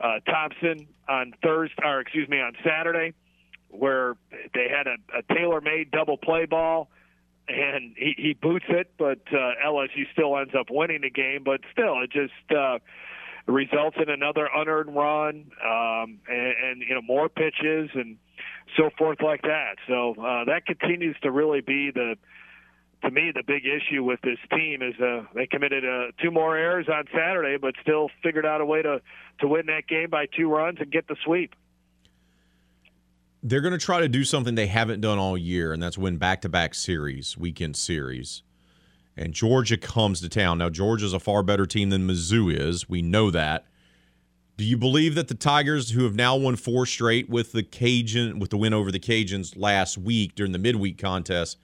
uh, 0.00 0.20
Thompson 0.26 0.86
on 1.08 1.32
Thursday, 1.42 1.82
or 1.84 2.00
excuse 2.00 2.28
me, 2.28 2.40
on 2.40 2.54
Saturday 2.64 3.14
where 3.74 4.16
they 4.54 4.68
had 4.68 4.86
a, 4.86 4.96
a 5.18 5.34
tailor-made 5.34 5.90
double 5.90 6.16
play 6.16 6.46
ball, 6.46 6.88
and 7.48 7.94
he, 7.96 8.14
he 8.16 8.32
boots 8.32 8.64
it, 8.68 8.92
but 8.98 9.20
uh, 9.32 9.52
LSU 9.66 10.10
still 10.12 10.36
ends 10.38 10.54
up 10.58 10.66
winning 10.70 11.02
the 11.02 11.10
game. 11.10 11.42
But 11.44 11.60
still, 11.72 12.00
it 12.02 12.10
just 12.10 12.32
uh, 12.56 12.78
results 13.46 13.96
in 14.00 14.08
another 14.08 14.48
unearned 14.54 14.94
run, 14.94 15.50
um, 15.62 16.20
and, 16.28 16.54
and 16.64 16.82
you 16.82 16.94
know 16.94 17.02
more 17.02 17.28
pitches 17.28 17.90
and 17.94 18.16
so 18.76 18.90
forth 18.96 19.18
like 19.22 19.42
that. 19.42 19.76
So 19.86 20.12
uh, 20.12 20.44
that 20.46 20.62
continues 20.66 21.16
to 21.22 21.30
really 21.30 21.60
be 21.60 21.90
the 21.90 22.16
to 23.02 23.10
me 23.10 23.32
the 23.34 23.42
big 23.46 23.64
issue 23.66 24.02
with 24.02 24.20
this 24.22 24.38
team 24.50 24.80
is 24.80 24.94
uh, 25.00 25.24
they 25.34 25.46
committed 25.46 25.84
uh, 25.84 26.12
two 26.22 26.30
more 26.30 26.56
errors 26.56 26.86
on 26.88 27.04
Saturday, 27.12 27.58
but 27.58 27.74
still 27.82 28.08
figured 28.22 28.46
out 28.46 28.60
a 28.60 28.66
way 28.66 28.82
to 28.82 29.00
to 29.40 29.48
win 29.48 29.66
that 29.66 29.86
game 29.86 30.10
by 30.10 30.26
two 30.26 30.48
runs 30.50 30.78
and 30.80 30.90
get 30.90 31.06
the 31.08 31.16
sweep. 31.24 31.54
They're 33.44 33.60
going 33.60 33.72
to 33.72 33.78
try 33.78 34.00
to 34.00 34.08
do 34.08 34.24
something 34.24 34.54
they 34.54 34.66
haven't 34.66 35.02
done 35.02 35.18
all 35.18 35.36
year, 35.36 35.74
and 35.74 35.82
that's 35.82 35.98
win 35.98 36.16
back 36.16 36.40
to 36.40 36.48
back 36.48 36.74
series, 36.74 37.36
weekend 37.36 37.76
series. 37.76 38.42
And 39.18 39.34
Georgia 39.34 39.76
comes 39.76 40.22
to 40.22 40.30
town. 40.30 40.58
Now, 40.58 40.70
Georgia's 40.70 41.12
a 41.12 41.20
far 41.20 41.42
better 41.42 41.66
team 41.66 41.90
than 41.90 42.08
Mizzou 42.08 42.52
is. 42.52 42.88
We 42.88 43.02
know 43.02 43.30
that. 43.30 43.66
Do 44.56 44.64
you 44.64 44.78
believe 44.78 45.14
that 45.16 45.28
the 45.28 45.34
Tigers, 45.34 45.90
who 45.90 46.04
have 46.04 46.14
now 46.14 46.36
won 46.36 46.56
four 46.56 46.86
straight 46.86 47.28
with 47.28 47.52
the 47.52 47.62
Cajun, 47.62 48.38
with 48.38 48.50
the 48.50 48.56
win 48.56 48.72
over 48.72 48.90
the 48.90 48.98
Cajuns 48.98 49.54
last 49.56 49.98
week 49.98 50.34
during 50.34 50.52
the 50.52 50.58
midweek 50.58 50.96
contest, 50.96 51.58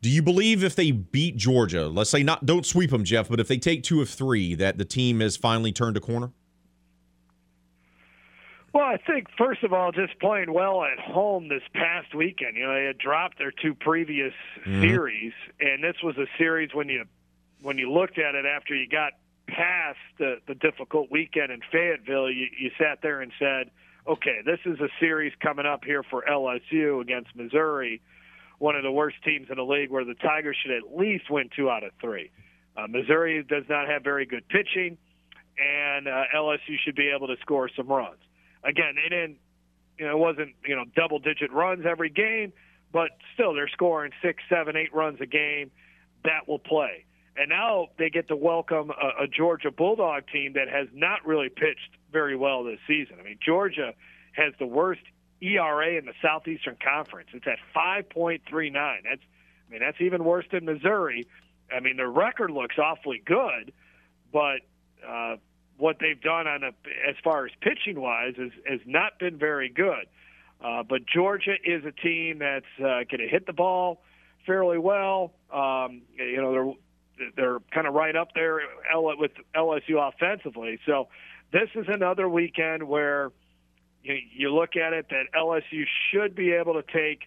do 0.00 0.08
you 0.08 0.22
believe 0.22 0.64
if 0.64 0.74
they 0.74 0.92
beat 0.92 1.36
Georgia, 1.36 1.88
let's 1.88 2.10
say 2.10 2.22
not, 2.22 2.46
don't 2.46 2.66
sweep 2.66 2.90
them, 2.90 3.04
Jeff, 3.04 3.28
but 3.28 3.38
if 3.38 3.48
they 3.48 3.58
take 3.58 3.82
two 3.82 4.00
of 4.00 4.08
three, 4.08 4.54
that 4.54 4.78
the 4.78 4.84
team 4.84 5.20
has 5.20 5.36
finally 5.36 5.72
turned 5.72 5.96
a 5.96 6.00
corner? 6.00 6.32
Well, 8.72 8.84
I 8.84 8.96
think 8.96 9.28
first 9.36 9.62
of 9.64 9.72
all, 9.74 9.92
just 9.92 10.18
playing 10.18 10.52
well 10.52 10.82
at 10.84 10.98
home 10.98 11.48
this 11.48 11.62
past 11.74 12.14
weekend. 12.14 12.56
You 12.56 12.66
know, 12.66 12.74
they 12.74 12.86
had 12.86 12.96
dropped 12.98 13.38
their 13.38 13.50
two 13.50 13.74
previous 13.74 14.32
Mhm. 14.64 14.80
series, 14.80 15.32
and 15.60 15.84
this 15.84 16.02
was 16.02 16.16
a 16.16 16.26
series 16.38 16.72
when 16.74 16.88
you 16.88 17.04
when 17.60 17.78
you 17.78 17.92
looked 17.92 18.18
at 18.18 18.34
it 18.34 18.44
after 18.44 18.74
you 18.74 18.88
got 18.88 19.12
past 19.46 19.98
the 20.18 20.40
the 20.46 20.54
difficult 20.54 21.10
weekend 21.10 21.52
in 21.52 21.60
Fayetteville, 21.70 22.30
you, 22.30 22.48
you 22.58 22.70
sat 22.78 23.02
there 23.02 23.20
and 23.20 23.30
said, 23.38 23.70
"Okay, 24.06 24.40
this 24.44 24.60
is 24.64 24.80
a 24.80 24.88
series 24.98 25.34
coming 25.40 25.66
up 25.66 25.84
here 25.84 26.02
for 26.02 26.26
LSU 26.26 27.00
against 27.00 27.36
Missouri, 27.36 28.00
one 28.58 28.74
of 28.74 28.82
the 28.82 28.90
worst 28.92 29.22
teams 29.22 29.50
in 29.50 29.56
the 29.56 29.64
league, 29.64 29.90
where 29.90 30.04
the 30.04 30.14
Tigers 30.14 30.56
should 30.56 30.72
at 30.72 30.96
least 30.96 31.28
win 31.28 31.50
two 31.50 31.68
out 31.70 31.84
of 31.84 31.92
three. 32.00 32.30
Uh, 32.74 32.86
Missouri 32.86 33.42
does 33.42 33.68
not 33.68 33.86
have 33.86 34.02
very 34.02 34.24
good 34.24 34.48
pitching, 34.48 34.96
and 35.58 36.08
uh, 36.08 36.24
LSU 36.34 36.78
should 36.78 36.96
be 36.96 37.10
able 37.10 37.26
to 37.26 37.36
score 37.42 37.68
some 37.68 37.88
runs." 37.88 38.18
Again, 38.64 38.94
they 38.96 39.08
didn't, 39.08 39.38
you 39.98 40.06
know, 40.06 40.12
it 40.12 40.18
wasn't, 40.18 40.54
you 40.66 40.76
know, 40.76 40.84
double 40.96 41.18
digit 41.18 41.52
runs 41.52 41.84
every 41.86 42.10
game, 42.10 42.52
but 42.92 43.10
still 43.34 43.54
they're 43.54 43.68
scoring 43.68 44.12
six, 44.22 44.42
seven, 44.48 44.76
eight 44.76 44.92
runs 44.94 45.20
a 45.20 45.26
game. 45.26 45.70
That 46.24 46.48
will 46.48 46.58
play. 46.58 47.04
And 47.36 47.48
now 47.48 47.88
they 47.98 48.10
get 48.10 48.28
to 48.28 48.36
welcome 48.36 48.90
a, 48.90 49.24
a 49.24 49.26
Georgia 49.26 49.70
Bulldog 49.70 50.24
team 50.32 50.52
that 50.54 50.68
has 50.68 50.88
not 50.92 51.26
really 51.26 51.48
pitched 51.48 51.96
very 52.12 52.36
well 52.36 52.62
this 52.64 52.78
season. 52.86 53.16
I 53.18 53.22
mean, 53.22 53.38
Georgia 53.44 53.94
has 54.32 54.52
the 54.58 54.66
worst 54.66 55.00
ERA 55.40 55.96
in 55.98 56.04
the 56.04 56.12
Southeastern 56.20 56.76
Conference. 56.82 57.30
It's 57.32 57.46
at 57.46 57.58
5.39. 57.74 58.72
That's, 58.72 59.20
I 59.68 59.72
mean, 59.72 59.80
that's 59.80 60.00
even 60.00 60.24
worse 60.24 60.44
than 60.52 60.66
Missouri. 60.66 61.26
I 61.74 61.80
mean, 61.80 61.96
their 61.96 62.10
record 62.10 62.50
looks 62.50 62.76
awfully 62.78 63.22
good, 63.24 63.72
but 64.30 64.60
uh, 65.06 65.36
what 65.82 65.96
they've 65.98 66.20
done 66.20 66.46
on 66.46 66.62
a, 66.62 66.68
as 67.08 67.16
far 67.24 67.44
as 67.44 67.50
pitching 67.60 68.00
wise 68.00 68.34
is 68.38 68.52
has 68.64 68.78
not 68.86 69.18
been 69.18 69.36
very 69.36 69.68
good. 69.68 70.06
Uh, 70.64 70.84
but 70.88 71.00
Georgia 71.12 71.56
is 71.64 71.84
a 71.84 71.90
team 71.90 72.38
that's 72.38 72.64
uh, 72.78 73.02
going 73.10 73.18
to 73.18 73.26
hit 73.28 73.46
the 73.46 73.52
ball 73.52 74.00
fairly 74.46 74.78
well. 74.78 75.32
Um, 75.52 76.02
you 76.16 76.40
know 76.40 76.76
they're 77.16 77.30
they're 77.34 77.58
kind 77.74 77.88
of 77.88 77.94
right 77.94 78.14
up 78.14 78.28
there 78.32 78.60
with 78.94 79.32
LSU 79.56 80.08
offensively. 80.08 80.78
So 80.86 81.08
this 81.52 81.68
is 81.74 81.86
another 81.88 82.28
weekend 82.28 82.84
where 82.84 83.32
you, 84.04 84.18
you 84.32 84.54
look 84.54 84.76
at 84.76 84.92
it 84.92 85.06
that 85.10 85.24
LSU 85.36 85.82
should 86.12 86.36
be 86.36 86.52
able 86.52 86.74
to 86.74 86.84
take 86.92 87.22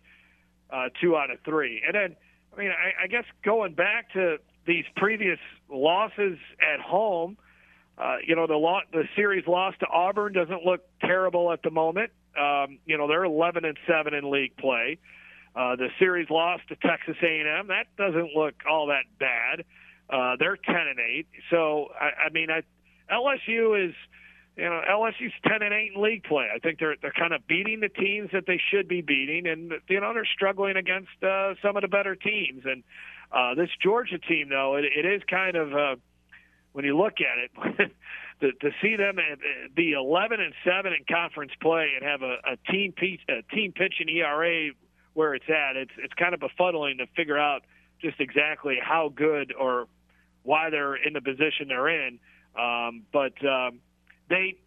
uh, 0.69 0.88
two 1.02 1.18
out 1.18 1.30
of 1.30 1.40
three. 1.44 1.84
And 1.86 1.94
then 1.94 2.15
I 2.56 2.57
mean 2.57 2.72
I, 2.72 3.03
I 3.03 3.07
guess 3.07 3.26
going 3.44 3.73
back 3.73 4.14
to 4.14 4.38
these 4.65 4.86
previous 4.95 5.40
losses 5.69 6.38
at 6.61 6.80
home. 6.80 7.36
Uh, 7.97 8.17
you 8.26 8.35
know 8.35 8.45
the 8.45 8.55
lo- 8.55 8.81
the 8.91 9.03
series 9.15 9.47
loss 9.47 9.73
to 9.80 9.88
Auburn 9.88 10.34
doesn't 10.34 10.65
look 10.65 10.81
terrible 11.01 11.51
at 11.51 11.61
the 11.63 11.72
moment. 11.72 12.11
Um, 12.38 12.80
you 12.85 12.97
know 12.97 13.07
they're 13.07 13.23
11 13.23 13.63
and 13.63 13.77
seven 13.88 14.13
in 14.13 14.30
league 14.30 14.57
play. 14.57 14.97
Uh, 15.55 15.77
the 15.77 15.88
series 15.97 16.30
loss 16.30 16.59
to 16.67 16.76
Texas 16.76 17.15
A&M 17.23 17.67
that 17.67 17.88
doesn't 17.97 18.35
look 18.35 18.55
all 18.69 18.88
that 18.88 19.05
bad. 19.17 19.63
Uh, 20.09 20.35
they're 20.38 20.57
10 20.57 20.76
and 20.76 20.99
eight. 20.99 21.27
So 21.49 21.88
I, 21.99 22.27
I 22.27 22.30
mean 22.31 22.49
I, 22.51 22.63
LSU 23.09 23.88
is 23.88 23.95
you 24.57 24.65
know 24.65 24.81
LSU's 24.89 25.34
10 25.47 25.61
and 25.61 25.73
eight 25.73 25.93
in 25.95 26.01
league 26.01 26.23
play. 26.26 26.49
I 26.53 26.59
think 26.59 26.80
they're 26.80 26.97
they're 27.01 27.13
kind 27.17 27.34
of 27.34 27.47
beating 27.47 27.80
the 27.80 27.88
teams 27.88 28.31
that 28.34 28.45
they 28.45 28.59
should 28.72 28.89
be 28.89 28.99
beating, 29.01 29.47
and 29.47 29.72
you 29.88 30.01
know 30.01 30.13
they're 30.13 30.27
struggling 30.35 30.76
against 30.76 31.23
uh, 31.23 31.53
some 31.61 31.77
of 31.77 31.81
the 31.81 31.88
better 31.88 32.15
teams. 32.15 32.63
And 32.65 32.84
uh, 33.31 33.55
this 33.55 33.69
Georgia 33.81 34.17
team 34.17 34.49
though 34.49 34.76
it, 34.76 34.84
it 34.84 35.05
is 35.05 35.22
kind 35.30 35.55
of. 35.55 35.73
Uh, 35.73 35.95
when 36.76 36.84
you 36.84 36.97
look 36.97 37.14
at 37.22 37.38
it, 37.39 37.91
to, 38.41 38.52
to 38.52 38.76
see 38.81 38.97
them 38.97 39.15
be 39.73 39.93
11 39.93 40.41
and 40.41 40.53
seven 40.65 40.91
in 40.91 41.06
conference 41.10 41.53
play 41.61 41.91
and 41.95 42.03
have 42.06 42.22
a, 42.22 42.35
a 42.52 42.57
team 42.69 42.91
piece, 42.91 43.22
a 43.30 43.43
team 43.56 43.72
pitching 43.72 44.10
ERA 44.10 44.72
where 45.14 45.34
it's 45.34 45.45
at, 45.47 45.77
it's 45.77 45.93
it's 45.97 46.14
kind 46.15 46.34
of 46.34 46.41
befuddling 46.41 46.97
to 46.97 47.07
figure 47.15 47.39
out 47.39 47.61
just 48.02 48.19
exactly 48.19 48.76
how 48.84 49.10
good 49.15 49.53
or 49.57 49.88
why 50.43 50.69
they're 50.69 50.95
in 50.95 51.14
the 51.14 51.22
position 51.22 51.69
they're 51.69 51.88
in. 51.88 52.19
Um, 52.60 53.03
but 53.14 53.34
um, 53.47 53.80
they, 54.30 54.57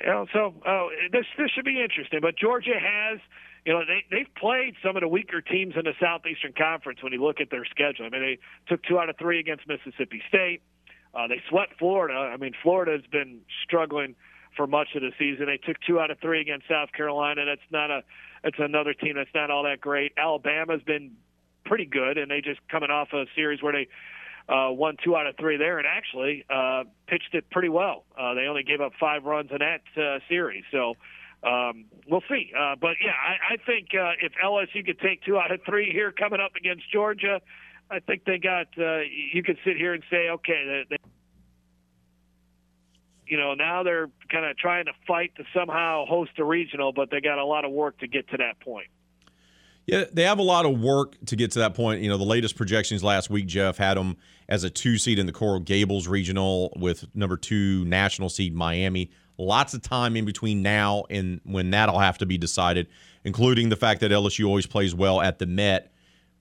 you 0.00 0.06
know, 0.06 0.26
so 0.32 0.54
oh, 0.66 0.88
this 1.12 1.24
this 1.38 1.50
should 1.54 1.64
be 1.64 1.80
interesting. 1.80 2.18
But 2.20 2.36
Georgia 2.36 2.78
has. 2.78 3.20
You 3.64 3.72
know, 3.72 3.82
they 3.84 4.04
they've 4.12 4.32
played 4.36 4.74
some 4.80 4.96
of 4.96 5.00
the 5.00 5.08
weaker 5.08 5.40
teams 5.40 5.74
in 5.76 5.82
the 5.82 5.94
Southeastern 6.00 6.52
Conference 6.56 7.02
when 7.02 7.12
you 7.12 7.20
look 7.20 7.40
at 7.40 7.50
their 7.50 7.64
schedule. 7.64 8.06
I 8.06 8.10
mean, 8.10 8.22
they 8.22 8.38
took 8.68 8.80
two 8.84 8.96
out 8.96 9.10
of 9.10 9.16
three 9.18 9.40
against 9.40 9.66
Mississippi 9.66 10.22
State. 10.28 10.62
Uh, 11.16 11.26
they 11.28 11.40
swept 11.48 11.78
Florida. 11.78 12.14
I 12.14 12.36
mean, 12.36 12.52
Florida 12.62 12.92
has 12.92 13.10
been 13.10 13.40
struggling 13.64 14.14
for 14.56 14.66
much 14.66 14.88
of 14.94 15.02
the 15.02 15.12
season. 15.18 15.46
They 15.46 15.58
took 15.58 15.76
two 15.86 15.98
out 15.98 16.10
of 16.10 16.18
three 16.20 16.40
against 16.40 16.68
South 16.68 16.92
Carolina. 16.92 17.44
That's 17.44 17.60
not 17.70 17.90
a. 17.90 18.02
That's 18.44 18.56
another 18.58 18.94
team 18.94 19.14
that's 19.16 19.30
not 19.34 19.50
all 19.50 19.64
that 19.64 19.80
great. 19.80 20.12
Alabama's 20.16 20.82
been 20.82 21.12
pretty 21.64 21.86
good, 21.86 22.16
and 22.16 22.30
they 22.30 22.40
just 22.40 22.60
coming 22.68 22.90
off 22.90 23.08
a 23.12 23.24
series 23.34 23.60
where 23.62 23.72
they 23.72 23.88
uh, 24.52 24.70
won 24.70 24.96
two 25.02 25.16
out 25.16 25.26
of 25.26 25.36
three 25.36 25.56
there, 25.56 25.78
and 25.78 25.86
actually 25.86 26.44
uh, 26.48 26.84
pitched 27.08 27.34
it 27.34 27.50
pretty 27.50 27.68
well. 27.68 28.04
Uh, 28.16 28.34
they 28.34 28.42
only 28.42 28.62
gave 28.62 28.80
up 28.80 28.92
five 29.00 29.24
runs 29.24 29.50
in 29.50 29.58
that 29.58 29.82
uh, 30.00 30.18
series, 30.28 30.64
so. 30.70 30.94
Um, 31.46 31.84
we'll 32.08 32.24
see, 32.28 32.50
uh, 32.58 32.74
but 32.80 32.96
yeah, 33.00 33.12
I, 33.12 33.54
I 33.54 33.56
think 33.64 33.88
uh, 33.94 34.12
if 34.20 34.32
LSU 34.42 34.84
could 34.84 34.98
take 34.98 35.22
two 35.22 35.38
out 35.38 35.52
of 35.52 35.60
three 35.64 35.92
here 35.92 36.10
coming 36.10 36.40
up 36.40 36.52
against 36.56 36.90
Georgia, 36.90 37.40
I 37.90 38.00
think 38.00 38.24
they 38.24 38.38
got. 38.38 38.66
Uh, 38.78 39.00
you 39.32 39.42
could 39.42 39.58
sit 39.64 39.76
here 39.76 39.94
and 39.94 40.02
say, 40.10 40.28
okay, 40.30 40.84
they, 40.90 40.96
they, 40.96 41.10
you 43.26 43.38
know, 43.38 43.54
now 43.54 43.82
they're 43.82 44.10
kind 44.30 44.44
of 44.44 44.56
trying 44.56 44.86
to 44.86 44.92
fight 45.06 45.32
to 45.36 45.44
somehow 45.54 46.04
host 46.06 46.32
a 46.38 46.44
regional, 46.44 46.92
but 46.92 47.10
they 47.10 47.20
got 47.20 47.38
a 47.38 47.44
lot 47.44 47.64
of 47.64 47.70
work 47.70 47.98
to 47.98 48.08
get 48.08 48.28
to 48.30 48.36
that 48.38 48.58
point. 48.60 48.86
Yeah, 49.86 50.04
they 50.12 50.24
have 50.24 50.40
a 50.40 50.42
lot 50.42 50.66
of 50.66 50.80
work 50.80 51.14
to 51.26 51.36
get 51.36 51.52
to 51.52 51.60
that 51.60 51.74
point. 51.74 52.02
You 52.02 52.08
know, 52.08 52.18
the 52.18 52.24
latest 52.24 52.56
projections 52.56 53.04
last 53.04 53.30
week, 53.30 53.46
Jeff 53.46 53.78
had 53.78 53.96
them 53.96 54.16
as 54.48 54.64
a 54.64 54.70
two 54.70 54.98
seed 54.98 55.18
in 55.18 55.26
the 55.26 55.32
Coral 55.32 55.60
Gables 55.60 56.08
regional 56.08 56.72
with 56.76 57.04
number 57.14 57.36
two 57.36 57.84
national 57.84 58.28
seed 58.28 58.52
Miami. 58.52 59.10
Lots 59.38 59.74
of 59.74 59.82
time 59.82 60.16
in 60.16 60.24
between 60.24 60.62
now 60.62 61.04
and 61.08 61.40
when 61.44 61.70
that'll 61.70 62.00
have 62.00 62.18
to 62.18 62.26
be 62.26 62.36
decided, 62.36 62.88
including 63.22 63.68
the 63.68 63.76
fact 63.76 64.00
that 64.00 64.10
LSU 64.10 64.46
always 64.46 64.66
plays 64.66 64.92
well 64.92 65.20
at 65.20 65.38
the 65.38 65.46
Met 65.46 65.92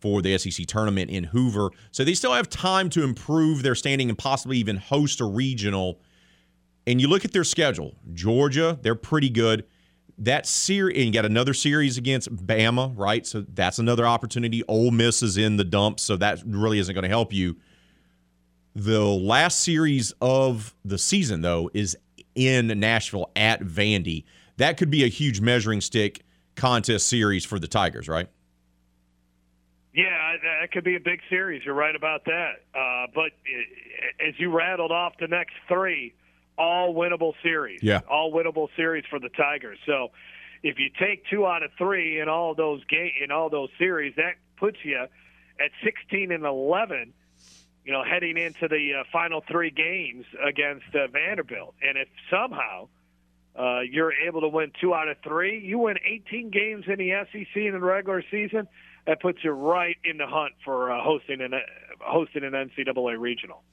for 0.06 0.22
the 0.22 0.38
SEC 0.38 0.68
tournament 0.68 1.10
in 1.10 1.24
Hoover. 1.24 1.72
So 1.90 2.04
they 2.04 2.14
still 2.14 2.34
have 2.34 2.48
time 2.48 2.92
to 2.92 3.04
improve 3.04 3.64
their 3.64 3.74
standing 3.74 4.08
and 4.08 4.16
possibly 4.16 4.60
even 4.60 4.78
host 4.78 5.20
a 5.20 5.26
regional. 5.26 6.00
And 6.86 7.02
you 7.02 7.08
look 7.08 7.26
at 7.26 7.34
their 7.34 7.44
schedule 7.44 7.96
Georgia, 8.14 8.78
they're 8.84 8.94
pretty 8.94 9.32
good. 9.32 9.66
That 10.20 10.46
series, 10.46 10.96
and 10.96 11.08
you 11.08 11.12
got 11.12 11.26
another 11.26 11.56
series 11.56 11.98
against 11.98 12.30
Bama, 12.36 12.94
right? 12.96 13.26
So 13.26 13.46
that's 13.52 13.80
another 13.80 14.06
opportunity. 14.06 14.62
Ole 14.68 14.92
Miss 14.92 15.24
is 15.24 15.38
in 15.38 15.58
the 15.58 15.64
dumps, 15.64 16.04
so 16.04 16.18
that 16.18 16.40
really 16.46 16.78
isn't 16.78 16.94
going 16.94 17.02
to 17.02 17.10
help 17.10 17.34
you. 17.34 17.58
The 18.76 19.04
last 19.04 19.62
series 19.62 20.14
of 20.22 20.76
the 20.86 21.00
season, 21.00 21.42
though, 21.42 21.72
is 21.74 21.98
in 22.36 22.68
Nashville 22.80 23.32
at 23.36 23.62
Vandy. 23.62 24.24
That 24.58 24.78
could 24.78 24.92
be 24.92 25.04
a 25.04 25.08
huge 25.08 25.42
measuring 25.42 25.82
stick 25.82 26.22
contest 26.56 27.08
series 27.08 27.44
for 27.44 27.58
the 27.58 27.68
Tigers, 27.68 28.08
right? 28.08 28.30
Yeah, 29.96 30.34
that 30.62 30.72
could 30.74 30.84
be 30.84 30.96
a 30.96 31.00
big 31.00 31.22
series. 31.30 31.64
You're 31.64 31.74
right 31.74 31.96
about 31.96 32.26
that. 32.26 32.56
Uh, 32.74 33.08
but 33.16 33.32
uh, 33.32 34.28
as 34.28 34.34
you 34.38 34.52
rattled 34.52 34.92
off 34.92 35.14
the 35.20 35.28
next 35.28 35.54
three, 35.70 36.14
all 36.58 36.94
winnable 36.94 37.34
series. 37.42 37.82
Yeah. 37.82 38.02
all 38.10 38.32
winnable 38.32 38.68
series 38.76 39.06
for 39.10 39.20
the 39.20 39.30
Tigers. 39.30 39.80
So 39.86 40.12
if 40.64 40.80
you 40.80 40.90
take 41.00 41.26
two 41.30 41.46
out 41.46 41.64
of 41.64 41.72
three 41.78 42.20
in 42.20 42.28
all 42.28 42.56
those 42.56 42.84
game 42.86 43.12
in 43.24 43.32
all 43.32 43.50
those 43.50 43.70
series, 43.78 44.16
that 44.18 44.36
puts 44.58 44.78
you 44.84 44.98
at 44.98 45.72
16 45.84 46.32
and 46.32 46.44
11. 46.44 47.14
You 47.86 47.94
know, 47.94 48.04
heading 48.04 48.36
into 48.38 48.68
the 48.68 48.96
uh, 49.00 49.04
final 49.14 49.44
three 49.50 49.70
games 49.70 50.26
against 50.44 50.88
uh, 50.96 51.08
Vanderbilt, 51.08 51.76
and 51.84 52.00
if 52.00 52.08
somehow 52.32 52.88
uh, 53.56 53.82
you're 53.82 54.12
able 54.28 54.42
to 54.42 54.48
win 54.48 54.72
two 54.82 54.96
out 54.96 55.08
of 55.08 55.18
three, 55.24 55.60
you 55.60 55.78
win 55.78 55.98
18 56.04 56.50
games 56.50 56.86
in 56.88 56.98
the 56.98 57.12
SEC 57.32 57.56
in 57.56 57.74
the 57.74 57.80
regular 57.80 58.24
season. 58.32 58.68
That 59.08 59.22
puts 59.22 59.44
you 59.44 59.52
right 59.52 59.98
in 60.04 60.18
the 60.18 60.28
hunt 60.28 60.54
for 60.64 60.92
uh, 60.92 61.02
hosting 61.04 61.42
an 61.42 61.54
uh, 61.54 61.60
hosting 62.02 62.44
an 62.44 62.54
NCAA 62.54 63.20
regional. 63.20 63.64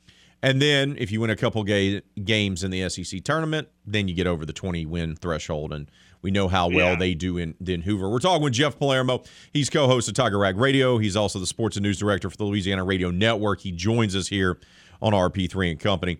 And 0.44 0.60
then 0.60 0.96
if 0.98 1.12
you 1.12 1.20
win 1.20 1.30
a 1.30 1.36
couple 1.36 1.62
ga- 1.62 2.02
games 2.24 2.64
in 2.64 2.72
the 2.72 2.88
SEC 2.88 3.22
tournament, 3.22 3.68
then 3.86 4.09
you 4.09 4.14
get 4.14 4.26
over 4.26 4.44
the 4.44 4.52
20 4.52 4.84
win 4.86 5.14
threshold. 5.14 5.72
And 5.72 5.88
we 6.20 6.32
know 6.32 6.48
how 6.48 6.66
well 6.68 6.92
Yeah. 6.92 6.96
they 6.96 7.14
do 7.14 7.38
in, 7.38 7.54
in 7.64 7.82
Hoover. 7.82 8.09
We're 8.10 8.18
talking 8.18 8.42
with 8.42 8.52
Jeff 8.52 8.76
Palermo. 8.76 9.22
He's 9.52 9.70
co 9.70 9.86
host 9.86 10.09
of 10.09 10.14
Tiger 10.14 10.38
Rag 10.38 10.56
Radio. 10.56 10.98
He's 10.98 11.14
also 11.16 11.38
the 11.38 11.46
sports 11.46 11.76
and 11.76 11.84
news 11.84 11.98
director 11.98 12.28
for 12.28 12.36
the 12.36 12.44
Louisiana 12.44 12.82
Radio 12.84 13.10
Network. 13.12 13.60
He 13.60 13.70
joins 13.70 14.16
us 14.16 14.26
here 14.28 14.59
on 15.00 15.12
RP3 15.12 15.70
and 15.70 15.80
Company. 15.80 16.18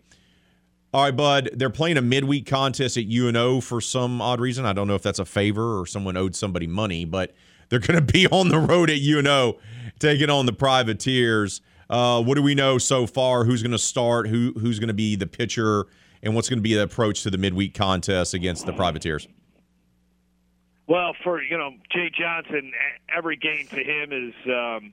All 0.94 1.02
right, 1.05 1.16
Bud, 1.16 1.51
they're 1.55 1.70
playing 1.70 1.97
a 1.97 2.02
midweek 2.02 2.47
contest 2.47 2.97
at 2.98 3.05
UNO 3.10 3.60
for 3.60 3.80
some 3.80 4.20
odd 4.20 4.40
reason. 4.40 4.64
I 4.66 4.72
don't 4.72 4.86
know 4.86 4.94
if 4.94 5.02
that's 5.02 5.18
a 5.18 5.24
favor 5.24 5.80
or 5.80 5.86
someone 5.86 6.16
owed 6.16 6.36
somebody 6.36 6.66
money, 6.66 7.05
but 7.05 7.34
they're 7.73 7.81
going 7.81 7.99
to 7.99 8.12
be 8.12 8.27
on 8.27 8.51
the 8.51 8.59
road 8.59 8.90
at 8.90 9.01
UNO 9.01 9.59
taking 9.99 10.28
on 10.28 10.44
the 10.44 10.53
Privateers. 10.53 11.62
Uh, 11.89 12.23
what 12.23 12.35
do 12.35 12.43
we 12.43 12.55
know 12.55 12.77
so 12.77 13.07
far? 13.07 13.44
Who's 13.44 13.62
going 13.62 13.73
to 13.73 13.78
start? 13.78 14.28
Who 14.28 14.53
who's 14.59 14.78
going 14.78 14.89
to 14.89 14.94
be 14.94 15.16
the 15.16 15.27
pitcher? 15.27 15.86
And 16.23 16.35
what's 16.35 16.51
going 16.51 16.59
to 16.59 16.62
be 16.62 16.74
the 16.74 16.82
approach 16.82 17.23
to 17.23 17.31
the 17.31 17.39
midweek 17.39 17.73
contest 17.74 18.35
against 18.35 18.66
the 18.66 18.74
Privateers? 18.74 19.27
Well, 20.86 21.16
for 21.24 21.43
you 21.43 21.57
know 21.57 21.70
Jay 21.90 22.11
Johnson, 22.15 22.73
every 23.09 23.36
game 23.36 23.66
to 23.69 23.82
him 23.82 24.12
is. 24.12 24.35
Um, 24.44 24.93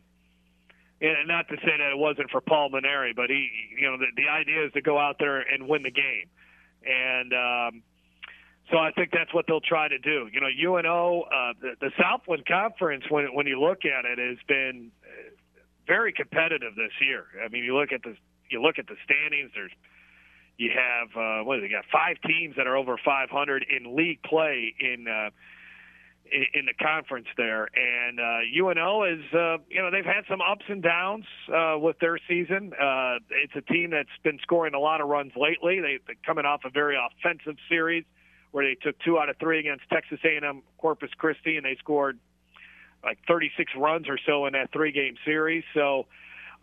and 1.01 1.29
not 1.29 1.47
to 1.47 1.55
say 1.55 1.77
that 1.77 1.91
it 1.91 1.97
wasn't 1.97 2.29
for 2.29 2.41
Paul 2.41 2.71
Mainieri, 2.71 3.15
but 3.15 3.29
he, 3.29 3.49
you 3.77 3.89
know, 3.89 3.97
the, 3.97 4.07
the 4.17 4.27
idea 4.27 4.65
is 4.65 4.73
to 4.73 4.81
go 4.81 4.97
out 4.99 5.15
there 5.17 5.39
and 5.39 5.65
win 5.65 5.83
the 5.83 5.91
game, 5.91 6.25
and 6.85 7.33
um, 7.33 7.83
so 8.71 8.77
I 8.77 8.91
think 8.91 9.11
that's 9.11 9.33
what 9.33 9.45
they'll 9.47 9.61
try 9.61 9.87
to 9.87 9.97
do. 9.97 10.29
You 10.31 10.41
know, 10.41 10.47
UNO, 10.47 11.21
uh, 11.23 11.53
the, 11.59 11.71
the 11.79 11.91
Southland 11.99 12.45
Conference, 12.45 13.03
when 13.09 13.25
when 13.33 13.47
you 13.47 13.59
look 13.59 13.79
at 13.85 14.05
it, 14.05 14.19
has 14.19 14.37
been 14.47 14.91
uh, 15.03 15.07
very 15.87 16.13
competitive 16.13 16.75
this 16.75 16.91
year. 17.01 17.25
I 17.43 17.49
mean, 17.49 17.63
you 17.63 17.75
look 17.75 17.91
at 17.91 18.03
the 18.03 18.15
you 18.49 18.61
look 18.61 18.77
at 18.77 18.87
the 18.87 18.95
standings. 19.03 19.51
There's 19.55 19.71
you 20.57 20.71
have 20.75 21.09
uh, 21.17 21.43
what 21.43 21.55
do 21.55 21.61
they 21.61 21.69
got? 21.69 21.85
Five 21.91 22.17
teams 22.27 22.55
that 22.57 22.67
are 22.67 22.77
over 22.77 22.97
500 23.03 23.65
in 23.69 23.95
league 23.95 24.21
play 24.23 24.73
in. 24.79 25.07
Uh, 25.07 25.29
in 26.31 26.45
in 26.53 26.65
the 26.67 26.73
conference 26.73 27.25
there. 27.37 27.69
And 27.73 28.19
uh, 28.19 28.39
UNO 28.55 29.03
is, 29.03 29.33
uh, 29.33 29.57
you 29.67 29.81
know, 29.81 29.89
they've 29.89 30.05
had 30.05 30.25
some 30.29 30.41
ups 30.41 30.65
and 30.67 30.83
downs 30.83 31.25
uh, 31.51 31.75
with 31.79 31.97
their 31.97 32.19
season. 32.27 32.71
Uh, 32.73 33.17
it's 33.31 33.55
a 33.55 33.61
team 33.61 33.89
that's 33.89 34.09
been 34.23 34.37
scoring 34.43 34.75
a 34.75 34.79
lot 34.79 35.01
of 35.01 35.07
runs 35.07 35.31
lately. 35.35 35.79
They, 35.79 35.97
they're 36.05 36.15
coming 36.23 36.45
off 36.45 36.61
a 36.65 36.69
very 36.69 36.95
offensive 36.95 37.55
series 37.67 38.05
where 38.51 38.65
they 38.65 38.75
took 38.75 38.97
two 38.99 39.19
out 39.19 39.29
of 39.29 39.37
three 39.37 39.59
against 39.59 39.83
Texas 39.89 40.19
A&M 40.23 40.63
Corpus 40.77 41.11
Christi, 41.17 41.57
and 41.57 41.65
they 41.65 41.75
scored 41.79 42.19
like 43.03 43.19
36 43.27 43.71
runs 43.77 44.09
or 44.09 44.17
so 44.25 44.45
in 44.45 44.53
that 44.53 44.71
three-game 44.73 45.15
series. 45.25 45.63
So 45.73 46.07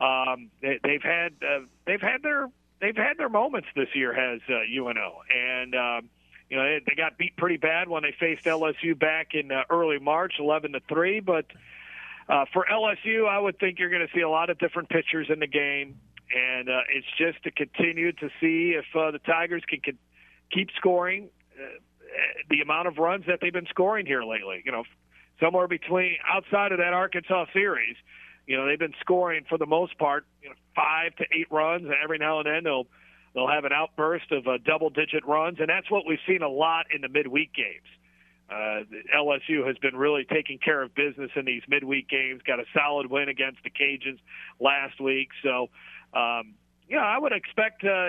um, 0.00 0.50
they, 0.60 0.78
they've 0.82 1.02
had 1.02 1.32
uh, 1.42 1.60
they've 1.86 2.00
had 2.00 2.22
their 2.22 2.48
they've 2.80 2.96
had 2.96 3.18
their 3.18 3.28
moments 3.28 3.68
this 3.74 3.88
year. 3.94 4.12
Has 4.12 4.40
uh, 4.48 4.60
UNO 4.82 5.20
and. 5.34 5.74
Um, 5.74 6.10
you 6.48 6.56
know, 6.56 6.62
they, 6.62 6.80
they 6.86 6.94
got 6.94 7.18
beat 7.18 7.36
pretty 7.36 7.56
bad 7.56 7.88
when 7.88 8.04
they 8.04 8.14
faced 8.20 8.44
LSU 8.44 8.96
back 8.96 9.34
in 9.34 9.50
uh, 9.50 9.64
early 9.68 9.98
March, 9.98 10.34
11 10.38 10.74
to 10.74 10.80
three. 10.88 11.18
But 11.18 11.46
uh, 12.28 12.44
for 12.52 12.66
LSU, 12.70 13.28
I 13.28 13.38
would 13.38 13.58
think 13.58 13.78
you're 13.78 13.90
going 13.90 14.06
to 14.06 14.12
see 14.14 14.20
a 14.20 14.28
lot 14.28 14.50
of 14.50 14.58
different 14.58 14.88
pitchers 14.88 15.28
in 15.28 15.40
the 15.40 15.48
game, 15.48 15.98
and 16.32 16.68
uh, 16.68 16.80
it's 16.88 17.06
just 17.18 17.42
to 17.44 17.50
continue 17.50 18.12
to 18.12 18.28
see 18.40 18.76
if 18.78 18.84
uh, 18.96 19.10
the 19.10 19.18
Tigers 19.18 19.64
can, 19.68 19.80
can 19.80 19.98
keep 20.52 20.68
scoring 20.76 21.30
the 22.48 22.60
amount 22.60 22.88
of 22.88 22.98
runs 22.98 23.24
that 23.26 23.38
they've 23.40 23.52
been 23.52 23.66
scoring 23.66 24.06
here 24.06 24.22
lately. 24.22 24.62
You 24.64 24.72
know, 24.72 24.84
somewhere 25.40 25.68
between 25.68 26.16
outside 26.32 26.72
of 26.72 26.78
that 26.78 26.92
Arkansas 26.92 27.46
series, 27.52 27.96
you 28.46 28.56
know, 28.56 28.66
they've 28.66 28.78
been 28.78 28.94
scoring 29.00 29.44
for 29.48 29.58
the 29.58 29.66
most 29.66 29.98
part, 29.98 30.24
you 30.42 30.48
know, 30.48 30.54
five 30.74 31.14
to 31.16 31.24
eight 31.36 31.50
runs, 31.50 31.84
and 31.84 31.94
every 32.02 32.18
now 32.18 32.38
and 32.38 32.46
then 32.46 32.64
they'll 32.64 32.86
they'll 33.34 33.48
have 33.48 33.64
an 33.64 33.72
outburst 33.72 34.32
of 34.32 34.46
uh, 34.46 34.58
double-digit 34.64 35.26
runs, 35.26 35.58
and 35.60 35.68
that's 35.68 35.90
what 35.90 36.06
we've 36.06 36.18
seen 36.26 36.42
a 36.42 36.48
lot 36.48 36.86
in 36.94 37.02
the 37.02 37.08
midweek 37.08 37.52
games. 37.52 37.86
Uh, 38.48 38.84
LSU 39.14 39.66
has 39.66 39.76
been 39.78 39.96
really 39.96 40.24
taking 40.24 40.58
care 40.58 40.80
of 40.82 40.94
business 40.94 41.30
in 41.34 41.44
these 41.44 41.62
midweek 41.68 42.08
games. 42.08 42.40
Got 42.46 42.60
a 42.60 42.64
solid 42.72 43.10
win 43.10 43.28
against 43.28 43.58
the 43.64 43.70
Cajuns 43.70 44.20
last 44.60 45.00
week, 45.00 45.28
so 45.42 45.68
um, 46.14 46.54
yeah, 46.88 47.04
I 47.04 47.18
would 47.18 47.32
expect 47.32 47.84
uh, 47.84 48.08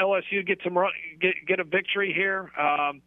LSU 0.00 0.30
to 0.30 0.42
get 0.42 0.58
some 0.62 0.76
run, 0.76 0.92
get 1.20 1.34
get 1.46 1.60
a 1.60 1.64
victory 1.64 2.12
here, 2.12 2.50
um, 2.58 3.00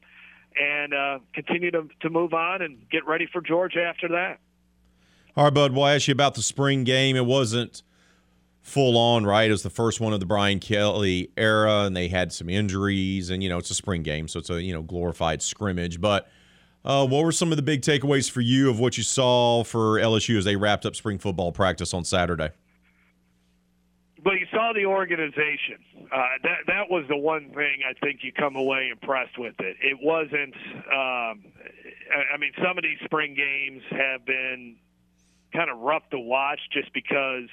and 0.59 0.93
uh, 0.93 1.19
continue 1.33 1.71
to 1.71 1.87
to 2.01 2.09
move 2.09 2.33
on 2.33 2.61
and 2.61 2.89
get 2.89 3.05
ready 3.05 3.27
for 3.31 3.41
Georgia 3.41 3.83
after 3.83 4.07
that. 4.09 4.39
All 5.37 5.43
right, 5.43 5.53
Bud, 5.53 5.73
we'll 5.73 5.85
ask 5.85 6.07
you 6.07 6.13
about 6.13 6.35
the 6.35 6.41
spring 6.41 6.85
game. 6.85 7.15
It 7.15 7.25
wasn't 7.25 7.83
full 8.61 8.97
on, 8.97 9.25
right? 9.25 9.47
It 9.47 9.51
was 9.51 9.63
the 9.63 9.69
first 9.69 9.99
one 9.99 10.13
of 10.13 10.19
the 10.19 10.25
Brian 10.25 10.59
Kelly 10.59 11.29
era, 11.37 11.83
and 11.83 11.95
they 11.95 12.07
had 12.07 12.33
some 12.33 12.49
injuries, 12.49 13.29
and 13.29 13.43
you 13.43 13.49
know 13.49 13.59
it's 13.59 13.69
a 13.69 13.75
spring 13.75 14.01
game, 14.01 14.27
so 14.27 14.39
it's 14.39 14.49
a 14.49 14.61
you 14.61 14.73
know 14.73 14.81
glorified 14.81 15.43
scrimmage. 15.43 16.01
But 16.01 16.27
uh, 16.83 17.05
what 17.05 17.23
were 17.23 17.31
some 17.31 17.51
of 17.51 17.57
the 17.57 17.63
big 17.63 17.81
takeaways 17.81 18.29
for 18.29 18.41
you 18.41 18.71
of 18.71 18.79
what 18.79 18.97
you 18.97 19.03
saw 19.03 19.63
for 19.63 19.99
LSU 19.99 20.37
as 20.37 20.45
they 20.45 20.55
wrapped 20.55 20.85
up 20.85 20.95
spring 20.95 21.19
football 21.19 21.51
practice 21.51 21.93
on 21.93 22.03
Saturday? 22.03 22.49
But 24.25 24.39
you 24.39 24.47
saw 24.51 24.73
the 24.73 24.87
organization. 24.87 25.77
Uh, 26.11 26.17
that 26.41 26.57
that 26.65 26.89
was 26.89 27.05
the 27.07 27.15
one 27.15 27.51
thing 27.51 27.85
I 27.87 27.93
think 28.03 28.21
you 28.23 28.33
come 28.33 28.55
away 28.55 28.89
impressed 28.91 29.37
with 29.37 29.53
it. 29.59 29.77
It 29.79 29.99
wasn't. 30.01 30.55
Um, 30.91 31.45
I, 32.33 32.37
mean, 32.39 32.51
some 32.57 32.75
of 32.75 32.83
these 32.83 32.97
spring 33.05 33.35
games 33.35 33.83
have 33.91 34.25
been 34.25 34.77
kind 35.53 35.69
of 35.69 35.77
rough 35.77 36.09
to 36.09 36.19
watch 36.19 36.59
just 36.73 36.91
because 36.91 37.49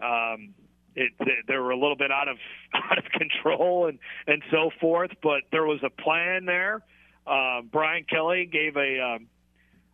um, 0.00 0.54
it, 0.94 1.10
they, 1.18 1.38
they 1.48 1.56
were 1.56 1.72
a 1.72 1.78
little 1.78 1.96
bit 1.96 2.12
out 2.12 2.28
of 2.28 2.36
out 2.72 2.98
of 2.98 3.04
control 3.10 3.88
and 3.88 3.98
and 4.28 4.44
so 4.52 4.70
forth. 4.80 5.10
But 5.24 5.42
there 5.50 5.66
was 5.66 5.80
a 5.82 5.90
plan 5.90 6.44
there. 6.44 6.82
Uh, 7.26 7.62
Brian 7.62 8.04
Kelly 8.08 8.46
gave 8.46 8.76
a, 8.76 9.00
um, 9.00 9.26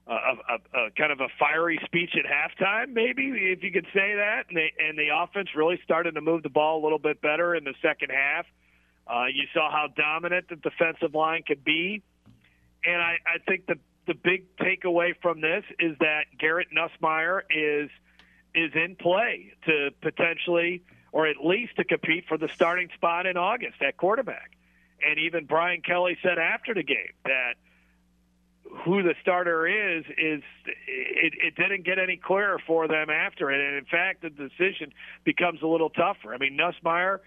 a, 0.07 0.12
a, 0.12 0.85
a 0.87 0.91
kind 0.97 1.12
of 1.12 1.20
a 1.20 1.29
fiery 1.39 1.81
speech 1.85 2.11
at 2.16 2.24
halftime, 2.24 2.93
maybe 2.93 3.29
if 3.29 3.62
you 3.62 3.70
could 3.70 3.87
say 3.95 4.15
that. 4.16 4.45
And, 4.49 4.57
they, 4.57 4.73
and 4.79 4.99
the 4.99 5.09
offense 5.15 5.49
really 5.55 5.81
started 5.85 6.15
to 6.15 6.20
move 6.20 6.43
the 6.43 6.51
ball 6.51 6.81
a 6.81 6.83
little 6.83 6.99
bit 6.99 7.20
better 7.20 7.55
in 7.55 7.65
the 7.65 7.74
second 7.83 8.11
half. 8.11 8.47
Uh, 9.07 9.27
you 9.27 9.45
saw 9.53 9.70
how 9.70 9.89
dominant 9.97 10.49
the 10.49 10.57
defensive 10.57 11.15
line 11.15 11.43
could 11.47 11.65
be, 11.65 12.03
and 12.85 13.03
I, 13.03 13.19
I 13.27 13.39
think 13.47 13.66
the 13.66 13.79
the 14.07 14.15
big 14.15 14.57
takeaway 14.57 15.15
from 15.23 15.41
this 15.41 15.65
is 15.79 15.97
that 16.01 16.24
Garrett 16.39 16.69
Nussmeier 16.77 17.43
is 17.51 17.91
is 18.55 18.73
in 18.74 18.97
play 18.97 19.53
to 19.66 19.91
potentially, 20.01 20.83
or 21.11 21.27
at 21.27 21.37
least 21.43 21.77
to 21.77 21.85
compete 21.85 22.24
for 22.29 22.37
the 22.37 22.49
starting 22.49 22.89
spot 22.95 23.27
in 23.27 23.37
August 23.37 23.81
at 23.81 23.97
quarterback. 23.97 24.51
And 25.05 25.19
even 25.19 25.47
Brian 25.47 25.83
Kelly 25.83 26.16
said 26.23 26.39
after 26.39 26.74
the 26.74 26.83
game 26.83 27.15
that 27.24 27.55
who 28.85 29.03
the 29.03 29.15
starter 29.20 29.66
is 29.66 30.05
is 30.19 30.43
it, 30.66 31.35
it 31.36 31.55
didn't 31.57 31.85
get 31.85 31.99
any 31.99 32.16
clearer 32.16 32.59
for 32.66 32.89
them 32.89 33.11
after 33.11 33.51
it, 33.51 33.61
and 33.61 33.77
in 33.77 33.85
fact, 33.85 34.23
the 34.23 34.31
decision 34.31 34.93
becomes 35.24 35.61
a 35.62 35.66
little 35.66 35.90
tougher. 35.90 36.35
I 36.35 36.39
mean, 36.39 36.59
Nussmeier 36.59 37.19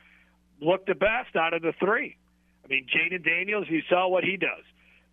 looked 0.60 0.88
the 0.88 0.96
best 0.96 1.36
out 1.36 1.54
of 1.54 1.62
the 1.62 1.74
three. 1.80 2.18
I 2.64 2.68
mean, 2.68 2.88
Jayden 2.88 3.24
Daniels, 3.24 3.68
you 3.70 3.82
saw 3.90 4.08
what 4.08 4.24
he 4.24 4.38
does. 4.38 4.64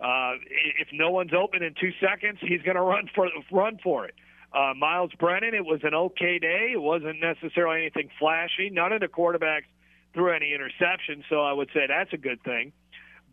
Uh, 0.01 0.35
if 0.81 0.89
no 0.93 1.11
one's 1.11 1.33
open 1.33 1.63
in 1.63 1.75
two 1.79 1.93
seconds, 2.01 2.39
he's 2.41 2.63
going 2.63 2.77
to 2.77 2.83
run 2.83 3.09
for 3.15 3.29
run 3.53 3.79
for 3.83 4.07
it. 4.07 4.15
Uh, 4.53 4.73
Myles 4.77 5.13
Brennan, 5.19 5.55
it 5.55 5.65
was 5.65 5.81
an 5.83 5.95
okay 5.95 6.39
day. 6.39 6.71
It 6.73 6.81
wasn't 6.81 7.21
necessarily 7.21 7.83
anything 7.83 8.11
flashy. 8.19 8.69
None 8.71 8.93
of 8.93 9.01
the 9.01 9.09
quarterbacks 9.09 9.65
threw 10.13 10.33
any 10.33 10.53
interceptions, 10.53 11.25
so 11.31 11.41
I 11.41 11.53
would 11.53 11.69
say 11.73 11.87
that's 11.89 12.13
a 12.13 12.19
good 12.19 12.43
thing. 12.43 12.73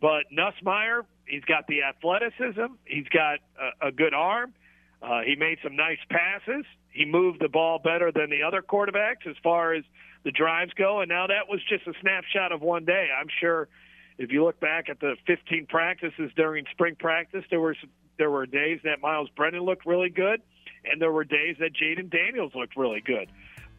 But 0.02 0.26
Nussmeier, 0.32 1.04
he's 1.26 1.44
got 1.44 1.68
the 1.68 1.84
athleticism. 1.84 2.74
He's 2.86 3.08
got 3.10 3.40
a, 3.82 3.88
a 3.88 3.92
good 3.92 4.14
arm. 4.14 4.54
Uh, 5.02 5.22
he 5.26 5.36
made 5.36 5.60
some 5.64 5.76
nice 5.76 6.00
passes. 6.10 6.66
He 6.92 7.06
moved 7.06 7.40
the 7.42 7.50
ball 7.50 7.80
better 7.80 8.12
than 8.12 8.30
the 8.30 8.44
other 8.44 8.62
quarterbacks 8.62 9.28
as 9.30 9.36
far 9.44 9.74
as 9.74 9.84
the 10.24 10.32
drives 10.32 10.74
go. 10.74 11.02
And 11.02 11.10
now 11.10 11.28
that 11.28 11.48
was 11.50 11.62
just 11.70 11.88
a 11.88 11.94
snapshot 12.02 12.52
of 12.52 12.62
one 12.62 12.86
day. 12.86 13.08
I'm 13.18 13.28
sure 13.40 13.70
if 14.18 14.32
you 14.32 14.44
look 14.44 14.60
back 14.60 14.90
at 14.90 15.00
the 15.00 15.16
15 15.28 15.68
practices 15.68 16.32
during 16.36 16.66
spring 16.72 16.96
practice, 17.00 17.44
there 17.50 17.60
were 17.60 17.76
there 18.18 18.30
were 18.30 18.46
days 18.46 18.82
that 18.84 19.00
Myles 19.02 19.30
Brennan 19.36 19.62
looked 19.62 19.86
really 19.86 20.10
good, 20.10 20.42
and 20.84 21.02
there 21.02 21.12
were 21.12 21.24
days 21.24 21.56
that 21.60 21.72
Jayden 21.74 22.10
Daniels 22.12 22.52
looked 22.54 22.76
really 22.76 23.00
good. 23.00 23.32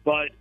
But 0.03 0.31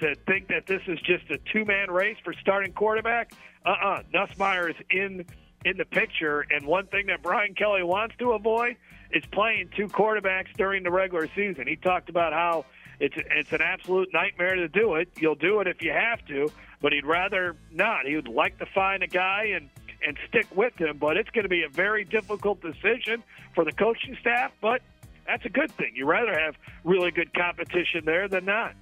to 0.00 0.14
think 0.26 0.48
that 0.48 0.66
this 0.66 0.82
is 0.86 0.98
just 1.00 1.30
a 1.30 1.38
two 1.50 1.64
man 1.64 1.90
race 1.90 2.18
for 2.22 2.34
starting 2.34 2.72
quarterback, 2.72 3.32
uh-uh. 3.64 3.86
uh, 3.86 4.02
Nussmeier 4.12 4.70
is 4.70 4.76
in 4.90 5.24
in 5.64 5.76
the 5.76 5.84
picture. 5.84 6.44
And 6.50 6.66
one 6.66 6.86
thing 6.86 7.06
that 7.06 7.22
Brian 7.22 7.54
Kelly 7.54 7.82
wants 7.82 8.14
to 8.18 8.32
avoid 8.32 8.76
is 9.12 9.22
playing 9.32 9.70
two 9.76 9.88
quarterbacks 9.88 10.52
during 10.56 10.82
the 10.82 10.90
regular 10.90 11.28
season. 11.34 11.66
He 11.66 11.76
talked 11.76 12.08
about 12.08 12.32
how 12.32 12.64
it's 13.00 13.14
it's 13.16 13.52
an 13.52 13.62
absolute 13.62 14.08
nightmare 14.12 14.54
to 14.54 14.68
do 14.68 14.94
it. 14.94 15.08
You'll 15.18 15.34
do 15.34 15.60
it 15.60 15.66
if 15.66 15.82
you 15.82 15.92
have 15.92 16.24
to, 16.26 16.50
but 16.80 16.92
he'd 16.92 17.06
rather 17.06 17.56
not. 17.70 18.06
He 18.06 18.16
would 18.16 18.28
like 18.28 18.58
to 18.58 18.66
find 18.66 19.02
a 19.02 19.08
guy 19.08 19.52
and 19.54 19.68
and 20.04 20.18
stick 20.28 20.46
with 20.56 20.74
him, 20.76 20.98
but 20.98 21.16
it's 21.16 21.30
going 21.30 21.44
to 21.44 21.48
be 21.48 21.62
a 21.62 21.68
very 21.68 22.04
difficult 22.04 22.60
decision 22.60 23.22
for 23.54 23.64
the 23.64 23.72
coaching 23.72 24.16
staff. 24.20 24.50
But 24.60 24.82
that's 25.26 25.44
a 25.44 25.48
good 25.48 25.70
thing. 25.72 25.92
You 25.94 26.06
rather 26.06 26.36
have 26.38 26.56
really 26.84 27.12
good 27.12 27.32
competition 27.34 28.04
there 28.04 28.26
than 28.28 28.44
not. 28.44 28.74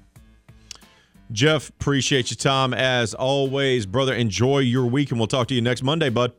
Jeff, 1.33 1.69
appreciate 1.69 2.31
your 2.31 2.37
time 2.37 2.75
as 2.75 3.15
always, 3.15 3.87
brother. 3.87 4.15
Enjoy 4.15 4.59
your 4.59 4.87
week, 4.87 5.11
and 5.11 5.21
we'll 5.21 5.29
talk 5.29 5.49
to 5.49 5.55
you 5.55 5.61
next 5.61 5.83
Monday, 5.83 6.09
bud. 6.09 6.33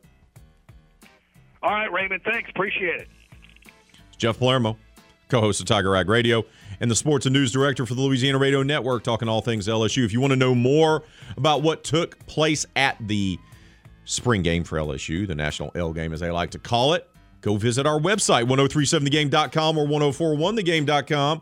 All 1.62 1.70
right, 1.70 1.90
Raymond. 1.90 2.22
Thanks. 2.24 2.50
Appreciate 2.50 3.00
it. 3.00 3.08
Jeff 4.18 4.38
Palermo, 4.38 4.76
co-host 5.28 5.60
of 5.60 5.66
Tiger 5.66 5.90
Rag 5.90 6.08
Radio 6.08 6.44
and 6.80 6.90
the 6.90 6.96
sports 6.96 7.26
and 7.26 7.32
news 7.32 7.52
director 7.52 7.86
for 7.86 7.94
the 7.94 8.00
Louisiana 8.00 8.38
Radio 8.38 8.62
Network, 8.62 9.04
talking 9.04 9.28
all 9.28 9.40
things 9.40 9.68
LSU. 9.68 10.04
If 10.04 10.12
you 10.12 10.20
want 10.20 10.32
to 10.32 10.36
know 10.36 10.54
more 10.54 11.04
about 11.36 11.62
what 11.62 11.84
took 11.84 12.24
place 12.26 12.66
at 12.76 12.96
the 13.00 13.38
spring 14.04 14.42
game 14.42 14.64
for 14.64 14.78
LSU, 14.78 15.26
the 15.26 15.34
National 15.34 15.70
L 15.74 15.92
game 15.92 16.12
as 16.12 16.20
they 16.20 16.30
like 16.30 16.50
to 16.50 16.58
call 16.58 16.94
it, 16.94 17.08
go 17.40 17.56
visit 17.56 17.86
our 17.86 18.00
website, 18.00 18.48
1037thegame.com 18.48 19.78
or 19.78 19.86
1041thegame.com. 19.86 21.40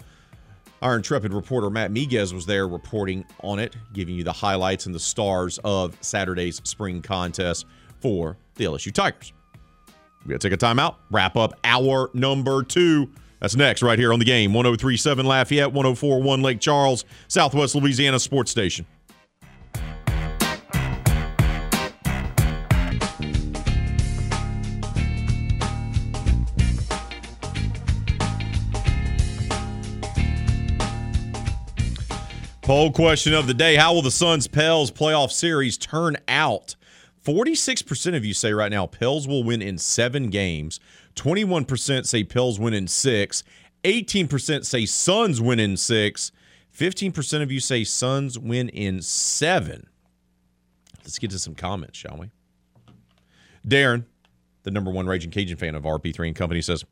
Our 0.82 0.96
intrepid 0.96 1.34
reporter 1.34 1.68
Matt 1.68 1.92
Miguez 1.92 2.32
was 2.32 2.46
there 2.46 2.66
reporting 2.66 3.26
on 3.40 3.58
it, 3.58 3.76
giving 3.92 4.14
you 4.14 4.24
the 4.24 4.32
highlights 4.32 4.86
and 4.86 4.94
the 4.94 5.00
stars 5.00 5.58
of 5.62 5.96
Saturday's 6.00 6.60
spring 6.64 7.02
contest 7.02 7.66
for 8.00 8.38
the 8.54 8.64
LSU 8.64 8.92
Tigers. 8.92 9.32
We 10.24 10.30
got 10.30 10.40
to 10.40 10.48
take 10.48 10.58
a 10.58 10.64
timeout, 10.64 10.96
wrap 11.10 11.36
up 11.36 11.54
hour 11.64 12.10
number 12.14 12.62
two. 12.62 13.10
That's 13.40 13.56
next, 13.56 13.82
right 13.82 13.98
here 13.98 14.12
on 14.12 14.18
the 14.18 14.24
game. 14.24 14.52
1037 14.52 15.24
Lafayette, 15.24 15.72
1041 15.72 16.42
Lake 16.42 16.60
Charles, 16.60 17.04
Southwest 17.28 17.74
Louisiana 17.74 18.18
Sports 18.18 18.50
Station. 18.50 18.86
Poll 32.70 32.92
question 32.92 33.34
of 33.34 33.48
the 33.48 33.52
day 33.52 33.74
How 33.74 33.92
will 33.92 34.00
the 34.00 34.12
Suns 34.12 34.46
Pels 34.46 34.92
playoff 34.92 35.32
series 35.32 35.76
turn 35.76 36.16
out? 36.28 36.76
46% 37.24 38.16
of 38.16 38.24
you 38.24 38.32
say 38.32 38.52
right 38.52 38.70
now 38.70 38.86
Pels 38.86 39.26
will 39.26 39.42
win 39.42 39.60
in 39.60 39.76
seven 39.76 40.30
games. 40.30 40.78
21% 41.16 42.06
say 42.06 42.22
Pels 42.22 42.60
win 42.60 42.72
in 42.72 42.86
six. 42.86 43.42
18% 43.82 44.64
say 44.64 44.86
Suns 44.86 45.40
win 45.40 45.58
in 45.58 45.76
six. 45.76 46.30
15% 46.72 47.42
of 47.42 47.50
you 47.50 47.58
say 47.58 47.82
Suns 47.82 48.38
win 48.38 48.68
in 48.68 49.02
seven. 49.02 49.88
Let's 50.98 51.18
get 51.18 51.30
to 51.30 51.40
some 51.40 51.56
comments, 51.56 51.98
shall 51.98 52.18
we? 52.18 52.30
Darren, 53.66 54.04
the 54.62 54.70
number 54.70 54.92
one 54.92 55.08
Raging 55.08 55.32
Cajun 55.32 55.56
fan 55.56 55.74
of 55.74 55.82
RP3 55.82 56.28
and 56.28 56.36
Company, 56.36 56.62
says, 56.62 56.84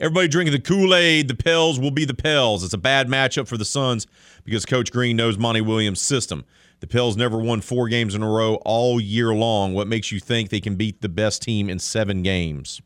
Everybody 0.00 0.28
drinking 0.28 0.52
the 0.52 0.60
Kool 0.60 0.94
Aid. 0.94 1.28
The 1.28 1.34
Pels 1.34 1.80
will 1.80 1.90
be 1.90 2.04
the 2.04 2.14
Pels. 2.14 2.62
It's 2.62 2.74
a 2.74 2.78
bad 2.78 3.08
matchup 3.08 3.48
for 3.48 3.56
the 3.56 3.64
Suns 3.64 4.06
because 4.44 4.64
Coach 4.64 4.92
Green 4.92 5.16
knows 5.16 5.36
Monty 5.36 5.60
Williams' 5.60 6.00
system. 6.00 6.44
The 6.80 6.86
Pels 6.86 7.16
never 7.16 7.38
won 7.38 7.60
four 7.60 7.88
games 7.88 8.14
in 8.14 8.22
a 8.22 8.28
row 8.28 8.56
all 8.64 9.00
year 9.00 9.34
long. 9.34 9.74
What 9.74 9.88
makes 9.88 10.12
you 10.12 10.20
think 10.20 10.50
they 10.50 10.60
can 10.60 10.76
beat 10.76 11.00
the 11.00 11.08
best 11.08 11.42
team 11.42 11.68
in 11.68 11.80
seven 11.80 12.22
games? 12.22 12.80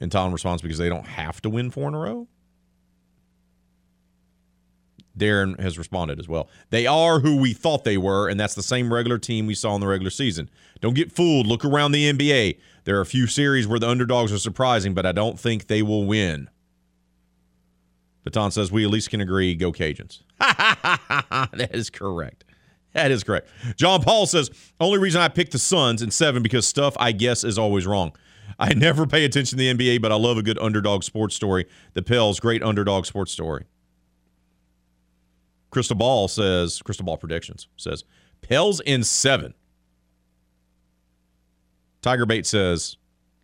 And 0.00 0.10
Tom 0.10 0.32
responds 0.32 0.60
because 0.60 0.78
they 0.78 0.88
don't 0.88 1.06
have 1.06 1.40
to 1.42 1.50
win 1.50 1.70
four 1.70 1.88
in 1.88 1.94
a 1.94 1.98
row. 1.98 2.26
Darren 5.16 5.58
has 5.58 5.78
responded 5.78 6.18
as 6.18 6.28
well. 6.28 6.48
They 6.70 6.86
are 6.86 7.20
who 7.20 7.36
we 7.36 7.54
thought 7.54 7.84
they 7.84 7.96
were, 7.96 8.28
and 8.28 8.38
that's 8.38 8.54
the 8.54 8.62
same 8.62 8.92
regular 8.92 9.18
team 9.18 9.46
we 9.46 9.54
saw 9.54 9.74
in 9.74 9.80
the 9.80 9.86
regular 9.86 10.10
season. 10.10 10.50
Don't 10.80 10.94
get 10.94 11.12
fooled. 11.12 11.46
Look 11.46 11.64
around 11.64 11.92
the 11.92 12.12
NBA. 12.12 12.58
There 12.86 12.96
are 12.96 13.02
a 13.02 13.06
few 13.06 13.26
series 13.26 13.66
where 13.66 13.80
the 13.80 13.88
underdogs 13.88 14.32
are 14.32 14.38
surprising, 14.38 14.94
but 14.94 15.04
I 15.04 15.10
don't 15.10 15.38
think 15.38 15.66
they 15.66 15.82
will 15.82 16.06
win. 16.06 16.48
Baton 18.22 18.52
says 18.52 18.70
we 18.70 18.84
at 18.84 18.90
least 18.90 19.10
can 19.10 19.20
agree 19.20 19.56
go 19.56 19.72
Cajuns. 19.72 20.22
that 20.38 21.70
is 21.72 21.90
correct. 21.90 22.44
That 22.92 23.10
is 23.10 23.24
correct. 23.24 23.48
John 23.74 24.02
Paul 24.02 24.26
says 24.26 24.50
only 24.80 24.98
reason 24.98 25.20
I 25.20 25.26
picked 25.26 25.50
the 25.50 25.58
Suns 25.58 26.00
in 26.00 26.12
seven 26.12 26.44
because 26.44 26.64
stuff 26.64 26.96
I 27.00 27.10
guess 27.10 27.42
is 27.42 27.58
always 27.58 27.88
wrong. 27.88 28.12
I 28.56 28.72
never 28.76 29.04
pay 29.04 29.24
attention 29.24 29.58
to 29.58 29.64
the 29.64 29.74
NBA, 29.74 30.00
but 30.00 30.12
I 30.12 30.16
love 30.16 30.38
a 30.38 30.42
good 30.42 30.58
underdog 30.60 31.02
sports 31.02 31.34
story. 31.34 31.66
The 31.94 32.02
Pels, 32.02 32.38
great 32.38 32.62
underdog 32.62 33.04
sports 33.04 33.32
story. 33.32 33.64
Crystal 35.70 35.96
Ball 35.96 36.28
says, 36.28 36.80
Crystal 36.82 37.04
Ball 37.04 37.16
Predictions 37.16 37.66
says, 37.76 38.04
Pels 38.42 38.78
in 38.80 39.02
seven. 39.02 39.54
Tiger 42.06 42.24
Bait 42.24 42.46
says, 42.46 42.98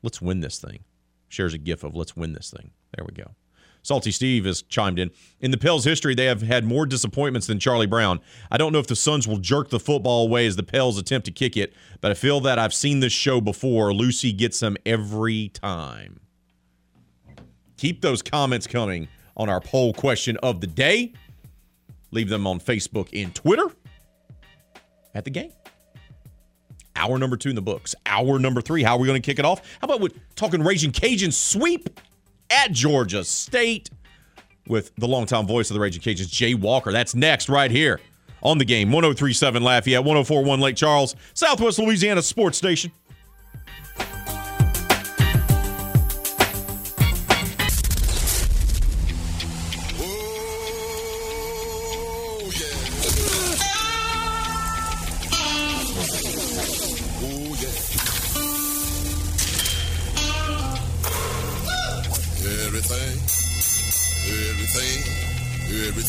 let's 0.05 0.23
win 0.23 0.39
this 0.39 0.61
thing. 0.61 0.85
Shares 1.29 1.53
a 1.53 1.59
gif 1.59 1.83
of 1.83 1.97
let's 1.97 2.17
win 2.17 2.33
this 2.33 2.49
thing. 2.57 2.71
There 2.97 3.05
we 3.05 3.13
go. 3.13 3.33
Salty 3.83 4.13
Steve 4.13 4.45
has 4.45 4.63
chimed 4.63 5.01
in. 5.01 5.11
In 5.41 5.51
the 5.51 5.57
Pels 5.57 5.85
history, 5.85 6.15
they 6.15 6.27
have 6.27 6.43
had 6.43 6.65
more 6.65 6.87
disappointments 6.87 7.49
than 7.49 7.59
Charlie 7.59 7.89
Brown. 7.89 8.21
I 8.53 8.59
don't 8.59 8.73
know 8.73 8.79
if 8.79 8.87
the 8.87 8.95
Suns 8.95 9.27
will 9.27 9.39
jerk 9.39 9.71
the 9.71 9.81
football 9.81 10.29
away 10.29 10.47
as 10.47 10.55
the 10.55 10.63
Pels 10.63 10.97
attempt 10.97 11.25
to 11.25 11.33
kick 11.33 11.57
it, 11.57 11.75
but 12.01 12.13
I 12.13 12.15
feel 12.15 12.39
that 12.43 12.61
I've 12.61 12.73
seen 12.73 13.01
this 13.01 13.13
show 13.13 13.41
before. 13.41 13.93
Lucy 13.93 14.33
gets 14.33 14.61
them 14.61 14.77
every 14.87 15.49
time. 15.49 16.21
Keep 17.79 18.01
those 18.01 18.23
comments 18.23 18.69
coming 18.69 19.09
on 19.37 19.49
our 19.49 19.61
poll 19.61 19.93
question 19.93 20.37
of 20.37 20.61
the 20.61 20.69
day. 20.69 21.15
Leave 22.13 22.29
them 22.29 22.47
on 22.47 22.61
Facebook 22.61 23.09
and 23.13 23.35
Twitter 23.35 23.67
at 25.17 25.25
the 25.25 25.31
game. 25.31 25.51
Hour 26.97 27.19
number 27.19 27.37
two 27.37 27.49
in 27.49 27.55
the 27.55 27.63
books. 27.63 27.95
Hour 28.07 28.39
number 28.39 28.61
three. 28.61 28.83
How 28.83 28.97
are 28.97 28.99
we 28.99 29.07
going 29.07 29.21
to 29.21 29.25
kick 29.25 29.39
it 29.39 29.45
off? 29.45 29.61
How 29.81 29.87
about 29.87 30.01
with 30.01 30.15
talking 30.37 30.63
Raging 30.63 30.93
Cajun 30.93 31.33
sweep 31.33 31.89
at 32.51 32.73
Georgia 32.73 33.25
State 33.25 33.91
with 34.67 34.95
the 34.97 35.09
longtime 35.09 35.47
voice 35.47 35.71
of 35.71 35.75
the 35.75 35.81
Raging 35.81 36.03
Cajuns, 36.03 36.31
Jay 36.31 36.55
Walker. 36.55 36.93
That's 36.93 37.15
next 37.15 37.49
right 37.49 37.71
here 37.71 38.01
on 38.43 38.59
the 38.59 38.65
game. 38.65 38.93
1037 38.93 39.63
Lafayette, 39.63 40.05
1041 40.05 40.61
Lake 40.61 40.77
Charles, 40.77 41.17
Southwest 41.35 41.79
Louisiana 41.79 42.23
Sports 42.23 42.59
Station. 42.59 42.93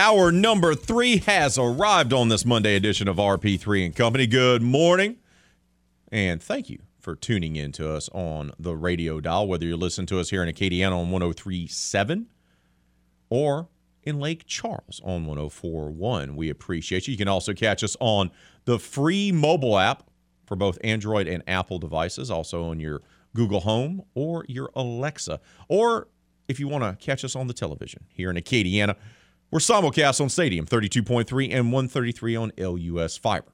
Our 0.00 0.30
number 0.30 0.76
three 0.76 1.16
has 1.26 1.58
arrived 1.58 2.12
on 2.12 2.28
this 2.28 2.44
Monday 2.44 2.76
edition 2.76 3.08
of 3.08 3.16
RP3 3.16 3.84
and 3.84 3.96
Company. 3.96 4.28
Good 4.28 4.62
morning, 4.62 5.16
and 6.12 6.40
thank 6.40 6.70
you 6.70 6.78
for 7.00 7.16
tuning 7.16 7.56
in 7.56 7.72
to 7.72 7.92
us 7.92 8.08
on 8.10 8.52
the 8.60 8.76
radio 8.76 9.20
dial, 9.20 9.48
whether 9.48 9.66
you're 9.66 9.76
listening 9.76 10.06
to 10.06 10.20
us 10.20 10.30
here 10.30 10.40
in 10.40 10.48
Acadiana 10.48 10.92
on 10.92 11.10
1037 11.10 12.28
or 13.28 13.66
in 14.04 14.20
Lake 14.20 14.46
Charles 14.46 15.00
on 15.02 15.26
1041. 15.26 16.36
We 16.36 16.48
appreciate 16.48 17.08
you. 17.08 17.12
You 17.12 17.18
can 17.18 17.26
also 17.26 17.52
catch 17.52 17.82
us 17.82 17.96
on 17.98 18.30
the 18.66 18.78
free 18.78 19.32
mobile 19.32 19.80
app 19.80 20.04
for 20.46 20.54
both 20.54 20.78
Android 20.84 21.26
and 21.26 21.42
Apple 21.48 21.80
devices, 21.80 22.30
also 22.30 22.70
on 22.70 22.78
your 22.78 23.02
Google 23.34 23.62
Home 23.62 24.04
or 24.14 24.44
your 24.46 24.70
Alexa, 24.76 25.40
or 25.66 26.06
if 26.46 26.60
you 26.60 26.68
want 26.68 26.84
to 26.84 27.04
catch 27.04 27.24
us 27.24 27.34
on 27.34 27.48
the 27.48 27.52
television 27.52 28.04
here 28.14 28.30
in 28.30 28.36
Acadiana. 28.36 28.94
We're 29.50 29.60
simulcast 29.60 30.20
on 30.20 30.28
Stadium 30.28 30.66
32.3 30.66 31.54
and 31.54 31.72
133 31.72 32.36
on 32.36 32.52
LUS 32.58 33.16
Fiber. 33.16 33.50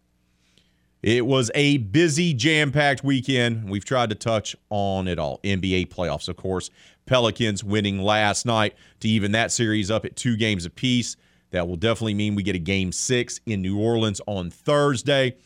It 1.05 1.25
was 1.25 1.53
a 1.55 1.77
busy, 1.77 2.35
jam 2.35 2.73
packed 2.73 3.05
weekend. 3.05 3.71
We've 3.71 3.85
tried 3.85 4.09
to 4.09 4.16
touch 4.16 4.57
on 4.71 5.07
it 5.07 5.21
all. 5.21 5.39
NBA 5.45 5.91
playoffs, 5.91 6.29
of 6.29 6.37
course. 6.37 6.71
Pelicans 7.07 7.62
winning 7.62 8.01
last 8.01 8.45
night 8.45 8.75
to 9.01 9.09
even 9.09 9.31
that 9.33 9.53
series 9.53 9.89
up 9.89 10.05
at 10.05 10.16
two 10.16 10.37
games 10.37 10.65
apiece. 10.65 11.16
That 11.53 11.69
will 11.69 11.77
definitely 11.77 12.15
mean 12.15 12.35
we 12.35 12.43
get 12.43 12.57
a 12.57 12.61
game 12.61 12.91
six 12.91 13.39
in 13.47 13.62
New 13.62 13.79
Orleans 13.79 14.21
on 14.27 14.51
Thursday. 14.51 15.37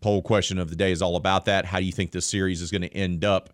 Poll 0.00 0.22
question 0.22 0.58
of 0.58 0.70
the 0.70 0.76
day 0.76 0.90
is 0.90 1.02
all 1.02 1.14
about 1.14 1.44
that. 1.44 1.66
How 1.66 1.78
do 1.78 1.84
you 1.84 1.92
think 1.92 2.10
this 2.10 2.26
series 2.26 2.62
is 2.62 2.72
going 2.72 2.82
to 2.82 2.92
end 2.92 3.24
up? 3.24 3.50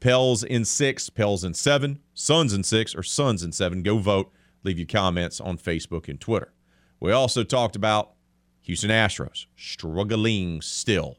Pels 0.00 0.44
in 0.44 0.66
six, 0.66 1.08
Pels 1.08 1.44
in 1.44 1.54
seven, 1.54 2.00
Suns 2.12 2.52
in 2.52 2.62
six, 2.62 2.94
or 2.94 3.02
Suns 3.02 3.42
in 3.42 3.52
seven. 3.52 3.82
Go 3.82 3.96
vote. 3.96 4.30
Leave 4.66 4.78
your 4.78 4.86
comments 4.86 5.40
on 5.40 5.56
Facebook 5.56 6.08
and 6.08 6.20
Twitter. 6.20 6.52
We 6.98 7.12
also 7.12 7.44
talked 7.44 7.76
about 7.76 8.14
Houston 8.62 8.90
Astros 8.90 9.46
struggling 9.56 10.60
still. 10.60 11.18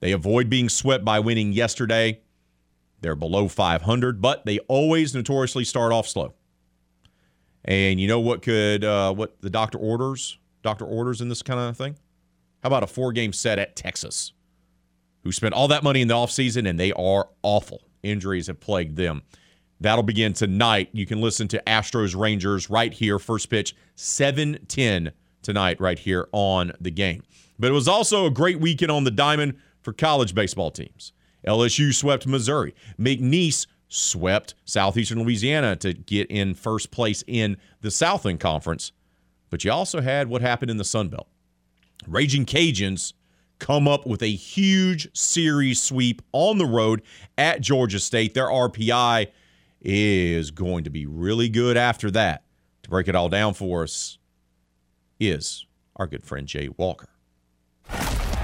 They 0.00 0.12
avoid 0.12 0.48
being 0.48 0.70
swept 0.70 1.04
by 1.04 1.20
winning 1.20 1.52
yesterday. 1.52 2.22
They're 3.02 3.16
below 3.16 3.48
500, 3.48 4.22
but 4.22 4.46
they 4.46 4.60
always 4.60 5.14
notoriously 5.14 5.64
start 5.64 5.92
off 5.92 6.08
slow. 6.08 6.32
And 7.66 8.00
you 8.00 8.08
know 8.08 8.20
what 8.20 8.40
could 8.40 8.82
uh, 8.82 9.12
what 9.12 9.38
the 9.42 9.50
doctor 9.50 9.76
orders? 9.76 10.38
Doctor 10.62 10.86
orders 10.86 11.20
in 11.20 11.28
this 11.28 11.42
kind 11.42 11.60
of 11.60 11.76
thing? 11.76 11.96
How 12.62 12.68
about 12.68 12.82
a 12.82 12.86
four-game 12.86 13.34
set 13.34 13.58
at 13.58 13.76
Texas? 13.76 14.32
Who 15.22 15.32
spent 15.32 15.52
all 15.52 15.68
that 15.68 15.82
money 15.82 16.00
in 16.00 16.08
the 16.08 16.14
offseason 16.14 16.66
and 16.66 16.80
they 16.80 16.92
are 16.92 17.28
awful. 17.42 17.82
Injuries 18.02 18.46
have 18.46 18.58
plagued 18.58 18.96
them. 18.96 19.22
That'll 19.82 20.04
begin 20.04 20.32
tonight. 20.32 20.90
You 20.92 21.06
can 21.06 21.20
listen 21.20 21.48
to 21.48 21.62
Astros 21.66 22.18
Rangers 22.18 22.70
right 22.70 22.92
here, 22.92 23.18
first 23.18 23.50
pitch, 23.50 23.74
710 23.96 25.12
tonight, 25.42 25.80
right 25.80 25.98
here 25.98 26.28
on 26.32 26.72
the 26.80 26.90
game. 26.90 27.22
But 27.58 27.70
it 27.70 27.74
was 27.74 27.88
also 27.88 28.26
a 28.26 28.30
great 28.30 28.60
weekend 28.60 28.90
on 28.90 29.04
the 29.04 29.10
diamond 29.10 29.54
for 29.80 29.92
college 29.92 30.34
baseball 30.34 30.70
teams. 30.70 31.12
LSU 31.46 31.92
swept 31.92 32.26
Missouri. 32.26 32.74
McNeese 32.98 33.66
swept 33.88 34.54
Southeastern 34.64 35.22
Louisiana 35.22 35.76
to 35.76 35.92
get 35.92 36.30
in 36.30 36.54
first 36.54 36.90
place 36.90 37.24
in 37.26 37.56
the 37.80 37.90
Southland 37.90 38.40
Conference. 38.40 38.92
But 39.50 39.64
you 39.64 39.72
also 39.72 40.00
had 40.00 40.28
what 40.28 40.40
happened 40.40 40.70
in 40.70 40.76
the 40.76 40.84
Sun 40.84 41.08
Belt. 41.08 41.28
Raging 42.06 42.46
Cajuns 42.46 43.12
come 43.58 43.86
up 43.86 44.06
with 44.06 44.22
a 44.22 44.30
huge 44.30 45.08
series 45.16 45.82
sweep 45.82 46.22
on 46.32 46.58
the 46.58 46.66
road 46.66 47.02
at 47.36 47.60
Georgia 47.60 48.00
State. 48.00 48.34
Their 48.34 48.48
RPI 48.48 49.28
is 49.84 50.50
going 50.50 50.84
to 50.84 50.90
be 50.90 51.06
really 51.06 51.48
good 51.48 51.76
after 51.76 52.10
that. 52.12 52.44
To 52.84 52.90
break 52.90 53.08
it 53.08 53.14
all 53.14 53.28
down 53.28 53.54
for 53.54 53.82
us 53.82 54.18
is 55.20 55.66
our 55.96 56.06
good 56.06 56.24
friend 56.24 56.46
Jay 56.46 56.68
Walker. 56.76 57.08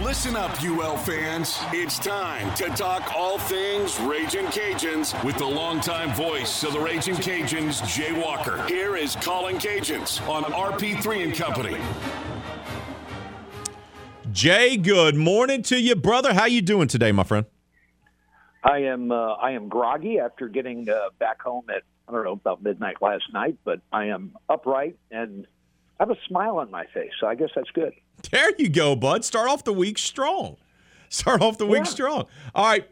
Listen 0.01 0.37
up, 0.37 0.63
UL 0.63 0.97
fans. 0.97 1.59
It's 1.73 1.99
time 1.99 2.55
to 2.55 2.69
talk 2.69 3.13
all 3.17 3.37
things 3.37 3.99
Raging 4.01 4.45
Cajuns 4.47 5.25
with 5.25 5.37
the 5.39 5.45
longtime 5.45 6.15
voice 6.15 6.63
of 6.63 6.73
the 6.73 6.79
Raging 6.79 7.17
Cajuns, 7.17 7.85
Jay 7.93 8.13
Walker. 8.13 8.65
Here 8.69 8.97
is 8.97 9.17
Calling 9.17 9.57
Cajuns 9.57 10.27
on 10.29 10.45
RP3 10.45 11.25
and 11.25 11.35
Company. 11.35 11.77
Jay, 14.31 14.77
good 14.77 15.17
morning 15.17 15.63
to 15.63 15.81
you, 15.81 15.97
brother. 15.97 16.33
How 16.33 16.45
you 16.45 16.63
doing 16.63 16.87
today, 16.87 17.11
my 17.11 17.25
friend? 17.25 17.47
I 18.65 18.79
am 18.81 19.11
uh, 19.13 19.35
I 19.35 19.53
am 19.53 19.69
groggy 19.69 20.19
after 20.19 20.49
getting 20.49 20.89
uh, 20.89 21.11
back 21.19 21.41
home 21.43 21.65
at 21.75 21.83
I 22.09 22.13
don't 22.13 22.25
know 22.25 22.33
about 22.33 22.63
midnight 22.63 22.97
last 23.01 23.25
night, 23.33 23.57
but 23.65 23.81
I 23.93 24.07
am 24.07 24.37
upright 24.49 24.97
and 25.11 25.47
I 26.01 26.05
have 26.05 26.11
a 26.11 26.17
smile 26.27 26.59
on 26.59 26.71
my 26.71 26.87
face, 26.95 27.11
so 27.21 27.27
I 27.27 27.35
guess 27.35 27.51
that's 27.55 27.71
good. 27.71 27.93
There 28.31 28.51
you 28.59 28.69
go, 28.69 28.97
bud. 28.97 29.25
Start 29.25 29.49
off 29.49 29.65
the 29.65 29.73
week 29.73 29.99
strong. 29.99 30.57
Start 31.09 31.41
off 31.43 31.59
the 31.59 31.67
week 31.67 31.79
Yeah. 31.85 31.85
strong. 31.85 32.27
All 32.55 32.65
right. 32.67 32.89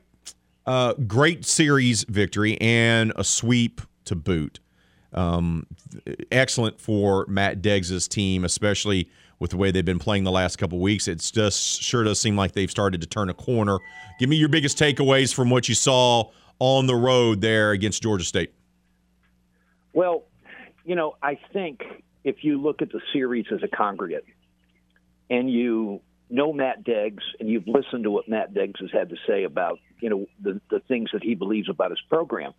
Uh, 0.66 0.94
great 0.94 1.44
series 1.44 2.05
victory 2.05 2.60
and 2.60 3.12
a 3.16 3.22
sweep 3.24 3.80
to 4.05 4.14
boot. 4.16 4.59
Um, 5.12 5.66
excellent 6.32 6.80
for 6.80 7.24
Matt 7.28 7.62
Deggs' 7.62 8.09
team, 8.09 8.44
especially 8.44 9.09
with 9.39 9.51
the 9.51 9.57
way 9.57 9.71
they've 9.71 9.85
been 9.85 9.99
playing 9.99 10.25
the 10.25 10.31
last 10.31 10.57
couple 10.57 10.79
weeks. 10.79 11.09
It's 11.09 11.31
just 11.31 11.83
sure 11.83 12.05
does 12.05 12.21
seem 12.21 12.37
like 12.37 12.53
they've 12.53 12.71
started 12.71 13.01
to 13.03 13.07
turn 13.07 13.29
a 13.29 13.35
corner. 13.35 13.79
Give 14.19 14.29
me 14.29 14.37
your 14.37 14.49
biggest 14.49 14.79
takeaways 14.79 15.35
from 15.35 15.51
what 15.51 15.69
you 15.69 15.75
saw 15.75 16.31
on 16.59 16.87
the 16.87 16.95
road 16.95 17.41
there 17.41 17.73
against 17.73 18.03
Georgia 18.03 18.25
State. 18.25 18.53
Well, 19.93 20.25
you 20.85 20.95
know, 20.95 21.17
I 21.23 21.39
think 21.53 21.83
if 22.25 22.45
you 22.45 22.61
look 22.61 22.83
at 22.83 22.91
the 22.93 23.01
series 23.13 23.47
as 23.53 23.63
a 23.63 23.69
congregate 23.69 24.25
and 25.29 25.51
you 25.51 26.01
know 26.31 26.53
Matt 26.53 26.85
Deggs 26.85 27.23
and 27.41 27.49
you've 27.49 27.69
listened 27.69 28.05
to 28.05 28.11
what 28.11 28.29
Matt 28.29 28.55
Deggs 28.55 28.81
has 28.81 28.91
had 28.93 29.11
to 29.11 29.17
say 29.27 29.45
about, 29.45 29.79
you 30.01 30.11
know, 30.11 30.27
the, 30.43 30.61
the 30.71 30.81
things 30.81 31.11
that 31.13 31.23
he 31.23 31.35
believes 31.35 31.69
about 31.69 31.91
his 31.91 32.01
program, 32.09 32.53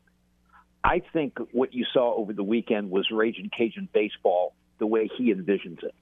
I 0.84 1.02
think 1.14 1.38
what 1.52 1.74
you 1.74 1.86
saw 1.94 2.16
over 2.16 2.34
the 2.34 2.44
weekend 2.44 2.92
was 2.92 3.10
Raging 3.12 3.50
Cajun 3.56 3.90
baseball 3.94 4.54
the 4.80 4.88
way 4.88 5.10
he 5.18 5.34
envisions 5.34 5.84
it. 5.84 5.94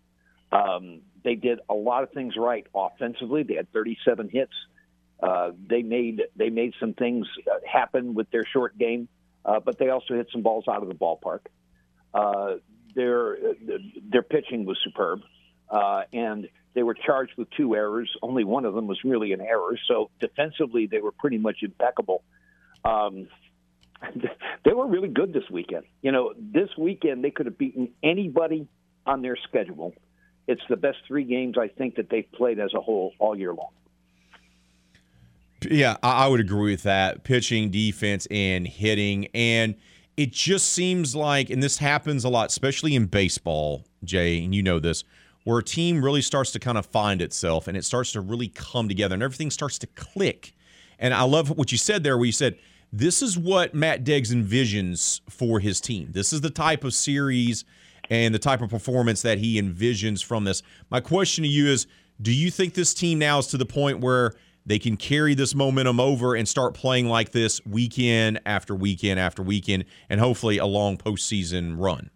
Um, 0.51 1.01
they 1.23 1.35
did 1.35 1.59
a 1.69 1.73
lot 1.73 2.03
of 2.03 2.11
things 2.11 2.35
right 2.37 2.65
offensively. 2.73 3.43
They 3.43 3.55
had 3.55 3.71
37 3.73 4.29
hits. 4.29 4.53
Uh, 5.21 5.51
they 5.69 5.81
made 5.81 6.21
they 6.35 6.49
made 6.49 6.73
some 6.79 6.93
things 6.93 7.25
uh, 7.49 7.59
happen 7.65 8.13
with 8.13 8.29
their 8.31 8.43
short 8.43 8.77
game, 8.77 9.07
uh, 9.45 9.59
but 9.59 9.79
they 9.79 9.89
also 9.89 10.13
hit 10.13 10.27
some 10.31 10.41
balls 10.41 10.65
out 10.67 10.83
of 10.83 10.89
the 10.89 10.93
ballpark. 10.93 11.39
Uh, 12.13 12.55
their 12.95 13.37
their 14.09 14.23
pitching 14.23 14.65
was 14.65 14.77
superb, 14.83 15.21
uh, 15.69 16.03
and 16.11 16.49
they 16.73 16.83
were 16.83 16.93
charged 16.93 17.31
with 17.37 17.49
two 17.51 17.75
errors. 17.75 18.11
Only 18.21 18.43
one 18.43 18.65
of 18.65 18.73
them 18.73 18.87
was 18.87 18.99
really 19.03 19.31
an 19.31 19.41
error. 19.41 19.77
So 19.87 20.11
defensively, 20.19 20.87
they 20.87 20.99
were 20.99 21.13
pretty 21.13 21.37
much 21.37 21.57
impeccable. 21.61 22.23
Um, 22.83 23.29
they 24.65 24.73
were 24.73 24.87
really 24.87 25.07
good 25.07 25.33
this 25.33 25.49
weekend. 25.49 25.85
You 26.01 26.11
know, 26.11 26.33
this 26.37 26.69
weekend 26.77 27.23
they 27.23 27.31
could 27.31 27.45
have 27.45 27.57
beaten 27.57 27.89
anybody 28.03 28.67
on 29.05 29.21
their 29.21 29.37
schedule. 29.47 29.93
It's 30.47 30.61
the 30.69 30.75
best 30.75 30.99
three 31.07 31.23
games 31.23 31.57
I 31.57 31.67
think 31.67 31.95
that 31.95 32.09
they've 32.09 32.31
played 32.33 32.59
as 32.59 32.73
a 32.73 32.81
whole 32.81 33.13
all 33.19 33.37
year 33.37 33.53
long. 33.53 33.69
Yeah, 35.69 35.97
I 36.03 36.27
would 36.27 36.39
agree 36.39 36.71
with 36.71 36.83
that. 36.83 37.23
Pitching, 37.23 37.71
defense, 37.71 38.27
and 38.29 38.67
hitting. 38.67 39.27
And 39.33 39.75
it 40.17 40.31
just 40.31 40.71
seems 40.71 41.15
like, 41.15 41.49
and 41.49 41.63
this 41.63 41.77
happens 41.77 42.23
a 42.23 42.29
lot, 42.29 42.49
especially 42.49 42.95
in 42.95 43.07
baseball, 43.07 43.85
Jay, 44.03 44.43
and 44.43 44.53
you 44.53 44.61
know 44.61 44.79
this, 44.79 45.03
where 45.43 45.59
a 45.59 45.63
team 45.63 46.03
really 46.03 46.21
starts 46.21 46.51
to 46.51 46.59
kind 46.59 46.77
of 46.77 46.85
find 46.85 47.21
itself 47.21 47.67
and 47.67 47.75
it 47.75 47.85
starts 47.85 48.11
to 48.13 48.21
really 48.21 48.47
come 48.49 48.87
together 48.87 49.13
and 49.13 49.23
everything 49.23 49.49
starts 49.51 49.77
to 49.79 49.87
click. 49.87 50.53
And 50.99 51.13
I 51.13 51.23
love 51.23 51.49
what 51.57 51.71
you 51.71 51.77
said 51.77 52.03
there, 52.03 52.17
where 52.17 52.25
you 52.25 52.31
said, 52.31 52.57
this 52.93 53.21
is 53.21 53.37
what 53.37 53.73
Matt 53.73 54.05
Deggs 54.05 54.33
envisions 54.33 55.21
for 55.29 55.59
his 55.59 55.81
team. 55.81 56.09
This 56.11 56.31
is 56.31 56.41
the 56.41 56.49
type 56.49 56.83
of 56.83 56.93
series 56.93 57.65
and 58.09 58.33
the 58.33 58.39
type 58.39 58.61
of 58.61 58.69
performance 58.69 59.21
that 59.21 59.37
he 59.37 59.61
envisions 59.61 60.23
from 60.23 60.43
this. 60.43 60.61
My 60.89 60.99
question 60.99 61.43
to 61.43 61.49
you 61.49 61.67
is 61.67 61.87
do 62.21 62.33
you 62.33 62.49
think 62.49 62.73
this 62.73 62.93
team 62.93 63.19
now 63.19 63.39
is 63.39 63.47
to 63.47 63.57
the 63.57 63.65
point 63.65 63.99
where 63.99 64.33
they 64.65 64.79
can 64.79 64.97
carry 64.97 65.35
this 65.35 65.53
momentum 65.53 65.99
over 65.99 66.35
and 66.35 66.47
start 66.47 66.73
playing 66.73 67.07
like 67.07 67.31
this 67.31 67.63
weekend 67.65 68.39
after 68.45 68.73
weekend 68.73 69.19
after 69.19 69.43
weekend, 69.43 69.85
and 70.09 70.19
hopefully 70.19 70.57
a 70.57 70.65
long 70.65 70.97
postseason 70.97 71.75
run? 71.77 72.09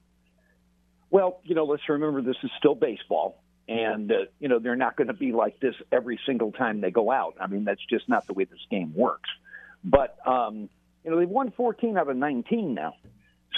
Well, 1.12 1.42
you 1.44 1.56
know, 1.56 1.66
let's 1.66 1.88
remember 1.88 2.22
this 2.22 2.38
is 2.44 2.50
still 2.58 2.76
baseball, 2.76 3.44
and 3.68 4.12
uh, 4.12 4.16
you 4.40 4.48
know 4.48 4.60
they're 4.60 4.76
not 4.76 4.96
going 4.96 5.08
to 5.08 5.14
be 5.14 5.32
like 5.32 5.60
this 5.60 5.76
every 5.92 6.20
single 6.26 6.52
time 6.52 6.82
they 6.82 6.92
go 6.92 7.12
out. 7.12 7.36
I 7.40 7.48
mean, 7.48 7.66
that's 7.66 7.86
just 7.88 8.10
not 8.10 8.26
the 8.26 8.34
way 8.34 8.46
this 8.46 8.60
game 8.72 8.94
works. 8.96 9.30
But 9.84 10.18
um, 10.26 10.70
you 11.04 11.12
know, 11.12 11.18
they've 11.18 11.30
won 11.30 11.52
14 11.52 11.98
out 11.98 12.10
of 12.10 12.18
19 12.18 12.74
now, 12.74 12.96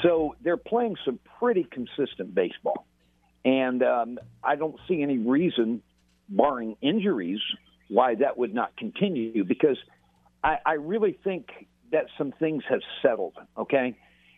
so 0.02 0.36
they're 0.44 0.58
playing 0.58 0.96
some 1.06 1.20
pretty 1.40 1.66
consistent 1.70 2.34
baseball, 2.34 2.86
and 3.46 3.84
um, 3.84 4.20
I 4.44 4.56
don't 4.56 4.76
see 4.88 5.02
any 5.02 5.18
reason, 5.18 5.82
barring 6.30 6.76
injuries, 6.82 7.40
why 7.90 8.16
that 8.16 8.38
would 8.38 8.54
not 8.54 8.76
continue. 8.78 9.44
Because 9.44 9.78
I, 10.44 10.58
I 10.66 10.74
really 10.74 11.18
think 11.24 11.48
that 11.92 12.06
some 12.18 12.34
things 12.40 12.64
have 12.70 12.82
settled. 13.02 13.34
Okay, 13.58 13.98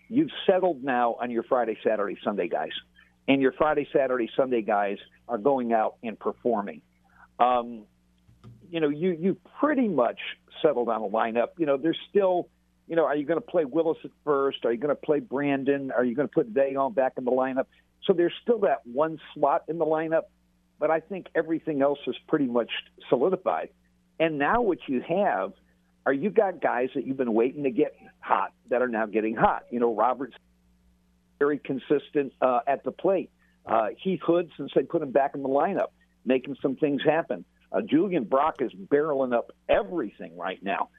you've 0.09 0.31
settled 0.45 0.83
now 0.83 1.17
on 1.21 1.31
your 1.31 1.43
Friday, 1.43 1.77
Saturday, 1.83 2.17
Sunday 2.23 2.47
guys 2.47 2.71
and 3.27 3.41
your 3.41 3.53
Friday, 3.53 3.87
Saturday, 3.93 4.29
Sunday 4.35 4.61
guys 4.61 4.97
are 5.27 5.37
going 5.37 5.73
out 5.73 5.95
and 6.03 6.19
performing. 6.19 6.81
Um, 7.39 7.83
you 8.69 8.79
know, 8.79 8.89
you 8.89 9.11
you 9.11 9.37
pretty 9.59 9.87
much 9.87 10.19
settled 10.61 10.89
on 10.89 11.01
a 11.01 11.07
lineup. 11.07 11.49
You 11.57 11.65
know, 11.65 11.77
there's 11.77 11.97
still, 12.09 12.49
you 12.87 12.95
know, 12.95 13.05
are 13.05 13.15
you 13.15 13.25
going 13.25 13.39
to 13.39 13.45
play 13.45 13.65
Willis 13.65 13.97
at 14.03 14.11
first? 14.23 14.65
Are 14.65 14.71
you 14.71 14.77
going 14.77 14.95
to 14.95 15.01
play 15.01 15.19
Brandon? 15.19 15.91
Are 15.91 16.03
you 16.03 16.15
going 16.15 16.27
to 16.27 16.33
put 16.33 16.53
Dayon 16.53 16.93
back 16.93 17.13
in 17.17 17.25
the 17.25 17.31
lineup? 17.31 17.65
So 18.05 18.13
there's 18.13 18.33
still 18.41 18.59
that 18.59 18.85
one 18.85 19.19
slot 19.33 19.63
in 19.67 19.77
the 19.77 19.85
lineup, 19.85 20.23
but 20.79 20.91
I 20.91 20.99
think 20.99 21.27
everything 21.35 21.81
else 21.81 21.99
is 22.07 22.15
pretty 22.27 22.47
much 22.47 22.69
solidified. 23.09 23.69
And 24.19 24.37
now 24.37 24.61
what 24.61 24.79
you 24.87 25.01
have 25.01 25.53
are 26.05 26.13
you 26.13 26.29
got 26.29 26.61
guys 26.61 26.89
that 26.95 27.07
you've 27.07 27.17
been 27.17 27.33
waiting 27.33 27.63
to 27.63 27.71
get 27.71 27.95
hot 28.19 28.51
that 28.69 28.81
are 28.81 28.89
now 28.89 29.05
getting 29.05 29.35
hot. 29.35 29.63
You 29.71 29.79
know, 29.79 29.95
Roberts 29.95 30.35
very 31.39 31.59
consistent 31.59 32.33
uh, 32.41 32.59
at 32.67 32.83
the 32.83 32.91
plate. 32.91 33.29
Uh, 33.65 33.87
Heath 34.01 34.21
Hood, 34.25 34.49
since 34.57 34.71
they 34.75 34.83
put 34.83 35.01
him 35.01 35.11
back 35.11 35.35
in 35.35 35.41
the 35.41 35.49
lineup, 35.49 35.87
making 36.25 36.57
some 36.61 36.75
things 36.75 37.01
happen. 37.03 37.45
Uh, 37.71 37.81
Julian 37.81 38.25
Brock 38.25 38.57
is 38.59 38.71
barreling 38.73 39.33
up 39.33 39.51
everything 39.67 40.37
right 40.37 40.61
now. 40.61 40.89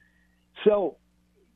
So, 0.63 0.97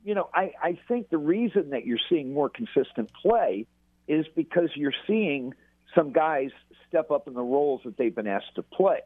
you 0.10 0.16
know, 0.16 0.30
I, 0.34 0.52
I 0.62 0.80
think 0.88 1.10
the 1.10 1.18
reason 1.18 1.70
that 1.70 1.86
you're 1.86 2.00
seeing 2.10 2.34
more 2.34 2.50
consistent 2.50 3.12
play 3.14 3.68
is 4.08 4.26
because 4.36 4.70
you're 4.76 4.94
seeing 5.06 5.54
some 5.96 6.12
guys 6.12 6.50
step 6.88 7.12
up 7.12 7.28
in 7.28 7.34
the 7.34 7.42
roles 7.42 7.82
that 7.86 7.96
they've 7.98 8.14
been 8.14 8.28
asked 8.28 8.56
to 8.56 8.64
play. 8.64 9.00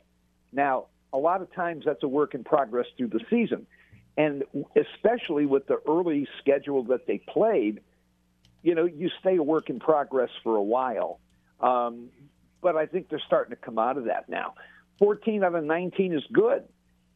Now, 0.52 0.86
a 1.12 1.18
lot 1.18 1.42
of 1.42 1.54
times 1.54 1.84
that's 1.86 2.04
a 2.04 2.08
work 2.08 2.34
in 2.34 2.44
progress 2.44 2.86
through 2.98 3.10
the 3.10 3.20
season. 3.30 3.68
And 4.16 4.44
especially 4.76 5.46
with 5.46 5.68
the 5.68 5.80
early 5.88 6.28
schedule 6.40 6.84
that 6.86 7.06
they 7.06 7.20
played– 7.20 7.82
you 8.64 8.74
know, 8.76 8.86
you 8.86 9.10
stay 9.20 9.36
a 9.36 9.44
work 9.44 9.70
in 9.70 9.80
progress 9.80 10.30
for 10.42 10.56
a 10.56 10.64
while. 10.64 11.20
Um, 11.60 12.10
but 12.62 12.78
I 12.78 12.86
think 12.86 13.10
they're 13.10 13.22
starting 13.28 13.56
to 13.56 13.62
come 13.62 13.78
out 13.78 13.98
of 13.98 14.06
that 14.06 14.30
now. 14.30 14.56
14 15.00 15.44
out 15.44 15.54
of 15.54 15.64
19 15.64 16.14
is 16.14 16.24
good. 16.32 16.64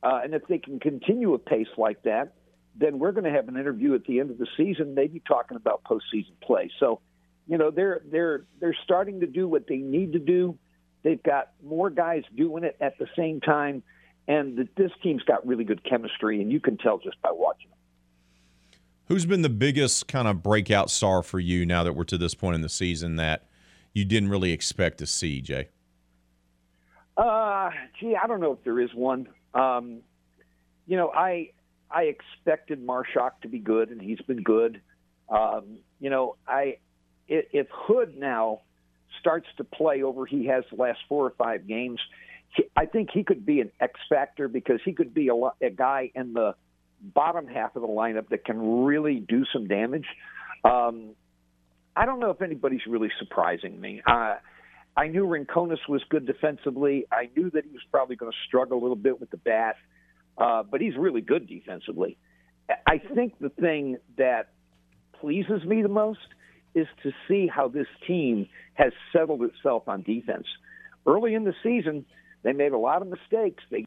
Uh, 0.03 0.19
and 0.23 0.35
if 0.35 0.45
they 0.47 0.59
can 0.59 0.79
continue 0.79 1.33
a 1.33 1.39
pace 1.39 1.67
like 1.77 2.03
that, 2.03 2.33
then 2.77 2.99
we're 2.99 3.11
going 3.11 3.23
to 3.23 3.31
have 3.31 3.47
an 3.47 3.57
interview 3.57 3.95
at 3.95 4.05
the 4.05 4.19
end 4.19 4.29
of 4.29 4.37
the 4.37 4.47
season, 4.55 4.93
maybe 4.93 5.21
talking 5.27 5.57
about 5.57 5.83
postseason 5.83 6.39
play. 6.41 6.69
So, 6.79 7.01
you 7.47 7.57
know, 7.57 7.71
they're 7.71 8.01
they're 8.11 8.45
they're 8.59 8.77
starting 8.83 9.21
to 9.21 9.27
do 9.27 9.47
what 9.47 9.67
they 9.67 9.77
need 9.77 10.13
to 10.13 10.19
do. 10.19 10.57
They've 11.03 11.21
got 11.21 11.51
more 11.63 11.89
guys 11.89 12.23
doing 12.35 12.63
it 12.63 12.77
at 12.81 12.97
the 12.99 13.07
same 13.15 13.39
time, 13.39 13.83
and 14.27 14.57
the, 14.57 14.67
this 14.75 14.91
team's 15.01 15.23
got 15.23 15.45
really 15.47 15.63
good 15.63 15.83
chemistry, 15.83 16.41
and 16.41 16.51
you 16.51 16.59
can 16.59 16.77
tell 16.77 16.97
just 16.97 17.21
by 17.21 17.29
watching 17.31 17.69
them. 17.69 17.77
Who's 19.05 19.25
been 19.25 19.41
the 19.41 19.49
biggest 19.49 20.07
kind 20.07 20.27
of 20.27 20.43
breakout 20.43 20.89
star 20.89 21.23
for 21.23 21.39
you 21.39 21.65
now 21.65 21.83
that 21.83 21.93
we're 21.93 22.03
to 22.05 22.17
this 22.17 22.33
point 22.33 22.55
in 22.55 22.61
the 22.61 22.69
season 22.69 23.15
that 23.15 23.47
you 23.93 24.03
didn't 24.03 24.29
really 24.29 24.51
expect 24.51 24.97
to 24.97 25.07
see, 25.07 25.41
Jay? 25.41 25.69
Uh, 27.15 27.71
gee, 27.99 28.15
I 28.21 28.27
don't 28.27 28.41
know 28.41 28.51
if 28.51 28.63
there 28.63 28.79
is 28.79 28.93
one. 28.93 29.29
Um, 29.53 30.01
you 30.85 30.97
know, 30.97 31.09
I 31.09 31.51
I 31.89 32.03
expected 32.03 32.85
Marshak 32.85 33.41
to 33.41 33.47
be 33.47 33.59
good, 33.59 33.89
and 33.89 34.01
he's 34.01 34.21
been 34.21 34.43
good. 34.43 34.81
Um, 35.29 35.79
you 35.99 36.09
know, 36.09 36.35
I 36.47 36.77
if 37.27 37.67
Hood 37.71 38.17
now 38.17 38.61
starts 39.19 39.47
to 39.57 39.63
play 39.63 40.01
over 40.03 40.25
he 40.25 40.45
has 40.45 40.63
the 40.69 40.81
last 40.81 40.99
four 41.09 41.25
or 41.25 41.31
five 41.31 41.67
games, 41.67 41.99
I 42.75 42.85
think 42.85 43.09
he 43.13 43.23
could 43.23 43.45
be 43.45 43.61
an 43.61 43.71
X 43.79 43.99
factor 44.09 44.47
because 44.47 44.79
he 44.85 44.93
could 44.93 45.13
be 45.13 45.29
a, 45.29 45.35
a 45.65 45.69
guy 45.69 46.11
in 46.15 46.33
the 46.33 46.55
bottom 47.01 47.47
half 47.47 47.75
of 47.75 47.81
the 47.81 47.87
lineup 47.87 48.29
that 48.29 48.45
can 48.45 48.85
really 48.85 49.19
do 49.19 49.45
some 49.51 49.67
damage. 49.67 50.05
Um, 50.63 51.11
I 51.95 52.05
don't 52.05 52.19
know 52.19 52.31
if 52.31 52.41
anybody's 52.41 52.85
really 52.87 53.11
surprising 53.19 53.79
me. 53.79 54.01
Uh, 54.05 54.35
I 54.95 55.07
knew 55.07 55.25
Rinconis 55.25 55.87
was 55.87 56.03
good 56.09 56.25
defensively. 56.25 57.05
I 57.11 57.29
knew 57.35 57.51
that 57.51 57.65
he 57.65 57.71
was 57.71 57.81
probably 57.91 58.15
going 58.15 58.31
to 58.31 58.37
struggle 58.47 58.79
a 58.79 58.81
little 58.81 58.95
bit 58.95 59.19
with 59.19 59.29
the 59.29 59.37
bat, 59.37 59.75
Uh, 60.37 60.63
but 60.63 60.81
he's 60.81 60.95
really 60.95 61.21
good 61.21 61.47
defensively. 61.47 62.17
I 62.85 62.99
think 62.99 63.39
the 63.39 63.49
thing 63.49 63.97
that 64.17 64.49
pleases 65.19 65.63
me 65.63 65.81
the 65.81 65.89
most 65.89 66.19
is 66.75 66.87
to 67.03 67.11
see 67.27 67.47
how 67.47 67.69
this 67.69 67.87
team 68.05 68.47
has 68.73 68.91
settled 69.11 69.41
itself 69.43 69.87
on 69.87 70.03
defense. 70.03 70.45
Early 71.05 71.33
in 71.33 71.43
the 71.43 71.53
season, 71.63 72.05
they 72.43 72.53
made 72.53 72.73
a 72.73 72.77
lot 72.77 73.01
of 73.01 73.07
mistakes. 73.07 73.63
They 73.71 73.85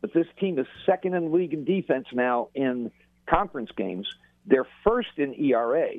but 0.00 0.12
this 0.12 0.26
team 0.38 0.58
is 0.58 0.66
second 0.84 1.14
in 1.14 1.30
the 1.30 1.30
league 1.30 1.54
in 1.54 1.64
defense 1.64 2.06
now 2.12 2.48
in 2.54 2.90
conference 3.28 3.70
games. 3.76 4.06
They're 4.46 4.66
first 4.84 5.08
in 5.16 5.34
ERA, 5.34 5.90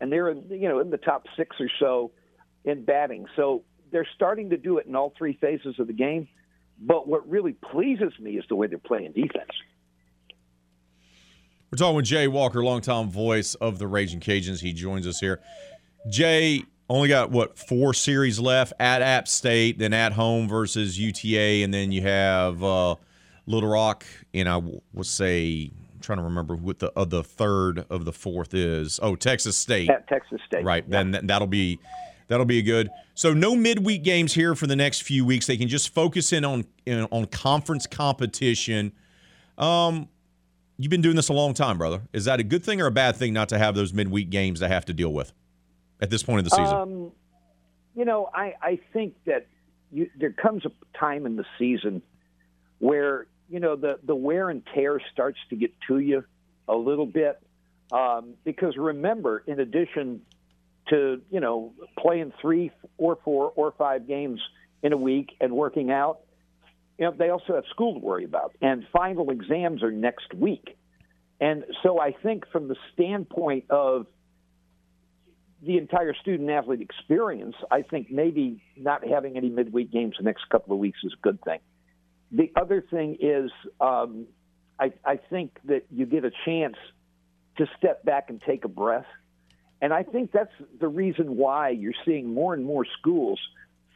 and 0.00 0.10
they're 0.10 0.32
you 0.32 0.68
know 0.68 0.80
in 0.80 0.90
the 0.90 0.96
top 0.96 1.26
six 1.36 1.56
or 1.60 1.68
so 1.78 2.12
in 2.64 2.84
batting. 2.84 3.26
So 3.36 3.62
they're 3.90 4.08
starting 4.14 4.50
to 4.50 4.56
do 4.56 4.78
it 4.78 4.86
in 4.86 4.96
all 4.96 5.12
three 5.16 5.38
phases 5.40 5.78
of 5.78 5.86
the 5.86 5.92
game. 5.92 6.28
But 6.78 7.06
what 7.06 7.28
really 7.28 7.52
pleases 7.52 8.12
me 8.18 8.32
is 8.32 8.44
the 8.48 8.56
way 8.56 8.66
they're 8.66 8.78
playing 8.78 9.12
defense. 9.12 9.50
We're 11.70 11.78
talking 11.78 11.96
with 11.96 12.04
Jay 12.04 12.28
Walker, 12.28 12.62
longtime 12.62 13.10
voice 13.10 13.54
of 13.54 13.78
the 13.78 13.86
Raging 13.86 14.20
Cajuns. 14.20 14.60
He 14.60 14.72
joins 14.72 15.06
us 15.06 15.20
here. 15.20 15.40
Jay 16.10 16.64
only 16.90 17.08
got 17.08 17.30
what 17.30 17.58
four 17.58 17.94
series 17.94 18.38
left 18.38 18.74
at 18.78 19.00
App 19.00 19.26
State, 19.26 19.78
then 19.78 19.94
at 19.94 20.12
home 20.12 20.48
versus 20.48 20.98
UTA, 20.98 21.64
and 21.64 21.72
then 21.72 21.90
you 21.90 22.02
have 22.02 22.62
uh, 22.62 22.96
Little 23.46 23.70
Rock, 23.70 24.04
and 24.34 24.48
I 24.48 24.58
would 24.58 25.06
say 25.06 25.70
I'm 25.94 26.00
trying 26.00 26.18
to 26.18 26.24
remember 26.24 26.54
what 26.54 26.78
the 26.80 26.92
uh, 26.94 27.04
the 27.06 27.24
third 27.24 27.86
of 27.88 28.04
the 28.04 28.12
fourth 28.12 28.52
is. 28.52 29.00
Oh, 29.02 29.16
Texas 29.16 29.56
State. 29.56 29.88
At 29.88 30.06
Texas 30.08 30.40
State. 30.46 30.64
Right. 30.64 30.84
Yeah. 30.86 31.04
Then 31.04 31.26
that'll 31.26 31.46
be 31.46 31.78
that'll 32.32 32.46
be 32.46 32.58
a 32.58 32.62
good. 32.62 32.90
So 33.14 33.34
no 33.34 33.54
midweek 33.54 34.02
games 34.02 34.32
here 34.32 34.54
for 34.54 34.66
the 34.66 34.74
next 34.74 35.02
few 35.02 35.26
weeks. 35.26 35.46
They 35.46 35.58
can 35.58 35.68
just 35.68 35.92
focus 35.92 36.32
in 36.32 36.46
on 36.46 36.64
in, 36.86 37.06
on 37.10 37.26
conference 37.26 37.86
competition. 37.86 38.92
Um, 39.58 40.08
you've 40.78 40.88
been 40.88 41.02
doing 41.02 41.16
this 41.16 41.28
a 41.28 41.34
long 41.34 41.52
time, 41.52 41.76
brother. 41.76 42.00
Is 42.14 42.24
that 42.24 42.40
a 42.40 42.42
good 42.42 42.64
thing 42.64 42.80
or 42.80 42.86
a 42.86 42.90
bad 42.90 43.16
thing 43.16 43.34
not 43.34 43.50
to 43.50 43.58
have 43.58 43.74
those 43.74 43.92
midweek 43.92 44.30
games 44.30 44.60
to 44.60 44.68
have 44.68 44.86
to 44.86 44.94
deal 44.94 45.12
with 45.12 45.34
at 46.00 46.08
this 46.08 46.22
point 46.22 46.38
of 46.38 46.44
the 46.44 46.56
season? 46.56 46.74
Um, 46.74 47.12
you 47.94 48.06
know, 48.06 48.30
I 48.32 48.54
I 48.62 48.80
think 48.94 49.14
that 49.26 49.46
you, 49.92 50.08
there 50.18 50.32
comes 50.32 50.64
a 50.64 50.70
time 50.98 51.26
in 51.26 51.36
the 51.36 51.44
season 51.58 52.00
where 52.78 53.26
you 53.50 53.60
know 53.60 53.76
the 53.76 53.98
the 54.02 54.16
wear 54.16 54.48
and 54.48 54.62
tear 54.74 55.02
starts 55.12 55.38
to 55.50 55.56
get 55.56 55.70
to 55.88 55.98
you 55.98 56.24
a 56.66 56.74
little 56.74 57.06
bit 57.06 57.42
um, 57.92 58.34
because 58.44 58.78
remember, 58.78 59.44
in 59.46 59.60
addition 59.60 60.22
to 60.90 61.20
you 61.30 61.40
know 61.40 61.72
playing 61.98 62.32
three 62.40 62.70
or 62.98 63.18
four 63.24 63.52
or 63.54 63.72
five 63.78 64.06
games 64.06 64.40
in 64.82 64.92
a 64.92 64.96
week 64.96 65.36
and 65.40 65.52
working 65.52 65.90
out, 65.90 66.20
you 66.98 67.04
know 67.04 67.14
they 67.16 67.30
also 67.30 67.54
have 67.54 67.64
school 67.70 67.94
to 67.94 68.00
worry 68.00 68.24
about, 68.24 68.54
and 68.60 68.84
final 68.92 69.30
exams 69.30 69.82
are 69.82 69.92
next 69.92 70.34
week, 70.34 70.76
and 71.40 71.64
so 71.82 72.00
I 72.00 72.12
think 72.12 72.44
from 72.50 72.68
the 72.68 72.76
standpoint 72.92 73.64
of 73.70 74.06
the 75.64 75.78
entire 75.78 76.12
student 76.14 76.50
athlete 76.50 76.80
experience, 76.80 77.54
I 77.70 77.82
think 77.82 78.10
maybe 78.10 78.62
not 78.76 79.06
having 79.06 79.36
any 79.36 79.48
midweek 79.48 79.92
games 79.92 80.16
the 80.18 80.24
next 80.24 80.48
couple 80.50 80.72
of 80.72 80.80
weeks 80.80 80.98
is 81.04 81.12
a 81.16 81.22
good 81.22 81.40
thing. 81.42 81.60
The 82.32 82.50
other 82.56 82.80
thing 82.90 83.18
is, 83.20 83.50
um, 83.80 84.26
I, 84.80 84.92
I 85.04 85.16
think 85.16 85.58
that 85.66 85.84
you 85.90 86.06
get 86.06 86.24
a 86.24 86.32
chance 86.44 86.76
to 87.58 87.66
step 87.78 88.04
back 88.04 88.30
and 88.30 88.42
take 88.42 88.64
a 88.64 88.68
breath. 88.68 89.06
And 89.82 89.92
I 89.92 90.04
think 90.04 90.32
that's 90.32 90.52
the 90.80 90.88
reason 90.88 91.36
why 91.36 91.70
you're 91.70 91.92
seeing 92.06 92.32
more 92.32 92.54
and 92.54 92.64
more 92.64 92.86
schools 92.98 93.38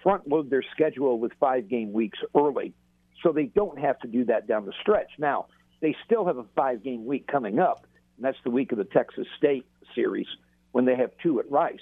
front 0.03 0.29
load 0.29 0.51
their 0.51 0.65
schedule 0.75 1.19
with 1.19 1.33
five 1.41 1.69
game 1.69 1.93
weeks 1.93 2.19
early 2.35 2.75
so 3.23 3.33
they 3.33 3.47
don't 3.47 3.79
have 3.79 3.99
to 4.01 4.09
do 4.09 4.25
that 4.27 4.47
down 4.47 4.67
the 4.67 4.75
stretch. 4.83 5.11
Now, 5.19 5.47
they 5.81 5.97
still 6.05 6.27
have 6.27 6.37
a 6.37 6.45
five 6.55 6.83
game 6.83 7.07
week 7.07 7.27
coming 7.27 7.59
up, 7.59 7.87
and 8.17 8.25
that's 8.25 8.37
the 8.45 8.51
week 8.51 8.73
of 8.73 8.79
the 8.79 8.85
Texas 8.85 9.27
State 9.39 9.65
series 9.95 10.27
when 10.73 10.85
they 10.85 10.97
have 10.97 11.13
two 11.23 11.41
at 11.41 11.51
Rice. 11.51 11.79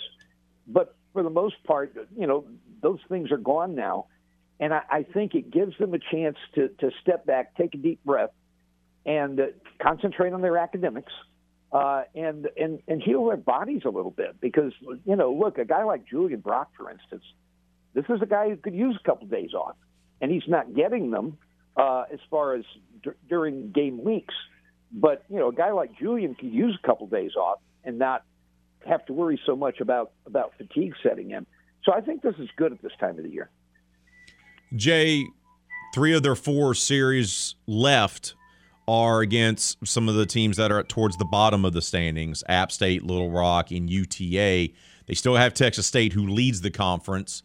But 0.67 0.95
for 1.13 1.23
the 1.23 1.31
most 1.31 1.57
part, 1.65 1.97
you 2.17 2.27
know, 2.27 2.45
those 2.83 3.01
things 3.09 3.33
are 3.33 3.39
gone 3.39 3.75
now 3.75 4.07
And 4.61 4.73
I, 4.73 4.83
I 4.91 5.03
think 5.03 5.35
it 5.35 5.51
gives 5.51 5.77
them 5.79 5.95
a 5.95 5.99
chance 5.99 6.37
to, 6.55 6.69
to 6.81 6.91
step 7.03 7.27
back, 7.27 7.57
take 7.57 7.75
a 7.75 7.79
deep 7.79 8.03
breath, 8.05 8.31
and 9.05 9.41
uh, 9.41 9.47
concentrate 9.83 10.33
on 10.33 10.43
their 10.43 10.57
academics 10.57 11.13
uh, 11.75 12.05
and, 12.15 12.49
and, 12.57 12.81
and 12.87 13.03
heal 13.03 13.27
their 13.27 13.37
bodies 13.37 13.83
a 13.85 13.91
little 13.91 14.13
bit. 14.13 14.41
Because, 14.41 14.73
you 15.05 15.17
know, 15.17 15.33
look, 15.33 15.59
a 15.59 15.65
guy 15.65 15.83
like 15.85 16.09
Julian 16.09 16.41
Brock, 16.41 16.71
for 16.77 16.91
instance, 16.91 17.25
this 17.93 18.05
is 18.09 18.23
a 18.23 18.27
guy 18.27 18.49
who 18.49 18.57
could 18.57 18.75
use 18.75 18.97
a 18.99 19.05
couple 19.07 19.27
days 19.27 19.53
off, 19.53 19.77
and 20.21 20.31
he's 20.31 20.49
not 20.49 20.73
getting 20.75 21.11
them 21.11 21.37
uh, 21.77 22.05
as 22.13 22.21
far 22.31 22.55
as 22.55 22.65
d- 23.03 23.11
during 23.29 23.73
game 23.73 24.03
weeks. 24.03 24.35
But, 24.93 25.25
you 25.29 25.39
know, 25.39 25.49
a 25.49 25.53
guy 25.53 25.73
like 25.73 25.99
Julian 25.99 26.37
could 26.37 26.53
use 26.53 26.79
a 26.83 26.87
couple 26.87 27.09
days 27.09 27.35
off 27.37 27.59
and 27.83 27.99
not 27.99 28.25
have 28.87 29.05
to 29.07 29.13
worry 29.13 29.41
so 29.45 29.57
much 29.57 29.81
about, 29.81 30.13
about 30.27 30.53
fatigue 30.57 30.95
setting 31.03 31.33
in. 31.33 31.45
So 31.85 31.93
I 31.93 32.01
think 32.01 32.23
this 32.23 32.37
is 32.39 32.49
good 32.57 32.73
at 32.73 32.81
this 32.81 32.93
time 33.01 33.19
of 33.19 33.25
the 33.25 33.31
year. 33.31 33.51
Jay, 34.77 35.25
three 35.93 36.15
of 36.15 36.23
their 36.23 36.37
four 36.37 36.75
series 36.75 37.57
left 37.67 38.35
are 38.87 39.21
against 39.21 39.87
some 39.87 40.09
of 40.09 40.15
the 40.15 40.27
teams 40.27 40.57
that 40.57 40.71
are 40.71 40.83
towards 40.83 41.17
the 41.17 41.25
bottom 41.25 41.65
of 41.65 41.73
the 41.73 41.83
standings 41.83 42.45
App 42.49 42.71
State, 42.71 43.03
Little 43.03 43.31
Rock, 43.31 43.71
and 43.71 43.89
UTA. 43.89 44.73
They 45.07 45.15
still 45.15 45.37
have 45.37 45.55
Texas 45.55 45.87
State, 45.87 46.13
who 46.13 46.27
leads 46.27 46.61
the 46.61 46.71
conference. 46.71 47.43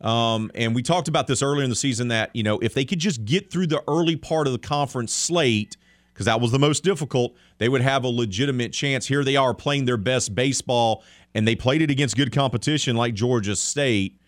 Um, 0.00 0.50
and 0.54 0.74
we 0.74 0.82
talked 0.82 1.08
about 1.08 1.26
this 1.26 1.42
earlier 1.42 1.64
in 1.64 1.70
the 1.70 1.76
season 1.76 2.08
that, 2.08 2.30
you 2.34 2.42
know, 2.42 2.58
if 2.58 2.74
they 2.74 2.84
could 2.84 2.98
just 2.98 3.24
get 3.24 3.50
through 3.50 3.68
the 3.68 3.82
early 3.88 4.16
part 4.16 4.46
of 4.46 4.52
the 4.52 4.58
conference 4.58 5.12
slate, 5.12 5.76
because 6.12 6.26
that 6.26 6.40
was 6.40 6.52
the 6.52 6.58
most 6.58 6.84
difficult, 6.84 7.34
they 7.58 7.68
would 7.68 7.80
have 7.80 8.04
a 8.04 8.08
legitimate 8.08 8.72
chance. 8.72 9.06
Here 9.06 9.24
they 9.24 9.36
are 9.36 9.54
playing 9.54 9.86
their 9.86 9.96
best 9.96 10.34
baseball, 10.34 11.02
and 11.34 11.48
they 11.48 11.56
played 11.56 11.82
it 11.82 11.90
against 11.90 12.16
good 12.16 12.32
competition 12.32 12.96
like 12.96 13.14
Georgia 13.14 13.56
State. 13.56 14.20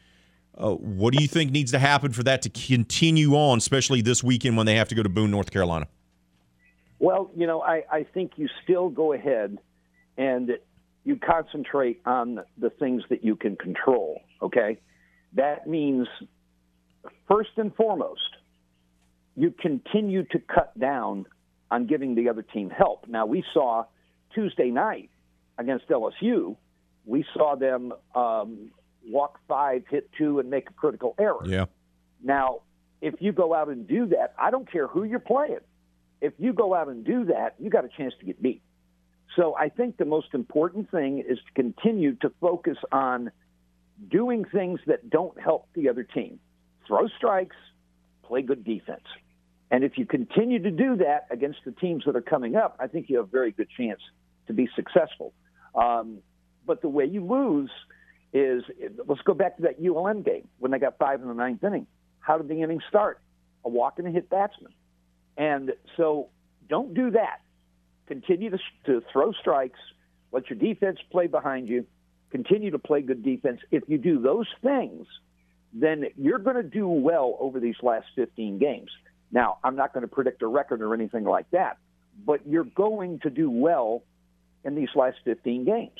Uh, 0.58 0.72
what 0.74 1.12
do 1.12 1.22
you 1.22 1.28
think 1.28 1.52
needs 1.52 1.70
to 1.72 1.78
happen 1.78 2.12
for 2.12 2.22
that 2.22 2.42
to 2.42 2.48
continue 2.48 3.34
on, 3.34 3.58
especially 3.58 4.00
this 4.00 4.24
weekend 4.24 4.56
when 4.56 4.66
they 4.66 4.76
have 4.76 4.88
to 4.88 4.94
go 4.94 5.02
to 5.02 5.08
Boone, 5.08 5.30
North 5.30 5.50
Carolina? 5.50 5.86
Well, 6.98 7.30
you 7.36 7.46
know, 7.46 7.60
I, 7.60 7.82
I 7.90 8.06
think 8.14 8.32
you 8.36 8.48
still 8.64 8.88
go 8.88 9.12
ahead 9.12 9.58
and 10.16 10.52
you 11.04 11.16
concentrate 11.16 12.00
on 12.04 12.40
the 12.58 12.70
things 12.70 13.02
that 13.10 13.24
you 13.24 13.36
can 13.36 13.56
control, 13.56 14.20
okay? 14.42 14.80
That 15.34 15.66
means, 15.66 16.08
first 17.28 17.50
and 17.56 17.74
foremost, 17.74 18.20
you 19.36 19.52
continue 19.60 20.24
to 20.24 20.38
cut 20.38 20.78
down 20.78 21.26
on 21.70 21.86
giving 21.86 22.14
the 22.14 22.28
other 22.28 22.42
team 22.42 22.70
help. 22.70 23.06
Now, 23.06 23.26
we 23.26 23.44
saw 23.52 23.84
Tuesday 24.34 24.70
night 24.70 25.10
against 25.58 25.88
LSU, 25.88 26.56
we 27.04 27.24
saw 27.34 27.54
them 27.54 27.92
um, 28.14 28.70
walk 29.08 29.38
five, 29.46 29.84
hit 29.88 30.10
two, 30.18 30.40
and 30.40 30.50
make 30.50 30.68
a 30.70 30.72
critical 30.72 31.14
error. 31.18 31.46
Yeah. 31.46 31.66
Now, 32.22 32.62
if 33.00 33.14
you 33.20 33.32
go 33.32 33.54
out 33.54 33.68
and 33.68 33.86
do 33.86 34.06
that, 34.06 34.34
I 34.38 34.50
don't 34.50 34.70
care 34.70 34.86
who 34.88 35.04
you're 35.04 35.20
playing. 35.20 35.60
If 36.26 36.34
you 36.38 36.52
go 36.52 36.74
out 36.74 36.88
and 36.88 37.04
do 37.04 37.26
that, 37.26 37.54
you 37.58 37.70
got 37.70 37.84
a 37.84 37.88
chance 37.88 38.12
to 38.20 38.26
get 38.26 38.42
beat. 38.42 38.62
So 39.36 39.54
I 39.56 39.68
think 39.68 39.96
the 39.96 40.04
most 40.04 40.28
important 40.34 40.90
thing 40.90 41.18
is 41.18 41.38
to 41.38 41.62
continue 41.62 42.14
to 42.16 42.32
focus 42.40 42.78
on 42.90 43.30
doing 44.10 44.44
things 44.44 44.80
that 44.86 45.08
don't 45.08 45.40
help 45.40 45.68
the 45.74 45.88
other 45.88 46.02
team. 46.02 46.40
Throw 46.86 47.08
strikes, 47.16 47.56
play 48.24 48.42
good 48.42 48.64
defense. 48.64 49.04
And 49.70 49.84
if 49.84 49.98
you 49.98 50.06
continue 50.06 50.62
to 50.62 50.70
do 50.70 50.96
that 50.96 51.26
against 51.30 51.60
the 51.64 51.72
teams 51.72 52.04
that 52.06 52.16
are 52.16 52.22
coming 52.22 52.56
up, 52.56 52.76
I 52.80 52.86
think 52.86 53.08
you 53.08 53.16
have 53.18 53.26
a 53.26 53.30
very 53.30 53.52
good 53.52 53.68
chance 53.76 54.00
to 54.46 54.52
be 54.52 54.68
successful. 54.74 55.32
Um, 55.74 56.18
but 56.66 56.82
the 56.82 56.88
way 56.88 57.04
you 57.04 57.24
lose 57.24 57.70
is 58.32 58.62
let's 59.06 59.22
go 59.22 59.34
back 59.34 59.56
to 59.56 59.62
that 59.62 59.76
ULM 59.80 60.22
game 60.22 60.48
when 60.58 60.70
they 60.70 60.78
got 60.78 60.98
five 60.98 61.20
in 61.20 61.28
the 61.28 61.34
ninth 61.34 61.62
inning. 61.62 61.86
How 62.20 62.38
did 62.38 62.48
the 62.48 62.62
inning 62.62 62.80
start? 62.88 63.20
A 63.64 63.68
walk 63.68 63.98
and 63.98 64.06
a 64.06 64.10
hit 64.10 64.28
batsman. 64.30 64.72
And 65.36 65.72
so 65.96 66.28
don't 66.68 66.94
do 66.94 67.10
that. 67.12 67.40
Continue 68.06 68.50
to, 68.50 68.58
to 68.86 69.02
throw 69.12 69.32
strikes. 69.32 69.78
Let 70.32 70.48
your 70.50 70.58
defense 70.58 70.98
play 71.10 71.26
behind 71.26 71.68
you. 71.68 71.86
Continue 72.30 72.70
to 72.72 72.78
play 72.78 73.02
good 73.02 73.22
defense. 73.22 73.60
If 73.70 73.84
you 73.88 73.98
do 73.98 74.20
those 74.20 74.48
things, 74.62 75.06
then 75.72 76.06
you're 76.16 76.38
going 76.38 76.56
to 76.56 76.62
do 76.62 76.88
well 76.88 77.36
over 77.40 77.60
these 77.60 77.76
last 77.82 78.06
15 78.16 78.58
games. 78.58 78.90
Now, 79.30 79.58
I'm 79.64 79.76
not 79.76 79.92
going 79.92 80.02
to 80.02 80.08
predict 80.08 80.42
a 80.42 80.46
record 80.46 80.82
or 80.82 80.94
anything 80.94 81.24
like 81.24 81.50
that, 81.50 81.78
but 82.24 82.46
you're 82.46 82.64
going 82.64 83.20
to 83.20 83.30
do 83.30 83.50
well 83.50 84.02
in 84.64 84.74
these 84.74 84.88
last 84.94 85.18
15 85.24 85.64
games. 85.64 85.98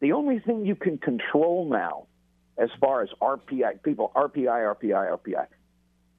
The 0.00 0.12
only 0.12 0.38
thing 0.38 0.66
you 0.66 0.76
can 0.76 0.98
control 0.98 1.68
now, 1.70 2.06
as 2.58 2.68
far 2.80 3.02
as 3.02 3.08
RPI, 3.20 3.82
people, 3.82 4.12
RPI, 4.14 4.76
RPI, 4.76 5.18
RPI, 5.18 5.46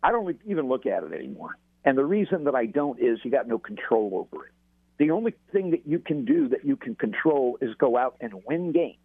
I 0.03 0.11
don't 0.11 0.37
even 0.45 0.67
look 0.67 0.85
at 0.85 1.03
it 1.03 1.13
anymore. 1.13 1.57
And 1.85 1.97
the 1.97 2.05
reason 2.05 2.43
that 2.45 2.55
I 2.55 2.65
don't 2.65 2.99
is 2.99 3.19
you 3.23 3.31
got 3.31 3.47
no 3.47 3.57
control 3.57 4.27
over 4.31 4.45
it. 4.45 4.51
The 4.97 5.11
only 5.11 5.33
thing 5.51 5.71
that 5.71 5.87
you 5.87 5.99
can 5.99 6.25
do 6.25 6.49
that 6.49 6.65
you 6.65 6.75
can 6.75 6.95
control 6.95 7.57
is 7.61 7.75
go 7.75 7.97
out 7.97 8.17
and 8.19 8.33
win 8.45 8.71
games. 8.71 8.97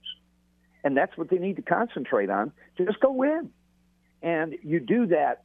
And 0.85 0.97
that's 0.97 1.17
what 1.17 1.31
they 1.31 1.37
need 1.39 1.57
to 1.57 1.63
concentrate 1.63 2.31
on. 2.31 2.53
Just 2.77 2.99
go 3.01 3.13
win. 3.13 3.51
And 4.23 4.55
you 4.63 4.81
do 4.81 5.07
that 5.09 5.45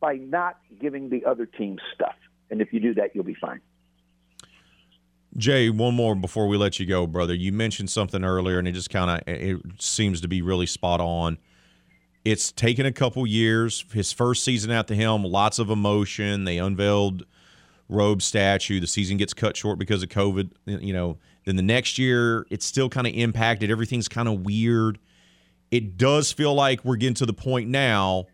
by 0.00 0.14
not 0.14 0.58
giving 0.80 1.10
the 1.10 1.24
other 1.24 1.44
team 1.44 1.78
stuff. 1.94 2.14
And 2.50 2.60
if 2.60 2.72
you 2.72 2.80
do 2.80 2.94
that, 2.94 3.14
you'll 3.14 3.24
be 3.24 3.34
fine. 3.34 3.60
Jay, 5.36 5.70
one 5.70 5.94
more 5.94 6.14
before 6.14 6.48
we 6.48 6.56
let 6.56 6.80
you 6.80 6.86
go, 6.86 7.06
brother. 7.06 7.34
You 7.34 7.52
mentioned 7.52 7.90
something 7.90 8.24
earlier, 8.24 8.58
and 8.58 8.66
it 8.66 8.72
just 8.72 8.90
kind 8.90 9.10
of 9.10 9.20
it 9.28 9.60
seems 9.78 10.20
to 10.22 10.28
be 10.28 10.42
really 10.42 10.66
spot 10.66 11.00
on. 11.00 11.38
It's 12.24 12.52
taken 12.52 12.86
a 12.86 12.92
couple 12.92 13.26
years. 13.26 13.84
His 13.92 14.12
first 14.12 14.44
season 14.44 14.70
at 14.70 14.86
the 14.86 14.94
helm, 14.94 15.24
lots 15.24 15.58
of 15.58 15.70
emotion. 15.70 16.44
They 16.44 16.58
unveiled 16.58 17.24
Robe 17.88 18.22
statue. 18.22 18.78
The 18.78 18.86
season 18.86 19.16
gets 19.16 19.32
cut 19.32 19.56
short 19.56 19.78
because 19.78 20.02
of 20.02 20.10
COVID. 20.10 20.50
You 20.66 20.92
know, 20.92 21.18
then 21.44 21.56
the 21.56 21.62
next 21.62 21.98
year, 21.98 22.46
it's 22.50 22.66
still 22.66 22.88
kind 22.88 23.06
of 23.06 23.14
impacted. 23.14 23.70
Everything's 23.70 24.08
kind 24.08 24.28
of 24.28 24.40
weird. 24.40 24.98
It 25.70 25.96
does 25.96 26.30
feel 26.32 26.54
like 26.54 26.84
we're 26.84 26.96
getting 26.96 27.14
to 27.14 27.26
the 27.26 27.32
point 27.32 27.70
now 27.70 28.26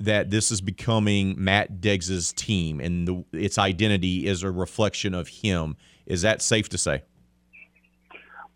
that 0.00 0.30
this 0.30 0.50
is 0.50 0.60
becoming 0.60 1.34
Matt 1.38 1.80
Deggs' 1.80 2.34
team, 2.34 2.80
and 2.80 3.06
the, 3.06 3.24
its 3.32 3.56
identity 3.56 4.26
is 4.26 4.42
a 4.42 4.50
reflection 4.50 5.14
of 5.14 5.28
him. 5.28 5.76
Is 6.06 6.22
that 6.22 6.42
safe 6.42 6.68
to 6.70 6.78
say? 6.78 7.02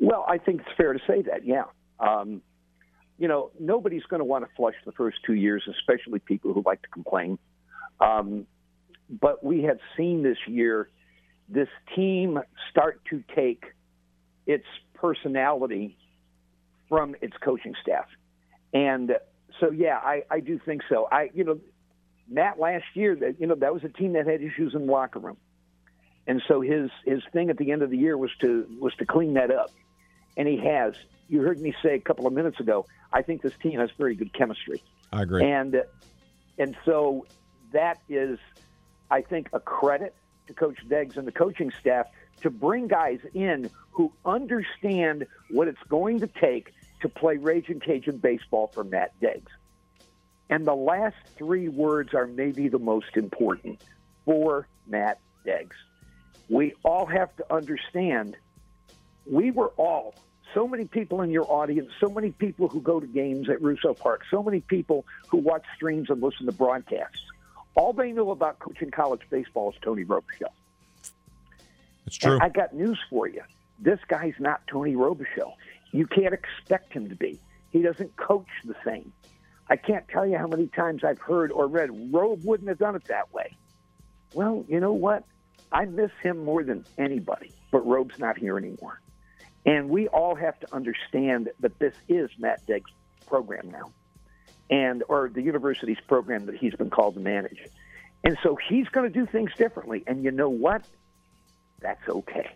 Well, 0.01 0.24
I 0.26 0.38
think 0.38 0.62
it's 0.62 0.76
fair 0.76 0.93
to 0.93 0.98
say 1.06 1.22
that, 1.22 1.47
yeah. 1.47 1.64
Um, 2.01 2.43
you 3.18 3.28
know, 3.28 3.51
nobody's 3.59 4.05
going 4.05 4.20
to 4.20 4.24
want 4.24 4.44
to 4.44 4.51
flush 4.56 4.74
the 4.84 4.93
first 4.93 5.18
two 5.24 5.34
years, 5.34 5.62
especially 5.68 6.18
people 6.18 6.52
who 6.52 6.62
like 6.64 6.82
to 6.82 6.88
complain. 6.88 7.38
Um, 8.01 8.47
but 9.09 9.43
we 9.44 9.62
have 9.62 9.78
seen 9.97 10.22
this 10.22 10.38
year 10.47 10.88
this 11.48 11.68
team 11.94 12.40
start 12.70 13.01
to 13.10 13.22
take 13.34 13.64
its 14.47 14.66
personality 14.94 15.97
from 16.88 17.14
its 17.20 17.36
coaching 17.43 17.74
staff. 17.80 18.06
And 18.72 19.12
so, 19.60 19.70
yeah, 19.70 19.97
I, 19.97 20.22
I 20.30 20.40
do 20.40 20.59
think 20.64 20.82
so. 20.88 21.09
I, 21.10 21.30
you 21.32 21.44
know, 21.44 21.59
Matt 22.28 22.59
last 22.59 22.84
year, 22.94 23.14
that 23.16 23.40
you 23.40 23.47
know, 23.47 23.55
that 23.55 23.72
was 23.72 23.84
a 23.84 23.88
team 23.88 24.14
that 24.14 24.26
had 24.26 24.43
issues 24.43 24.74
in 24.74 24.86
the 24.86 24.93
locker 24.93 25.20
room, 25.20 25.36
and 26.26 26.43
so 26.48 26.60
his 26.60 26.90
his 27.05 27.22
thing 27.32 27.51
at 27.51 27.56
the 27.56 27.70
end 27.70 27.82
of 27.82 27.90
the 27.90 27.97
year 27.97 28.18
was 28.18 28.30
to 28.40 28.66
was 28.80 28.93
to 28.97 29.06
clean 29.06 29.34
that 29.34 29.51
up, 29.51 29.70
and 30.36 30.46
he 30.46 30.58
has. 30.58 30.94
You 31.28 31.42
heard 31.42 31.60
me 31.60 31.74
say 31.82 31.94
a 31.94 32.00
couple 32.00 32.26
of 32.26 32.32
minutes 32.32 32.60
ago. 32.60 32.86
I 33.12 33.22
think 33.22 33.42
this 33.42 33.54
team 33.62 33.80
has 33.80 33.90
very 33.98 34.14
good 34.14 34.32
chemistry. 34.32 34.82
I 35.12 35.22
agree. 35.22 35.44
And 35.44 35.82
and 36.58 36.76
so 36.84 37.26
that 37.72 37.98
is, 38.08 38.38
I 39.10 39.22
think, 39.22 39.48
a 39.52 39.60
credit 39.60 40.14
to 40.46 40.54
Coach 40.54 40.78
Deggs 40.88 41.16
and 41.16 41.26
the 41.26 41.32
coaching 41.32 41.72
staff 41.80 42.06
to 42.42 42.50
bring 42.50 42.88
guys 42.88 43.18
in 43.34 43.70
who 43.90 44.12
understand 44.24 45.26
what 45.50 45.68
it's 45.68 45.82
going 45.88 46.20
to 46.20 46.26
take 46.26 46.72
to 47.00 47.08
play 47.08 47.36
Raging 47.36 47.80
Cajun 47.80 48.18
baseball 48.18 48.68
for 48.68 48.84
Matt 48.84 49.18
Deggs. 49.20 49.48
And 50.48 50.66
the 50.66 50.74
last 50.74 51.16
three 51.36 51.68
words 51.68 52.14
are 52.14 52.26
maybe 52.26 52.68
the 52.68 52.78
most 52.78 53.16
important 53.16 53.82
for 54.24 54.68
Matt 54.86 55.20
Deggs. 55.44 55.74
We 56.48 56.74
all 56.84 57.06
have 57.06 57.34
to 57.36 57.52
understand 57.52 58.36
we 59.31 59.51
were 59.51 59.73
all, 59.77 60.15
so 60.55 60.66
many 60.66 60.85
people 60.85 61.20
in 61.23 61.31
your 61.31 61.51
audience, 61.51 61.90
so 62.01 62.09
many 62.09 62.31
people 62.31 62.69
who 62.69 62.81
go 62.81 63.01
to 63.01 63.07
games 63.07 63.48
at 63.48 63.61
Russo 63.61 63.94
Park, 63.94 64.23
so 64.31 64.43
many 64.43 64.61
people 64.61 65.05
who 65.28 65.39
watch 65.39 65.65
streams 65.74 66.09
and 66.11 66.23
listen 66.23 66.47
to 66.47 66.53
broadcasts. 66.53 67.23
All 67.74 67.93
they 67.93 68.12
know 68.12 68.31
about 68.31 68.59
coaching 68.59 68.90
college 68.90 69.20
baseball 69.28 69.70
is 69.73 69.77
Tony 69.82 70.05
Robichaux. 70.05 70.53
It's 72.07 72.16
true. 72.16 72.35
And 72.35 72.43
I 72.43 72.48
got 72.48 72.74
news 72.74 72.98
for 73.11 73.28
you. 73.28 73.43
This 73.78 73.98
guy's 74.09 74.35
not 74.39 74.62
Tony 74.66 74.94
Robichaux. 74.94 75.53
You 75.93 76.07
can't 76.07 76.32
expect 76.32 76.93
him 76.93 77.09
to 77.09 77.15
be. 77.15 77.39
He 77.70 77.82
doesn't 77.82 78.16
coach 78.16 78.48
the 78.65 78.77
same. 78.85 79.12
I 79.69 79.77
can't 79.77 80.09
tell 80.09 80.27
you 80.27 80.39
how 80.39 80.47
many 80.47 80.69
times 80.69 81.05
I've 81.05 81.19
heard 81.19 81.53
or 81.53 81.66
read 81.66 81.90
Robe 82.12 82.44
wouldn't 82.44 82.69
have 82.69 82.78
done 82.78 82.94
it 82.94 83.05
that 83.07 83.32
way. 83.35 83.57
Well, 84.32 84.65
you 84.69 84.81
know 84.81 84.93
what? 84.93 85.24
I 85.73 85.85
miss 85.85 86.12
him 86.23 86.44
more 86.44 86.62
than 86.62 86.85
anybody, 86.97 87.53
but 87.73 87.86
Robe's 87.86 88.19
not 88.19 88.39
here 88.39 88.57
anymore. 88.57 89.01
And 89.66 89.90
we 89.90 90.09
all 90.09 90.34
have 90.36 90.59
to 90.60 90.74
understand 90.74 91.51
that 91.60 91.78
this 91.78 91.94
is 92.09 92.30
Matt 92.38 92.64
Deggs' 92.66 92.84
program 93.26 93.70
now. 93.70 93.90
and 94.70 95.02
or 95.09 95.30
the 95.32 95.43
university's 95.43 96.01
program 96.09 96.47
that 96.47 96.56
he's 96.56 96.74
been 96.74 96.90
called 96.90 97.14
to 97.14 97.20
manage. 97.20 97.59
And 98.24 98.36
so 98.43 98.56
he's 98.68 98.88
going 98.88 99.10
to 99.10 99.18
do 99.18 99.26
things 99.26 99.51
differently. 99.56 100.02
And 100.06 100.24
you 100.24 100.30
know 100.30 100.48
what? 100.48 100.82
That's 101.80 102.09
okay. 102.09 102.51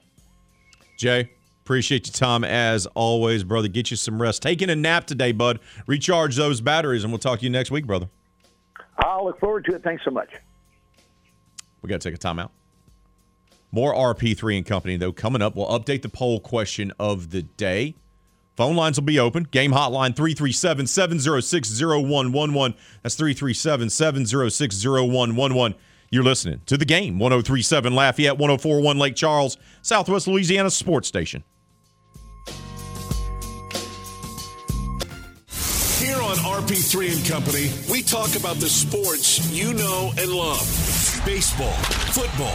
Jay, 0.98 1.30
appreciate 1.64 2.06
your 2.06 2.12
time 2.12 2.42
as 2.44 2.86
always, 2.86 3.44
brother. 3.44 3.68
Get 3.68 3.90
you 3.90 3.96
some 3.96 4.20
rest. 4.20 4.42
Taking 4.42 4.70
a 4.70 4.76
nap 4.76 5.06
today, 5.06 5.32
bud. 5.32 5.60
Recharge 5.86 6.36
those 6.36 6.60
batteries, 6.60 7.04
and 7.04 7.12
we'll 7.12 7.18
talk 7.18 7.38
to 7.38 7.44
you 7.44 7.50
next 7.50 7.70
week, 7.70 7.86
brother. 7.86 8.08
I'll 8.98 9.24
look 9.24 9.38
forward 9.38 9.64
to 9.66 9.74
it. 9.76 9.82
Thanks 9.82 10.04
so 10.04 10.10
much. 10.10 10.30
We 11.82 11.88
got 11.88 12.00
to 12.00 12.10
take 12.10 12.18
a 12.18 12.20
timeout. 12.20 12.50
More 13.72 13.94
RP3 13.94 14.58
and 14.58 14.66
Company, 14.66 14.96
though, 14.96 15.12
coming 15.12 15.42
up. 15.42 15.54
We'll 15.54 15.66
update 15.66 16.02
the 16.02 16.08
poll 16.08 16.40
question 16.40 16.92
of 16.98 17.30
the 17.30 17.42
day. 17.42 17.94
Phone 18.56 18.76
lines 18.76 18.98
will 18.98 19.06
be 19.06 19.18
open. 19.18 19.44
Game 19.44 19.72
hotline 19.72 20.14
337 20.14 20.86
706 20.86 21.80
0111. 21.80 22.76
That's 23.02 23.14
337 23.14 23.88
706 23.90 24.84
0111. 24.84 25.78
You're 26.10 26.24
listening 26.24 26.60
to 26.66 26.76
the 26.76 26.84
game 26.84 27.18
1037 27.20 27.94
Lafayette, 27.94 28.36
1041 28.36 28.98
Lake 28.98 29.14
Charles, 29.14 29.56
Southwest 29.82 30.26
Louisiana 30.26 30.70
Sports 30.70 31.06
Station. 31.06 31.44
Here 36.00 36.20
on 36.20 36.36
RP3 36.36 37.16
and 37.16 37.26
Company, 37.26 37.70
we 37.90 38.02
talk 38.02 38.34
about 38.34 38.56
the 38.56 38.68
sports 38.68 39.50
you 39.52 39.72
know 39.74 40.12
and 40.18 40.32
love 40.32 40.99
baseball, 41.24 41.72
football, 42.12 42.54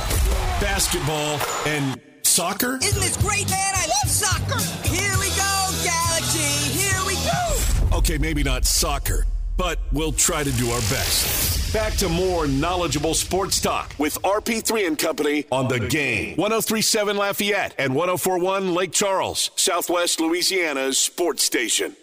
basketball, 0.61 1.39
and 1.65 1.99
soccer. 2.23 2.77
Isn't 2.81 3.01
this 3.01 3.17
great, 3.17 3.49
man? 3.49 3.73
I 3.75 3.87
love 3.87 4.11
soccer. 4.11 4.59
Here 4.87 5.13
we 5.19 5.27
go, 5.29 5.69
Galaxy. 5.83 6.77
Here 6.77 7.01
we 7.05 7.15
go. 7.15 7.97
Okay, 7.97 8.17
maybe 8.17 8.43
not 8.43 8.65
soccer, 8.65 9.25
but 9.57 9.79
we'll 9.91 10.11
try 10.11 10.43
to 10.43 10.51
do 10.53 10.69
our 10.69 10.81
best. 10.81 11.73
Back 11.73 11.93
to 11.95 12.07
more 12.07 12.47
knowledgeable 12.47 13.13
sports 13.13 13.59
talk 13.59 13.93
with 13.97 14.21
RP3 14.21 14.87
and 14.87 14.97
Company 14.97 15.45
on 15.51 15.67
the 15.67 15.79
game. 15.79 16.37
1037 16.37 17.17
Lafayette 17.17 17.75
and 17.77 17.93
1041 17.93 18.73
Lake 18.73 18.93
Charles, 18.93 19.51
Southwest 19.55 20.19
Louisiana's 20.19 20.97
sports 20.97 21.43
station. 21.43 21.95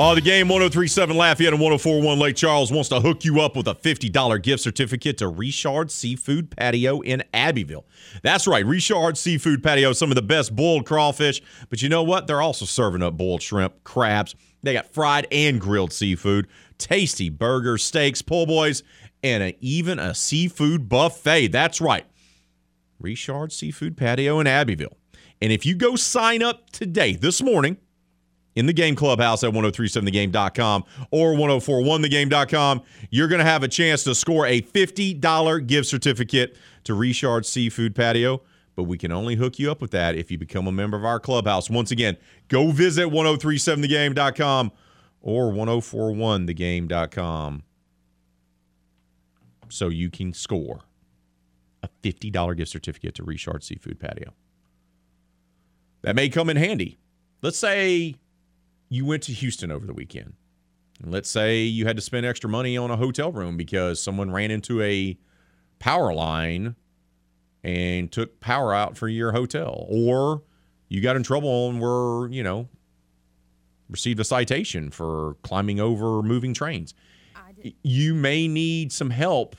Oh, 0.00 0.14
the 0.14 0.20
game 0.20 0.46
1037 0.46 1.16
Lafayette 1.16 1.52
and 1.52 1.60
1041 1.60 2.20
Lake 2.20 2.36
Charles 2.36 2.70
wants 2.70 2.88
to 2.90 3.00
hook 3.00 3.24
you 3.24 3.40
up 3.40 3.56
with 3.56 3.66
a 3.66 3.74
$50 3.74 4.40
gift 4.40 4.62
certificate 4.62 5.18
to 5.18 5.26
Richard 5.26 5.90
Seafood 5.90 6.56
Patio 6.56 7.00
in 7.00 7.24
Abbeville. 7.34 7.84
That's 8.22 8.46
right, 8.46 8.64
Richard 8.64 9.18
Seafood 9.18 9.60
Patio, 9.60 9.92
some 9.92 10.12
of 10.12 10.14
the 10.14 10.22
best 10.22 10.54
boiled 10.54 10.86
crawfish. 10.86 11.42
But 11.68 11.82
you 11.82 11.88
know 11.88 12.04
what? 12.04 12.28
They're 12.28 12.40
also 12.40 12.64
serving 12.64 13.02
up 13.02 13.16
boiled 13.16 13.42
shrimp, 13.42 13.82
crabs. 13.82 14.36
They 14.62 14.72
got 14.72 14.86
fried 14.86 15.26
and 15.32 15.60
grilled 15.60 15.92
seafood, 15.92 16.46
tasty 16.78 17.28
burgers, 17.28 17.82
steaks, 17.82 18.22
po' 18.22 18.46
boys, 18.46 18.84
and 19.24 19.42
a, 19.42 19.56
even 19.60 19.98
a 19.98 20.14
seafood 20.14 20.88
buffet. 20.88 21.48
That's 21.48 21.80
right. 21.80 22.06
Richard 23.00 23.50
Seafood 23.50 23.96
Patio 23.96 24.38
in 24.38 24.46
Abbeville. 24.46 24.96
And 25.42 25.50
if 25.52 25.66
you 25.66 25.74
go 25.74 25.96
sign 25.96 26.40
up 26.40 26.70
today, 26.70 27.14
this 27.16 27.42
morning, 27.42 27.78
in 28.58 28.66
the 28.66 28.72
game 28.72 28.96
clubhouse 28.96 29.44
at 29.44 29.52
1037thegame.com 29.52 30.84
or 31.12 31.34
1041thegame.com, 31.34 32.82
you're 33.08 33.28
going 33.28 33.38
to 33.38 33.44
have 33.44 33.62
a 33.62 33.68
chance 33.68 34.02
to 34.02 34.16
score 34.16 34.46
a 34.46 34.60
$50 34.60 35.66
gift 35.68 35.86
certificate 35.86 36.56
to 36.82 36.94
Richard 36.94 37.46
Seafood 37.46 37.94
Patio. 37.94 38.42
But 38.74 38.82
we 38.84 38.98
can 38.98 39.12
only 39.12 39.36
hook 39.36 39.60
you 39.60 39.70
up 39.70 39.80
with 39.80 39.92
that 39.92 40.16
if 40.16 40.32
you 40.32 40.38
become 40.38 40.66
a 40.66 40.72
member 40.72 40.96
of 40.96 41.04
our 41.04 41.20
clubhouse. 41.20 41.70
Once 41.70 41.92
again, 41.92 42.16
go 42.48 42.72
visit 42.72 43.06
1037thegame.com 43.06 44.72
or 45.20 45.52
1041thegame.com 45.52 47.62
so 49.68 49.88
you 49.88 50.10
can 50.10 50.32
score 50.32 50.80
a 51.84 51.88
$50 52.02 52.56
gift 52.56 52.72
certificate 52.72 53.14
to 53.14 53.22
Richard 53.22 53.62
Seafood 53.62 54.00
Patio. 54.00 54.32
That 56.02 56.16
may 56.16 56.28
come 56.28 56.50
in 56.50 56.56
handy. 56.56 56.98
Let's 57.40 57.58
say 57.58 58.16
you 58.88 59.04
went 59.04 59.22
to 59.24 59.32
Houston 59.32 59.70
over 59.70 59.86
the 59.86 59.94
weekend. 59.94 60.34
And 61.02 61.12
let's 61.12 61.30
say 61.30 61.62
you 61.62 61.86
had 61.86 61.96
to 61.96 62.02
spend 62.02 62.26
extra 62.26 62.50
money 62.50 62.76
on 62.76 62.90
a 62.90 62.96
hotel 62.96 63.30
room 63.30 63.56
because 63.56 64.02
someone 64.02 64.30
ran 64.30 64.50
into 64.50 64.82
a 64.82 65.16
power 65.78 66.12
line 66.12 66.74
and 67.62 68.10
took 68.10 68.40
power 68.40 68.74
out 68.74 68.96
for 68.96 69.08
your 69.08 69.32
hotel, 69.32 69.86
or 69.88 70.42
you 70.88 71.00
got 71.00 71.16
in 71.16 71.22
trouble 71.22 71.70
and 71.70 71.80
were, 71.80 72.28
you 72.28 72.42
know, 72.42 72.68
received 73.90 74.20
a 74.20 74.24
citation 74.24 74.90
for 74.90 75.36
climbing 75.42 75.80
over 75.80 76.22
moving 76.22 76.54
trains. 76.54 76.94
You 77.82 78.14
may 78.14 78.46
need 78.46 78.92
some 78.92 79.10
help 79.10 79.56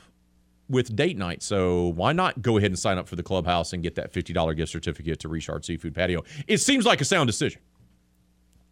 with 0.70 0.96
date 0.96 1.18
night. 1.18 1.44
So 1.44 1.88
why 1.90 2.14
not 2.14 2.42
go 2.42 2.58
ahead 2.58 2.72
and 2.72 2.80
sign 2.80 2.98
up 2.98 3.08
for 3.08 3.16
the 3.16 3.24
clubhouse 3.24 3.74
and 3.74 3.84
get 3.84 3.96
that 3.96 4.14
$50 4.14 4.56
gift 4.56 4.72
certificate 4.72 5.20
to 5.20 5.28
Richard 5.28 5.66
Seafood 5.66 5.96
Patio? 5.96 6.24
It 6.48 6.60
seems 6.60 6.86
like 6.86 7.02
a 7.02 7.06
sound 7.06 7.28
decision. 7.28 7.62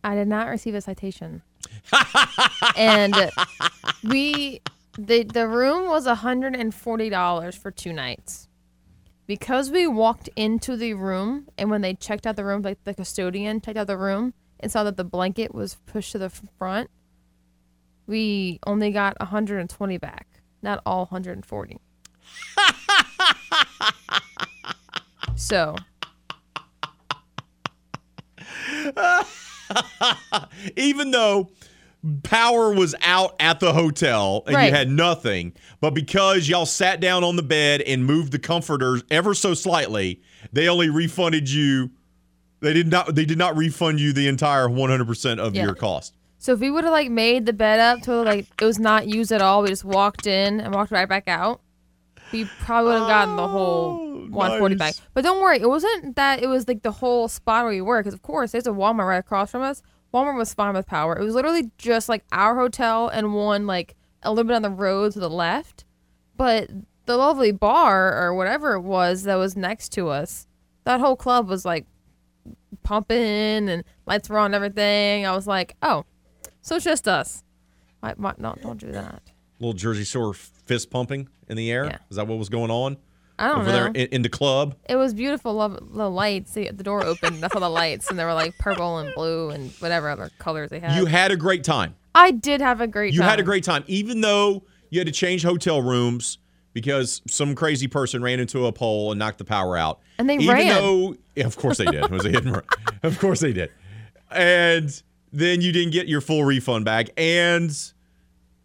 I 0.04 0.16
did 0.16 0.28
not 0.28 0.48
receive 0.48 0.76
a 0.76 0.82
citation. 0.82 1.42
and 2.78 3.32
we 4.04 4.62
the 4.98 5.24
the 5.24 5.48
room 5.48 5.88
was 5.88 6.08
$140 6.08 7.58
for 7.58 7.72
two 7.72 7.94
nights. 7.94 8.48
Because 9.26 9.70
we 9.70 9.88
walked 9.88 10.30
into 10.38 10.78
the 10.78 10.94
room 10.94 11.50
and 11.58 11.70
when 11.70 11.82
they 11.82 11.94
checked 11.94 12.26
out 12.26 12.38
the 12.38 12.46
room, 12.46 12.62
like 12.62 12.82
the 12.86 12.94
custodian 12.94 13.60
checked 13.60 13.78
out 13.78 13.88
the 13.88 13.98
room 13.98 14.34
and 14.60 14.72
saw 14.72 14.86
that 14.86 14.96
the 14.96 15.04
blanket 15.04 15.54
was 15.54 15.76
pushed 15.86 16.14
to 16.14 16.18
the 16.18 16.30
front, 16.30 16.90
we 18.06 18.60
only 18.66 18.92
got 18.92 19.20
120 19.20 19.98
back, 19.98 20.28
not 20.62 20.82
all 20.86 21.08
140. 21.08 21.78
so 25.36 25.76
Even 30.76 31.12
though 31.12 31.50
power 32.24 32.72
was 32.74 32.96
out 33.02 33.36
at 33.40 33.60
the 33.60 33.74
hotel 33.74 34.44
and 34.48 34.54
you 34.68 34.72
had 34.74 34.90
nothing, 34.90 35.54
but 35.82 35.92
because 35.92 36.48
y'all 36.48 36.66
sat 36.66 37.00
down 37.00 37.24
on 37.24 37.36
the 37.36 37.44
bed 37.44 37.82
and 37.82 38.06
moved 38.06 38.32
the 38.32 38.40
comforters 38.40 39.04
ever 39.12 39.34
so 39.34 39.54
slightly, 39.54 40.22
they 40.54 40.68
only 40.68 40.90
refunded 40.90 41.50
you. 41.50 41.92
They 42.60 42.74
did 42.74 42.88
not. 42.88 43.14
They 43.14 43.26
did 43.26 43.38
not 43.38 43.56
refund 43.56 44.00
you 44.00 44.14
the 44.14 44.28
entire 44.28 44.68
100% 44.68 45.40
of 45.40 45.56
Yeah. 45.56 45.64
your 45.64 45.76
cost. 45.76 46.16
So 46.40 46.54
if 46.54 46.60
we 46.60 46.72
would 46.72 46.84
have 46.84 46.94
like 46.94 47.10
made 47.10 47.46
the 47.46 47.54
bed 47.54 47.80
up 47.80 48.02
to 48.04 48.22
like 48.22 48.48
it 48.62 48.66
was 48.66 48.80
not 48.80 49.08
used 49.08 49.32
at 49.32 49.42
all, 49.42 49.64
we 49.64 49.70
just 49.70 49.84
walked 49.86 50.28
in 50.28 50.60
and 50.60 50.74
walked 50.74 50.92
right 50.92 51.08
back 51.10 51.28
out. 51.28 51.62
We 52.32 52.46
probably 52.60 52.94
would 52.94 53.00
have 53.00 53.08
gotten 53.08 53.36
the 53.36 53.48
whole 53.48 54.28
140 54.28 54.76
back. 54.76 54.88
nice. 54.88 55.02
But 55.14 55.24
don't 55.24 55.42
worry, 55.42 55.60
it 55.60 55.70
wasn't 55.70 56.16
that. 56.16 56.42
It 56.42 56.48
was 56.48 56.68
like 56.68 56.84
the 56.84 56.92
whole 56.92 57.28
spot 57.28 57.64
where 57.64 57.74
we 57.74 57.82
were, 57.82 58.00
because 58.00 58.14
of 58.14 58.22
course 58.22 58.52
there's 58.52 58.68
a 58.68 58.72
Walmart 58.72 59.08
right 59.08 59.18
across 59.18 59.52
from 59.52 59.62
us. 59.62 59.82
Walmart 60.14 60.38
was 60.38 60.54
fine 60.54 60.74
with 60.74 60.86
power. 60.88 61.18
It 61.18 61.24
was 61.24 61.36
literally 61.36 61.72
just 61.78 62.10
like 62.10 62.24
our 62.32 62.56
hotel 62.56 63.08
and 63.08 63.34
one 63.34 63.68
like 63.68 63.96
a 64.24 64.32
little 64.32 64.46
bit 64.46 64.56
on 64.56 64.62
the 64.62 64.70
road 64.70 65.14
to 65.14 65.20
the 65.20 65.30
left. 65.30 65.86
But 66.36 66.70
the 67.06 67.18
lovely 67.18 67.52
bar 67.52 68.14
or 68.14 68.34
whatever 68.36 68.74
it 68.74 68.82
was 68.82 69.24
that 69.24 69.36
was 69.36 69.56
next 69.56 69.90
to 69.94 70.10
us, 70.10 70.48
that 70.84 71.00
whole 71.00 71.16
club 71.16 71.48
was 71.48 71.66
like 71.66 71.86
pumping 72.84 73.70
and 73.70 73.84
lights 74.06 74.30
were 74.30 74.38
on 74.38 74.48
and 74.48 74.56
everything. 74.56 75.26
I 75.26 75.34
was 75.34 75.48
like, 75.48 75.76
oh, 75.82 76.06
so 76.62 76.76
it's 76.76 76.86
just 76.86 77.08
us. 77.08 77.44
Why, 78.02 78.14
why, 78.18 78.34
no, 78.38 78.56
don't 78.62 78.80
do 78.80 78.92
that. 78.92 79.24
Little 79.60 79.74
Jersey 79.74 80.04
Shore 80.04 80.34
fist 80.34 80.90
pumping 80.90 81.30
in 81.48 81.58
the 81.58 81.72
air. 81.72 82.00
Is 82.10 82.18
that 82.18 82.28
what 82.28 82.38
was 82.38 82.50
going 82.50 82.72
on? 82.72 82.98
I 83.40 83.50
don't 83.50 83.60
Over 83.60 83.72
there 83.72 83.84
know. 83.86 84.00
in, 84.00 84.08
in 84.08 84.22
the 84.24 84.30
club. 84.30 84.76
It 84.90 84.96
was 84.96 85.14
beautiful. 85.14 85.54
Love 85.54 85.78
the 85.94 86.10
lights. 86.10 86.54
The, 86.54 86.72
the 86.72 86.84
door 86.84 87.04
opened. 87.06 87.44
I 87.46 87.50
saw 87.50 87.60
the 87.60 87.70
lights, 87.70 88.10
and 88.10 88.18
they 88.18 88.26
were 88.26 88.34
like 88.34 88.58
purple 88.58 88.98
and 88.98 89.14
blue 89.14 89.52
and 89.52 89.72
whatever 89.74 90.10
other 90.10 90.32
colors 90.40 90.72
they 90.72 90.80
had. 90.80 90.98
You 90.98 91.06
had 91.06 91.32
a 91.32 91.38
great 91.38 91.64
time. 91.64 91.96
I 92.16 92.32
did 92.32 92.62
have 92.62 92.82
a 92.82 92.88
great 92.88 93.14
you 93.14 93.20
time. 93.20 93.30
had 93.30 93.40
a 93.40 93.44
great 93.44 93.64
time, 93.64 93.84
even 93.86 94.22
though 94.22 94.64
you 94.90 95.00
had 95.00 95.06
to 95.06 95.14
change 95.14 95.44
hotel 95.44 95.82
rooms 95.84 96.40
because 96.74 97.22
some 97.28 97.54
crazy 97.54 97.88
person 97.88 98.24
ran 98.24 98.40
into 98.40 98.66
a 98.66 98.72
pole 98.72 99.12
and 99.12 99.20
knocked 99.20 99.38
the 99.38 99.46
power 99.46 99.78
out. 99.78 100.00
And 100.18 100.28
they 100.30 100.36
even 100.36 100.48
ran. 100.56 100.68
though, 100.70 101.16
yeah, 101.36 101.46
of 101.46 101.58
course 101.58 101.78
they 101.78 101.86
did. 101.86 102.06
It 102.06 102.12
was 102.12 102.26
a 102.26 102.32
run. 102.32 102.64
Of 103.04 103.20
course 103.20 103.40
they 103.40 103.54
did. 103.54 103.72
And 104.32 105.02
then 105.32 105.62
you 105.62 105.72
didn't 105.72 105.92
get 105.92 106.08
your 106.08 106.22
full 106.22 106.44
refund 106.44 106.86
back, 106.86 107.10
and 107.18 107.70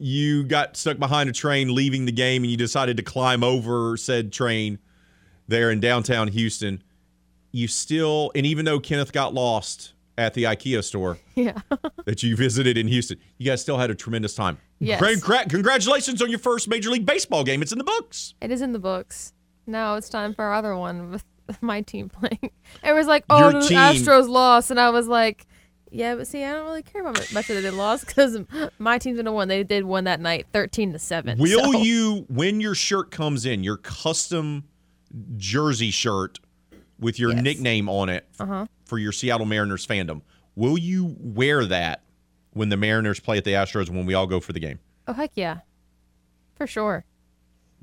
you 0.03 0.45
got 0.45 0.77
stuck 0.77 0.99
behind 0.99 1.31
a 1.31 1.33
train 1.33 1.75
leaving 1.75 2.05
the 2.07 2.13
game, 2.13 2.43
and 2.43 2.51
you 2.51 2.57
decided 2.57 2.97
to 2.97 3.03
climb 3.03 3.45
over 3.45 3.97
said 3.97 4.33
train 4.33 4.79
there 5.49 5.71
in 5.71 5.81
downtown 5.81 6.29
Houston. 6.29 6.83
you 7.53 7.69
still, 7.69 8.33
and 8.35 8.45
even 8.47 8.65
though 8.65 8.81
Kenneth 8.81 9.13
got 9.13 9.35
lost 9.35 9.93
at 10.19 10.35
the 10.35 10.45
IKEA 10.45 10.83
store 10.83 11.19
Yeah. 11.35 11.59
that 12.05 12.23
you 12.23 12.35
visited 12.37 12.77
in 12.79 12.89
Houston, 12.89 13.19
you 13.39 13.47
guys 13.47 13.61
still 13.61 13.79
had 13.79 13.91
a 13.91 13.95
tremendous 13.95 14.35
time. 14.35 14.59
Yes. 14.79 15.01
Congrat- 15.01 15.51
Congratulations 15.51 16.21
on 16.23 16.31
your 16.31 16.39
first 16.39 16.67
Major 16.69 16.91
League 16.91 17.07
Baseball 17.07 17.45
game. 17.45 17.63
It's 17.63 17.73
in 17.73 17.79
the 17.79 17.85
books. 17.85 18.35
It 18.41 18.51
is 18.51 18.61
in 18.63 18.73
the 18.73 18.79
books. 18.79 19.33
Now 19.67 19.95
it's 19.97 20.09
time 20.09 20.35
for 20.35 20.45
our 20.45 20.55
other 20.55 20.75
one 20.77 21.11
with 21.11 21.25
my 21.61 21.81
team 21.83 22.09
playing. 22.09 22.51
It 22.83 22.93
was 22.93 23.07
like, 23.07 23.25
oh, 23.31 23.51
Your 23.51 23.61
the 23.63 23.69
team- 23.69 23.79
Astros 23.79 24.29
lost, 24.29 24.71
and 24.71 24.81
I 24.81 24.91
was 24.91 25.07
like, 25.07 25.47
yeah, 25.93 26.15
but 26.15 26.27
see, 26.27 26.43
I 26.43 26.53
don't 26.53 26.65
really 26.67 26.83
care 26.83 27.03
about 27.03 27.33
much 27.33 27.47
that 27.49 27.61
they 27.61 27.71
lost 27.71 28.07
because 28.07 28.39
my 28.79 28.99
team's 28.99 29.17
gonna 29.19 29.33
win. 29.33 29.49
They 29.49 29.63
did 29.63 29.85
win 29.85 30.05
that 30.05 30.21
night, 30.21 30.47
thirteen 30.53 30.93
to 30.93 30.99
seven. 30.99 31.39
Will 31.39 31.73
so- 31.73 31.79
you, 31.83 32.25
when 32.29 32.61
your 32.61 32.75
shirt 32.75 33.11
comes 33.11 33.47
in, 33.47 33.63
your 33.63 33.77
custom 33.77 34.65
jersey 35.37 35.91
shirt 35.91 36.41
with 36.99 37.19
your 37.19 37.33
Yes. 37.33 37.43
nickname 37.43 37.89
on 37.89 38.09
it 38.09 38.27
Uh-huh. 38.41 38.67
for 38.85 38.99
your 38.99 39.13
Seattle 39.13 39.47
Mariners 39.47 39.87
fandom, 39.87 40.23
will 40.57 40.79
you 40.79 41.15
wear 41.19 41.65
that 41.67 42.03
when 42.53 42.69
the 42.69 42.77
Mariners 42.77 43.21
play 43.21 43.39
at 43.39 43.45
the 43.45 43.53
Astros 43.53 43.89
when 43.91 44.07
we 44.07 44.15
all 44.15 44.27
go 44.27 44.41
for 44.41 44.53
the 44.53 44.61
game? 44.61 44.79
Oh 45.07 45.13
heck 45.13 45.33
yeah, 45.35 45.59
for 46.55 46.67
sure. 46.67 47.05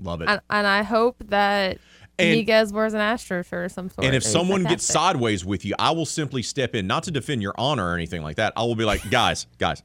Love 0.02 0.22
it. 0.22 0.30
And, 0.30 0.40
and 0.50 0.66
I 0.66 0.84
hope 0.84 1.18
that 1.28 1.78
And- 2.20 2.48
Miguez 2.48 2.72
wears 2.72 2.94
an 2.94 3.02
Astro 3.02 3.42
shirt 3.42 3.72
some 3.72 3.90
sort. 3.90 4.06
And 4.06 4.16
if 4.16 4.24
someone 4.24 4.64
gets 4.64 4.86
sideways 4.86 5.44
with 5.46 5.66
you, 5.66 5.76
I 5.80 5.92
will 5.92 6.06
simply 6.06 6.42
step 6.44 6.76
in, 6.76 6.88
not 6.88 7.04
to 7.04 7.12
defend 7.12 7.42
your 7.42 7.54
honor 7.58 7.92
or 7.92 7.96
anything 7.96 8.22
like 8.22 8.36
that. 8.38 8.54
I 8.56 8.64
will 8.64 8.76
be 8.76 8.86
like, 8.86 9.10
guys, 9.10 9.48
guys, 9.58 9.82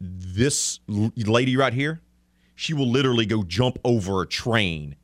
this 0.00 0.80
lady 0.88 1.56
right 1.56 1.72
here, 1.72 2.00
she 2.54 2.74
will 2.74 2.88
literally 2.90 3.26
go 3.26 3.42
jump 3.42 3.78
over 3.84 4.22
a 4.22 4.26
train. 4.26 4.96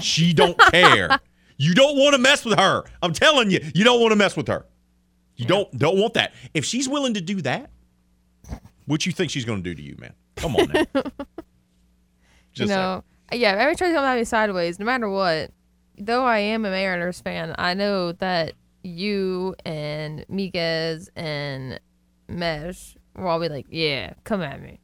She 0.00 0.32
don't 0.32 0.58
care. 0.70 1.18
you 1.56 1.74
don't 1.74 1.98
want 1.98 2.14
to 2.14 2.20
mess 2.20 2.44
with 2.44 2.58
her. 2.58 2.84
I'm 3.02 3.12
telling 3.12 3.50
you, 3.50 3.60
you 3.74 3.84
don't 3.84 4.00
want 4.00 4.12
to 4.12 4.16
mess 4.16 4.36
with 4.36 4.48
her. 4.48 4.66
You 5.36 5.46
don't 5.46 5.70
don't 5.78 5.98
want 5.98 6.14
that. 6.14 6.34
If 6.52 6.66
she's 6.66 6.86
willing 6.88 7.14
to 7.14 7.20
do 7.22 7.40
that, 7.42 7.70
what 8.86 9.06
you 9.06 9.12
think 9.12 9.30
she's 9.30 9.46
going 9.46 9.62
to 9.62 9.70
do 9.70 9.74
to 9.74 9.82
you, 9.82 9.96
man? 9.98 10.12
Come 10.36 10.54
on 10.56 10.68
now. 10.68 10.84
you 10.94 11.02
Just 12.52 12.68
know, 12.68 13.02
yeah, 13.32 13.52
every 13.58 13.74
time 13.76 13.88
you 13.90 13.94
come 13.94 14.04
at 14.04 14.16
me 14.16 14.24
sideways, 14.24 14.78
no 14.78 14.84
matter 14.86 15.08
what, 15.08 15.50
though 15.98 16.24
I 16.24 16.38
am 16.38 16.64
a 16.64 16.70
Mariners 16.70 17.20
fan, 17.20 17.54
I 17.58 17.74
know 17.74 18.12
that 18.12 18.54
you 18.82 19.54
and 19.64 20.24
Miguez 20.30 21.08
and 21.14 21.78
Mesh 22.28 22.96
will 23.16 23.26
all 23.28 23.40
be 23.40 23.48
like, 23.48 23.66
yeah, 23.70 24.14
come 24.24 24.40
at 24.42 24.60
me. 24.62 24.80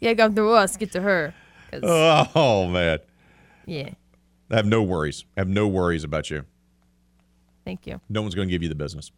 Yeah, 0.00 0.14
come 0.14 0.34
through 0.34 0.52
us, 0.52 0.76
get 0.76 0.92
to 0.92 1.00
her. 1.02 1.34
Oh 1.72 2.68
man. 2.68 2.98
yeah, 3.66 3.90
I 4.50 4.56
have 4.56 4.66
no 4.66 4.82
worries. 4.82 5.24
I 5.36 5.40
have 5.40 5.48
no 5.48 5.66
worries 5.66 6.04
about 6.04 6.30
you. 6.30 6.44
thank 7.64 7.86
you. 7.86 8.00
No 8.08 8.22
one's 8.22 8.34
going 8.34 8.48
to 8.48 8.52
give 8.52 8.62
you 8.62 8.68
the 8.68 8.74
business. 8.74 9.10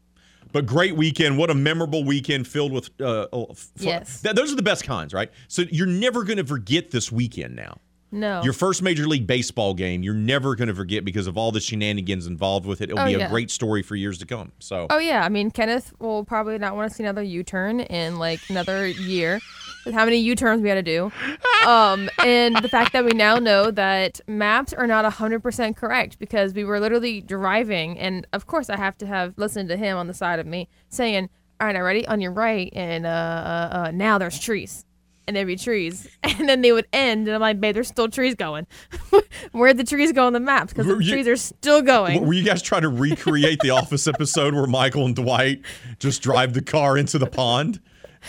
But 0.51 0.65
great 0.65 0.97
weekend. 0.97 1.37
What 1.37 1.51
a 1.51 1.55
memorable 1.55 2.05
weekend 2.05 2.49
filled 2.49 2.73
with. 2.73 2.89
Uh, 2.99 3.27
uh, 3.33 3.45
f- 3.51 3.69
Yes. 3.77 4.23
Th- 4.23 4.35
those 4.35 4.51
are 4.51 4.57
the 4.57 4.63
best 4.63 4.83
kinds, 4.85 5.13
right? 5.13 5.31
So 5.49 5.63
you're 5.71 5.87
never 5.87 6.25
going 6.25 6.39
to 6.39 6.45
forget 6.47 6.91
this 6.91 7.13
weekend 7.13 7.55
now. 7.55 7.77
No. 8.11 8.43
Your 8.43 8.53
first 8.55 8.83
Major 8.83 9.07
League 9.07 9.27
Baseball 9.27 9.75
game, 9.75 10.03
you're 10.03 10.15
never 10.15 10.55
going 10.55 10.69
to 10.69 10.75
forget 10.75 11.05
because 11.05 11.27
of 11.27 11.37
all 11.37 11.53
the 11.53 11.61
shenanigans 11.61 12.27
involved 12.27 12.65
with 12.67 12.81
it. 12.81 12.91
It'll 12.91 13.01
Oh, 13.01 13.05
be 13.05 13.13
yeah. 13.13 13.27
a 13.27 13.29
great 13.29 13.51
story 13.51 13.83
for 13.83 13.97
years 13.97 14.19
to 14.19 14.27
come. 14.27 14.53
So, 14.59 14.87
Oh 14.89 14.99
yeah, 14.99 15.25
I 15.25 15.29
mean 15.29 15.51
Kenneth 15.51 15.93
will 15.99 16.25
probably 16.25 16.59
not 16.59 16.75
want 16.75 16.91
to 16.91 16.95
see 16.97 17.03
another 17.03 17.23
U-turn 17.23 17.81
in 17.81 18.19
like 18.19 18.41
another 18.49 18.87
year. 18.87 19.41
With 19.85 19.95
how 19.95 20.05
many 20.05 20.19
U-turns 20.19 20.61
we 20.61 20.69
had 20.69 20.75
to 20.75 20.83
do, 20.83 21.13
um, 21.67 22.11
and 22.23 22.57
the 22.57 22.69
fact 22.69 22.93
that 22.93 23.05
we 23.05 23.13
now 23.13 23.37
know 23.37 23.71
that 23.71 24.21
maps 24.27 24.73
are 24.73 24.87
not 24.87 25.11
hundred 25.11 25.41
percent 25.41 25.77
correct 25.77 26.19
because 26.19 26.53
we 26.53 26.65
were 26.65 26.79
literally 26.81 27.21
driving, 27.23 27.99
and 27.99 28.27
of 28.33 28.47
course 28.47 28.69
I 28.69 28.77
have 28.77 28.99
to 28.99 29.07
have 29.07 29.35
listened 29.39 29.69
to 29.71 29.77
him 29.77 29.97
on 29.97 30.07
the 30.07 30.13
side 30.15 30.41
of 30.41 30.47
me 30.47 30.69
saying, 30.89 31.31
"All 31.61 31.67
right, 31.69 31.73
now 31.73 31.83
ready 31.83 32.07
on 32.07 32.21
your 32.21 32.33
right, 32.33 32.71
and 32.75 33.07
uh, 33.07 33.09
uh, 33.09 33.77
uh 33.87 33.91
now 33.93 34.19
there's 34.19 34.39
trees." 34.39 34.85
And 35.29 35.37
there'd 35.37 35.47
be 35.47 35.57
trees, 35.57 36.09
and 36.23 36.49
then 36.49 36.63
they 36.63 36.73
would 36.73 36.87
end, 36.91 37.29
and 37.29 37.35
I'm 37.35 37.41
like, 37.43 37.61
"Babe, 37.61 37.75
there's 37.75 37.89
still 37.89 38.09
trees 38.09 38.35
going. 38.35 38.67
Where'd 39.53 39.77
the 39.77 39.85
trees 39.85 40.11
go 40.13 40.27
on 40.27 40.33
the 40.33 40.41
maps? 40.41 40.73
Because 40.73 40.87
the 40.87 40.97
you- 40.97 41.11
trees 41.13 41.29
are 41.29 41.37
still 41.37 41.83
going." 41.83 42.27
were 42.27 42.33
you 42.33 42.43
guys 42.43 42.63
trying 42.63 42.81
to 42.83 42.89
recreate 42.89 43.61
the 43.61 43.69
Office 43.71 44.09
episode 44.09 44.55
where 44.55 44.67
Michael 44.67 45.05
and 45.05 45.15
Dwight 45.15 45.61
just 45.99 46.23
drive 46.23 46.55
the 46.55 46.63
car 46.63 46.97
into 46.97 47.19
the 47.19 47.27
pond 47.27 47.79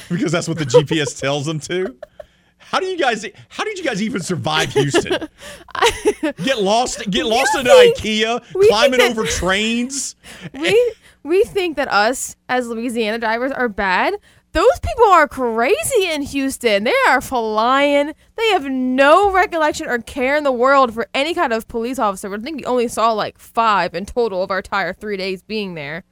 because 0.09 0.33
that's 0.33 0.49
what 0.49 0.57
the 0.57 0.65
GPS 0.65 1.17
tells 1.17 1.45
them 1.45 1.61
to? 1.61 1.95
How 2.57 2.81
do 2.81 2.85
you 2.85 2.97
guys? 2.97 3.25
How 3.47 3.63
did 3.63 3.77
you 3.79 3.85
guys 3.85 4.01
even 4.01 4.21
survive 4.21 4.73
Houston? 4.73 5.29
Get 6.43 6.61
lost, 6.61 7.09
get 7.09 7.25
lost 7.25 7.55
in 7.57 7.65
IKEA, 7.65 8.43
climbing 8.67 8.99
that- 8.99 9.11
over 9.11 9.25
trains. 9.25 10.17
we 10.53 10.93
we 11.23 11.43
think 11.45 11.77
that 11.77 11.87
us 11.87 12.35
as 12.49 12.67
Louisiana 12.67 13.17
drivers 13.17 13.51
are 13.53 13.69
bad. 13.69 14.15
Those 14.51 14.79
people 14.79 15.05
are 15.11 15.27
crazy 15.27 16.09
in 16.09 16.23
Houston. 16.23 16.83
They 16.83 16.93
are 17.07 17.21
flying. 17.21 18.13
They 18.35 18.49
have 18.49 18.65
no 18.65 19.31
recollection 19.31 19.87
or 19.87 19.99
care 19.99 20.35
in 20.35 20.43
the 20.43 20.51
world 20.51 20.93
for 20.93 21.07
any 21.13 21.35
kind 21.35 21.53
of 21.53 21.67
police 21.67 21.99
officer. 21.99 22.33
I 22.33 22.39
think 22.39 22.57
we 22.57 22.65
only 22.65 22.87
saw 22.87 23.11
like 23.11 23.37
five 23.37 23.93
in 23.93 24.05
total 24.05 24.41
of 24.41 24.49
our 24.49 24.57
entire 24.57 24.93
three 24.93 25.17
days 25.17 25.43
being 25.43 25.75
there. 25.75 26.03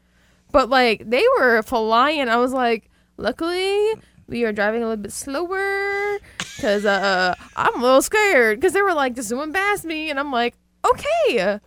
But 0.52 0.70
like 0.70 1.10
they 1.10 1.24
were 1.40 1.64
flying. 1.64 2.30
I 2.30 2.38
was 2.38 2.54
like, 2.54 2.90
luckily 3.18 3.94
we 4.28 4.44
are 4.44 4.52
driving 4.52 4.84
a 4.84 4.88
little 4.88 5.02
bit 5.02 5.14
slower 5.14 6.20
because 6.38 6.86
uh, 6.86 7.34
I'm 7.56 7.80
a 7.80 7.84
little 7.84 8.02
scared 8.02 8.60
because 8.60 8.74
they 8.74 8.82
were 8.82 8.94
like 8.94 9.16
just 9.16 9.30
zooming 9.30 9.54
past 9.54 9.86
me, 9.86 10.10
and 10.10 10.20
I'm 10.20 10.32
like, 10.32 10.56
okay, 10.86 11.60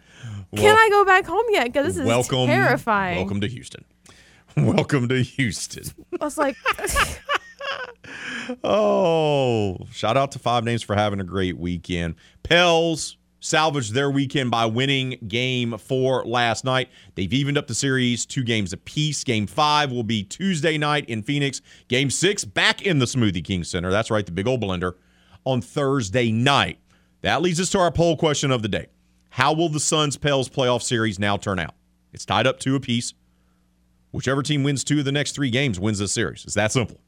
can 0.55 0.77
I 0.77 0.89
go 0.91 1.05
back 1.05 1.27
home 1.27 1.47
yet? 1.51 1.65
Because 1.67 1.87
this 1.87 1.97
is 1.97 2.07
welcome, 2.07 2.47
terrifying. 2.47 3.17
Welcome 3.17 3.41
to 3.41 3.49
Houston. 3.49 3.85
Welcome 4.57 5.09
to 5.09 5.23
Houston. 5.23 5.85
I 6.21 6.25
was 6.25 6.39
like, 6.39 6.57
Oh, 8.65 9.79
shout 9.93 10.17
out 10.17 10.33
to 10.33 10.39
Five 10.39 10.65
Names 10.65 10.83
for 10.83 10.97
having 10.97 11.21
a 11.21 11.25
great 11.25 11.57
weekend. 11.57 12.17
Pels 12.43 13.17
salvaged 13.41 13.95
their 13.95 14.11
weekend 14.11 14.51
by 14.51 14.67
winning 14.67 15.17
game 15.29 15.79
four 15.79 16.25
last 16.25 16.65
night. 16.65 16.91
They've 17.15 17.33
evened 17.33 17.57
up 17.59 17.69
the 17.69 17.75
series 17.75 18.27
two 18.27 18.43
games 18.43 18.73
apiece. 18.73 19.23
Game 19.25 19.47
five 19.47 19.93
will 19.93 20.03
be 20.03 20.25
Tuesday 20.25 20.77
night 20.79 21.09
in 21.09 21.23
Phoenix. 21.23 21.61
Game 21.89 22.11
six 22.11 22.45
back 22.45 22.83
in 22.83 22.99
the 22.99 23.07
Smoothie 23.07 23.45
King 23.45 23.65
Center. 23.65 23.91
That's 23.91 24.11
right, 24.11 24.27
the 24.27 24.33
big 24.33 24.49
old 24.49 24.63
blender 24.63 24.95
on 25.45 25.61
Thursday 25.63 26.33
night. 26.33 26.79
That 27.23 27.43
leads 27.43 27.61
us 27.61 27.71
to 27.71 27.79
our 27.79 27.93
poll 27.93 28.17
question 28.17 28.51
of 28.51 28.63
the 28.63 28.69
day. 28.69 28.87
How 29.31 29.53
will 29.53 29.69
the 29.69 29.81
Suns 29.81 30.17
Pels 30.17 30.49
playoff 30.49 30.83
series 30.83 31.19
now 31.19 31.37
turn 31.37 31.59
out? 31.61 31.75
It's 32.13 32.25
tied 32.25 32.47
up 32.47 32.59
two 32.59 32.75
apiece. 32.75 33.15
Whichever 34.13 34.43
team 34.43 34.63
wins 34.63 34.85
two 34.85 35.01
of 35.01 35.05
the 35.05 35.13
next 35.13 35.33
three 35.33 35.51
games 35.51 35.79
wins 35.79 35.99
the 35.99 36.09
series. 36.09 36.45
It's 36.45 36.55
that 36.55 36.73
simple. 36.73 36.99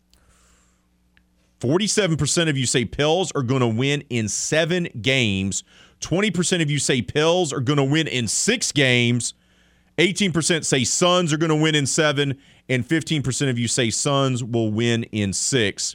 47% 1.60 2.48
of 2.48 2.56
you 2.56 2.66
say 2.66 2.84
Pels 2.84 3.30
are 3.32 3.42
going 3.42 3.60
to 3.60 3.68
win 3.68 4.02
in 4.10 4.28
seven 4.28 4.88
games. 5.00 5.62
20% 6.00 6.60
of 6.60 6.70
you 6.70 6.78
say 6.78 7.02
Pels 7.02 7.52
are 7.52 7.60
going 7.60 7.76
to 7.76 7.84
win 7.84 8.08
in 8.08 8.26
six 8.26 8.72
games. 8.72 9.34
18% 9.98 10.64
say 10.64 10.82
Suns 10.82 11.32
are 11.32 11.36
going 11.36 11.50
to 11.50 11.56
win 11.56 11.74
in 11.74 11.86
seven. 11.86 12.38
And 12.68 12.86
15% 12.86 13.48
of 13.48 13.58
you 13.58 13.68
say 13.68 13.90
Suns 13.90 14.42
will 14.42 14.72
win 14.72 15.04
in 15.04 15.32
six. 15.32 15.94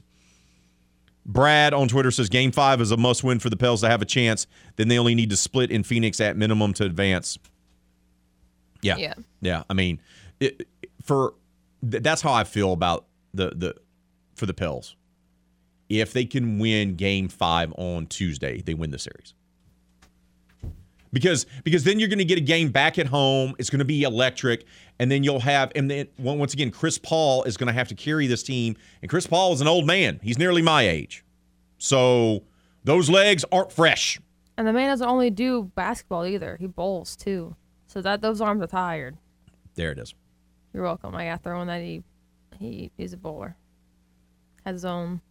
Brad 1.26 1.74
on 1.74 1.90
Twitter 1.90 2.12
says 2.12 2.30
game 2.30 2.54
five 2.54 2.80
is 2.80 2.92
a 2.92 2.98
must 2.98 3.22
win 3.22 3.40
for 3.40 3.50
the 3.50 3.58
Pels 3.58 3.82
to 3.82 3.90
have 3.90 4.02
a 4.02 4.06
chance. 4.06 4.48
Then 4.78 4.88
they 4.88 4.98
only 4.98 5.16
need 5.16 5.30
to 5.32 5.38
split 5.38 5.70
in 5.70 5.84
Phoenix 5.84 6.22
at 6.22 6.38
minimum 6.38 6.74
to 6.76 6.86
advance. 6.86 7.38
Yeah. 8.88 8.98
Yeah. 8.98 9.14
Yeah. 9.42 9.64
I 9.70 9.74
mean, 9.74 10.02
it, 10.40 10.68
for 11.04 11.34
th- 11.90 12.04
that's 12.04 12.22
how 12.22 12.34
I 12.34 12.44
feel 12.44 12.74
about 12.74 13.06
the 13.34 13.50
the 13.56 13.76
for 14.36 14.46
the 14.46 14.54
Pels. 14.54 14.96
If 15.90 16.12
they 16.14 16.26
can 16.26 16.60
win 16.60 16.96
game 16.96 17.30
5 17.30 17.74
on 17.78 18.08
Tuesday, 18.08 18.62
they 18.62 18.74
win 18.74 18.92
the 18.92 19.00
series. 19.00 19.34
Because 21.14 21.46
because 21.64 21.86
then 21.86 22.00
you're 22.00 22.10
going 22.10 22.20
to 22.20 22.26
get 22.26 22.38
a 22.38 22.42
game 22.42 22.70
back 22.70 23.00
at 23.00 23.08
home. 23.08 23.56
It's 23.58 23.70
going 23.70 23.80
to 23.80 23.86
be 23.86 24.04
electric 24.04 24.66
and 25.00 25.10
then 25.10 25.24
you'll 25.24 25.40
have 25.40 25.72
and 25.76 25.90
then 25.90 26.08
once 26.20 26.54
again 26.54 26.70
Chris 26.70 26.98
Paul 26.98 27.44
is 27.44 27.56
going 27.56 27.68
to 27.68 27.74
have 27.74 27.88
to 27.88 27.96
carry 27.96 28.28
this 28.28 28.44
team 28.44 28.76
and 29.02 29.10
Chris 29.10 29.26
Paul 29.26 29.54
is 29.54 29.62
an 29.62 29.68
old 29.68 29.86
man. 29.88 30.20
He's 30.22 30.38
nearly 30.38 30.62
my 30.62 30.82
age. 30.88 31.24
So 31.78 32.44
those 32.84 33.10
legs 33.10 33.46
aren't 33.52 33.72
fresh. 33.72 34.20
and 34.58 34.68
the 34.68 34.74
man 34.74 34.90
doesn't 34.90 35.08
only 35.08 35.30
do 35.30 35.72
basketball 35.76 36.26
either. 36.26 36.58
He 36.60 36.68
bowls 36.68 37.16
too. 37.16 37.56
So 37.88 38.02
that 38.02 38.22
those 38.22 38.42
arms 38.42 38.62
are 38.62 38.68
tired. 38.68 39.18
There 39.76 39.92
it 39.92 40.00
is. 40.00 40.14
You're 40.74 40.84
welcome. 40.84 41.16
I 41.16 41.26
got 41.26 41.44
throwing 41.44 41.68
that 41.68 41.82
he 41.82 42.04
he 42.60 42.92
he's 42.98 43.14
a 43.14 43.18
bowler. 43.18 43.56
Has 44.66 44.74
his 44.76 44.86
own 44.86 45.22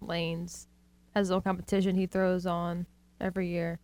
lanes. 0.00 0.66
Has 1.14 1.26
his 1.28 1.30
own 1.32 1.42
competition 1.42 1.94
he 1.96 2.06
throws 2.06 2.46
on 2.46 2.86
every 3.20 3.48
year. 3.48 3.78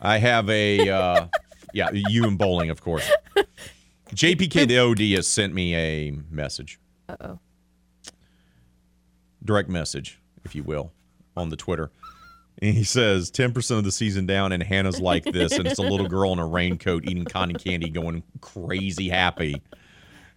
I 0.00 0.18
have 0.18 0.48
a 0.50 0.88
uh, 0.88 1.26
yeah, 1.72 1.90
you 1.92 2.24
and 2.24 2.36
bowling, 2.38 2.70
of 2.70 2.80
course. 2.82 3.08
JPK 4.14 4.66
the 4.66 4.78
OD 4.78 5.00
has 5.16 5.26
sent 5.28 5.54
me 5.54 5.74
a 5.74 6.10
message, 6.30 6.78
Uh 7.08 7.16
oh. 7.20 7.38
direct 9.44 9.68
message, 9.68 10.18
if 10.44 10.54
you 10.54 10.62
will, 10.62 10.92
on 11.36 11.48
the 11.50 11.56
Twitter. 11.56 11.90
And 12.60 12.74
he 12.74 12.84
says 12.84 13.30
10% 13.30 13.78
of 13.78 13.84
the 13.84 13.92
season 13.92 14.26
down, 14.26 14.52
and 14.52 14.62
Hannah's 14.62 15.00
like 15.00 15.24
this, 15.24 15.52
and 15.52 15.66
it's 15.66 15.78
a 15.78 15.82
little 15.82 16.08
girl 16.08 16.32
in 16.32 16.38
a 16.38 16.46
raincoat 16.46 17.04
eating 17.04 17.24
cotton 17.24 17.56
candy, 17.56 17.88
going 17.88 18.22
crazy 18.40 19.08
happy. 19.08 19.60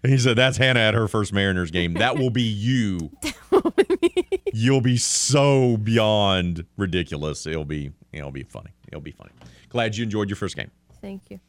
And 0.02 0.12
he 0.12 0.20
said, 0.20 0.38
That's 0.38 0.58
Hannah 0.58 0.82
at 0.82 0.94
her 0.94 1.08
first 1.08 1.34
Mariners 1.34 1.72
game. 1.72 1.96
That 1.96 2.18
will 2.18 2.30
be 2.30 2.44
you. 2.44 3.12
You'll 4.54 4.82
be 4.82 4.98
so 4.98 5.78
beyond 5.78 6.66
ridiculous. 6.78 7.48
It'll 7.48 7.66
be 7.66 7.92
it'll 8.14 8.32
be 8.32 8.44
funny. 8.44 8.70
It'll 8.88 9.02
be 9.02 9.12
funny. 9.12 9.32
Glad 9.70 9.98
you 9.98 10.04
enjoyed 10.04 10.30
your 10.30 10.36
first 10.36 10.56
game. 10.56 10.70
Thank 11.02 11.24
you. 11.30 11.40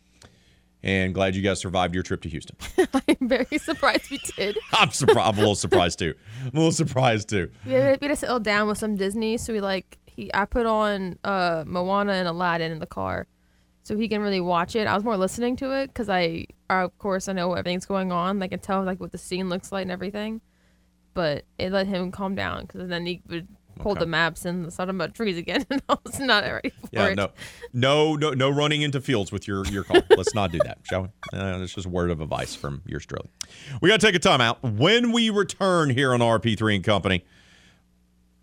And 0.82 1.12
glad 1.12 1.34
you 1.34 1.42
guys 1.42 1.60
survived 1.60 1.94
your 1.94 2.02
trip 2.02 2.22
to 2.22 2.28
Houston. 2.28 2.56
I'm 2.94 3.28
very 3.28 3.58
surprised 3.58 4.10
we 4.10 4.18
did. 4.36 4.56
I'm 4.72 4.90
surprised. 4.90 5.28
I'm 5.28 5.34
a 5.34 5.38
little 5.38 5.54
surprised 5.54 5.98
too. 5.98 6.14
I'm 6.42 6.48
a 6.48 6.56
little 6.56 6.72
surprised 6.72 7.28
too. 7.28 7.50
We 7.64 7.72
had, 7.72 8.00
we 8.00 8.06
had 8.06 8.14
to 8.14 8.16
settle 8.16 8.40
down 8.40 8.68
with 8.68 8.78
some 8.78 8.96
Disney, 8.96 9.36
so 9.36 9.52
we 9.52 9.60
like 9.60 9.98
he. 10.16 10.30
I 10.34 10.44
put 10.46 10.66
on 10.66 11.18
uh 11.24 11.64
Moana 11.66 12.12
and 12.12 12.26
Aladdin 12.28 12.72
in 12.72 12.78
the 12.78 12.86
car, 12.86 13.26
so 13.82 13.96
he 13.96 14.08
can 14.08 14.20
really 14.22 14.40
watch 14.40 14.74
it. 14.74 14.86
I 14.86 14.94
was 14.94 15.04
more 15.04 15.16
listening 15.16 15.56
to 15.56 15.70
it 15.72 15.88
because 15.88 16.08
I, 16.08 16.46
of 16.70 16.96
course, 16.98 17.28
I 17.28 17.32
know 17.32 17.52
everything's 17.52 17.86
going 17.86 18.10
on. 18.12 18.42
I 18.42 18.48
can 18.48 18.60
tell 18.60 18.82
like 18.82 18.98
what 19.00 19.12
the 19.12 19.18
scene 19.18 19.48
looks 19.48 19.70
like 19.72 19.82
and 19.82 19.90
everything, 19.92 20.40
but 21.14 21.44
it 21.58 21.70
let 21.70 21.86
him 21.86 22.10
calm 22.10 22.34
down 22.34 22.62
because 22.66 22.88
then 22.88 23.06
he 23.06 23.22
would 23.28 23.46
hold 23.82 23.98
the 23.98 24.06
maps 24.06 24.46
and 24.46 24.72
start 24.72 24.88
about 24.88 25.14
trees 25.14 25.36
again, 25.36 25.62
and 25.70 25.82
I 25.88 25.96
was 26.02 26.18
not 26.18 26.44
ready 26.44 26.70
for 26.70 26.88
Yeah, 26.92 27.08
it. 27.08 27.16
no, 27.16 27.28
no, 27.74 28.14
no, 28.16 28.30
no 28.30 28.48
running 28.48 28.80
into 28.80 29.02
fields 29.02 29.30
with 29.30 29.46
your 29.46 29.66
your 29.66 29.84
car. 29.84 30.02
Let's 30.16 30.34
not 30.34 30.50
do 30.50 30.58
that, 30.64 30.78
shall 30.84 31.02
we? 31.02 31.08
Uh, 31.34 31.58
that's 31.58 31.74
just 31.74 31.86
a 31.86 31.90
word 31.90 32.10
of 32.10 32.22
advice 32.22 32.54
from 32.54 32.80
yours 32.86 33.04
truly. 33.04 33.28
We 33.82 33.90
got 33.90 34.00
to 34.00 34.06
take 34.06 34.14
a 34.14 34.18
timeout. 34.18 34.62
When 34.62 35.12
we 35.12 35.28
return 35.28 35.90
here 35.90 36.14
on 36.14 36.20
RP3 36.20 36.76
and 36.76 36.84
Company, 36.84 37.22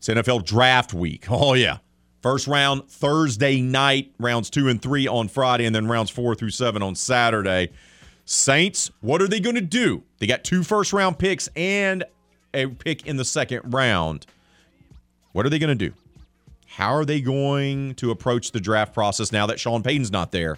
it's 0.04 0.10
NFL 0.10 0.44
Draft 0.44 0.94
Week. 0.94 1.26
Oh 1.30 1.54
yeah, 1.54 1.78
first 2.22 2.48
round 2.48 2.90
Thursday 2.90 3.62
night, 3.62 4.12
rounds 4.20 4.50
two 4.50 4.68
and 4.68 4.82
three 4.82 5.08
on 5.08 5.30
Friday, 5.30 5.66
and 5.66 5.74
then 5.74 5.88
rounds 5.88 6.10
four 6.10 6.36
through 6.36 6.50
seven 6.50 6.82
on 6.82 6.96
Saturday. 6.96 7.70
Saints, 8.26 8.92
what 9.02 9.22
are 9.22 9.28
they 9.28 9.40
going 9.40 9.56
to 9.56 9.62
do? 9.62 10.04
They 10.20 10.28
got 10.28 10.44
two 10.44 10.64
first 10.64 10.92
round 10.94 11.20
picks 11.20 11.48
and 11.56 12.04
a 12.54 12.68
pick 12.68 13.08
in 13.08 13.18
the 13.18 13.26
second 13.26 13.74
round. 13.74 14.26
What 15.32 15.46
are 15.46 15.50
they 15.50 15.60
going 15.60 15.78
to 15.78 15.90
do? 15.90 15.96
How 16.68 16.94
are 16.94 17.06
they 17.06 17.22
going 17.22 17.96
to 17.96 18.12
approach 18.12 18.52
the 18.52 18.60
draft 18.60 18.94
process 18.94 19.32
now 19.32 19.46
that 19.48 19.60
Sean 19.60 19.84
Payton's 19.84 20.12
not 20.12 20.32
there? 20.32 20.58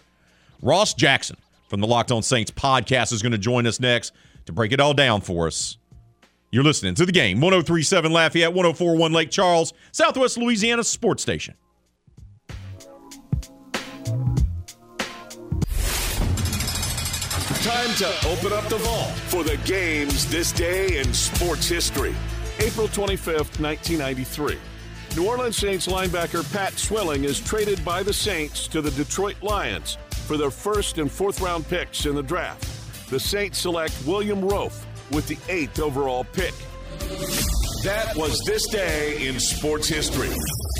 Ross 0.62 0.94
Jackson 0.94 1.38
from 1.70 1.82
the 1.82 1.88
Locked 1.88 2.12
On 2.12 2.24
Saints 2.24 2.52
podcast 2.52 3.12
is 3.14 3.22
going 3.22 3.32
to 3.32 3.38
join 3.38 3.68
us 3.68 3.80
next 3.80 4.14
to 4.46 4.54
break 4.54 4.72
it 4.72 4.80
all 4.80 4.94
down 4.94 5.22
for 5.22 5.48
us. 5.48 5.78
You're 6.56 6.64
listening 6.64 6.96
to 6.96 7.06
the 7.06 7.12
game 7.12 7.42
1037 7.42 8.14
Lafayette, 8.14 8.54
1041 8.54 9.12
Lake 9.12 9.30
Charles, 9.30 9.74
Southwest 9.92 10.38
Louisiana 10.38 10.86
Sports 10.86 11.22
Station. 11.22 11.56
Time 17.60 17.94
to 17.98 18.08
open 18.30 18.54
up 18.54 18.70
the 18.70 18.80
vault 18.82 19.12
for 19.28 19.44
the 19.44 19.58
games 19.66 20.32
this 20.32 20.54
day 20.54 21.00
in 21.00 21.14
sports 21.14 21.68
history. 21.68 22.16
April 22.60 22.88
25th, 22.88 23.60
1993. 23.60 24.58
New 25.18 25.28
Orleans 25.28 25.58
Saints 25.58 25.88
linebacker 25.88 26.50
Pat 26.54 26.80
Swilling 26.80 27.26
is 27.26 27.42
traded 27.42 27.84
by 27.84 28.02
the 28.02 28.14
Saints 28.14 28.70
to 28.70 28.82
the 28.82 28.92
Detroit 28.92 29.36
Lions 29.44 29.98
for 30.26 30.38
their 30.38 30.52
first 30.52 31.00
and 31.00 31.12
fourth 31.12 31.42
round 31.42 31.68
picks 31.68 32.06
in 32.06 32.16
the 32.16 32.24
draft. 32.24 33.10
The 33.10 33.20
Saints 33.20 33.60
select 33.60 33.94
William 34.06 34.40
Roaf 34.40 34.86
with 35.12 35.28
the 35.28 35.38
eighth 35.50 35.80
overall 35.80 36.26
pick. 36.34 36.54
That 37.84 38.16
was 38.16 38.42
this 38.46 38.68
day 38.68 39.28
in 39.28 39.40
sports 39.40 39.88
history. 39.88 40.30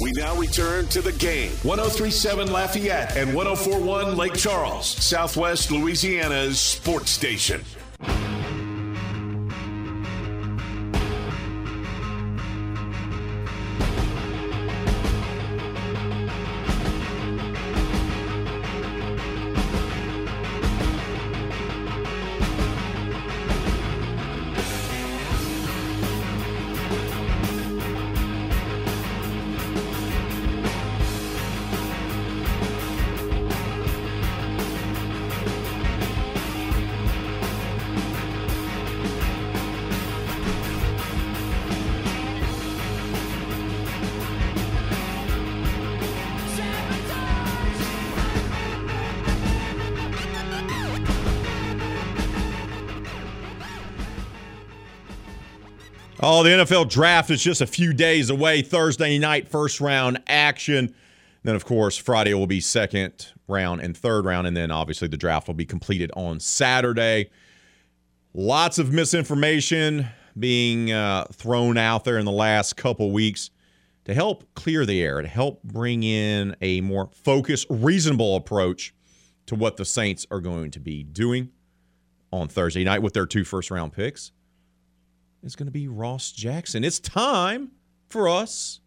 We 0.02 0.12
now 0.14 0.36
return 0.36 0.88
to 0.88 1.02
the 1.02 1.12
game. 1.14 1.52
1037 1.62 2.52
Lafayette 2.52 3.16
and 3.16 3.34
1041 3.36 4.18
Lake 4.18 4.34
Charles, 4.34 4.88
Southwest 4.88 5.72
Louisiana's 5.72 6.60
sports 6.60 7.12
station. 7.12 7.62
The 56.44 56.50
NFL 56.50 56.90
draft 56.90 57.30
is 57.30 57.42
just 57.42 57.62
a 57.62 57.68
few 57.68 57.94
days 57.94 58.30
away. 58.30 58.62
Thursday 58.62 59.20
night, 59.20 59.48
first 59.48 59.80
round 59.80 60.22
action. 60.28 60.94
Then, 61.44 61.56
of 61.56 61.66
course, 61.66 61.98
Friday 61.98 62.34
will 62.34 62.48
be 62.48 62.60
second 62.60 63.28
round 63.48 63.82
and 63.82 63.96
third 63.96 64.26
round. 64.26 64.48
And 64.48 64.58
then, 64.58 64.72
obviously, 64.72 65.08
the 65.08 65.18
draft 65.18 65.48
will 65.48 65.54
be 65.54 65.66
completed 65.66 66.12
on 66.16 66.40
Saturday. 66.40 67.30
Lots 68.34 68.80
of 68.80 68.92
misinformation 68.92 70.08
being 70.38 70.92
uh, 70.92 71.26
thrown 71.32 71.78
out 71.78 72.04
there 72.04 72.18
in 72.18 72.26
the 72.26 72.32
last 72.32 72.76
couple 72.76 73.12
weeks 73.12 73.52
to 74.06 74.14
help 74.14 74.44
clear 74.56 74.86
the 74.86 75.02
air, 75.04 75.22
to 75.22 75.28
help 75.28 75.64
bring 75.64 76.04
in 76.04 76.56
a 76.62 76.82
more 76.82 77.10
focused, 77.14 77.68
reasonable 77.70 78.36
approach 78.36 78.94
to 79.46 79.56
what 79.56 79.78
the 79.78 79.86
Saints 79.86 80.26
are 80.32 80.42
going 80.42 80.72
to 80.72 80.80
be 80.80 81.04
doing 81.04 81.52
on 82.32 82.48
Thursday 82.48 82.84
night 82.84 83.02
with 83.02 83.14
their 83.14 83.26
two 83.26 83.44
first 83.44 83.72
round 83.72 83.94
picks 83.94 84.32
is 85.46 85.56
going 85.56 85.68
to 85.68 85.72
be 85.72 85.88
Ross 85.88 86.32
Jackson. 86.32 86.84
It's 86.84 87.00
time 87.00 87.72
for 88.08 88.28
us 88.28 88.82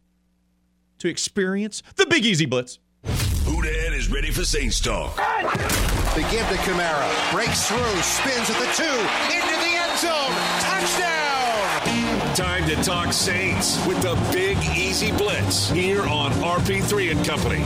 to 0.98 1.08
experience 1.08 1.82
the 1.96 2.04
Big 2.06 2.24
Easy 2.24 2.46
Blitz. 2.46 2.80
Houdan 3.04 3.96
is 3.96 4.10
ready 4.10 4.30
for 4.30 4.44
Saints 4.44 4.80
talk. 4.80 5.16
They 5.16 6.22
give 6.22 6.46
to 6.48 6.56
Kamara. 6.66 7.32
Breaks 7.32 7.68
through. 7.68 7.78
Spins 8.02 8.50
at 8.50 8.58
the 8.58 8.70
two. 8.74 8.98
Into 9.34 9.56
the 9.56 9.76
end 9.76 9.98
zone. 9.98 10.34
Touchdown. 10.60 12.34
Time 12.34 12.68
to 12.68 12.74
talk 12.82 13.12
Saints 13.12 13.84
with 13.86 14.00
the 14.02 14.18
Big 14.32 14.58
Easy 14.76 15.12
Blitz 15.12 15.70
here 15.70 16.02
on 16.02 16.32
RP3 16.32 17.12
and 17.12 17.24
Company. 17.24 17.64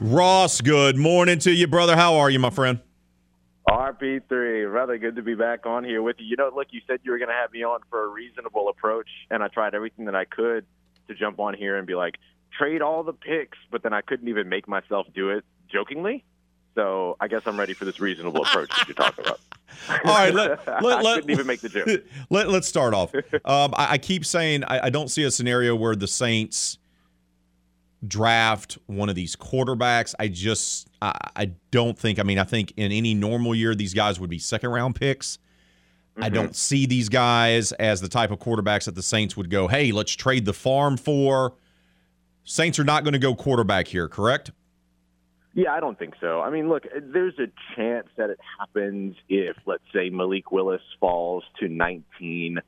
Ross, 0.00 0.60
good 0.60 0.96
morning 0.96 1.38
to 1.40 1.50
you, 1.50 1.66
brother. 1.66 1.96
How 1.96 2.16
are 2.16 2.28
you, 2.28 2.38
my 2.38 2.50
friend? 2.50 2.80
RP3, 4.02 4.72
rather 4.72 4.98
good 4.98 5.16
to 5.16 5.22
be 5.22 5.34
back 5.34 5.66
on 5.66 5.84
here 5.84 6.02
with 6.02 6.16
you. 6.18 6.26
You 6.26 6.36
know, 6.36 6.50
look, 6.54 6.68
you 6.70 6.80
said 6.86 7.00
you 7.02 7.12
were 7.12 7.18
going 7.18 7.28
to 7.28 7.34
have 7.34 7.52
me 7.52 7.62
on 7.62 7.80
for 7.88 8.04
a 8.04 8.08
reasonable 8.08 8.68
approach, 8.68 9.08
and 9.30 9.42
I 9.42 9.48
tried 9.48 9.74
everything 9.74 10.06
that 10.06 10.14
I 10.14 10.24
could 10.24 10.66
to 11.08 11.14
jump 11.14 11.38
on 11.38 11.54
here 11.54 11.76
and 11.76 11.86
be 11.86 11.94
like, 11.94 12.16
trade 12.56 12.82
all 12.82 13.02
the 13.02 13.12
picks, 13.12 13.58
but 13.70 13.82
then 13.82 13.92
I 13.92 14.02
couldn't 14.02 14.28
even 14.28 14.48
make 14.48 14.68
myself 14.68 15.06
do 15.14 15.30
it 15.30 15.44
jokingly. 15.70 16.24
So 16.74 17.16
I 17.20 17.28
guess 17.28 17.42
I'm 17.46 17.58
ready 17.58 17.74
for 17.74 17.84
this 17.84 18.00
reasonable 18.00 18.42
approach 18.42 18.70
that 18.70 18.88
you're 18.88 18.94
talking 18.94 19.24
about. 19.24 19.40
All 20.04 20.14
right, 20.14 20.34
let, 20.34 20.66
let, 20.82 20.98
I 20.98 21.02
let, 21.02 21.14
couldn't 21.16 21.30
even 21.30 21.46
make 21.46 21.60
the 21.60 21.68
joke. 21.68 21.88
Let, 22.30 22.48
let's 22.48 22.68
start 22.68 22.94
off. 22.94 23.14
Um, 23.14 23.74
I, 23.74 23.92
I 23.92 23.98
keep 23.98 24.24
saying 24.24 24.64
I, 24.64 24.86
I 24.86 24.90
don't 24.90 25.08
see 25.08 25.24
a 25.24 25.30
scenario 25.30 25.74
where 25.74 25.96
the 25.96 26.06
Saints 26.06 26.78
draft 28.06 28.78
one 28.86 29.08
of 29.08 29.14
these 29.14 29.36
quarterbacks. 29.36 30.14
I 30.18 30.28
just 30.28 30.88
I, 31.00 31.12
I 31.36 31.44
don't 31.70 31.98
think. 31.98 32.18
I 32.18 32.22
mean, 32.22 32.38
I 32.38 32.44
think 32.44 32.72
in 32.76 32.92
any 32.92 33.14
normal 33.14 33.54
year 33.54 33.74
these 33.74 33.94
guys 33.94 34.18
would 34.20 34.30
be 34.30 34.38
second 34.38 34.70
round 34.70 34.94
picks. 34.96 35.38
I 36.16 36.26
Mm-hmm. 36.26 36.34
don't 36.34 36.54
see 36.56 36.84
these 36.84 37.08
guys 37.08 37.72
as 37.72 38.02
the 38.02 38.08
type 38.08 38.30
of 38.30 38.38
quarterbacks 38.38 38.84
that 38.84 38.94
the 38.94 39.02
Saints 39.02 39.34
would 39.36 39.48
go, 39.48 39.66
"Hey, 39.68 39.92
let's 39.92 40.12
trade 40.14 40.44
the 40.44 40.52
farm 40.52 40.96
for." 40.98 41.54
Saints 42.44 42.78
are 42.78 42.84
not 42.84 43.04
going 43.04 43.12
to 43.12 43.18
go 43.20 43.34
quarterback 43.34 43.86
here, 43.88 44.08
correct? 44.08 44.50
Yeah, 45.54 45.72
I 45.72 45.80
don't 45.80 45.98
think 45.98 46.14
so. 46.20 46.40
I 46.40 46.50
mean, 46.50 46.68
look, 46.68 46.84
there's 47.00 47.38
a 47.38 47.46
chance 47.76 48.08
that 48.16 48.30
it 48.30 48.38
happens 48.58 49.16
if, 49.28 49.56
let's 49.66 49.84
say, 49.92 50.08
Malik 50.10 50.50
Willis 50.50 50.80
falls 50.98 51.44
to 51.60 51.68
19 51.68 52.58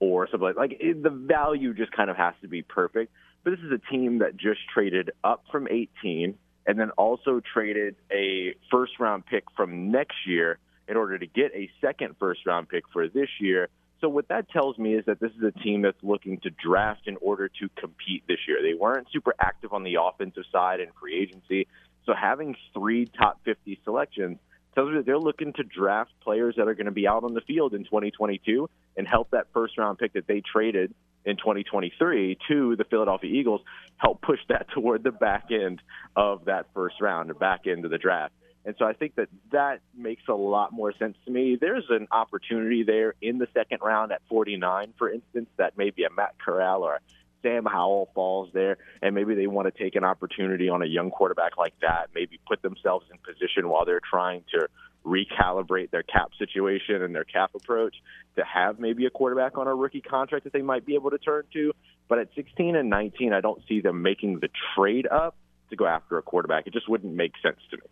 or 0.00 0.26
something 0.26 0.46
like. 0.48 0.56
Like 0.56 0.76
it, 0.80 1.02
the 1.02 1.10
value 1.10 1.72
just 1.74 1.92
kind 1.92 2.10
of 2.10 2.16
has 2.16 2.34
to 2.42 2.48
be 2.48 2.62
perfect. 2.62 3.12
But 3.42 3.50
this 3.50 3.60
is 3.60 3.72
a 3.72 3.90
team 3.92 4.18
that 4.18 4.36
just 4.36 4.60
traded 4.72 5.10
up 5.24 5.44
from 5.50 5.66
18 5.68 6.36
and 6.66 6.78
then 6.78 6.90
also 6.90 7.40
traded 7.40 7.96
a 8.12 8.54
first 8.70 9.00
round 9.00 9.26
pick 9.26 9.44
from 9.56 9.90
next 9.90 10.26
year 10.26 10.58
in 10.88 10.96
order 10.96 11.18
to 11.18 11.26
get 11.26 11.52
a 11.54 11.70
second 11.80 12.16
first 12.18 12.44
round 12.46 12.68
pick 12.68 12.84
for 12.92 13.08
this 13.08 13.28
year. 13.40 13.68
So 14.00 14.08
what 14.08 14.28
that 14.28 14.50
tells 14.50 14.78
me 14.78 14.94
is 14.94 15.04
that 15.06 15.20
this 15.20 15.30
is 15.32 15.42
a 15.42 15.52
team 15.60 15.82
that's 15.82 16.02
looking 16.02 16.38
to 16.40 16.50
draft 16.50 17.06
in 17.06 17.16
order 17.20 17.48
to 17.48 17.68
compete 17.76 18.24
this 18.26 18.38
year. 18.48 18.58
They 18.62 18.74
weren't 18.74 19.08
super 19.12 19.34
active 19.38 19.72
on 19.72 19.84
the 19.84 19.96
offensive 20.02 20.44
side 20.50 20.80
in 20.80 20.88
free 20.98 21.20
agency. 21.20 21.66
So 22.06 22.14
having 22.14 22.56
three 22.72 23.06
top 23.06 23.40
50 23.44 23.80
selections 23.84 24.38
tells 24.74 24.90
me 24.90 24.96
that 24.96 25.06
they're 25.06 25.18
looking 25.18 25.52
to 25.54 25.62
draft 25.62 26.12
players 26.22 26.54
that 26.56 26.68
are 26.68 26.74
going 26.74 26.86
to 26.86 26.92
be 26.92 27.06
out 27.06 27.24
on 27.24 27.34
the 27.34 27.40
field 27.40 27.74
in 27.74 27.84
2022 27.84 28.68
and 28.96 29.06
help 29.06 29.30
that 29.30 29.46
first 29.52 29.76
round 29.78 29.98
pick 29.98 30.12
that 30.12 30.26
they 30.26 30.40
traded 30.40 30.94
in 31.24 31.36
2023 31.36 32.38
to 32.48 32.76
the 32.76 32.84
Philadelphia 32.84 33.30
Eagles 33.30 33.60
help 33.96 34.22
push 34.22 34.40
that 34.48 34.66
toward 34.74 35.02
the 35.02 35.10
back 35.10 35.46
end 35.50 35.82
of 36.16 36.46
that 36.46 36.66
first 36.74 37.00
round, 37.00 37.30
the 37.30 37.34
back 37.34 37.66
end 37.66 37.84
of 37.84 37.90
the 37.90 37.98
draft. 37.98 38.32
And 38.64 38.74
so 38.78 38.84
I 38.84 38.92
think 38.92 39.14
that 39.14 39.28
that 39.52 39.80
makes 39.96 40.22
a 40.28 40.34
lot 40.34 40.72
more 40.72 40.92
sense 40.92 41.16
to 41.24 41.30
me. 41.30 41.56
There's 41.58 41.86
an 41.88 42.08
opportunity 42.10 42.82
there 42.82 43.14
in 43.22 43.38
the 43.38 43.48
second 43.54 43.78
round 43.82 44.12
at 44.12 44.20
49, 44.28 44.92
for 44.98 45.10
instance, 45.10 45.48
that 45.56 45.78
maybe 45.78 46.04
a 46.04 46.10
Matt 46.10 46.34
Corral 46.38 46.82
or 46.82 47.00
Sam 47.42 47.64
Howell 47.64 48.10
falls 48.14 48.50
there, 48.52 48.78
and 49.02 49.14
maybe 49.14 49.34
they 49.34 49.46
want 49.46 49.72
to 49.72 49.82
take 49.82 49.94
an 49.96 50.04
opportunity 50.04 50.68
on 50.68 50.82
a 50.82 50.86
young 50.86 51.10
quarterback 51.10 51.56
like 51.56 51.74
that, 51.80 52.08
maybe 52.14 52.38
put 52.46 52.62
themselves 52.62 53.06
in 53.10 53.18
position 53.18 53.68
while 53.68 53.84
they're 53.84 54.00
trying 54.08 54.44
to 54.52 54.68
recalibrate 55.04 55.90
their 55.90 56.02
cap 56.02 56.30
situation 56.38 57.02
and 57.02 57.14
their 57.14 57.24
cap 57.24 57.50
approach 57.54 57.96
to 58.36 58.44
have 58.44 58.78
maybe 58.78 59.06
a 59.06 59.10
quarterback 59.10 59.56
on 59.56 59.66
a 59.66 59.74
rookie 59.74 60.02
contract 60.02 60.44
that 60.44 60.52
they 60.52 60.62
might 60.62 60.84
be 60.84 60.94
able 60.94 61.10
to 61.10 61.18
turn 61.18 61.44
to. 61.52 61.72
But 62.08 62.18
at 62.18 62.28
16 62.34 62.76
and 62.76 62.90
19, 62.90 63.32
I 63.32 63.40
don't 63.40 63.62
see 63.66 63.80
them 63.80 64.02
making 64.02 64.40
the 64.40 64.48
trade 64.74 65.06
up 65.06 65.36
to 65.70 65.76
go 65.76 65.86
after 65.86 66.18
a 66.18 66.22
quarterback. 66.22 66.66
It 66.66 66.72
just 66.72 66.88
wouldn't 66.88 67.14
make 67.14 67.32
sense 67.42 67.60
to 67.70 67.76
me. 67.76 67.82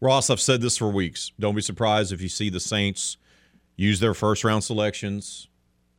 Ross, 0.00 0.30
I've 0.30 0.40
said 0.40 0.62
this 0.62 0.78
for 0.78 0.88
weeks. 0.88 1.32
Don't 1.38 1.54
be 1.54 1.60
surprised 1.60 2.12
if 2.12 2.20
you 2.20 2.28
see 2.28 2.48
the 2.50 2.60
Saints 2.60 3.18
use 3.76 4.00
their 4.00 4.14
first 4.14 4.44
round 4.44 4.64
selections 4.64 5.48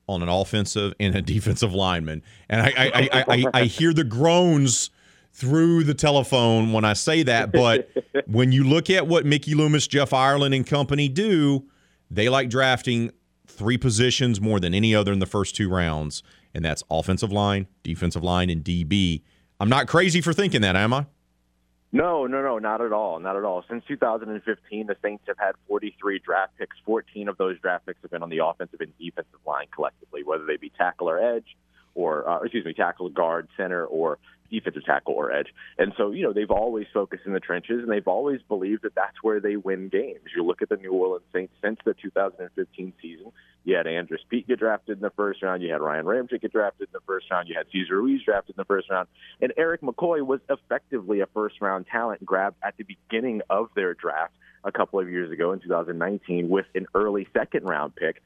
on 0.07 0.21
an 0.21 0.29
offensive 0.29 0.93
and 0.99 1.15
a 1.15 1.21
defensive 1.21 1.73
lineman. 1.73 2.21
And 2.49 2.61
I, 2.61 2.73
I, 2.77 3.09
I, 3.11 3.25
I, 3.27 3.45
I 3.53 3.63
hear 3.65 3.93
the 3.93 4.03
groans 4.03 4.89
through 5.31 5.83
the 5.83 5.93
telephone 5.93 6.71
when 6.71 6.85
I 6.85 6.93
say 6.93 7.23
that. 7.23 7.51
But 7.51 7.89
when 8.27 8.51
you 8.51 8.63
look 8.63 8.89
at 8.89 9.07
what 9.07 9.25
Mickey 9.25 9.55
Loomis, 9.55 9.87
Jeff 9.87 10.13
Ireland, 10.13 10.53
and 10.53 10.65
company 10.65 11.09
do, 11.09 11.65
they 12.11 12.29
like 12.29 12.49
drafting 12.49 13.11
three 13.47 13.77
positions 13.77 14.39
more 14.39 14.59
than 14.59 14.73
any 14.73 14.95
other 14.95 15.11
in 15.11 15.19
the 15.19 15.25
first 15.25 15.55
two 15.55 15.69
rounds, 15.69 16.23
and 16.53 16.63
that's 16.63 16.83
offensive 16.89 17.31
line, 17.31 17.67
defensive 17.83 18.23
line, 18.23 18.49
and 18.49 18.63
DB. 18.63 19.21
I'm 19.59 19.69
not 19.69 19.87
crazy 19.87 20.21
for 20.21 20.33
thinking 20.33 20.61
that, 20.61 20.75
am 20.75 20.93
I? 20.93 21.05
No, 21.95 22.25
no, 22.25 22.41
no, 22.41 22.57
not 22.57 22.81
at 22.81 22.91
all. 22.91 23.19
Not 23.19 23.37
at 23.37 23.43
all. 23.43 23.63
Since 23.69 23.83
2015, 23.87 24.87
the 24.87 24.95
Saints 25.03 25.23
have 25.27 25.37
had 25.37 25.51
43 25.67 26.19
draft 26.25 26.57
picks. 26.57 26.75
14 26.85 27.27
of 27.27 27.37
those 27.37 27.59
draft 27.59 27.85
picks 27.85 28.01
have 28.01 28.09
been 28.09 28.23
on 28.23 28.31
the 28.31 28.39
offensive 28.43 28.81
and 28.81 28.91
defensive 28.97 29.39
line 29.45 29.67
collectively, 29.73 30.23
whether 30.23 30.43
they 30.43 30.57
be 30.57 30.71
tackle 30.75 31.07
or 31.07 31.19
edge, 31.19 31.55
or 31.93 32.27
uh, 32.27 32.39
excuse 32.39 32.65
me, 32.65 32.73
tackle, 32.73 33.09
guard, 33.09 33.47
center, 33.55 33.85
or 33.85 34.17
defensive 34.53 34.85
tackle 34.85 35.15
or 35.15 35.31
edge. 35.31 35.47
And 35.77 35.93
so, 35.97 36.11
you 36.11 36.23
know, 36.23 36.31
they've 36.31 36.51
always 36.51 36.85
focused 36.93 37.23
in 37.25 37.33
the 37.33 37.39
trenches, 37.39 37.81
and 37.81 37.91
they've 37.91 38.07
always 38.07 38.41
believed 38.47 38.83
that 38.83 38.95
that's 38.95 39.21
where 39.21 39.39
they 39.39 39.55
win 39.55 39.89
games. 39.89 40.29
You 40.35 40.45
look 40.45 40.61
at 40.61 40.69
the 40.69 40.77
New 40.77 40.93
Orleans 40.93 41.25
Saints 41.33 41.53
since 41.61 41.79
the 41.83 41.93
2015 41.95 42.93
season. 43.01 43.31
You 43.65 43.75
had 43.75 43.87
Andrus 43.87 44.21
Peat 44.29 44.47
get 44.47 44.59
drafted 44.59 44.97
in 44.97 45.01
the 45.01 45.09
first 45.11 45.41
round. 45.41 45.63
You 45.63 45.71
had 45.71 45.81
Ryan 45.81 46.05
Ramczyk 46.05 46.41
get 46.41 46.51
drafted 46.51 46.89
in 46.89 46.93
the 46.93 46.99
first 47.07 47.31
round. 47.31 47.47
You 47.47 47.55
had 47.57 47.65
Cesar 47.71 47.97
Ruiz 47.97 48.21
drafted 48.23 48.55
in 48.55 48.61
the 48.61 48.65
first 48.65 48.89
round. 48.89 49.07
And 49.41 49.53
Erik 49.57 49.81
McCoy 49.81 50.25
was 50.25 50.41
effectively 50.49 51.21
a 51.21 51.25
first 51.27 51.61
round 51.61 51.87
talent 51.87 52.23
grab 52.25 52.55
at 52.61 52.75
the 52.77 52.83
beginning 52.83 53.41
of 53.49 53.69
their 53.75 53.93
draft 53.93 54.33
a 54.65 54.71
couple 54.71 54.99
of 54.99 55.09
years 55.09 55.31
ago 55.31 55.53
in 55.53 55.59
2019 55.59 56.49
with 56.49 56.65
an 56.75 56.87
early 56.93 57.27
second 57.33 57.63
round 57.63 57.95
pick 57.95 58.21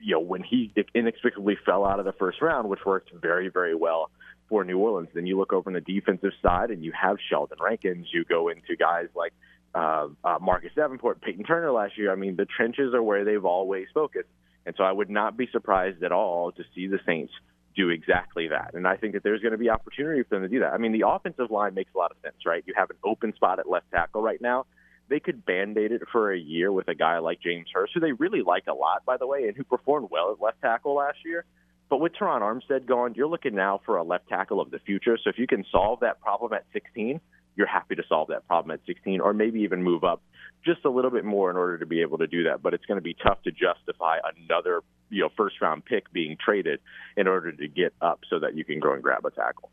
you 0.00 0.12
know, 0.12 0.20
when 0.20 0.42
he 0.42 0.72
inexplicably 0.94 1.56
fell 1.64 1.84
out 1.84 1.98
of 1.98 2.04
the 2.04 2.12
first 2.12 2.40
round, 2.40 2.68
which 2.68 2.84
worked 2.84 3.10
very, 3.12 3.48
very 3.48 3.74
well 3.74 4.10
for 4.48 4.64
New 4.64 4.78
Orleans. 4.78 5.08
Then 5.14 5.26
you 5.26 5.38
look 5.38 5.52
over 5.52 5.70
on 5.70 5.74
the 5.74 5.80
defensive 5.80 6.32
side 6.42 6.70
and 6.70 6.84
you 6.84 6.92
have 7.00 7.16
Sheldon 7.28 7.58
Rankins. 7.60 8.06
You 8.12 8.24
go 8.24 8.48
into 8.48 8.76
guys 8.76 9.08
like 9.14 9.32
uh, 9.74 10.08
uh, 10.24 10.38
Marcus 10.40 10.70
Davenport, 10.74 11.20
Peyton 11.20 11.44
Turner 11.44 11.70
last 11.70 11.98
year. 11.98 12.12
I 12.12 12.16
mean, 12.16 12.36
the 12.36 12.46
trenches 12.46 12.94
are 12.94 13.02
where 13.02 13.24
they've 13.24 13.44
always 13.44 13.86
focused. 13.92 14.28
And 14.66 14.74
so 14.76 14.84
I 14.84 14.92
would 14.92 15.10
not 15.10 15.36
be 15.36 15.48
surprised 15.50 16.02
at 16.02 16.12
all 16.12 16.52
to 16.52 16.62
see 16.74 16.86
the 16.88 16.98
Saints 17.06 17.32
do 17.76 17.90
exactly 17.90 18.48
that. 18.48 18.74
And 18.74 18.86
I 18.86 18.96
think 18.96 19.14
that 19.14 19.22
there's 19.22 19.40
going 19.40 19.52
to 19.52 19.58
be 19.58 19.70
opportunity 19.70 20.22
for 20.24 20.34
them 20.34 20.42
to 20.42 20.48
do 20.48 20.60
that. 20.60 20.72
I 20.72 20.78
mean, 20.78 20.92
the 20.92 21.06
offensive 21.06 21.50
line 21.50 21.74
makes 21.74 21.92
a 21.94 21.98
lot 21.98 22.10
of 22.10 22.16
sense, 22.22 22.36
right? 22.44 22.62
You 22.66 22.74
have 22.76 22.90
an 22.90 22.96
open 23.04 23.34
spot 23.34 23.60
at 23.60 23.68
left 23.68 23.90
tackle 23.90 24.20
right 24.20 24.40
now. 24.40 24.66
They 25.08 25.20
could 25.20 25.46
band 25.46 25.78
aid 25.78 25.92
it 25.92 26.02
for 26.12 26.32
a 26.32 26.38
year 26.38 26.70
with 26.70 26.88
a 26.88 26.94
guy 26.94 27.18
like 27.18 27.40
James 27.40 27.68
Hurst, 27.72 27.94
who 27.94 28.00
they 28.00 28.12
really 28.12 28.42
like 28.42 28.64
a 28.66 28.74
lot, 28.74 29.04
by 29.06 29.16
the 29.16 29.26
way, 29.26 29.44
and 29.48 29.56
who 29.56 29.64
performed 29.64 30.08
well 30.10 30.32
at 30.32 30.42
left 30.42 30.60
tackle 30.60 30.94
last 30.96 31.18
year. 31.24 31.44
But 31.88 32.00
with 32.00 32.12
Terron 32.12 32.42
Armstead 32.42 32.86
gone, 32.86 33.14
you're 33.14 33.28
looking 33.28 33.54
now 33.54 33.80
for 33.86 33.96
a 33.96 34.02
left 34.02 34.28
tackle 34.28 34.60
of 34.60 34.70
the 34.70 34.78
future. 34.78 35.16
So 35.22 35.30
if 35.30 35.38
you 35.38 35.46
can 35.46 35.64
solve 35.70 36.00
that 36.00 36.20
problem 36.20 36.52
at 36.52 36.64
16, 36.72 37.20
you're 37.56 37.66
happy 37.66 37.94
to 37.94 38.02
solve 38.08 38.28
that 38.28 38.46
problem 38.46 38.72
at 38.72 38.80
16, 38.86 39.20
or 39.20 39.32
maybe 39.32 39.60
even 39.60 39.82
move 39.82 40.04
up 40.04 40.22
just 40.64 40.84
a 40.84 40.90
little 40.90 41.10
bit 41.10 41.24
more 41.24 41.50
in 41.50 41.56
order 41.56 41.78
to 41.78 41.86
be 41.86 42.02
able 42.02 42.18
to 42.18 42.26
do 42.26 42.44
that. 42.44 42.62
But 42.62 42.74
it's 42.74 42.84
going 42.84 42.98
to 42.98 43.02
be 43.02 43.14
tough 43.14 43.42
to 43.42 43.50
justify 43.50 44.18
another, 44.36 44.82
you 45.10 45.22
know, 45.22 45.30
first 45.36 45.60
round 45.60 45.84
pick 45.84 46.12
being 46.12 46.36
traded 46.42 46.80
in 47.16 47.26
order 47.26 47.50
to 47.50 47.68
get 47.68 47.94
up 48.00 48.20
so 48.28 48.38
that 48.38 48.54
you 48.54 48.64
can 48.64 48.80
go 48.80 48.92
and 48.92 49.02
grab 49.02 49.24
a 49.24 49.30
tackle. 49.30 49.70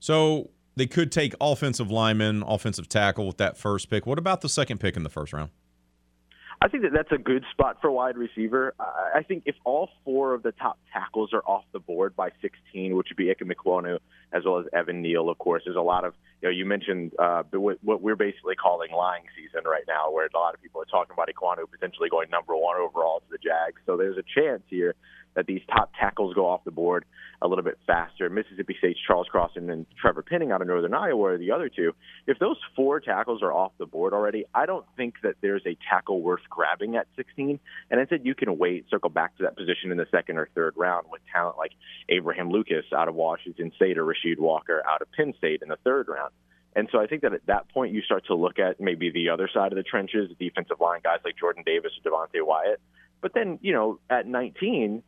So 0.00 0.50
they 0.76 0.86
could 0.86 1.12
take 1.12 1.34
offensive 1.40 1.90
lineman, 1.90 2.42
offensive 2.46 2.88
tackle 2.88 3.26
with 3.26 3.38
that 3.38 3.56
first 3.56 3.88
pick. 3.88 4.06
What 4.06 4.18
about 4.18 4.40
the 4.40 4.48
second 4.48 4.80
pick 4.80 4.96
in 4.96 5.02
the 5.02 5.08
first 5.08 5.32
round? 5.32 5.50
I 6.64 6.68
think 6.68 6.82
that 6.84 6.94
that's 6.94 7.12
a 7.12 7.18
good 7.18 7.44
spot 7.50 7.76
for 7.82 7.90
wide 7.90 8.16
receiver. 8.16 8.72
I 8.80 9.22
think 9.22 9.42
if 9.44 9.54
all 9.64 9.90
four 10.02 10.32
of 10.32 10.42
the 10.42 10.52
top 10.52 10.78
tackles 10.94 11.34
are 11.34 11.42
off 11.42 11.64
the 11.74 11.78
board 11.78 12.16
by 12.16 12.30
16, 12.40 12.96
which 12.96 13.08
would 13.10 13.18
be 13.18 13.26
Ikem 13.26 13.52
Ekwonu 13.52 13.98
as 14.32 14.44
well 14.46 14.58
as 14.58 14.64
Evan 14.72 15.02
Neal, 15.02 15.28
of 15.28 15.36
course, 15.36 15.64
there's 15.66 15.76
a 15.76 15.82
lot 15.82 16.06
of, 16.06 16.14
you 16.40 16.48
know, 16.48 16.50
you 16.50 16.64
mentioned 16.64 17.12
uh, 17.18 17.42
what 17.52 18.00
we're 18.00 18.16
basically 18.16 18.54
calling 18.54 18.92
lying 18.92 19.24
season 19.36 19.60
right 19.66 19.84
now, 19.86 20.10
where 20.10 20.26
a 20.26 20.38
lot 20.38 20.54
of 20.54 20.62
people 20.62 20.80
are 20.80 20.86
talking 20.86 21.12
about 21.12 21.28
Ekwonu 21.28 21.70
potentially 21.70 22.08
going 22.08 22.30
number 22.30 22.56
one 22.56 22.80
overall 22.80 23.20
to 23.20 23.26
the 23.30 23.36
Jags. 23.36 23.82
So 23.84 23.98
there's 23.98 24.16
a 24.16 24.24
chance 24.34 24.62
here 24.68 24.94
that 25.34 25.46
these 25.46 25.62
top 25.70 25.90
tackles 25.98 26.34
go 26.34 26.46
off 26.46 26.64
the 26.64 26.70
board 26.70 27.04
a 27.42 27.48
little 27.48 27.64
bit 27.64 27.78
faster. 27.86 28.30
Mississippi 28.30 28.74
State's 28.78 28.98
Charles 29.06 29.26
Crossman 29.28 29.64
and 29.64 29.68
then 29.68 29.86
Trevor 30.00 30.22
Penning 30.22 30.50
out 30.50 30.62
of 30.62 30.66
Northern 30.66 30.94
Iowa 30.94 31.32
are 31.32 31.38
the 31.38 31.50
other 31.52 31.68
two. 31.68 31.92
If 32.26 32.38
those 32.38 32.56
four 32.74 33.00
tackles 33.00 33.42
are 33.42 33.52
off 33.52 33.72
the 33.78 33.86
board 33.86 34.12
already, 34.12 34.44
I 34.54 34.66
don't 34.66 34.86
think 34.96 35.16
that 35.22 35.36
there's 35.42 35.62
a 35.66 35.76
tackle 35.88 36.22
worth 36.22 36.42
grabbing 36.48 36.96
at 36.96 37.06
16. 37.16 37.58
And 37.90 38.00
instead, 38.00 38.24
you 38.24 38.34
can 38.34 38.56
wait, 38.58 38.86
circle 38.90 39.10
back 39.10 39.36
to 39.36 39.42
that 39.44 39.56
position 39.56 39.90
in 39.90 39.98
the 39.98 40.06
second 40.10 40.38
or 40.38 40.48
third 40.54 40.74
round 40.76 41.06
with 41.10 41.20
talent 41.32 41.58
like 41.58 41.72
Abraham 42.08 42.50
Lucas 42.50 42.84
out 42.96 43.08
of 43.08 43.14
Washington 43.14 43.72
State 43.76 43.98
or 43.98 44.04
Rasheed 44.04 44.38
Walker 44.38 44.82
out 44.88 45.02
of 45.02 45.12
Penn 45.12 45.34
State 45.36 45.62
in 45.62 45.68
the 45.68 45.78
third 45.84 46.08
round. 46.08 46.32
And 46.76 46.88
so 46.90 46.98
I 46.98 47.06
think 47.06 47.22
that 47.22 47.32
at 47.32 47.46
that 47.46 47.68
point 47.68 47.92
you 47.92 48.02
start 48.02 48.26
to 48.26 48.34
look 48.34 48.58
at 48.58 48.80
maybe 48.80 49.10
the 49.10 49.28
other 49.28 49.48
side 49.52 49.72
of 49.72 49.76
the 49.76 49.84
trenches, 49.84 50.30
defensive 50.38 50.80
line 50.80 51.00
guys 51.04 51.18
like 51.24 51.36
Jordan 51.38 51.62
Davis 51.64 51.92
or 52.04 52.10
Devonte 52.10 52.44
Wyatt. 52.44 52.80
But 53.20 53.32
then, 53.32 53.58
you 53.62 53.72
know, 53.72 54.00
at 54.10 54.26
19, 54.26 55.02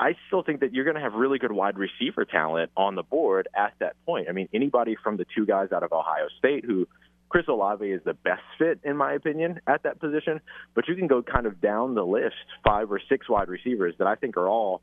I 0.00 0.16
still 0.28 0.42
think 0.42 0.60
that 0.60 0.72
you're 0.72 0.84
going 0.84 0.96
to 0.96 1.02
have 1.02 1.12
really 1.12 1.38
good 1.38 1.52
wide 1.52 1.76
receiver 1.76 2.24
talent 2.24 2.70
on 2.74 2.94
the 2.94 3.02
board 3.02 3.48
at 3.54 3.74
that 3.80 3.96
point. 4.06 4.28
I 4.30 4.32
mean, 4.32 4.48
anybody 4.54 4.96
from 5.04 5.18
the 5.18 5.26
two 5.36 5.44
guys 5.44 5.72
out 5.72 5.82
of 5.82 5.92
Ohio 5.92 6.28
State 6.38 6.64
who 6.64 6.88
Chris 7.28 7.44
Olave 7.48 7.86
is 7.86 8.00
the 8.02 8.14
best 8.14 8.42
fit, 8.58 8.80
in 8.82 8.96
my 8.96 9.12
opinion, 9.12 9.60
at 9.66 9.82
that 9.82 10.00
position. 10.00 10.40
But 10.74 10.88
you 10.88 10.96
can 10.96 11.06
go 11.06 11.22
kind 11.22 11.44
of 11.44 11.60
down 11.60 11.94
the 11.94 12.04
list, 12.04 12.34
five 12.64 12.90
or 12.90 12.98
six 13.10 13.28
wide 13.28 13.48
receivers 13.48 13.94
that 13.98 14.06
I 14.06 14.14
think 14.14 14.38
are 14.38 14.48
all 14.48 14.80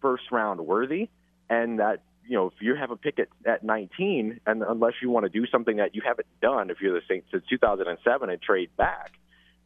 first 0.00 0.22
round 0.30 0.60
worthy. 0.60 1.10
And 1.50 1.80
that, 1.80 2.02
you 2.24 2.36
know, 2.36 2.46
if 2.46 2.54
you 2.60 2.76
have 2.76 2.92
a 2.92 2.96
pick 2.96 3.18
at, 3.18 3.28
at 3.44 3.64
19, 3.64 4.40
and 4.46 4.62
unless 4.62 4.94
you 5.02 5.10
want 5.10 5.24
to 5.24 5.30
do 5.30 5.48
something 5.48 5.78
that 5.78 5.96
you 5.96 6.02
haven't 6.06 6.28
done, 6.40 6.70
if 6.70 6.80
you're 6.80 6.94
the 6.94 7.04
Saints 7.08 7.26
since 7.32 7.42
2007 7.50 8.30
and 8.30 8.40
trade 8.40 8.70
back, 8.76 9.14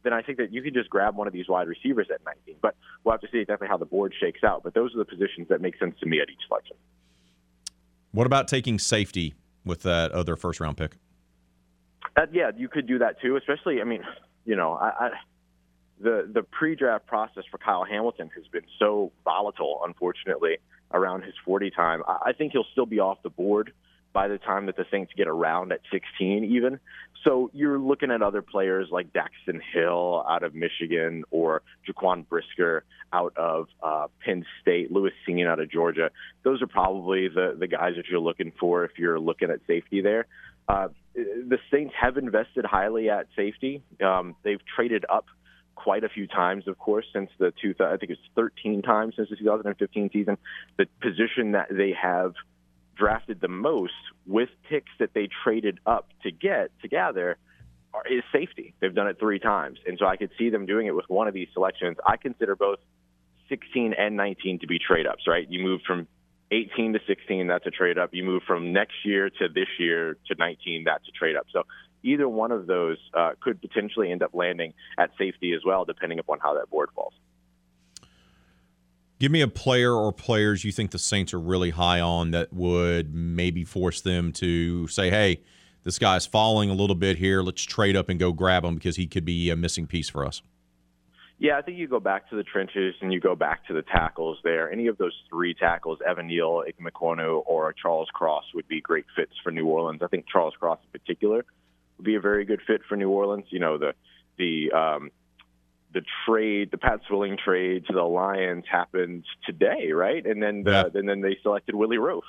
then 0.05 0.13
I 0.13 0.21
think 0.21 0.37
that 0.37 0.53
you 0.53 0.61
can 0.61 0.73
just 0.73 0.89
grab 0.89 1.15
one 1.15 1.27
of 1.27 1.33
these 1.33 1.49
wide 1.49 1.67
receivers 1.67 2.07
at 2.13 2.23
19. 2.25 2.57
But 2.61 2.75
we'll 3.03 3.13
have 3.13 3.21
to 3.21 3.27
see 3.31 3.39
exactly 3.39 3.67
how 3.67 3.77
the 3.77 3.85
board 3.85 4.13
shakes 4.19 4.43
out. 4.43 4.63
But 4.63 4.73
those 4.73 4.93
are 4.93 4.99
the 4.99 5.05
positions 5.05 5.47
that 5.49 5.61
make 5.61 5.77
sense 5.79 5.95
to 5.99 6.05
me 6.05 6.21
at 6.21 6.29
each 6.29 6.47
selection. 6.47 6.77
What 8.11 8.27
about 8.27 8.47
taking 8.47 8.79
safety 8.79 9.33
with 9.65 9.81
that 9.81 10.11
other 10.11 10.35
first 10.35 10.59
round 10.59 10.77
pick? 10.77 10.97
Uh, 12.15 12.27
yeah, 12.31 12.51
you 12.55 12.69
could 12.69 12.87
do 12.87 12.99
that 12.99 13.19
too. 13.19 13.35
Especially, 13.35 13.81
I 13.81 13.83
mean, 13.83 14.03
you 14.45 14.55
know, 14.55 14.73
I, 14.73 14.87
I 14.87 15.09
the 15.99 16.29
the 16.31 16.43
pre-draft 16.43 17.07
process 17.07 17.43
for 17.49 17.57
Kyle 17.57 17.83
Hamilton 17.83 18.29
has 18.35 18.45
been 18.47 18.65
so 18.79 19.11
volatile, 19.23 19.81
unfortunately, 19.83 20.57
around 20.93 21.23
his 21.23 21.33
40 21.43 21.71
time. 21.71 22.03
I, 22.07 22.27
I 22.27 22.33
think 22.33 22.51
he'll 22.53 22.67
still 22.71 22.85
be 22.85 22.99
off 22.99 23.17
the 23.23 23.29
board 23.29 23.73
by 24.13 24.29
the 24.29 24.37
time 24.37 24.67
that 24.67 24.77
the 24.77 24.85
Saints 24.89 25.11
get 25.17 25.27
around 25.27 25.73
at 25.73 25.81
16, 25.91 26.45
even. 26.45 26.79
So 27.25 27.49
you're 27.53 27.79
looking 27.79 28.11
at 28.11 28.21
other 28.21 28.43
players 28.43 28.89
like 28.91 29.11
Daxton 29.11 29.59
Hill 29.73 30.23
out 30.29 30.43
of 30.43 30.53
Michigan 30.53 31.23
or 31.31 31.63
Jaquan 31.89 32.27
Brisker 32.27 32.83
out 33.11 33.33
of 33.35 33.67
uh, 33.81 34.07
Penn 34.23 34.45
State, 34.61 34.91
Lewis 34.91 35.13
Cine 35.27 35.47
out 35.47 35.59
of 35.59 35.69
Georgia. 35.71 36.11
Those 36.43 36.61
are 36.61 36.67
probably 36.67 37.27
the 37.27 37.55
the 37.59 37.67
guys 37.67 37.93
that 37.97 38.05
you're 38.09 38.19
looking 38.19 38.53
for 38.59 38.85
if 38.85 38.91
you're 38.97 39.19
looking 39.19 39.49
at 39.49 39.59
safety 39.65 40.01
there. 40.01 40.27
Uh, 40.69 40.89
the 41.15 41.57
Saints 41.71 41.93
have 41.99 42.17
invested 42.17 42.65
highly 42.65 43.09
at 43.09 43.27
safety. 43.35 43.81
Um, 44.03 44.35
they've 44.43 44.61
traded 44.75 45.05
up 45.09 45.25
quite 45.75 46.03
a 46.03 46.09
few 46.09 46.27
times, 46.27 46.67
of 46.67 46.77
course, 46.77 47.05
since 47.13 47.29
the 47.39 47.53
two. 47.61 47.73
I 47.79 47.97
think 47.97 48.11
it's 48.11 48.21
13 48.35 48.81
times 48.81 49.15
since 49.15 49.29
the 49.29 49.35
2015 49.35 50.09
season. 50.13 50.37
The 50.77 50.85
position 51.01 51.53
that 51.53 51.67
they 51.71 51.93
have 51.99 52.33
drafted 52.95 53.41
the 53.41 53.47
most 53.47 53.93
with 54.25 54.49
picks 54.69 54.91
that 54.99 55.13
they 55.13 55.29
traded 55.43 55.79
up 55.85 56.09
to 56.23 56.31
get 56.31 56.71
to 56.81 56.87
gather 56.87 57.37
is 58.09 58.23
safety. 58.31 58.73
They've 58.79 58.93
done 58.93 59.07
it 59.07 59.17
three 59.19 59.39
times, 59.39 59.79
and 59.85 59.97
so 59.97 60.05
I 60.05 60.17
could 60.17 60.31
see 60.37 60.49
them 60.49 60.65
doing 60.65 60.87
it 60.87 60.95
with 60.95 61.05
one 61.07 61.27
of 61.27 61.33
these 61.33 61.47
selections. 61.53 61.97
I 62.05 62.17
consider 62.17 62.55
both 62.55 62.79
16 63.49 63.93
and 63.97 64.17
19 64.17 64.59
to 64.59 64.67
be 64.67 64.79
trade 64.79 65.07
ups. 65.07 65.23
Right? 65.27 65.49
You 65.49 65.63
move 65.63 65.81
from 65.85 66.07
18 66.51 66.93
to 66.93 66.99
16, 67.07 67.47
that's 67.47 67.65
a 67.65 67.71
trade 67.71 67.97
up. 67.97 68.13
You 68.13 68.23
move 68.23 68.43
from 68.45 68.71
next 68.73 68.95
year 69.03 69.29
to 69.29 69.47
this 69.47 69.67
year 69.79 70.17
to 70.27 70.35
19, 70.37 70.83
that's 70.85 71.07
a 71.07 71.11
trade 71.11 71.35
up. 71.35 71.47
So 71.51 71.63
either 72.03 72.29
one 72.29 72.51
of 72.51 72.67
those 72.67 72.97
uh, 73.13 73.31
could 73.41 73.59
potentially 73.61 74.11
end 74.11 74.21
up 74.21 74.31
landing 74.33 74.73
at 74.97 75.11
safety 75.17 75.53
as 75.53 75.61
well, 75.65 75.85
depending 75.85 76.19
upon 76.19 76.39
how 76.39 76.53
that 76.55 76.69
board 76.69 76.89
falls. 76.93 77.13
Give 79.25 79.31
me 79.31 79.41
a 79.41 79.47
player 79.47 79.91
or 79.91 80.11
players 80.11 80.63
you 80.63 80.71
think 80.71 80.91
the 80.91 80.99
Saints 80.99 81.33
are 81.33 81.39
really 81.39 81.71
high 81.71 81.99
on 81.99 82.29
that 82.29 82.53
would 82.53 83.15
maybe 83.15 83.63
force 83.63 83.99
them 83.99 84.31
to 84.33 84.87
say, 84.87 85.09
hey, 85.09 85.41
this 85.83 85.97
guy's 85.97 86.27
falling 86.27 86.69
a 86.69 86.75
little 86.75 86.95
bit 86.95 87.17
here. 87.17 87.41
Let's 87.41 87.63
trade 87.63 87.95
up 87.95 88.07
and 88.07 88.19
go 88.19 88.31
grab 88.31 88.63
him 88.63 88.75
because 88.75 88.97
he 88.97 89.07
could 89.07 89.25
be 89.25 89.49
a 89.49 89.55
missing 89.55 89.87
piece 89.87 90.09
for 90.09 90.27
us. 90.27 90.43
Yeah, 91.39 91.57
I 91.57 91.63
think 91.63 91.79
you 91.79 91.87
go 91.87 91.99
back 91.99 92.29
to 92.29 92.35
the 92.35 92.43
trenches 92.43 92.93
and 93.01 93.11
you 93.11 93.19
go 93.19 93.35
back 93.35 93.65
to 93.65 93.73
the 93.73 93.81
tackles 93.81 94.37
there. 94.43 94.71
Any 94.71 94.85
of 94.85 94.99
those 94.99 95.19
three 95.27 95.55
tackles, 95.55 95.97
Evan 96.07 96.27
Neal, 96.27 96.61
Ike 96.67 96.75
Ikem 96.79 96.91
Ekwonu, 96.91 97.41
or 97.47 97.73
Charles 97.73 98.09
Cross 98.13 98.43
would 98.53 98.67
be 98.67 98.79
great 98.79 99.05
fits 99.15 99.33
for 99.43 99.51
New 99.51 99.65
Orleans. 99.65 100.03
I 100.03 100.07
think 100.07 100.27
Charles 100.31 100.53
Cross 100.59 100.81
in 100.83 100.99
particular 100.99 101.43
would 101.97 102.05
be 102.05 102.13
a 102.13 102.21
very 102.21 102.45
good 102.45 102.61
fit 102.67 102.81
for 102.87 102.95
New 102.95 103.09
Orleans. 103.09 103.45
You 103.49 103.57
know, 103.57 103.79
the 103.79 103.95
the 104.37 104.71
um, 104.71 105.09
the 105.95 106.01
trade, 106.27 106.69
the 106.69 106.77
Pat 106.77 106.99
Swilling 107.07 107.37
trade 107.43 107.85
to 107.87 107.93
the 107.93 108.03
Lions 108.03 108.65
happened 108.69 109.23
today, 109.45 109.91
right? 109.93 110.23
And 110.23 110.43
then 110.43 110.63
the, 110.63 110.71
Yeah. 110.93 110.99
and 110.99 111.09
then 111.09 111.21
they 111.21 111.37
selected 111.41 111.73
Willie 111.73 111.97
Roaf 111.97 112.21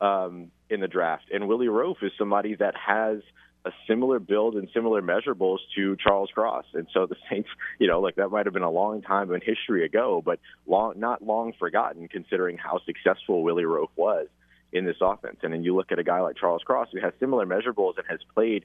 um, 0.00 0.50
in 0.70 0.80
the 0.80 0.88
draft. 0.88 1.26
And 1.32 1.46
Willie 1.46 1.68
Roaf 1.68 2.02
is 2.02 2.10
somebody 2.18 2.56
that 2.56 2.74
has 2.74 3.18
a 3.64 3.70
similar 3.86 4.18
build 4.18 4.56
and 4.56 4.68
similar 4.74 5.00
measurables 5.02 5.58
to 5.76 5.94
Charles 5.96 6.30
Cross. 6.34 6.64
And 6.74 6.88
so 6.92 7.06
the 7.06 7.14
Saints, 7.30 7.48
you 7.78 7.86
know, 7.86 8.00
like 8.00 8.16
that 8.16 8.30
might 8.30 8.46
have 8.46 8.54
been 8.54 8.62
a 8.64 8.70
long 8.70 9.02
time 9.02 9.32
in 9.32 9.40
history 9.40 9.84
ago, 9.84 10.20
but 10.24 10.40
long, 10.66 10.94
not 10.98 11.22
long 11.22 11.52
forgotten 11.58 12.08
considering 12.08 12.56
how 12.58 12.80
successful 12.84 13.42
Willie 13.44 13.64
Roaf 13.64 13.90
was 13.94 14.26
in 14.72 14.84
this 14.86 14.96
offense. 15.02 15.36
And 15.42 15.52
then 15.52 15.62
you 15.62 15.76
look 15.76 15.92
at 15.92 15.98
a 15.98 16.02
guy 16.04 16.20
like 16.20 16.36
Charles 16.36 16.62
Cross 16.62 16.88
who 16.92 17.00
has 17.00 17.12
similar 17.20 17.46
measurables 17.46 17.98
and 17.98 18.06
has 18.08 18.20
played 18.34 18.64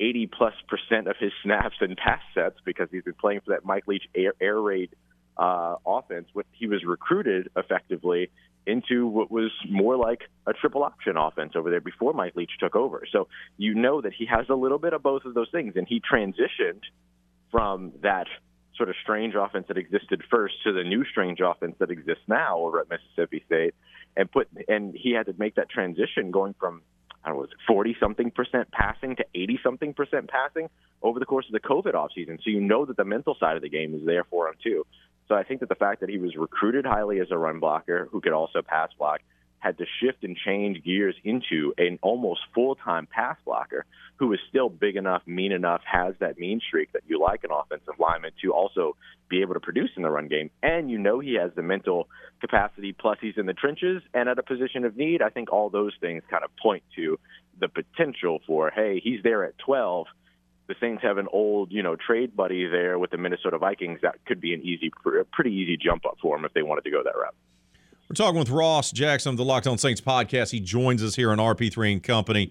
80 0.00 0.26
plus 0.28 0.54
percent 0.68 1.08
of 1.08 1.16
his 1.18 1.32
snaps 1.42 1.76
and 1.80 1.96
pass 1.96 2.20
sets 2.34 2.56
because 2.64 2.88
he's 2.90 3.04
been 3.04 3.14
playing 3.14 3.40
for 3.40 3.50
that 3.54 3.64
Mike 3.64 3.86
Leach 3.86 4.04
air, 4.14 4.34
air 4.40 4.60
raid 4.60 4.90
uh, 5.36 5.76
offense. 5.86 6.28
He 6.52 6.66
was 6.66 6.84
recruited 6.84 7.48
effectively 7.56 8.30
into 8.66 9.06
what 9.06 9.30
was 9.30 9.50
more 9.68 9.96
like 9.96 10.20
a 10.46 10.52
triple 10.52 10.82
option 10.82 11.16
offense 11.16 11.52
over 11.56 11.70
there 11.70 11.80
before 11.80 12.12
Mike 12.12 12.36
Leach 12.36 12.50
took 12.60 12.76
over. 12.76 13.04
So 13.10 13.28
you 13.56 13.74
know 13.74 14.02
that 14.02 14.12
he 14.12 14.26
has 14.26 14.46
a 14.50 14.54
little 14.54 14.78
bit 14.78 14.92
of 14.92 15.02
both 15.02 15.24
of 15.24 15.32
those 15.32 15.48
things, 15.50 15.74
and 15.76 15.86
he 15.88 16.00
transitioned 16.00 16.82
from 17.50 17.92
that 18.02 18.26
sort 18.76 18.90
of 18.90 18.94
strange 19.02 19.34
offense 19.34 19.66
that 19.68 19.78
existed 19.78 20.22
first 20.30 20.54
to 20.64 20.72
the 20.72 20.84
new 20.84 21.04
strange 21.04 21.40
offense 21.40 21.76
that 21.78 21.90
exists 21.90 22.22
now 22.28 22.58
over 22.58 22.80
at 22.80 22.86
Mississippi 22.90 23.42
State, 23.46 23.74
and 24.16 24.30
put 24.30 24.48
and 24.68 24.94
he 24.94 25.12
had 25.12 25.26
to 25.26 25.34
make 25.38 25.54
that 25.54 25.70
transition 25.70 26.30
going 26.30 26.54
from 26.60 26.82
I 27.24 27.28
don't 27.28 27.36
know, 27.36 27.40
was 27.42 27.50
it 27.50 27.58
40 27.66 27.96
something 28.00 28.30
percent 28.30 28.70
passing 28.70 29.16
to 29.16 29.24
80 29.34 29.60
something 29.62 29.94
percent 29.94 30.30
passing 30.30 30.68
over 31.02 31.18
the 31.18 31.26
course 31.26 31.46
of 31.46 31.52
the 31.52 31.60
COVID 31.60 31.94
offseason. 31.94 32.38
So 32.42 32.50
you 32.50 32.60
know 32.60 32.84
that 32.86 32.96
the 32.96 33.04
mental 33.04 33.36
side 33.38 33.56
of 33.56 33.62
the 33.62 33.68
game 33.68 33.94
is 33.94 34.04
there 34.04 34.24
for 34.24 34.48
him 34.48 34.54
too. 34.62 34.86
So 35.28 35.34
I 35.34 35.42
think 35.42 35.60
that 35.60 35.68
the 35.68 35.74
fact 35.74 36.00
that 36.00 36.08
he 36.08 36.18
was 36.18 36.36
recruited 36.36 36.86
highly 36.86 37.20
as 37.20 37.28
a 37.30 37.36
run 37.36 37.60
blocker 37.60 38.08
who 38.10 38.20
could 38.20 38.32
also 38.32 38.62
pass 38.62 38.90
block 38.98 39.20
had 39.58 39.78
to 39.78 39.84
shift 40.00 40.24
and 40.24 40.36
change 40.36 40.84
gears 40.84 41.14
into 41.24 41.74
an 41.78 41.98
almost 42.02 42.40
full-time 42.54 43.06
pass 43.06 43.36
blocker 43.44 43.84
who 44.16 44.32
is 44.32 44.40
still 44.48 44.68
big 44.68 44.96
enough, 44.96 45.22
mean 45.26 45.52
enough, 45.52 45.80
has 45.84 46.14
that 46.18 46.38
mean 46.38 46.60
streak 46.66 46.92
that 46.92 47.02
you 47.06 47.20
like 47.20 47.44
an 47.44 47.50
offensive 47.52 47.94
lineman 47.98 48.32
to 48.42 48.52
also 48.52 48.96
be 49.28 49.42
able 49.42 49.54
to 49.54 49.60
produce 49.60 49.90
in 49.96 50.02
the 50.02 50.10
run 50.10 50.28
game. 50.28 50.50
And 50.62 50.90
you 50.90 50.98
know 50.98 51.20
he 51.20 51.34
has 51.34 51.52
the 51.54 51.62
mental 51.62 52.08
capacity, 52.40 52.92
plus 52.92 53.18
he's 53.20 53.34
in 53.36 53.46
the 53.46 53.52
trenches 53.52 54.02
and 54.14 54.28
at 54.28 54.38
a 54.38 54.42
position 54.42 54.84
of 54.84 54.96
need. 54.96 55.22
I 55.22 55.28
think 55.28 55.52
all 55.52 55.70
those 55.70 55.92
things 56.00 56.22
kind 56.30 56.44
of 56.44 56.50
point 56.56 56.82
to 56.96 57.18
the 57.60 57.68
potential 57.68 58.40
for, 58.46 58.70
hey, 58.70 59.00
he's 59.02 59.22
there 59.22 59.44
at 59.44 59.58
12. 59.58 60.06
The 60.66 60.74
Saints 60.80 61.02
have 61.02 61.18
an 61.18 61.28
old, 61.32 61.72
you 61.72 61.82
know, 61.82 61.96
trade 61.96 62.36
buddy 62.36 62.66
there 62.66 62.98
with 62.98 63.10
the 63.10 63.18
Minnesota 63.18 63.58
Vikings. 63.58 64.00
That 64.02 64.24
could 64.26 64.40
be 64.40 64.52
an 64.52 64.62
easy, 64.62 64.90
pretty 65.32 65.52
easy 65.52 65.76
jump 65.76 66.04
up 66.04 66.18
for 66.20 66.36
him 66.36 66.44
if 66.44 66.52
they 66.52 66.62
wanted 66.62 66.84
to 66.84 66.90
go 66.90 67.02
that 67.02 67.16
route. 67.16 67.34
We're 68.08 68.14
talking 68.14 68.38
with 68.38 68.48
Ross 68.48 68.90
Jackson 68.90 69.32
of 69.32 69.36
the 69.36 69.44
Locked 69.44 69.66
On 69.66 69.76
Saints 69.76 70.00
podcast. 70.00 70.50
He 70.50 70.60
joins 70.60 71.02
us 71.02 71.14
here 71.14 71.30
on 71.30 71.36
RP3 71.36 71.92
and 71.92 72.02
Company 72.02 72.50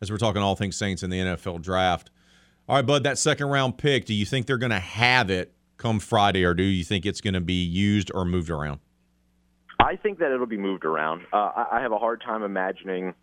as 0.00 0.10
we're 0.10 0.18
talking 0.18 0.42
all 0.42 0.56
things 0.56 0.74
Saints 0.74 1.04
in 1.04 1.10
the 1.10 1.20
NFL 1.20 1.62
draft. 1.62 2.10
All 2.68 2.74
right, 2.74 2.84
Bud, 2.84 3.04
that 3.04 3.16
second 3.16 3.46
round 3.46 3.78
pick, 3.78 4.04
do 4.04 4.12
you 4.12 4.26
think 4.26 4.46
they're 4.46 4.58
going 4.58 4.70
to 4.70 4.80
have 4.80 5.30
it 5.30 5.54
come 5.76 6.00
Friday, 6.00 6.42
or 6.42 6.54
do 6.54 6.64
you 6.64 6.82
think 6.82 7.06
it's 7.06 7.20
going 7.20 7.34
to 7.34 7.40
be 7.40 7.64
used 7.64 8.10
or 8.16 8.24
moved 8.24 8.50
around? 8.50 8.80
I 9.78 9.94
think 9.94 10.18
that 10.18 10.32
it'll 10.32 10.44
be 10.44 10.56
moved 10.56 10.84
around. 10.84 11.22
Uh, 11.32 11.36
I, 11.54 11.66
I 11.74 11.80
have 11.82 11.92
a 11.92 11.98
hard 11.98 12.20
time 12.20 12.42
imagining 12.42 13.14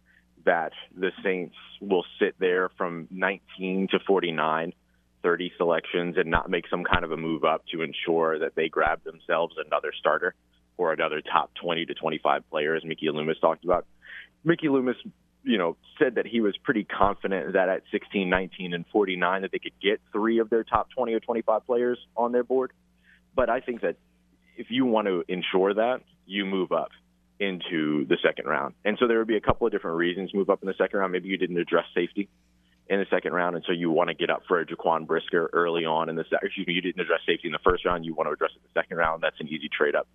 that 0.46 0.72
the 0.96 1.12
Saints 1.22 1.56
will 1.82 2.06
sit 2.18 2.36
there 2.40 2.70
from 2.78 3.10
19 3.12 3.90
to 3.92 4.00
49, 4.08 4.72
30 5.22 5.52
selections, 5.58 6.16
and 6.18 6.32
not 6.32 6.50
make 6.50 6.64
some 6.70 6.86
kind 6.86 7.04
of 7.04 7.12
a 7.12 7.18
move 7.18 7.44
up 7.44 7.66
to 7.74 7.82
ensure 7.82 8.40
that 8.40 8.56
they 8.56 8.70
grab 8.70 9.04
themselves 9.04 9.56
another 9.66 9.92
starter 10.00 10.34
or 10.78 10.94
another 10.94 11.22
top 11.22 11.52
20 11.62 11.86
to 11.86 11.94
25 11.94 12.50
player, 12.50 12.76
as 12.76 12.84
Mickey 12.84 13.10
Loomis 13.10 13.38
talked 13.40 13.64
about. 13.64 13.86
Mickey 14.44 14.70
Loomis, 14.70 14.98
you 15.44 15.58
know, 15.58 15.78
said 16.00 16.16
that 16.16 16.26
he 16.26 16.42
was 16.42 16.56
pretty 16.58 16.84
confident 16.84 17.54
that 17.54 17.70
at 17.70 17.84
16, 17.92 18.30
19, 18.30 18.74
and 18.74 18.86
49 18.92 19.42
that 19.44 19.52
they 19.52 19.60
could 19.60 19.80
get 19.82 20.02
three 20.12 20.40
of 20.40 20.50
their 20.50 20.64
top 20.64 20.90
20 20.92 21.14
or 21.14 21.20
25 21.20 21.66
players 21.66 22.00
on 22.16 22.32
their 22.32 22.44
board. 22.44 22.72
But 23.36 23.50
I 23.50 23.60
think 23.60 23.82
that 23.82 23.96
if 24.58 24.68
you 24.70 24.86
want 24.86 25.08
to 25.08 25.24
ensure 25.28 25.74
that, 25.74 26.02
you 26.26 26.46
move 26.46 26.72
up 26.72 26.92
into 27.40 28.06
the 28.06 28.18
second 28.24 28.46
round. 28.46 28.76
And 28.86 28.98
so 29.00 29.08
there 29.08 29.18
would 29.18 29.28
be 29.28 29.38
a 29.38 29.42
couple 29.42 29.68
of 29.68 29.74
different 29.74 29.98
reasons 29.98 30.34
move 30.34 30.50
up 30.50 30.62
in 30.62 30.68
the 30.68 30.76
second 30.78 31.00
round. 31.00 31.12
Maybe 31.12 31.30
you 31.30 31.38
didn't 31.38 31.58
address 31.58 31.86
safety 31.94 32.30
in 32.88 33.00
the 33.00 33.06
second 33.10 33.34
round, 33.34 33.56
and 33.56 33.64
so 33.66 33.72
you 33.72 33.90
want 33.90 34.10
to 34.10 34.14
get 34.14 34.30
up 34.30 34.44
for 34.48 34.60
a 34.60 34.66
Jaquan 34.66 35.08
Brisker 35.08 35.50
early 35.54 35.86
on 35.86 36.10
in 36.10 36.16
the 36.16 36.24
second. 36.26 36.48
Excuse 36.48 36.68
me, 36.68 36.74
you 36.74 36.82
didn't 36.82 37.02
address 37.02 37.22
safety 37.26 37.48
in 37.48 37.54
the 37.54 37.60
first 37.64 37.86
round. 37.86 38.06
You 38.06 38.14
want 38.14 38.28
to 38.28 38.34
address 38.34 38.52
it 38.56 38.58
in 38.58 38.70
the 38.74 38.80
second 38.80 38.98
round. 38.98 39.24
That's 39.24 39.40
an 39.40 39.48
easy 39.48 39.70
trade 39.70 39.96
up, 39.96 40.08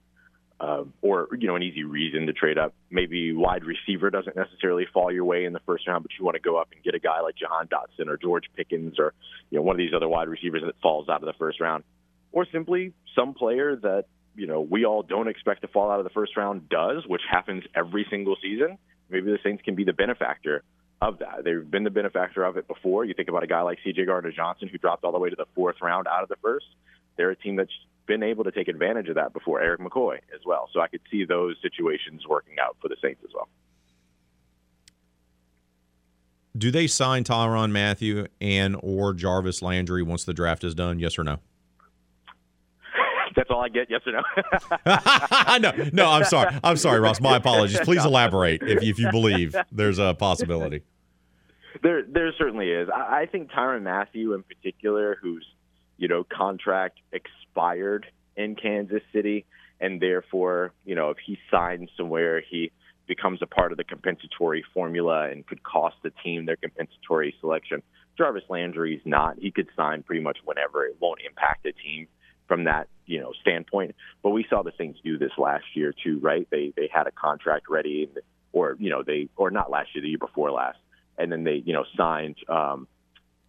um, 0.60 0.92
or 1.02 1.28
you 1.38 1.46
know, 1.46 1.56
an 1.56 1.62
easy 1.62 1.84
reason 1.84 2.26
to 2.26 2.32
trade 2.32 2.58
up. 2.58 2.74
Maybe 2.90 3.32
wide 3.32 3.62
receiver 3.64 4.10
doesn't 4.10 4.36
necessarily 4.36 4.86
fall 4.92 5.12
your 5.12 5.24
way 5.24 5.44
in 5.44 5.52
the 5.52 5.60
first 5.60 5.86
round, 5.86 6.02
but 6.02 6.10
you 6.18 6.24
want 6.24 6.34
to 6.34 6.40
go 6.40 6.56
up 6.56 6.68
and 6.72 6.82
get 6.82 6.94
a 6.94 6.98
guy 6.98 7.20
like 7.20 7.36
Jahan 7.36 7.68
Dotson 7.68 8.08
or 8.08 8.16
George 8.16 8.44
Pickens 8.56 8.98
or 8.98 9.14
you 9.50 9.58
know 9.58 9.62
one 9.62 9.74
of 9.74 9.78
these 9.78 9.92
other 9.94 10.08
wide 10.08 10.28
receivers 10.28 10.62
that 10.64 10.74
falls 10.82 11.08
out 11.08 11.22
of 11.22 11.26
the 11.26 11.38
first 11.38 11.60
round, 11.60 11.84
or 12.32 12.46
simply 12.52 12.92
some 13.14 13.34
player 13.34 13.76
that 13.76 14.06
you 14.34 14.46
know 14.46 14.60
we 14.60 14.84
all 14.84 15.02
don't 15.02 15.28
expect 15.28 15.62
to 15.62 15.68
fall 15.68 15.90
out 15.90 16.00
of 16.00 16.04
the 16.04 16.10
first 16.10 16.36
round 16.36 16.68
does, 16.68 17.04
which 17.06 17.22
happens 17.30 17.62
every 17.74 18.06
single 18.10 18.36
season. 18.42 18.78
Maybe 19.10 19.30
the 19.30 19.38
Saints 19.44 19.62
can 19.64 19.74
be 19.74 19.84
the 19.84 19.92
benefactor 19.92 20.64
of 21.00 21.20
that. 21.20 21.44
They've 21.44 21.70
been 21.70 21.84
the 21.84 21.90
benefactor 21.90 22.42
of 22.42 22.56
it 22.56 22.66
before. 22.66 23.04
You 23.04 23.14
think 23.14 23.28
about 23.28 23.44
a 23.44 23.46
guy 23.46 23.62
like 23.62 23.78
C.J. 23.84 24.04
Gardner 24.06 24.32
Johnson 24.32 24.68
who 24.68 24.78
dropped 24.78 25.04
all 25.04 25.12
the 25.12 25.18
way 25.18 25.30
to 25.30 25.36
the 25.36 25.46
fourth 25.54 25.76
round 25.80 26.08
out 26.08 26.24
of 26.24 26.28
the 26.28 26.36
first. 26.42 26.66
They're 27.16 27.30
a 27.30 27.36
team 27.36 27.56
that's 27.56 27.72
been 28.08 28.24
able 28.24 28.42
to 28.44 28.50
take 28.50 28.66
advantage 28.66 29.08
of 29.08 29.14
that 29.14 29.32
before. 29.32 29.60
Erik 29.60 29.80
McCoy 29.80 30.16
as 30.34 30.40
well. 30.44 30.68
So 30.72 30.80
I 30.80 30.88
could 30.88 31.02
see 31.10 31.24
those 31.24 31.56
situations 31.62 32.26
working 32.28 32.56
out 32.60 32.76
for 32.82 32.88
the 32.88 32.96
Saints 33.00 33.20
as 33.22 33.30
well. 33.32 33.48
Do 36.56 36.72
they 36.72 36.88
sign 36.88 37.22
Tyrann 37.22 37.70
Mathieu 37.70 38.26
and 38.40 38.76
or 38.82 39.14
Jarvis 39.14 39.62
Landry 39.62 40.02
once 40.02 40.24
the 40.24 40.34
draft 40.34 40.64
is 40.64 40.74
done? 40.74 40.98
Yes 40.98 41.16
or 41.16 41.22
no? 41.22 41.38
That's 43.36 43.50
all 43.50 43.62
I 43.62 43.68
get. 43.68 43.88
Yes 43.88 44.00
or 44.06 44.12
no? 44.12 45.58
no, 45.58 45.90
no. 45.92 46.10
I'm 46.10 46.24
sorry. 46.24 46.58
I'm 46.64 46.76
sorry, 46.76 46.98
Ross. 46.98 47.20
My 47.20 47.36
apologies. 47.36 47.78
Please 47.80 48.04
elaborate 48.04 48.62
if 48.62 48.82
if 48.82 48.98
you 48.98 49.10
believe 49.12 49.54
there's 49.70 50.00
a 50.00 50.14
possibility. 50.14 50.82
There, 51.82 52.02
there 52.02 52.32
certainly 52.36 52.70
is. 52.70 52.88
I, 52.92 53.20
I 53.20 53.26
think 53.26 53.50
Tyrann 53.52 53.82
Mathieu, 53.82 54.34
in 54.34 54.42
particular, 54.42 55.16
whose 55.22 55.46
you 55.96 56.08
know 56.08 56.24
contract 56.24 56.98
expired 57.58 58.06
in 58.36 58.54
Kansas 58.54 59.02
City, 59.12 59.44
and 59.80 60.00
therefore, 60.00 60.72
you 60.84 60.94
know, 60.94 61.10
if 61.10 61.18
he 61.24 61.38
signs 61.50 61.90
somewhere, 61.96 62.40
he 62.48 62.70
becomes 63.06 63.40
a 63.42 63.46
part 63.46 63.72
of 63.72 63.78
the 63.78 63.84
compensatory 63.84 64.64
formula 64.74 65.28
and 65.30 65.46
could 65.46 65.62
cost 65.62 65.96
the 66.02 66.10
team 66.22 66.46
their 66.46 66.56
compensatory 66.56 67.34
selection. 67.40 67.82
Jarvis 68.16 68.44
Landry's 68.48 69.00
not. 69.04 69.38
He 69.38 69.50
could 69.50 69.68
sign 69.76 70.02
pretty 70.02 70.22
much 70.22 70.38
whenever. 70.44 70.84
It 70.84 70.96
won't 71.00 71.20
impact 71.26 71.64
the 71.64 71.72
team 71.72 72.06
from 72.46 72.64
that 72.64 72.88
you 73.06 73.20
know 73.20 73.32
standpoint. 73.40 73.94
But 74.22 74.30
we 74.30 74.44
saw 74.48 74.62
the 74.62 74.72
Saints 74.78 75.00
do 75.02 75.18
this 75.18 75.32
last 75.38 75.64
year 75.74 75.92
too, 76.04 76.18
right? 76.20 76.46
They 76.50 76.72
they 76.76 76.88
had 76.92 77.06
a 77.06 77.12
contract 77.12 77.66
ready, 77.68 78.08
or 78.52 78.76
you 78.78 78.90
know 78.90 79.02
they 79.02 79.28
or 79.36 79.50
not 79.50 79.70
last 79.70 79.94
year, 79.94 80.02
the 80.02 80.08
year 80.08 80.18
before 80.18 80.50
last, 80.50 80.78
and 81.16 81.30
then 81.32 81.44
they, 81.44 81.62
you 81.64 81.72
know, 81.72 81.84
signed 81.96 82.36
um, 82.48 82.86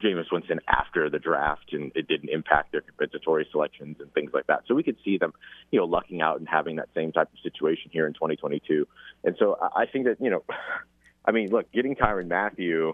Jameis 0.01 0.31
Winston 0.31 0.59
after 0.67 1.09
the 1.09 1.19
draft, 1.19 1.73
and 1.73 1.91
it 1.95 2.07
didn't 2.07 2.29
impact 2.29 2.71
their 2.71 2.81
compensatory 2.81 3.47
selections 3.51 3.97
and 3.99 4.13
things 4.13 4.31
like 4.33 4.47
that. 4.47 4.63
So 4.67 4.75
we 4.75 4.83
could 4.83 4.97
see 5.03 5.17
them, 5.17 5.33
you 5.71 5.79
know, 5.79 5.85
lucking 5.85 6.21
out 6.21 6.39
and 6.39 6.47
having 6.47 6.77
that 6.77 6.89
same 6.95 7.11
type 7.11 7.29
of 7.33 7.39
situation 7.39 7.91
here 7.91 8.07
in 8.07 8.13
2022. 8.13 8.87
And 9.23 9.35
so 9.37 9.57
I 9.75 9.85
think 9.85 10.05
that, 10.05 10.17
you 10.21 10.29
know, 10.29 10.43
I 11.25 11.31
mean, 11.31 11.49
look, 11.49 11.71
getting 11.71 11.95
Tyrann 11.95 12.27
Mathieu 12.27 12.93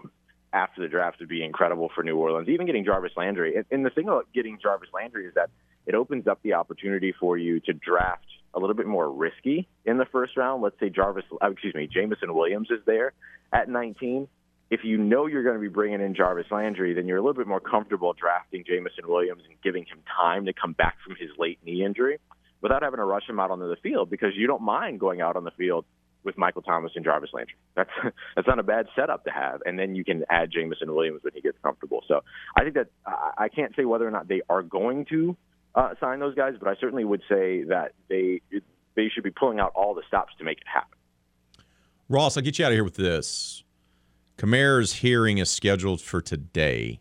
after 0.52 0.82
the 0.82 0.88
draft 0.88 1.20
would 1.20 1.28
be 1.28 1.44
incredible 1.44 1.90
for 1.94 2.02
New 2.02 2.16
Orleans. 2.16 2.48
Even 2.48 2.66
getting 2.66 2.84
Jarvis 2.84 3.12
Landry, 3.16 3.56
and, 3.56 3.64
and 3.70 3.86
the 3.86 3.90
thing 3.90 4.08
about 4.08 4.26
getting 4.34 4.58
Jarvis 4.60 4.88
Landry 4.92 5.26
is 5.26 5.34
that 5.34 5.50
it 5.86 5.94
opens 5.94 6.26
up 6.26 6.40
the 6.42 6.54
opportunity 6.54 7.14
for 7.18 7.38
you 7.38 7.60
to 7.60 7.72
draft 7.72 8.26
a 8.52 8.58
little 8.58 8.74
bit 8.74 8.86
more 8.86 9.10
risky 9.10 9.68
in 9.84 9.98
the 9.98 10.06
first 10.06 10.36
round. 10.36 10.62
Let's 10.62 10.78
say 10.80 10.88
Jarvis, 10.88 11.24
uh, 11.42 11.50
excuse 11.50 11.74
me, 11.74 11.86
Jameson 11.86 12.34
Williams 12.34 12.68
is 12.70 12.80
there 12.86 13.12
at 13.52 13.68
19. 13.68 14.26
If 14.70 14.80
you 14.82 14.98
know 14.98 15.26
you're 15.26 15.44
going 15.44 15.54
to 15.54 15.60
be 15.60 15.68
bringing 15.68 16.00
in 16.00 16.14
Jarvis 16.14 16.46
Landry, 16.50 16.92
then 16.92 17.06
you're 17.06 17.18
a 17.18 17.20
little 17.20 17.34
bit 17.34 17.46
more 17.46 17.60
comfortable 17.60 18.12
drafting 18.12 18.64
Jameson 18.66 19.06
Williams 19.06 19.42
and 19.48 19.60
giving 19.62 19.84
him 19.84 19.98
time 20.16 20.46
to 20.46 20.52
come 20.52 20.72
back 20.72 20.96
from 21.04 21.14
his 21.16 21.30
late 21.38 21.58
knee 21.64 21.84
injury 21.84 22.18
without 22.60 22.82
having 22.82 22.98
to 22.98 23.04
rush 23.04 23.28
him 23.28 23.38
out 23.38 23.50
onto 23.50 23.68
the 23.68 23.76
field 23.76 24.10
because 24.10 24.30
you 24.34 24.46
don't 24.46 24.62
mind 24.62 24.98
going 24.98 25.20
out 25.20 25.36
on 25.36 25.44
the 25.44 25.52
field 25.52 25.84
with 26.24 26.36
Michael 26.36 26.62
Thomas 26.62 26.92
and 26.96 27.04
Jarvis 27.04 27.30
Landry. 27.32 27.54
That's 27.74 27.90
that's 28.36 28.48
not 28.48 28.58
a 28.58 28.62
bad 28.62 28.88
setup 28.96 29.24
to 29.24 29.30
have, 29.30 29.62
and 29.64 29.78
then 29.78 29.94
you 29.94 30.04
can 30.04 30.24
add 30.28 30.50
Jameson 30.50 30.92
Williams 30.94 31.22
when 31.22 31.32
he 31.32 31.40
gets 31.40 31.56
comfortable. 31.62 32.02
So 32.08 32.22
I 32.56 32.62
think 32.62 32.74
that 32.74 32.88
I 33.06 33.48
can't 33.48 33.74
say 33.76 33.84
whether 33.84 34.06
or 34.06 34.10
not 34.10 34.28
they 34.28 34.42
are 34.50 34.62
going 34.62 35.06
to 35.06 35.36
uh, 35.74 35.94
sign 36.00 36.18
those 36.18 36.34
guys, 36.34 36.54
but 36.58 36.68
I 36.68 36.74
certainly 36.80 37.04
would 37.04 37.22
say 37.28 37.62
that 37.64 37.92
they 38.08 38.40
they 38.96 39.08
should 39.08 39.24
be 39.24 39.30
pulling 39.30 39.60
out 39.60 39.72
all 39.74 39.94
the 39.94 40.02
stops 40.08 40.34
to 40.38 40.44
make 40.44 40.58
it 40.58 40.66
happen. 40.66 40.98
Ross, 42.08 42.36
I'll 42.36 42.42
get 42.42 42.58
you 42.58 42.64
out 42.64 42.72
of 42.72 42.76
here 42.76 42.84
with 42.84 42.96
this. 42.96 43.62
Kamara's 44.36 44.94
hearing 44.94 45.38
is 45.38 45.50
scheduled 45.50 46.00
for 46.00 46.20
today. 46.20 47.00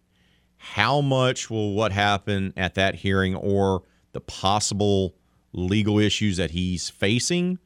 How 0.57 1.01
much 1.01 1.49
will 1.49 1.73
what 1.73 1.91
happen 1.91 2.53
at 2.55 2.75
that 2.75 2.95
hearing 2.95 3.35
or 3.35 3.83
the 4.13 4.21
possible 4.21 5.15
legal 5.51 5.99
issues 5.99 6.37
that 6.37 6.51
he's 6.51 6.89
facing 6.89 7.59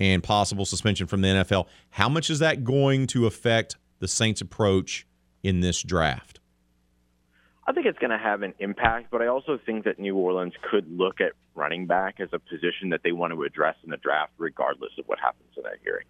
and 0.00 0.22
possible 0.22 0.64
suspension 0.64 1.06
from 1.06 1.20
the 1.20 1.28
NFL, 1.28 1.66
how 1.90 2.08
much 2.08 2.30
is 2.30 2.40
that 2.40 2.64
going 2.64 3.06
to 3.08 3.26
affect 3.26 3.76
the 4.00 4.08
Saints' 4.08 4.40
approach 4.40 5.06
in 5.42 5.60
this 5.60 5.82
draft? 5.82 6.40
I 7.64 7.72
think 7.72 7.86
it's 7.86 7.98
going 7.98 8.10
to 8.10 8.18
have 8.18 8.42
an 8.42 8.54
impact, 8.58 9.12
but 9.12 9.22
I 9.22 9.28
also 9.28 9.58
think 9.64 9.84
that 9.84 10.00
New 10.00 10.16
Orleans 10.16 10.54
could 10.68 10.90
look 10.90 11.20
at 11.20 11.32
running 11.54 11.86
back 11.86 12.18
as 12.18 12.28
a 12.32 12.38
position 12.40 12.90
that 12.90 13.02
they 13.04 13.12
want 13.12 13.32
to 13.32 13.44
address 13.44 13.76
in 13.84 13.90
the 13.90 13.96
draft, 13.98 14.32
regardless 14.38 14.90
of 14.98 15.04
what 15.06 15.20
happens 15.20 15.50
in 15.56 15.62
that 15.62 15.76
hearing. 15.84 16.06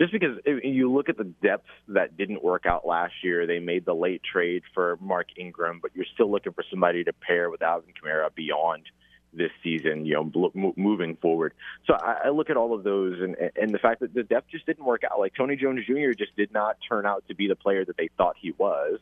Just 0.00 0.12
because 0.12 0.38
you 0.46 0.92
look 0.92 1.08
at 1.08 1.16
the 1.16 1.24
depth 1.24 1.66
that 1.88 2.16
didn't 2.16 2.42
work 2.42 2.66
out 2.66 2.86
last 2.86 3.14
year, 3.22 3.46
they 3.46 3.58
made 3.58 3.84
the 3.84 3.94
late 3.94 4.22
trade 4.22 4.62
for 4.74 4.98
Mark 5.00 5.28
Ingram, 5.36 5.80
but 5.80 5.92
you're 5.94 6.06
still 6.14 6.30
looking 6.30 6.52
for 6.52 6.64
somebody 6.70 7.04
to 7.04 7.12
pair 7.12 7.50
with 7.50 7.62
Alvin 7.62 7.92
Kamara 7.92 8.34
beyond 8.34 8.84
this 9.32 9.50
season, 9.62 10.04
you 10.04 10.14
know, 10.14 10.52
moving 10.76 11.16
forward. 11.16 11.54
So 11.86 11.94
I 11.94 12.28
look 12.28 12.50
at 12.50 12.56
all 12.56 12.74
of 12.74 12.84
those 12.84 13.20
and, 13.20 13.36
and 13.56 13.70
the 13.70 13.78
fact 13.78 14.00
that 14.00 14.12
the 14.12 14.22
depth 14.22 14.50
just 14.50 14.66
didn't 14.66 14.84
work 14.84 15.02
out. 15.04 15.18
Like 15.18 15.34
Tony 15.34 15.56
Jones 15.56 15.86
Jr. 15.86 16.12
just 16.16 16.36
did 16.36 16.52
not 16.52 16.76
turn 16.86 17.06
out 17.06 17.24
to 17.28 17.34
be 17.34 17.48
the 17.48 17.56
player 17.56 17.84
that 17.84 17.96
they 17.96 18.10
thought 18.18 18.36
he 18.38 18.52
was 18.52 18.98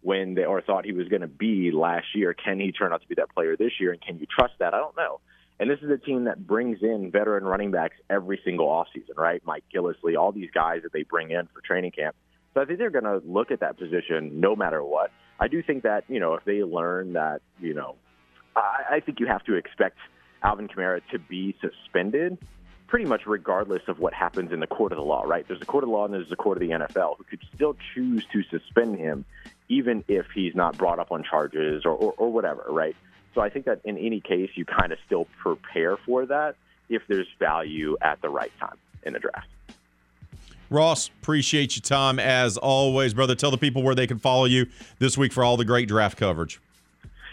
when 0.00 0.34
they 0.34 0.44
or 0.44 0.60
thought 0.60 0.84
he 0.84 0.92
was 0.92 1.08
going 1.08 1.22
to 1.22 1.28
be 1.28 1.70
last 1.70 2.06
year. 2.14 2.34
Can 2.34 2.60
he 2.60 2.72
turn 2.72 2.92
out 2.92 3.02
to 3.02 3.08
be 3.08 3.14
that 3.16 3.34
player 3.34 3.56
this 3.56 3.72
year? 3.78 3.92
And 3.92 4.00
can 4.00 4.18
you 4.18 4.26
trust 4.26 4.54
that? 4.58 4.74
I 4.74 4.78
don't 4.78 4.96
know. 4.96 5.20
And 5.60 5.70
this 5.70 5.78
is 5.82 5.90
a 5.90 5.98
team 5.98 6.24
that 6.24 6.46
brings 6.46 6.82
in 6.82 7.10
veteran 7.10 7.44
running 7.44 7.70
backs 7.70 7.96
every 8.10 8.40
single 8.44 8.66
offseason, 8.66 9.16
right? 9.16 9.40
Mike 9.44 9.64
Gillislee, 9.72 10.18
all 10.18 10.32
these 10.32 10.50
guys 10.52 10.82
that 10.82 10.92
they 10.92 11.04
bring 11.04 11.30
in 11.30 11.46
for 11.54 11.60
training 11.60 11.92
camp. 11.92 12.16
So 12.54 12.60
I 12.60 12.64
think 12.64 12.78
they're 12.78 12.90
going 12.90 13.04
to 13.04 13.22
look 13.24 13.50
at 13.50 13.60
that 13.60 13.78
position 13.78 14.40
no 14.40 14.56
matter 14.56 14.82
what. 14.82 15.10
I 15.38 15.48
do 15.48 15.62
think 15.62 15.82
that, 15.84 16.04
you 16.08 16.20
know, 16.20 16.34
if 16.34 16.44
they 16.44 16.62
learn 16.62 17.14
that, 17.14 17.42
you 17.60 17.74
know, 17.74 17.96
I, 18.56 18.96
I 18.96 19.00
think 19.00 19.20
you 19.20 19.26
have 19.26 19.44
to 19.44 19.54
expect 19.54 19.98
Alvin 20.42 20.68
Kamara 20.68 21.00
to 21.10 21.18
be 21.18 21.56
suspended 21.60 22.38
pretty 22.86 23.06
much 23.06 23.26
regardless 23.26 23.82
of 23.88 23.98
what 23.98 24.12
happens 24.12 24.52
in 24.52 24.60
the 24.60 24.66
court 24.66 24.92
of 24.92 24.96
the 24.98 25.04
law, 25.04 25.22
right? 25.22 25.46
There's 25.48 25.62
a 25.62 25.66
court 25.66 25.84
of 25.84 25.90
law 25.90 26.04
and 26.04 26.14
there's 26.14 26.30
a 26.30 26.36
court 26.36 26.58
of 26.58 26.60
the 26.60 26.74
NFL 26.74 27.16
who 27.18 27.24
could 27.24 27.40
still 27.54 27.76
choose 27.94 28.24
to 28.32 28.42
suspend 28.44 28.98
him 28.98 29.24
even 29.68 30.04
if 30.06 30.26
he's 30.34 30.54
not 30.54 30.76
brought 30.76 30.98
up 30.98 31.10
on 31.10 31.24
charges 31.24 31.84
or, 31.84 31.92
or, 31.92 32.14
or 32.18 32.32
whatever, 32.32 32.64
right? 32.68 32.94
So 33.34 33.40
I 33.40 33.50
think 33.50 33.66
that 33.66 33.80
in 33.84 33.98
any 33.98 34.20
case, 34.20 34.50
you 34.54 34.64
kind 34.64 34.92
of 34.92 34.98
still 35.06 35.26
prepare 35.38 35.96
for 35.96 36.26
that 36.26 36.56
if 36.88 37.02
there's 37.08 37.26
value 37.38 37.96
at 38.00 38.20
the 38.22 38.28
right 38.28 38.52
time 38.60 38.76
in 39.02 39.12
the 39.12 39.18
draft. 39.18 39.48
Ross, 40.70 41.10
appreciate 41.20 41.76
your 41.76 41.82
time 41.82 42.18
as 42.18 42.56
always, 42.56 43.14
brother. 43.14 43.34
Tell 43.34 43.50
the 43.50 43.58
people 43.58 43.82
where 43.82 43.94
they 43.94 44.06
can 44.06 44.18
follow 44.18 44.44
you 44.44 44.66
this 44.98 45.18
week 45.18 45.32
for 45.32 45.44
all 45.44 45.56
the 45.56 45.64
great 45.64 45.88
draft 45.88 46.16
coverage. 46.16 46.60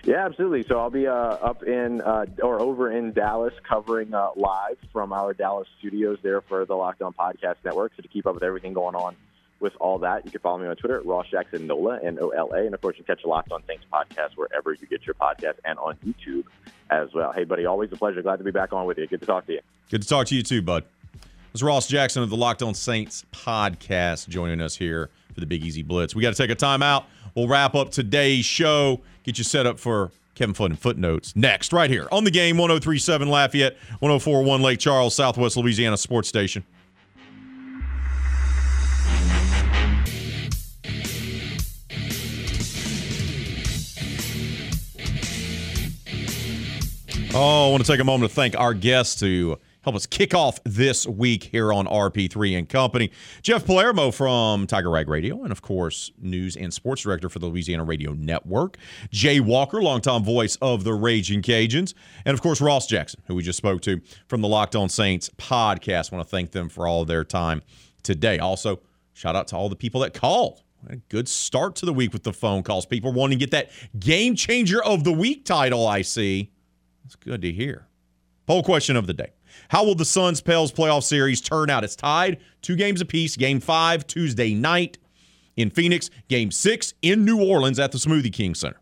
Yeah, 0.04 0.26
absolutely. 0.26 0.64
So 0.68 0.80
I'll 0.80 0.90
be 0.90 1.08
uh, 1.08 1.14
up 1.14 1.64
in 1.64 2.02
uh, 2.02 2.26
or 2.42 2.60
over 2.60 2.92
in 2.92 3.14
Dallas 3.14 3.54
covering 3.68 4.14
uh, 4.14 4.30
live 4.36 4.78
from 4.92 5.14
our 5.14 5.34
Dallas 5.34 5.68
studios 5.80 6.18
there 6.24 6.42
for 6.42 6.66
the 6.66 6.76
Locked 6.76 7.04
On 7.04 7.14
Podcast 7.14 7.56
Network. 7.64 7.94
So 7.96 8.02
to 8.02 8.08
keep 8.08 8.26
up 8.26 8.34
with 8.34 8.44
everything 8.44 8.74
going 8.74 8.96
on 8.96 9.16
with 9.62 9.74
all 9.80 10.00
that, 10.00 10.26
you 10.26 10.32
can 10.32 10.42
follow 10.42 10.58
me 10.58 10.68
on 10.68 10.76
Twitter 10.76 10.98
at 10.98 11.06
Ross 11.06 11.28
Jackson 11.30 11.68
Nola 11.68 12.00
N 12.04 12.18
O 12.22 12.30
L 12.30 12.52
A, 12.54 12.66
and 12.66 12.74
of 12.74 12.82
course 12.82 12.98
you 12.98 13.04
can 13.04 13.16
catch 13.16 13.24
the 13.24 13.30
Locked 13.30 13.52
On 13.52 13.62
Things 13.62 13.82
podcast 13.92 14.36
wherever 14.36 14.74
you 14.74 14.88
get 14.88 15.06
your 15.06 15.16
podcast 15.16 15.56
and 15.64 15.78
on 15.80 15.96
YouTube 16.06 16.46
as 16.90 17.14
well. 17.14 17.32
Hey, 17.32 17.44
buddy, 17.44 17.66
always 17.66 17.92
a 17.92 17.96
pleasure. 17.96 18.22
Glad 18.22 18.38
to 18.38 18.44
be 18.44 18.52
back 18.52 18.74
on 18.74 18.86
with 18.86 18.98
you. 18.98 19.08
Good 19.08 19.22
to 19.22 19.26
talk 19.26 19.46
to 19.48 19.54
you. 19.54 19.62
Good 19.90 20.02
to 20.02 20.08
talk 20.08 20.28
to 20.28 20.36
you 20.36 20.44
too, 20.44 20.62
bud. 20.62 20.84
It's 21.54 21.62
Ross 21.62 21.88
Jackson 21.88 22.24
of 22.24 22.30
the 22.30 22.38
Locked 22.38 22.64
On 22.64 22.74
Saints 22.74 23.26
podcast 23.34 24.28
joining 24.30 24.62
us 24.62 24.76
here 24.76 25.10
for 25.34 25.40
the 25.42 25.46
Big 25.46 25.64
Easy 25.64 25.84
Blitz. 25.84 26.16
We 26.16 26.22
got 26.22 26.34
to 26.34 26.42
take 26.42 26.50
a 26.50 26.56
timeout. 26.56 27.06
We'll 27.36 27.48
wrap 27.48 27.76
up 27.76 27.92
today's 27.92 28.46
show, 28.46 29.02
get 29.24 29.38
you 29.38 29.44
set 29.44 29.66
up 29.66 29.80
for 29.80 30.12
Kevin 30.36 30.56
and 30.72 30.80
footnotes 30.80 31.36
next, 31.36 31.74
right 31.74 31.90
here 31.90 32.08
on 32.12 32.24
the 32.24 32.32
game 32.32 32.58
1037 32.58 33.30
Lafayette, 33.30 33.78
1041 34.00 34.62
Lake 34.62 34.80
Charles, 34.80 35.14
Southwest 35.14 35.58
Louisiana 35.58 35.98
Sports 35.98 36.30
Station. 36.30 36.64
Oh, 47.34 47.70
I 47.70 47.72
want 47.72 47.86
to 47.86 47.90
take 47.90 48.02
a 48.02 48.04
moment 48.04 48.30
to 48.30 48.36
thank 48.36 48.60
our 48.60 48.74
guests 48.74 49.18
to 49.22 49.58
help 49.84 49.96
us 49.96 50.06
kick 50.06 50.34
off 50.34 50.60
this 50.66 51.08
week 51.08 51.46
here 51.46 51.72
on 51.72 51.88
RP3 51.88 52.58
and 52.58 52.68
Company. 52.68 53.10
Jeff 53.42 53.66
Palermo 53.66 54.12
from 54.12 54.68
Tiger 54.68 54.90
Rag 54.90 55.08
Radio, 55.08 55.42
and 55.44 55.52
of 55.52 55.62
course, 55.62 56.12
news 56.20 56.58
and 56.58 56.74
sports 56.74 57.04
director 57.04 57.30
for 57.30 57.40
the 57.40 57.46
Louisiana 57.46 57.86
Radio 57.86 58.12
Network. 58.12 58.76
Jay 59.12 59.40
Walker, 59.40 59.82
longtime 59.82 60.26
voice 60.26 60.58
of 60.58 60.84
the 60.84 60.94
Raging 60.94 61.42
Cajuns, 61.42 61.94
and 62.26 62.34
of 62.34 62.42
course, 62.42 62.60
Ross 62.60 62.86
Jackson, 62.86 63.22
who 63.28 63.36
we 63.36 63.44
just 63.44 63.56
spoke 63.56 63.82
to 63.84 64.02
from 64.28 64.42
the 64.42 64.50
Locked 64.50 64.76
On 64.76 64.90
Saints 64.90 65.30
podcast. 65.38 66.12
I 66.12 66.18
want 66.18 66.28
to 66.28 66.32
thank 66.32 66.52
them 66.52 66.68
for 66.68 66.86
all 66.86 67.06
their 67.06 67.24
time 67.24 67.62
today. 68.04 68.40
Also, 68.40 68.82
shout 69.14 69.38
out 69.38 69.48
to 69.48 69.56
all 69.56 69.70
the 69.70 69.78
people 69.78 70.02
that 70.02 70.14
called. 70.14 70.64
A 70.90 70.98
good 70.98 71.30
start 71.30 71.78
to 71.78 71.86
the 71.86 71.94
week 71.94 72.12
with 72.12 72.24
the 72.24 72.34
phone 72.34 72.62
calls. 72.62 72.86
People 72.86 73.14
wanting 73.14 73.40
to 73.40 73.46
get 73.46 73.52
that 73.52 73.72
game 73.98 74.36
changer 74.36 74.84
of 74.84 75.06
the 75.06 75.14
week 75.14 75.46
title, 75.46 75.88
I 75.88 76.02
see. 76.02 76.52
That's 77.12 77.26
good 77.26 77.42
to 77.42 77.52
hear. 77.52 77.88
Poll 78.48 78.64
question 78.64 78.96
of 78.96 79.06
the 79.06 79.14
day. 79.14 79.34
How 79.68 79.84
will 79.84 79.96
the 79.96 80.06
Suns 80.06 80.40
Pels 80.40 80.72
playoff 80.72 81.04
series 81.04 81.42
turn 81.42 81.70
out? 81.70 81.84
It's 81.84 81.96
tied 81.96 82.40
two 82.62 82.78
games 82.78 83.02
apiece. 83.02 83.36
Game 83.36 83.60
five, 83.60 84.08
Tuesday 84.08 84.54
night 84.54 84.98
in 85.58 85.72
Phoenix. 85.72 86.10
Game 86.30 86.52
six 86.52 86.94
in 87.02 87.26
New 87.26 87.44
Orleans 87.44 87.80
at 87.80 87.92
the 87.92 87.98
Smoothie 87.98 88.32
King 88.32 88.56
Center. 88.56 88.80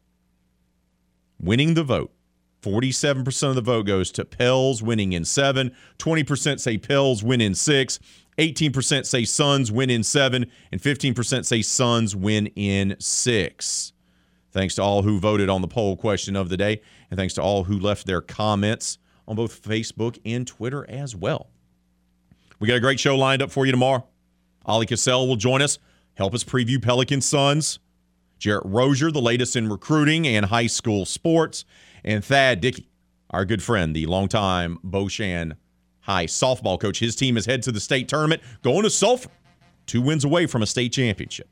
Winning 1.42 1.74
the 1.74 1.84
vote. 1.84 2.14
47% 2.62 3.50
of 3.50 3.56
the 3.56 3.62
vote 3.62 3.88
goes 3.88 4.12
to 4.12 4.26
Pels 4.26 4.84
winning 4.84 5.14
in 5.14 5.26
seven. 5.26 5.72
20% 5.98 6.60
say 6.60 6.78
Pels 6.78 7.24
win 7.24 7.42
in 7.42 7.56
six. 7.56 7.98
18% 8.38 9.08
say 9.08 9.26
Suns 9.26 9.72
win 9.72 9.90
in 9.90 10.04
seven. 10.04 10.52
And 10.72 10.80
15% 10.80 11.46
say 11.46 11.64
Suns 11.64 12.16
win 12.16 12.46
in 12.56 12.96
six. 13.00 13.94
Thanks 14.52 14.76
to 14.76 14.82
all 14.82 15.04
who 15.04 15.20
voted 15.20 15.50
on 15.50 15.62
the 15.62 15.68
poll 15.68 15.96
question 15.96 16.36
of 16.36 16.50
the 16.50 16.58
day, 16.58 16.82
and 17.10 17.18
thanks 17.18 17.34
to 17.36 17.42
all 17.42 17.64
who 17.64 17.80
left 17.80 18.06
their 18.06 18.22
comments 18.22 18.98
on 19.28 19.36
both 19.36 19.62
Facebook 19.62 20.20
and 20.26 20.46
Twitter 20.48 20.90
as 20.90 21.16
well. 21.16 21.50
We 22.60 22.68
got 22.68 22.78
a 22.78 22.82
great 22.82 23.00
show 23.00 23.16
lined 23.16 23.42
up 23.42 23.52
for 23.52 23.66
you 23.66 23.72
tomorrow. 23.72 24.06
Ollie 24.66 24.86
Cassell 24.86 25.28
will 25.28 25.36
join 25.36 25.62
us, 25.62 25.80
help 26.16 26.34
us 26.34 26.44
preview 26.44 26.82
Pelican 26.82 27.22
Suns. 27.22 27.80
Jarrett 28.40 28.64
Rozier, 28.66 29.12
the 29.12 29.22
latest 29.22 29.56
in 29.56 29.68
recruiting 29.68 30.26
and 30.26 30.46
high 30.46 30.68
school 30.68 31.06
sports, 31.06 31.66
and 32.06 32.24
Thad 32.24 32.62
Dickey, 32.62 32.90
our 33.30 33.44
good 33.44 33.62
friend, 33.62 33.94
the 33.96 34.06
longtime 34.06 34.80
Boshan 34.84 35.58
High 36.02 36.26
softball 36.26 36.80
coach. 36.80 37.00
His 37.00 37.16
team 37.16 37.38
is 37.38 37.46
head 37.46 37.62
to 37.64 37.72
the 37.72 37.80
state 37.80 38.08
tournament, 38.08 38.42
going 38.64 38.84
to 38.84 38.90
Sulphur, 38.90 39.30
two 39.86 40.02
wins 40.02 40.24
away 40.24 40.48
from 40.48 40.64
a 40.64 40.66
state 40.66 40.94
championship. 40.94 41.50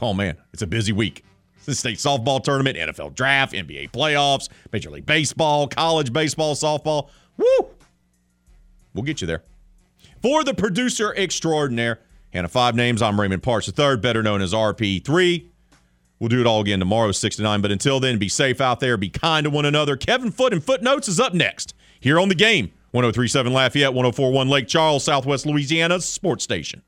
Oh 0.00 0.14
man, 0.14 0.36
it's 0.52 0.62
a 0.62 0.66
busy 0.66 0.92
week. 0.92 1.24
The 1.64 1.74
state 1.74 1.98
softball 1.98 2.42
tournament, 2.42 2.76
NFL 2.76 3.14
draft, 3.14 3.52
NBA 3.52 3.90
playoffs, 3.92 4.48
Major 4.72 4.90
League 4.90 5.06
Baseball, 5.06 5.68
college 5.68 6.12
baseball, 6.12 6.54
softball. 6.54 7.08
Woo! 7.36 7.68
We'll 8.94 9.04
get 9.04 9.20
you 9.20 9.26
there. 9.26 9.42
For 10.22 10.44
the 10.44 10.54
producer 10.54 11.14
extraordinaire, 11.14 12.00
Hannah 12.32 12.48
Five 12.48 12.74
Names. 12.74 13.02
I'm 13.02 13.20
Raymond 13.20 13.42
Parks 13.42 13.70
III, 13.76 13.96
better 13.96 14.22
known 14.22 14.42
as 14.42 14.52
RP3. 14.52 15.46
We'll 16.18 16.28
do 16.28 16.40
it 16.40 16.46
all 16.46 16.60
again 16.60 16.78
tomorrow, 16.78 17.10
6 17.10 17.36
to 17.36 17.42
9. 17.42 17.60
But 17.60 17.72
until 17.72 17.98
then, 17.98 18.18
be 18.18 18.28
safe 18.28 18.60
out 18.60 18.78
there. 18.78 18.96
Be 18.96 19.08
kind 19.08 19.44
to 19.44 19.50
one 19.50 19.64
another. 19.64 19.96
Kevin 19.96 20.30
Foot 20.30 20.52
and 20.52 20.62
Footnotes 20.62 21.08
is 21.08 21.18
up 21.18 21.34
next 21.34 21.74
here 21.98 22.20
on 22.20 22.28
the 22.28 22.34
game. 22.34 22.70
1037 22.92 23.52
Lafayette, 23.52 23.92
1041 23.94 24.48
Lake 24.48 24.68
Charles, 24.68 25.02
Southwest 25.02 25.46
Louisiana 25.46 26.00
sports 26.00 26.44
station. 26.44 26.82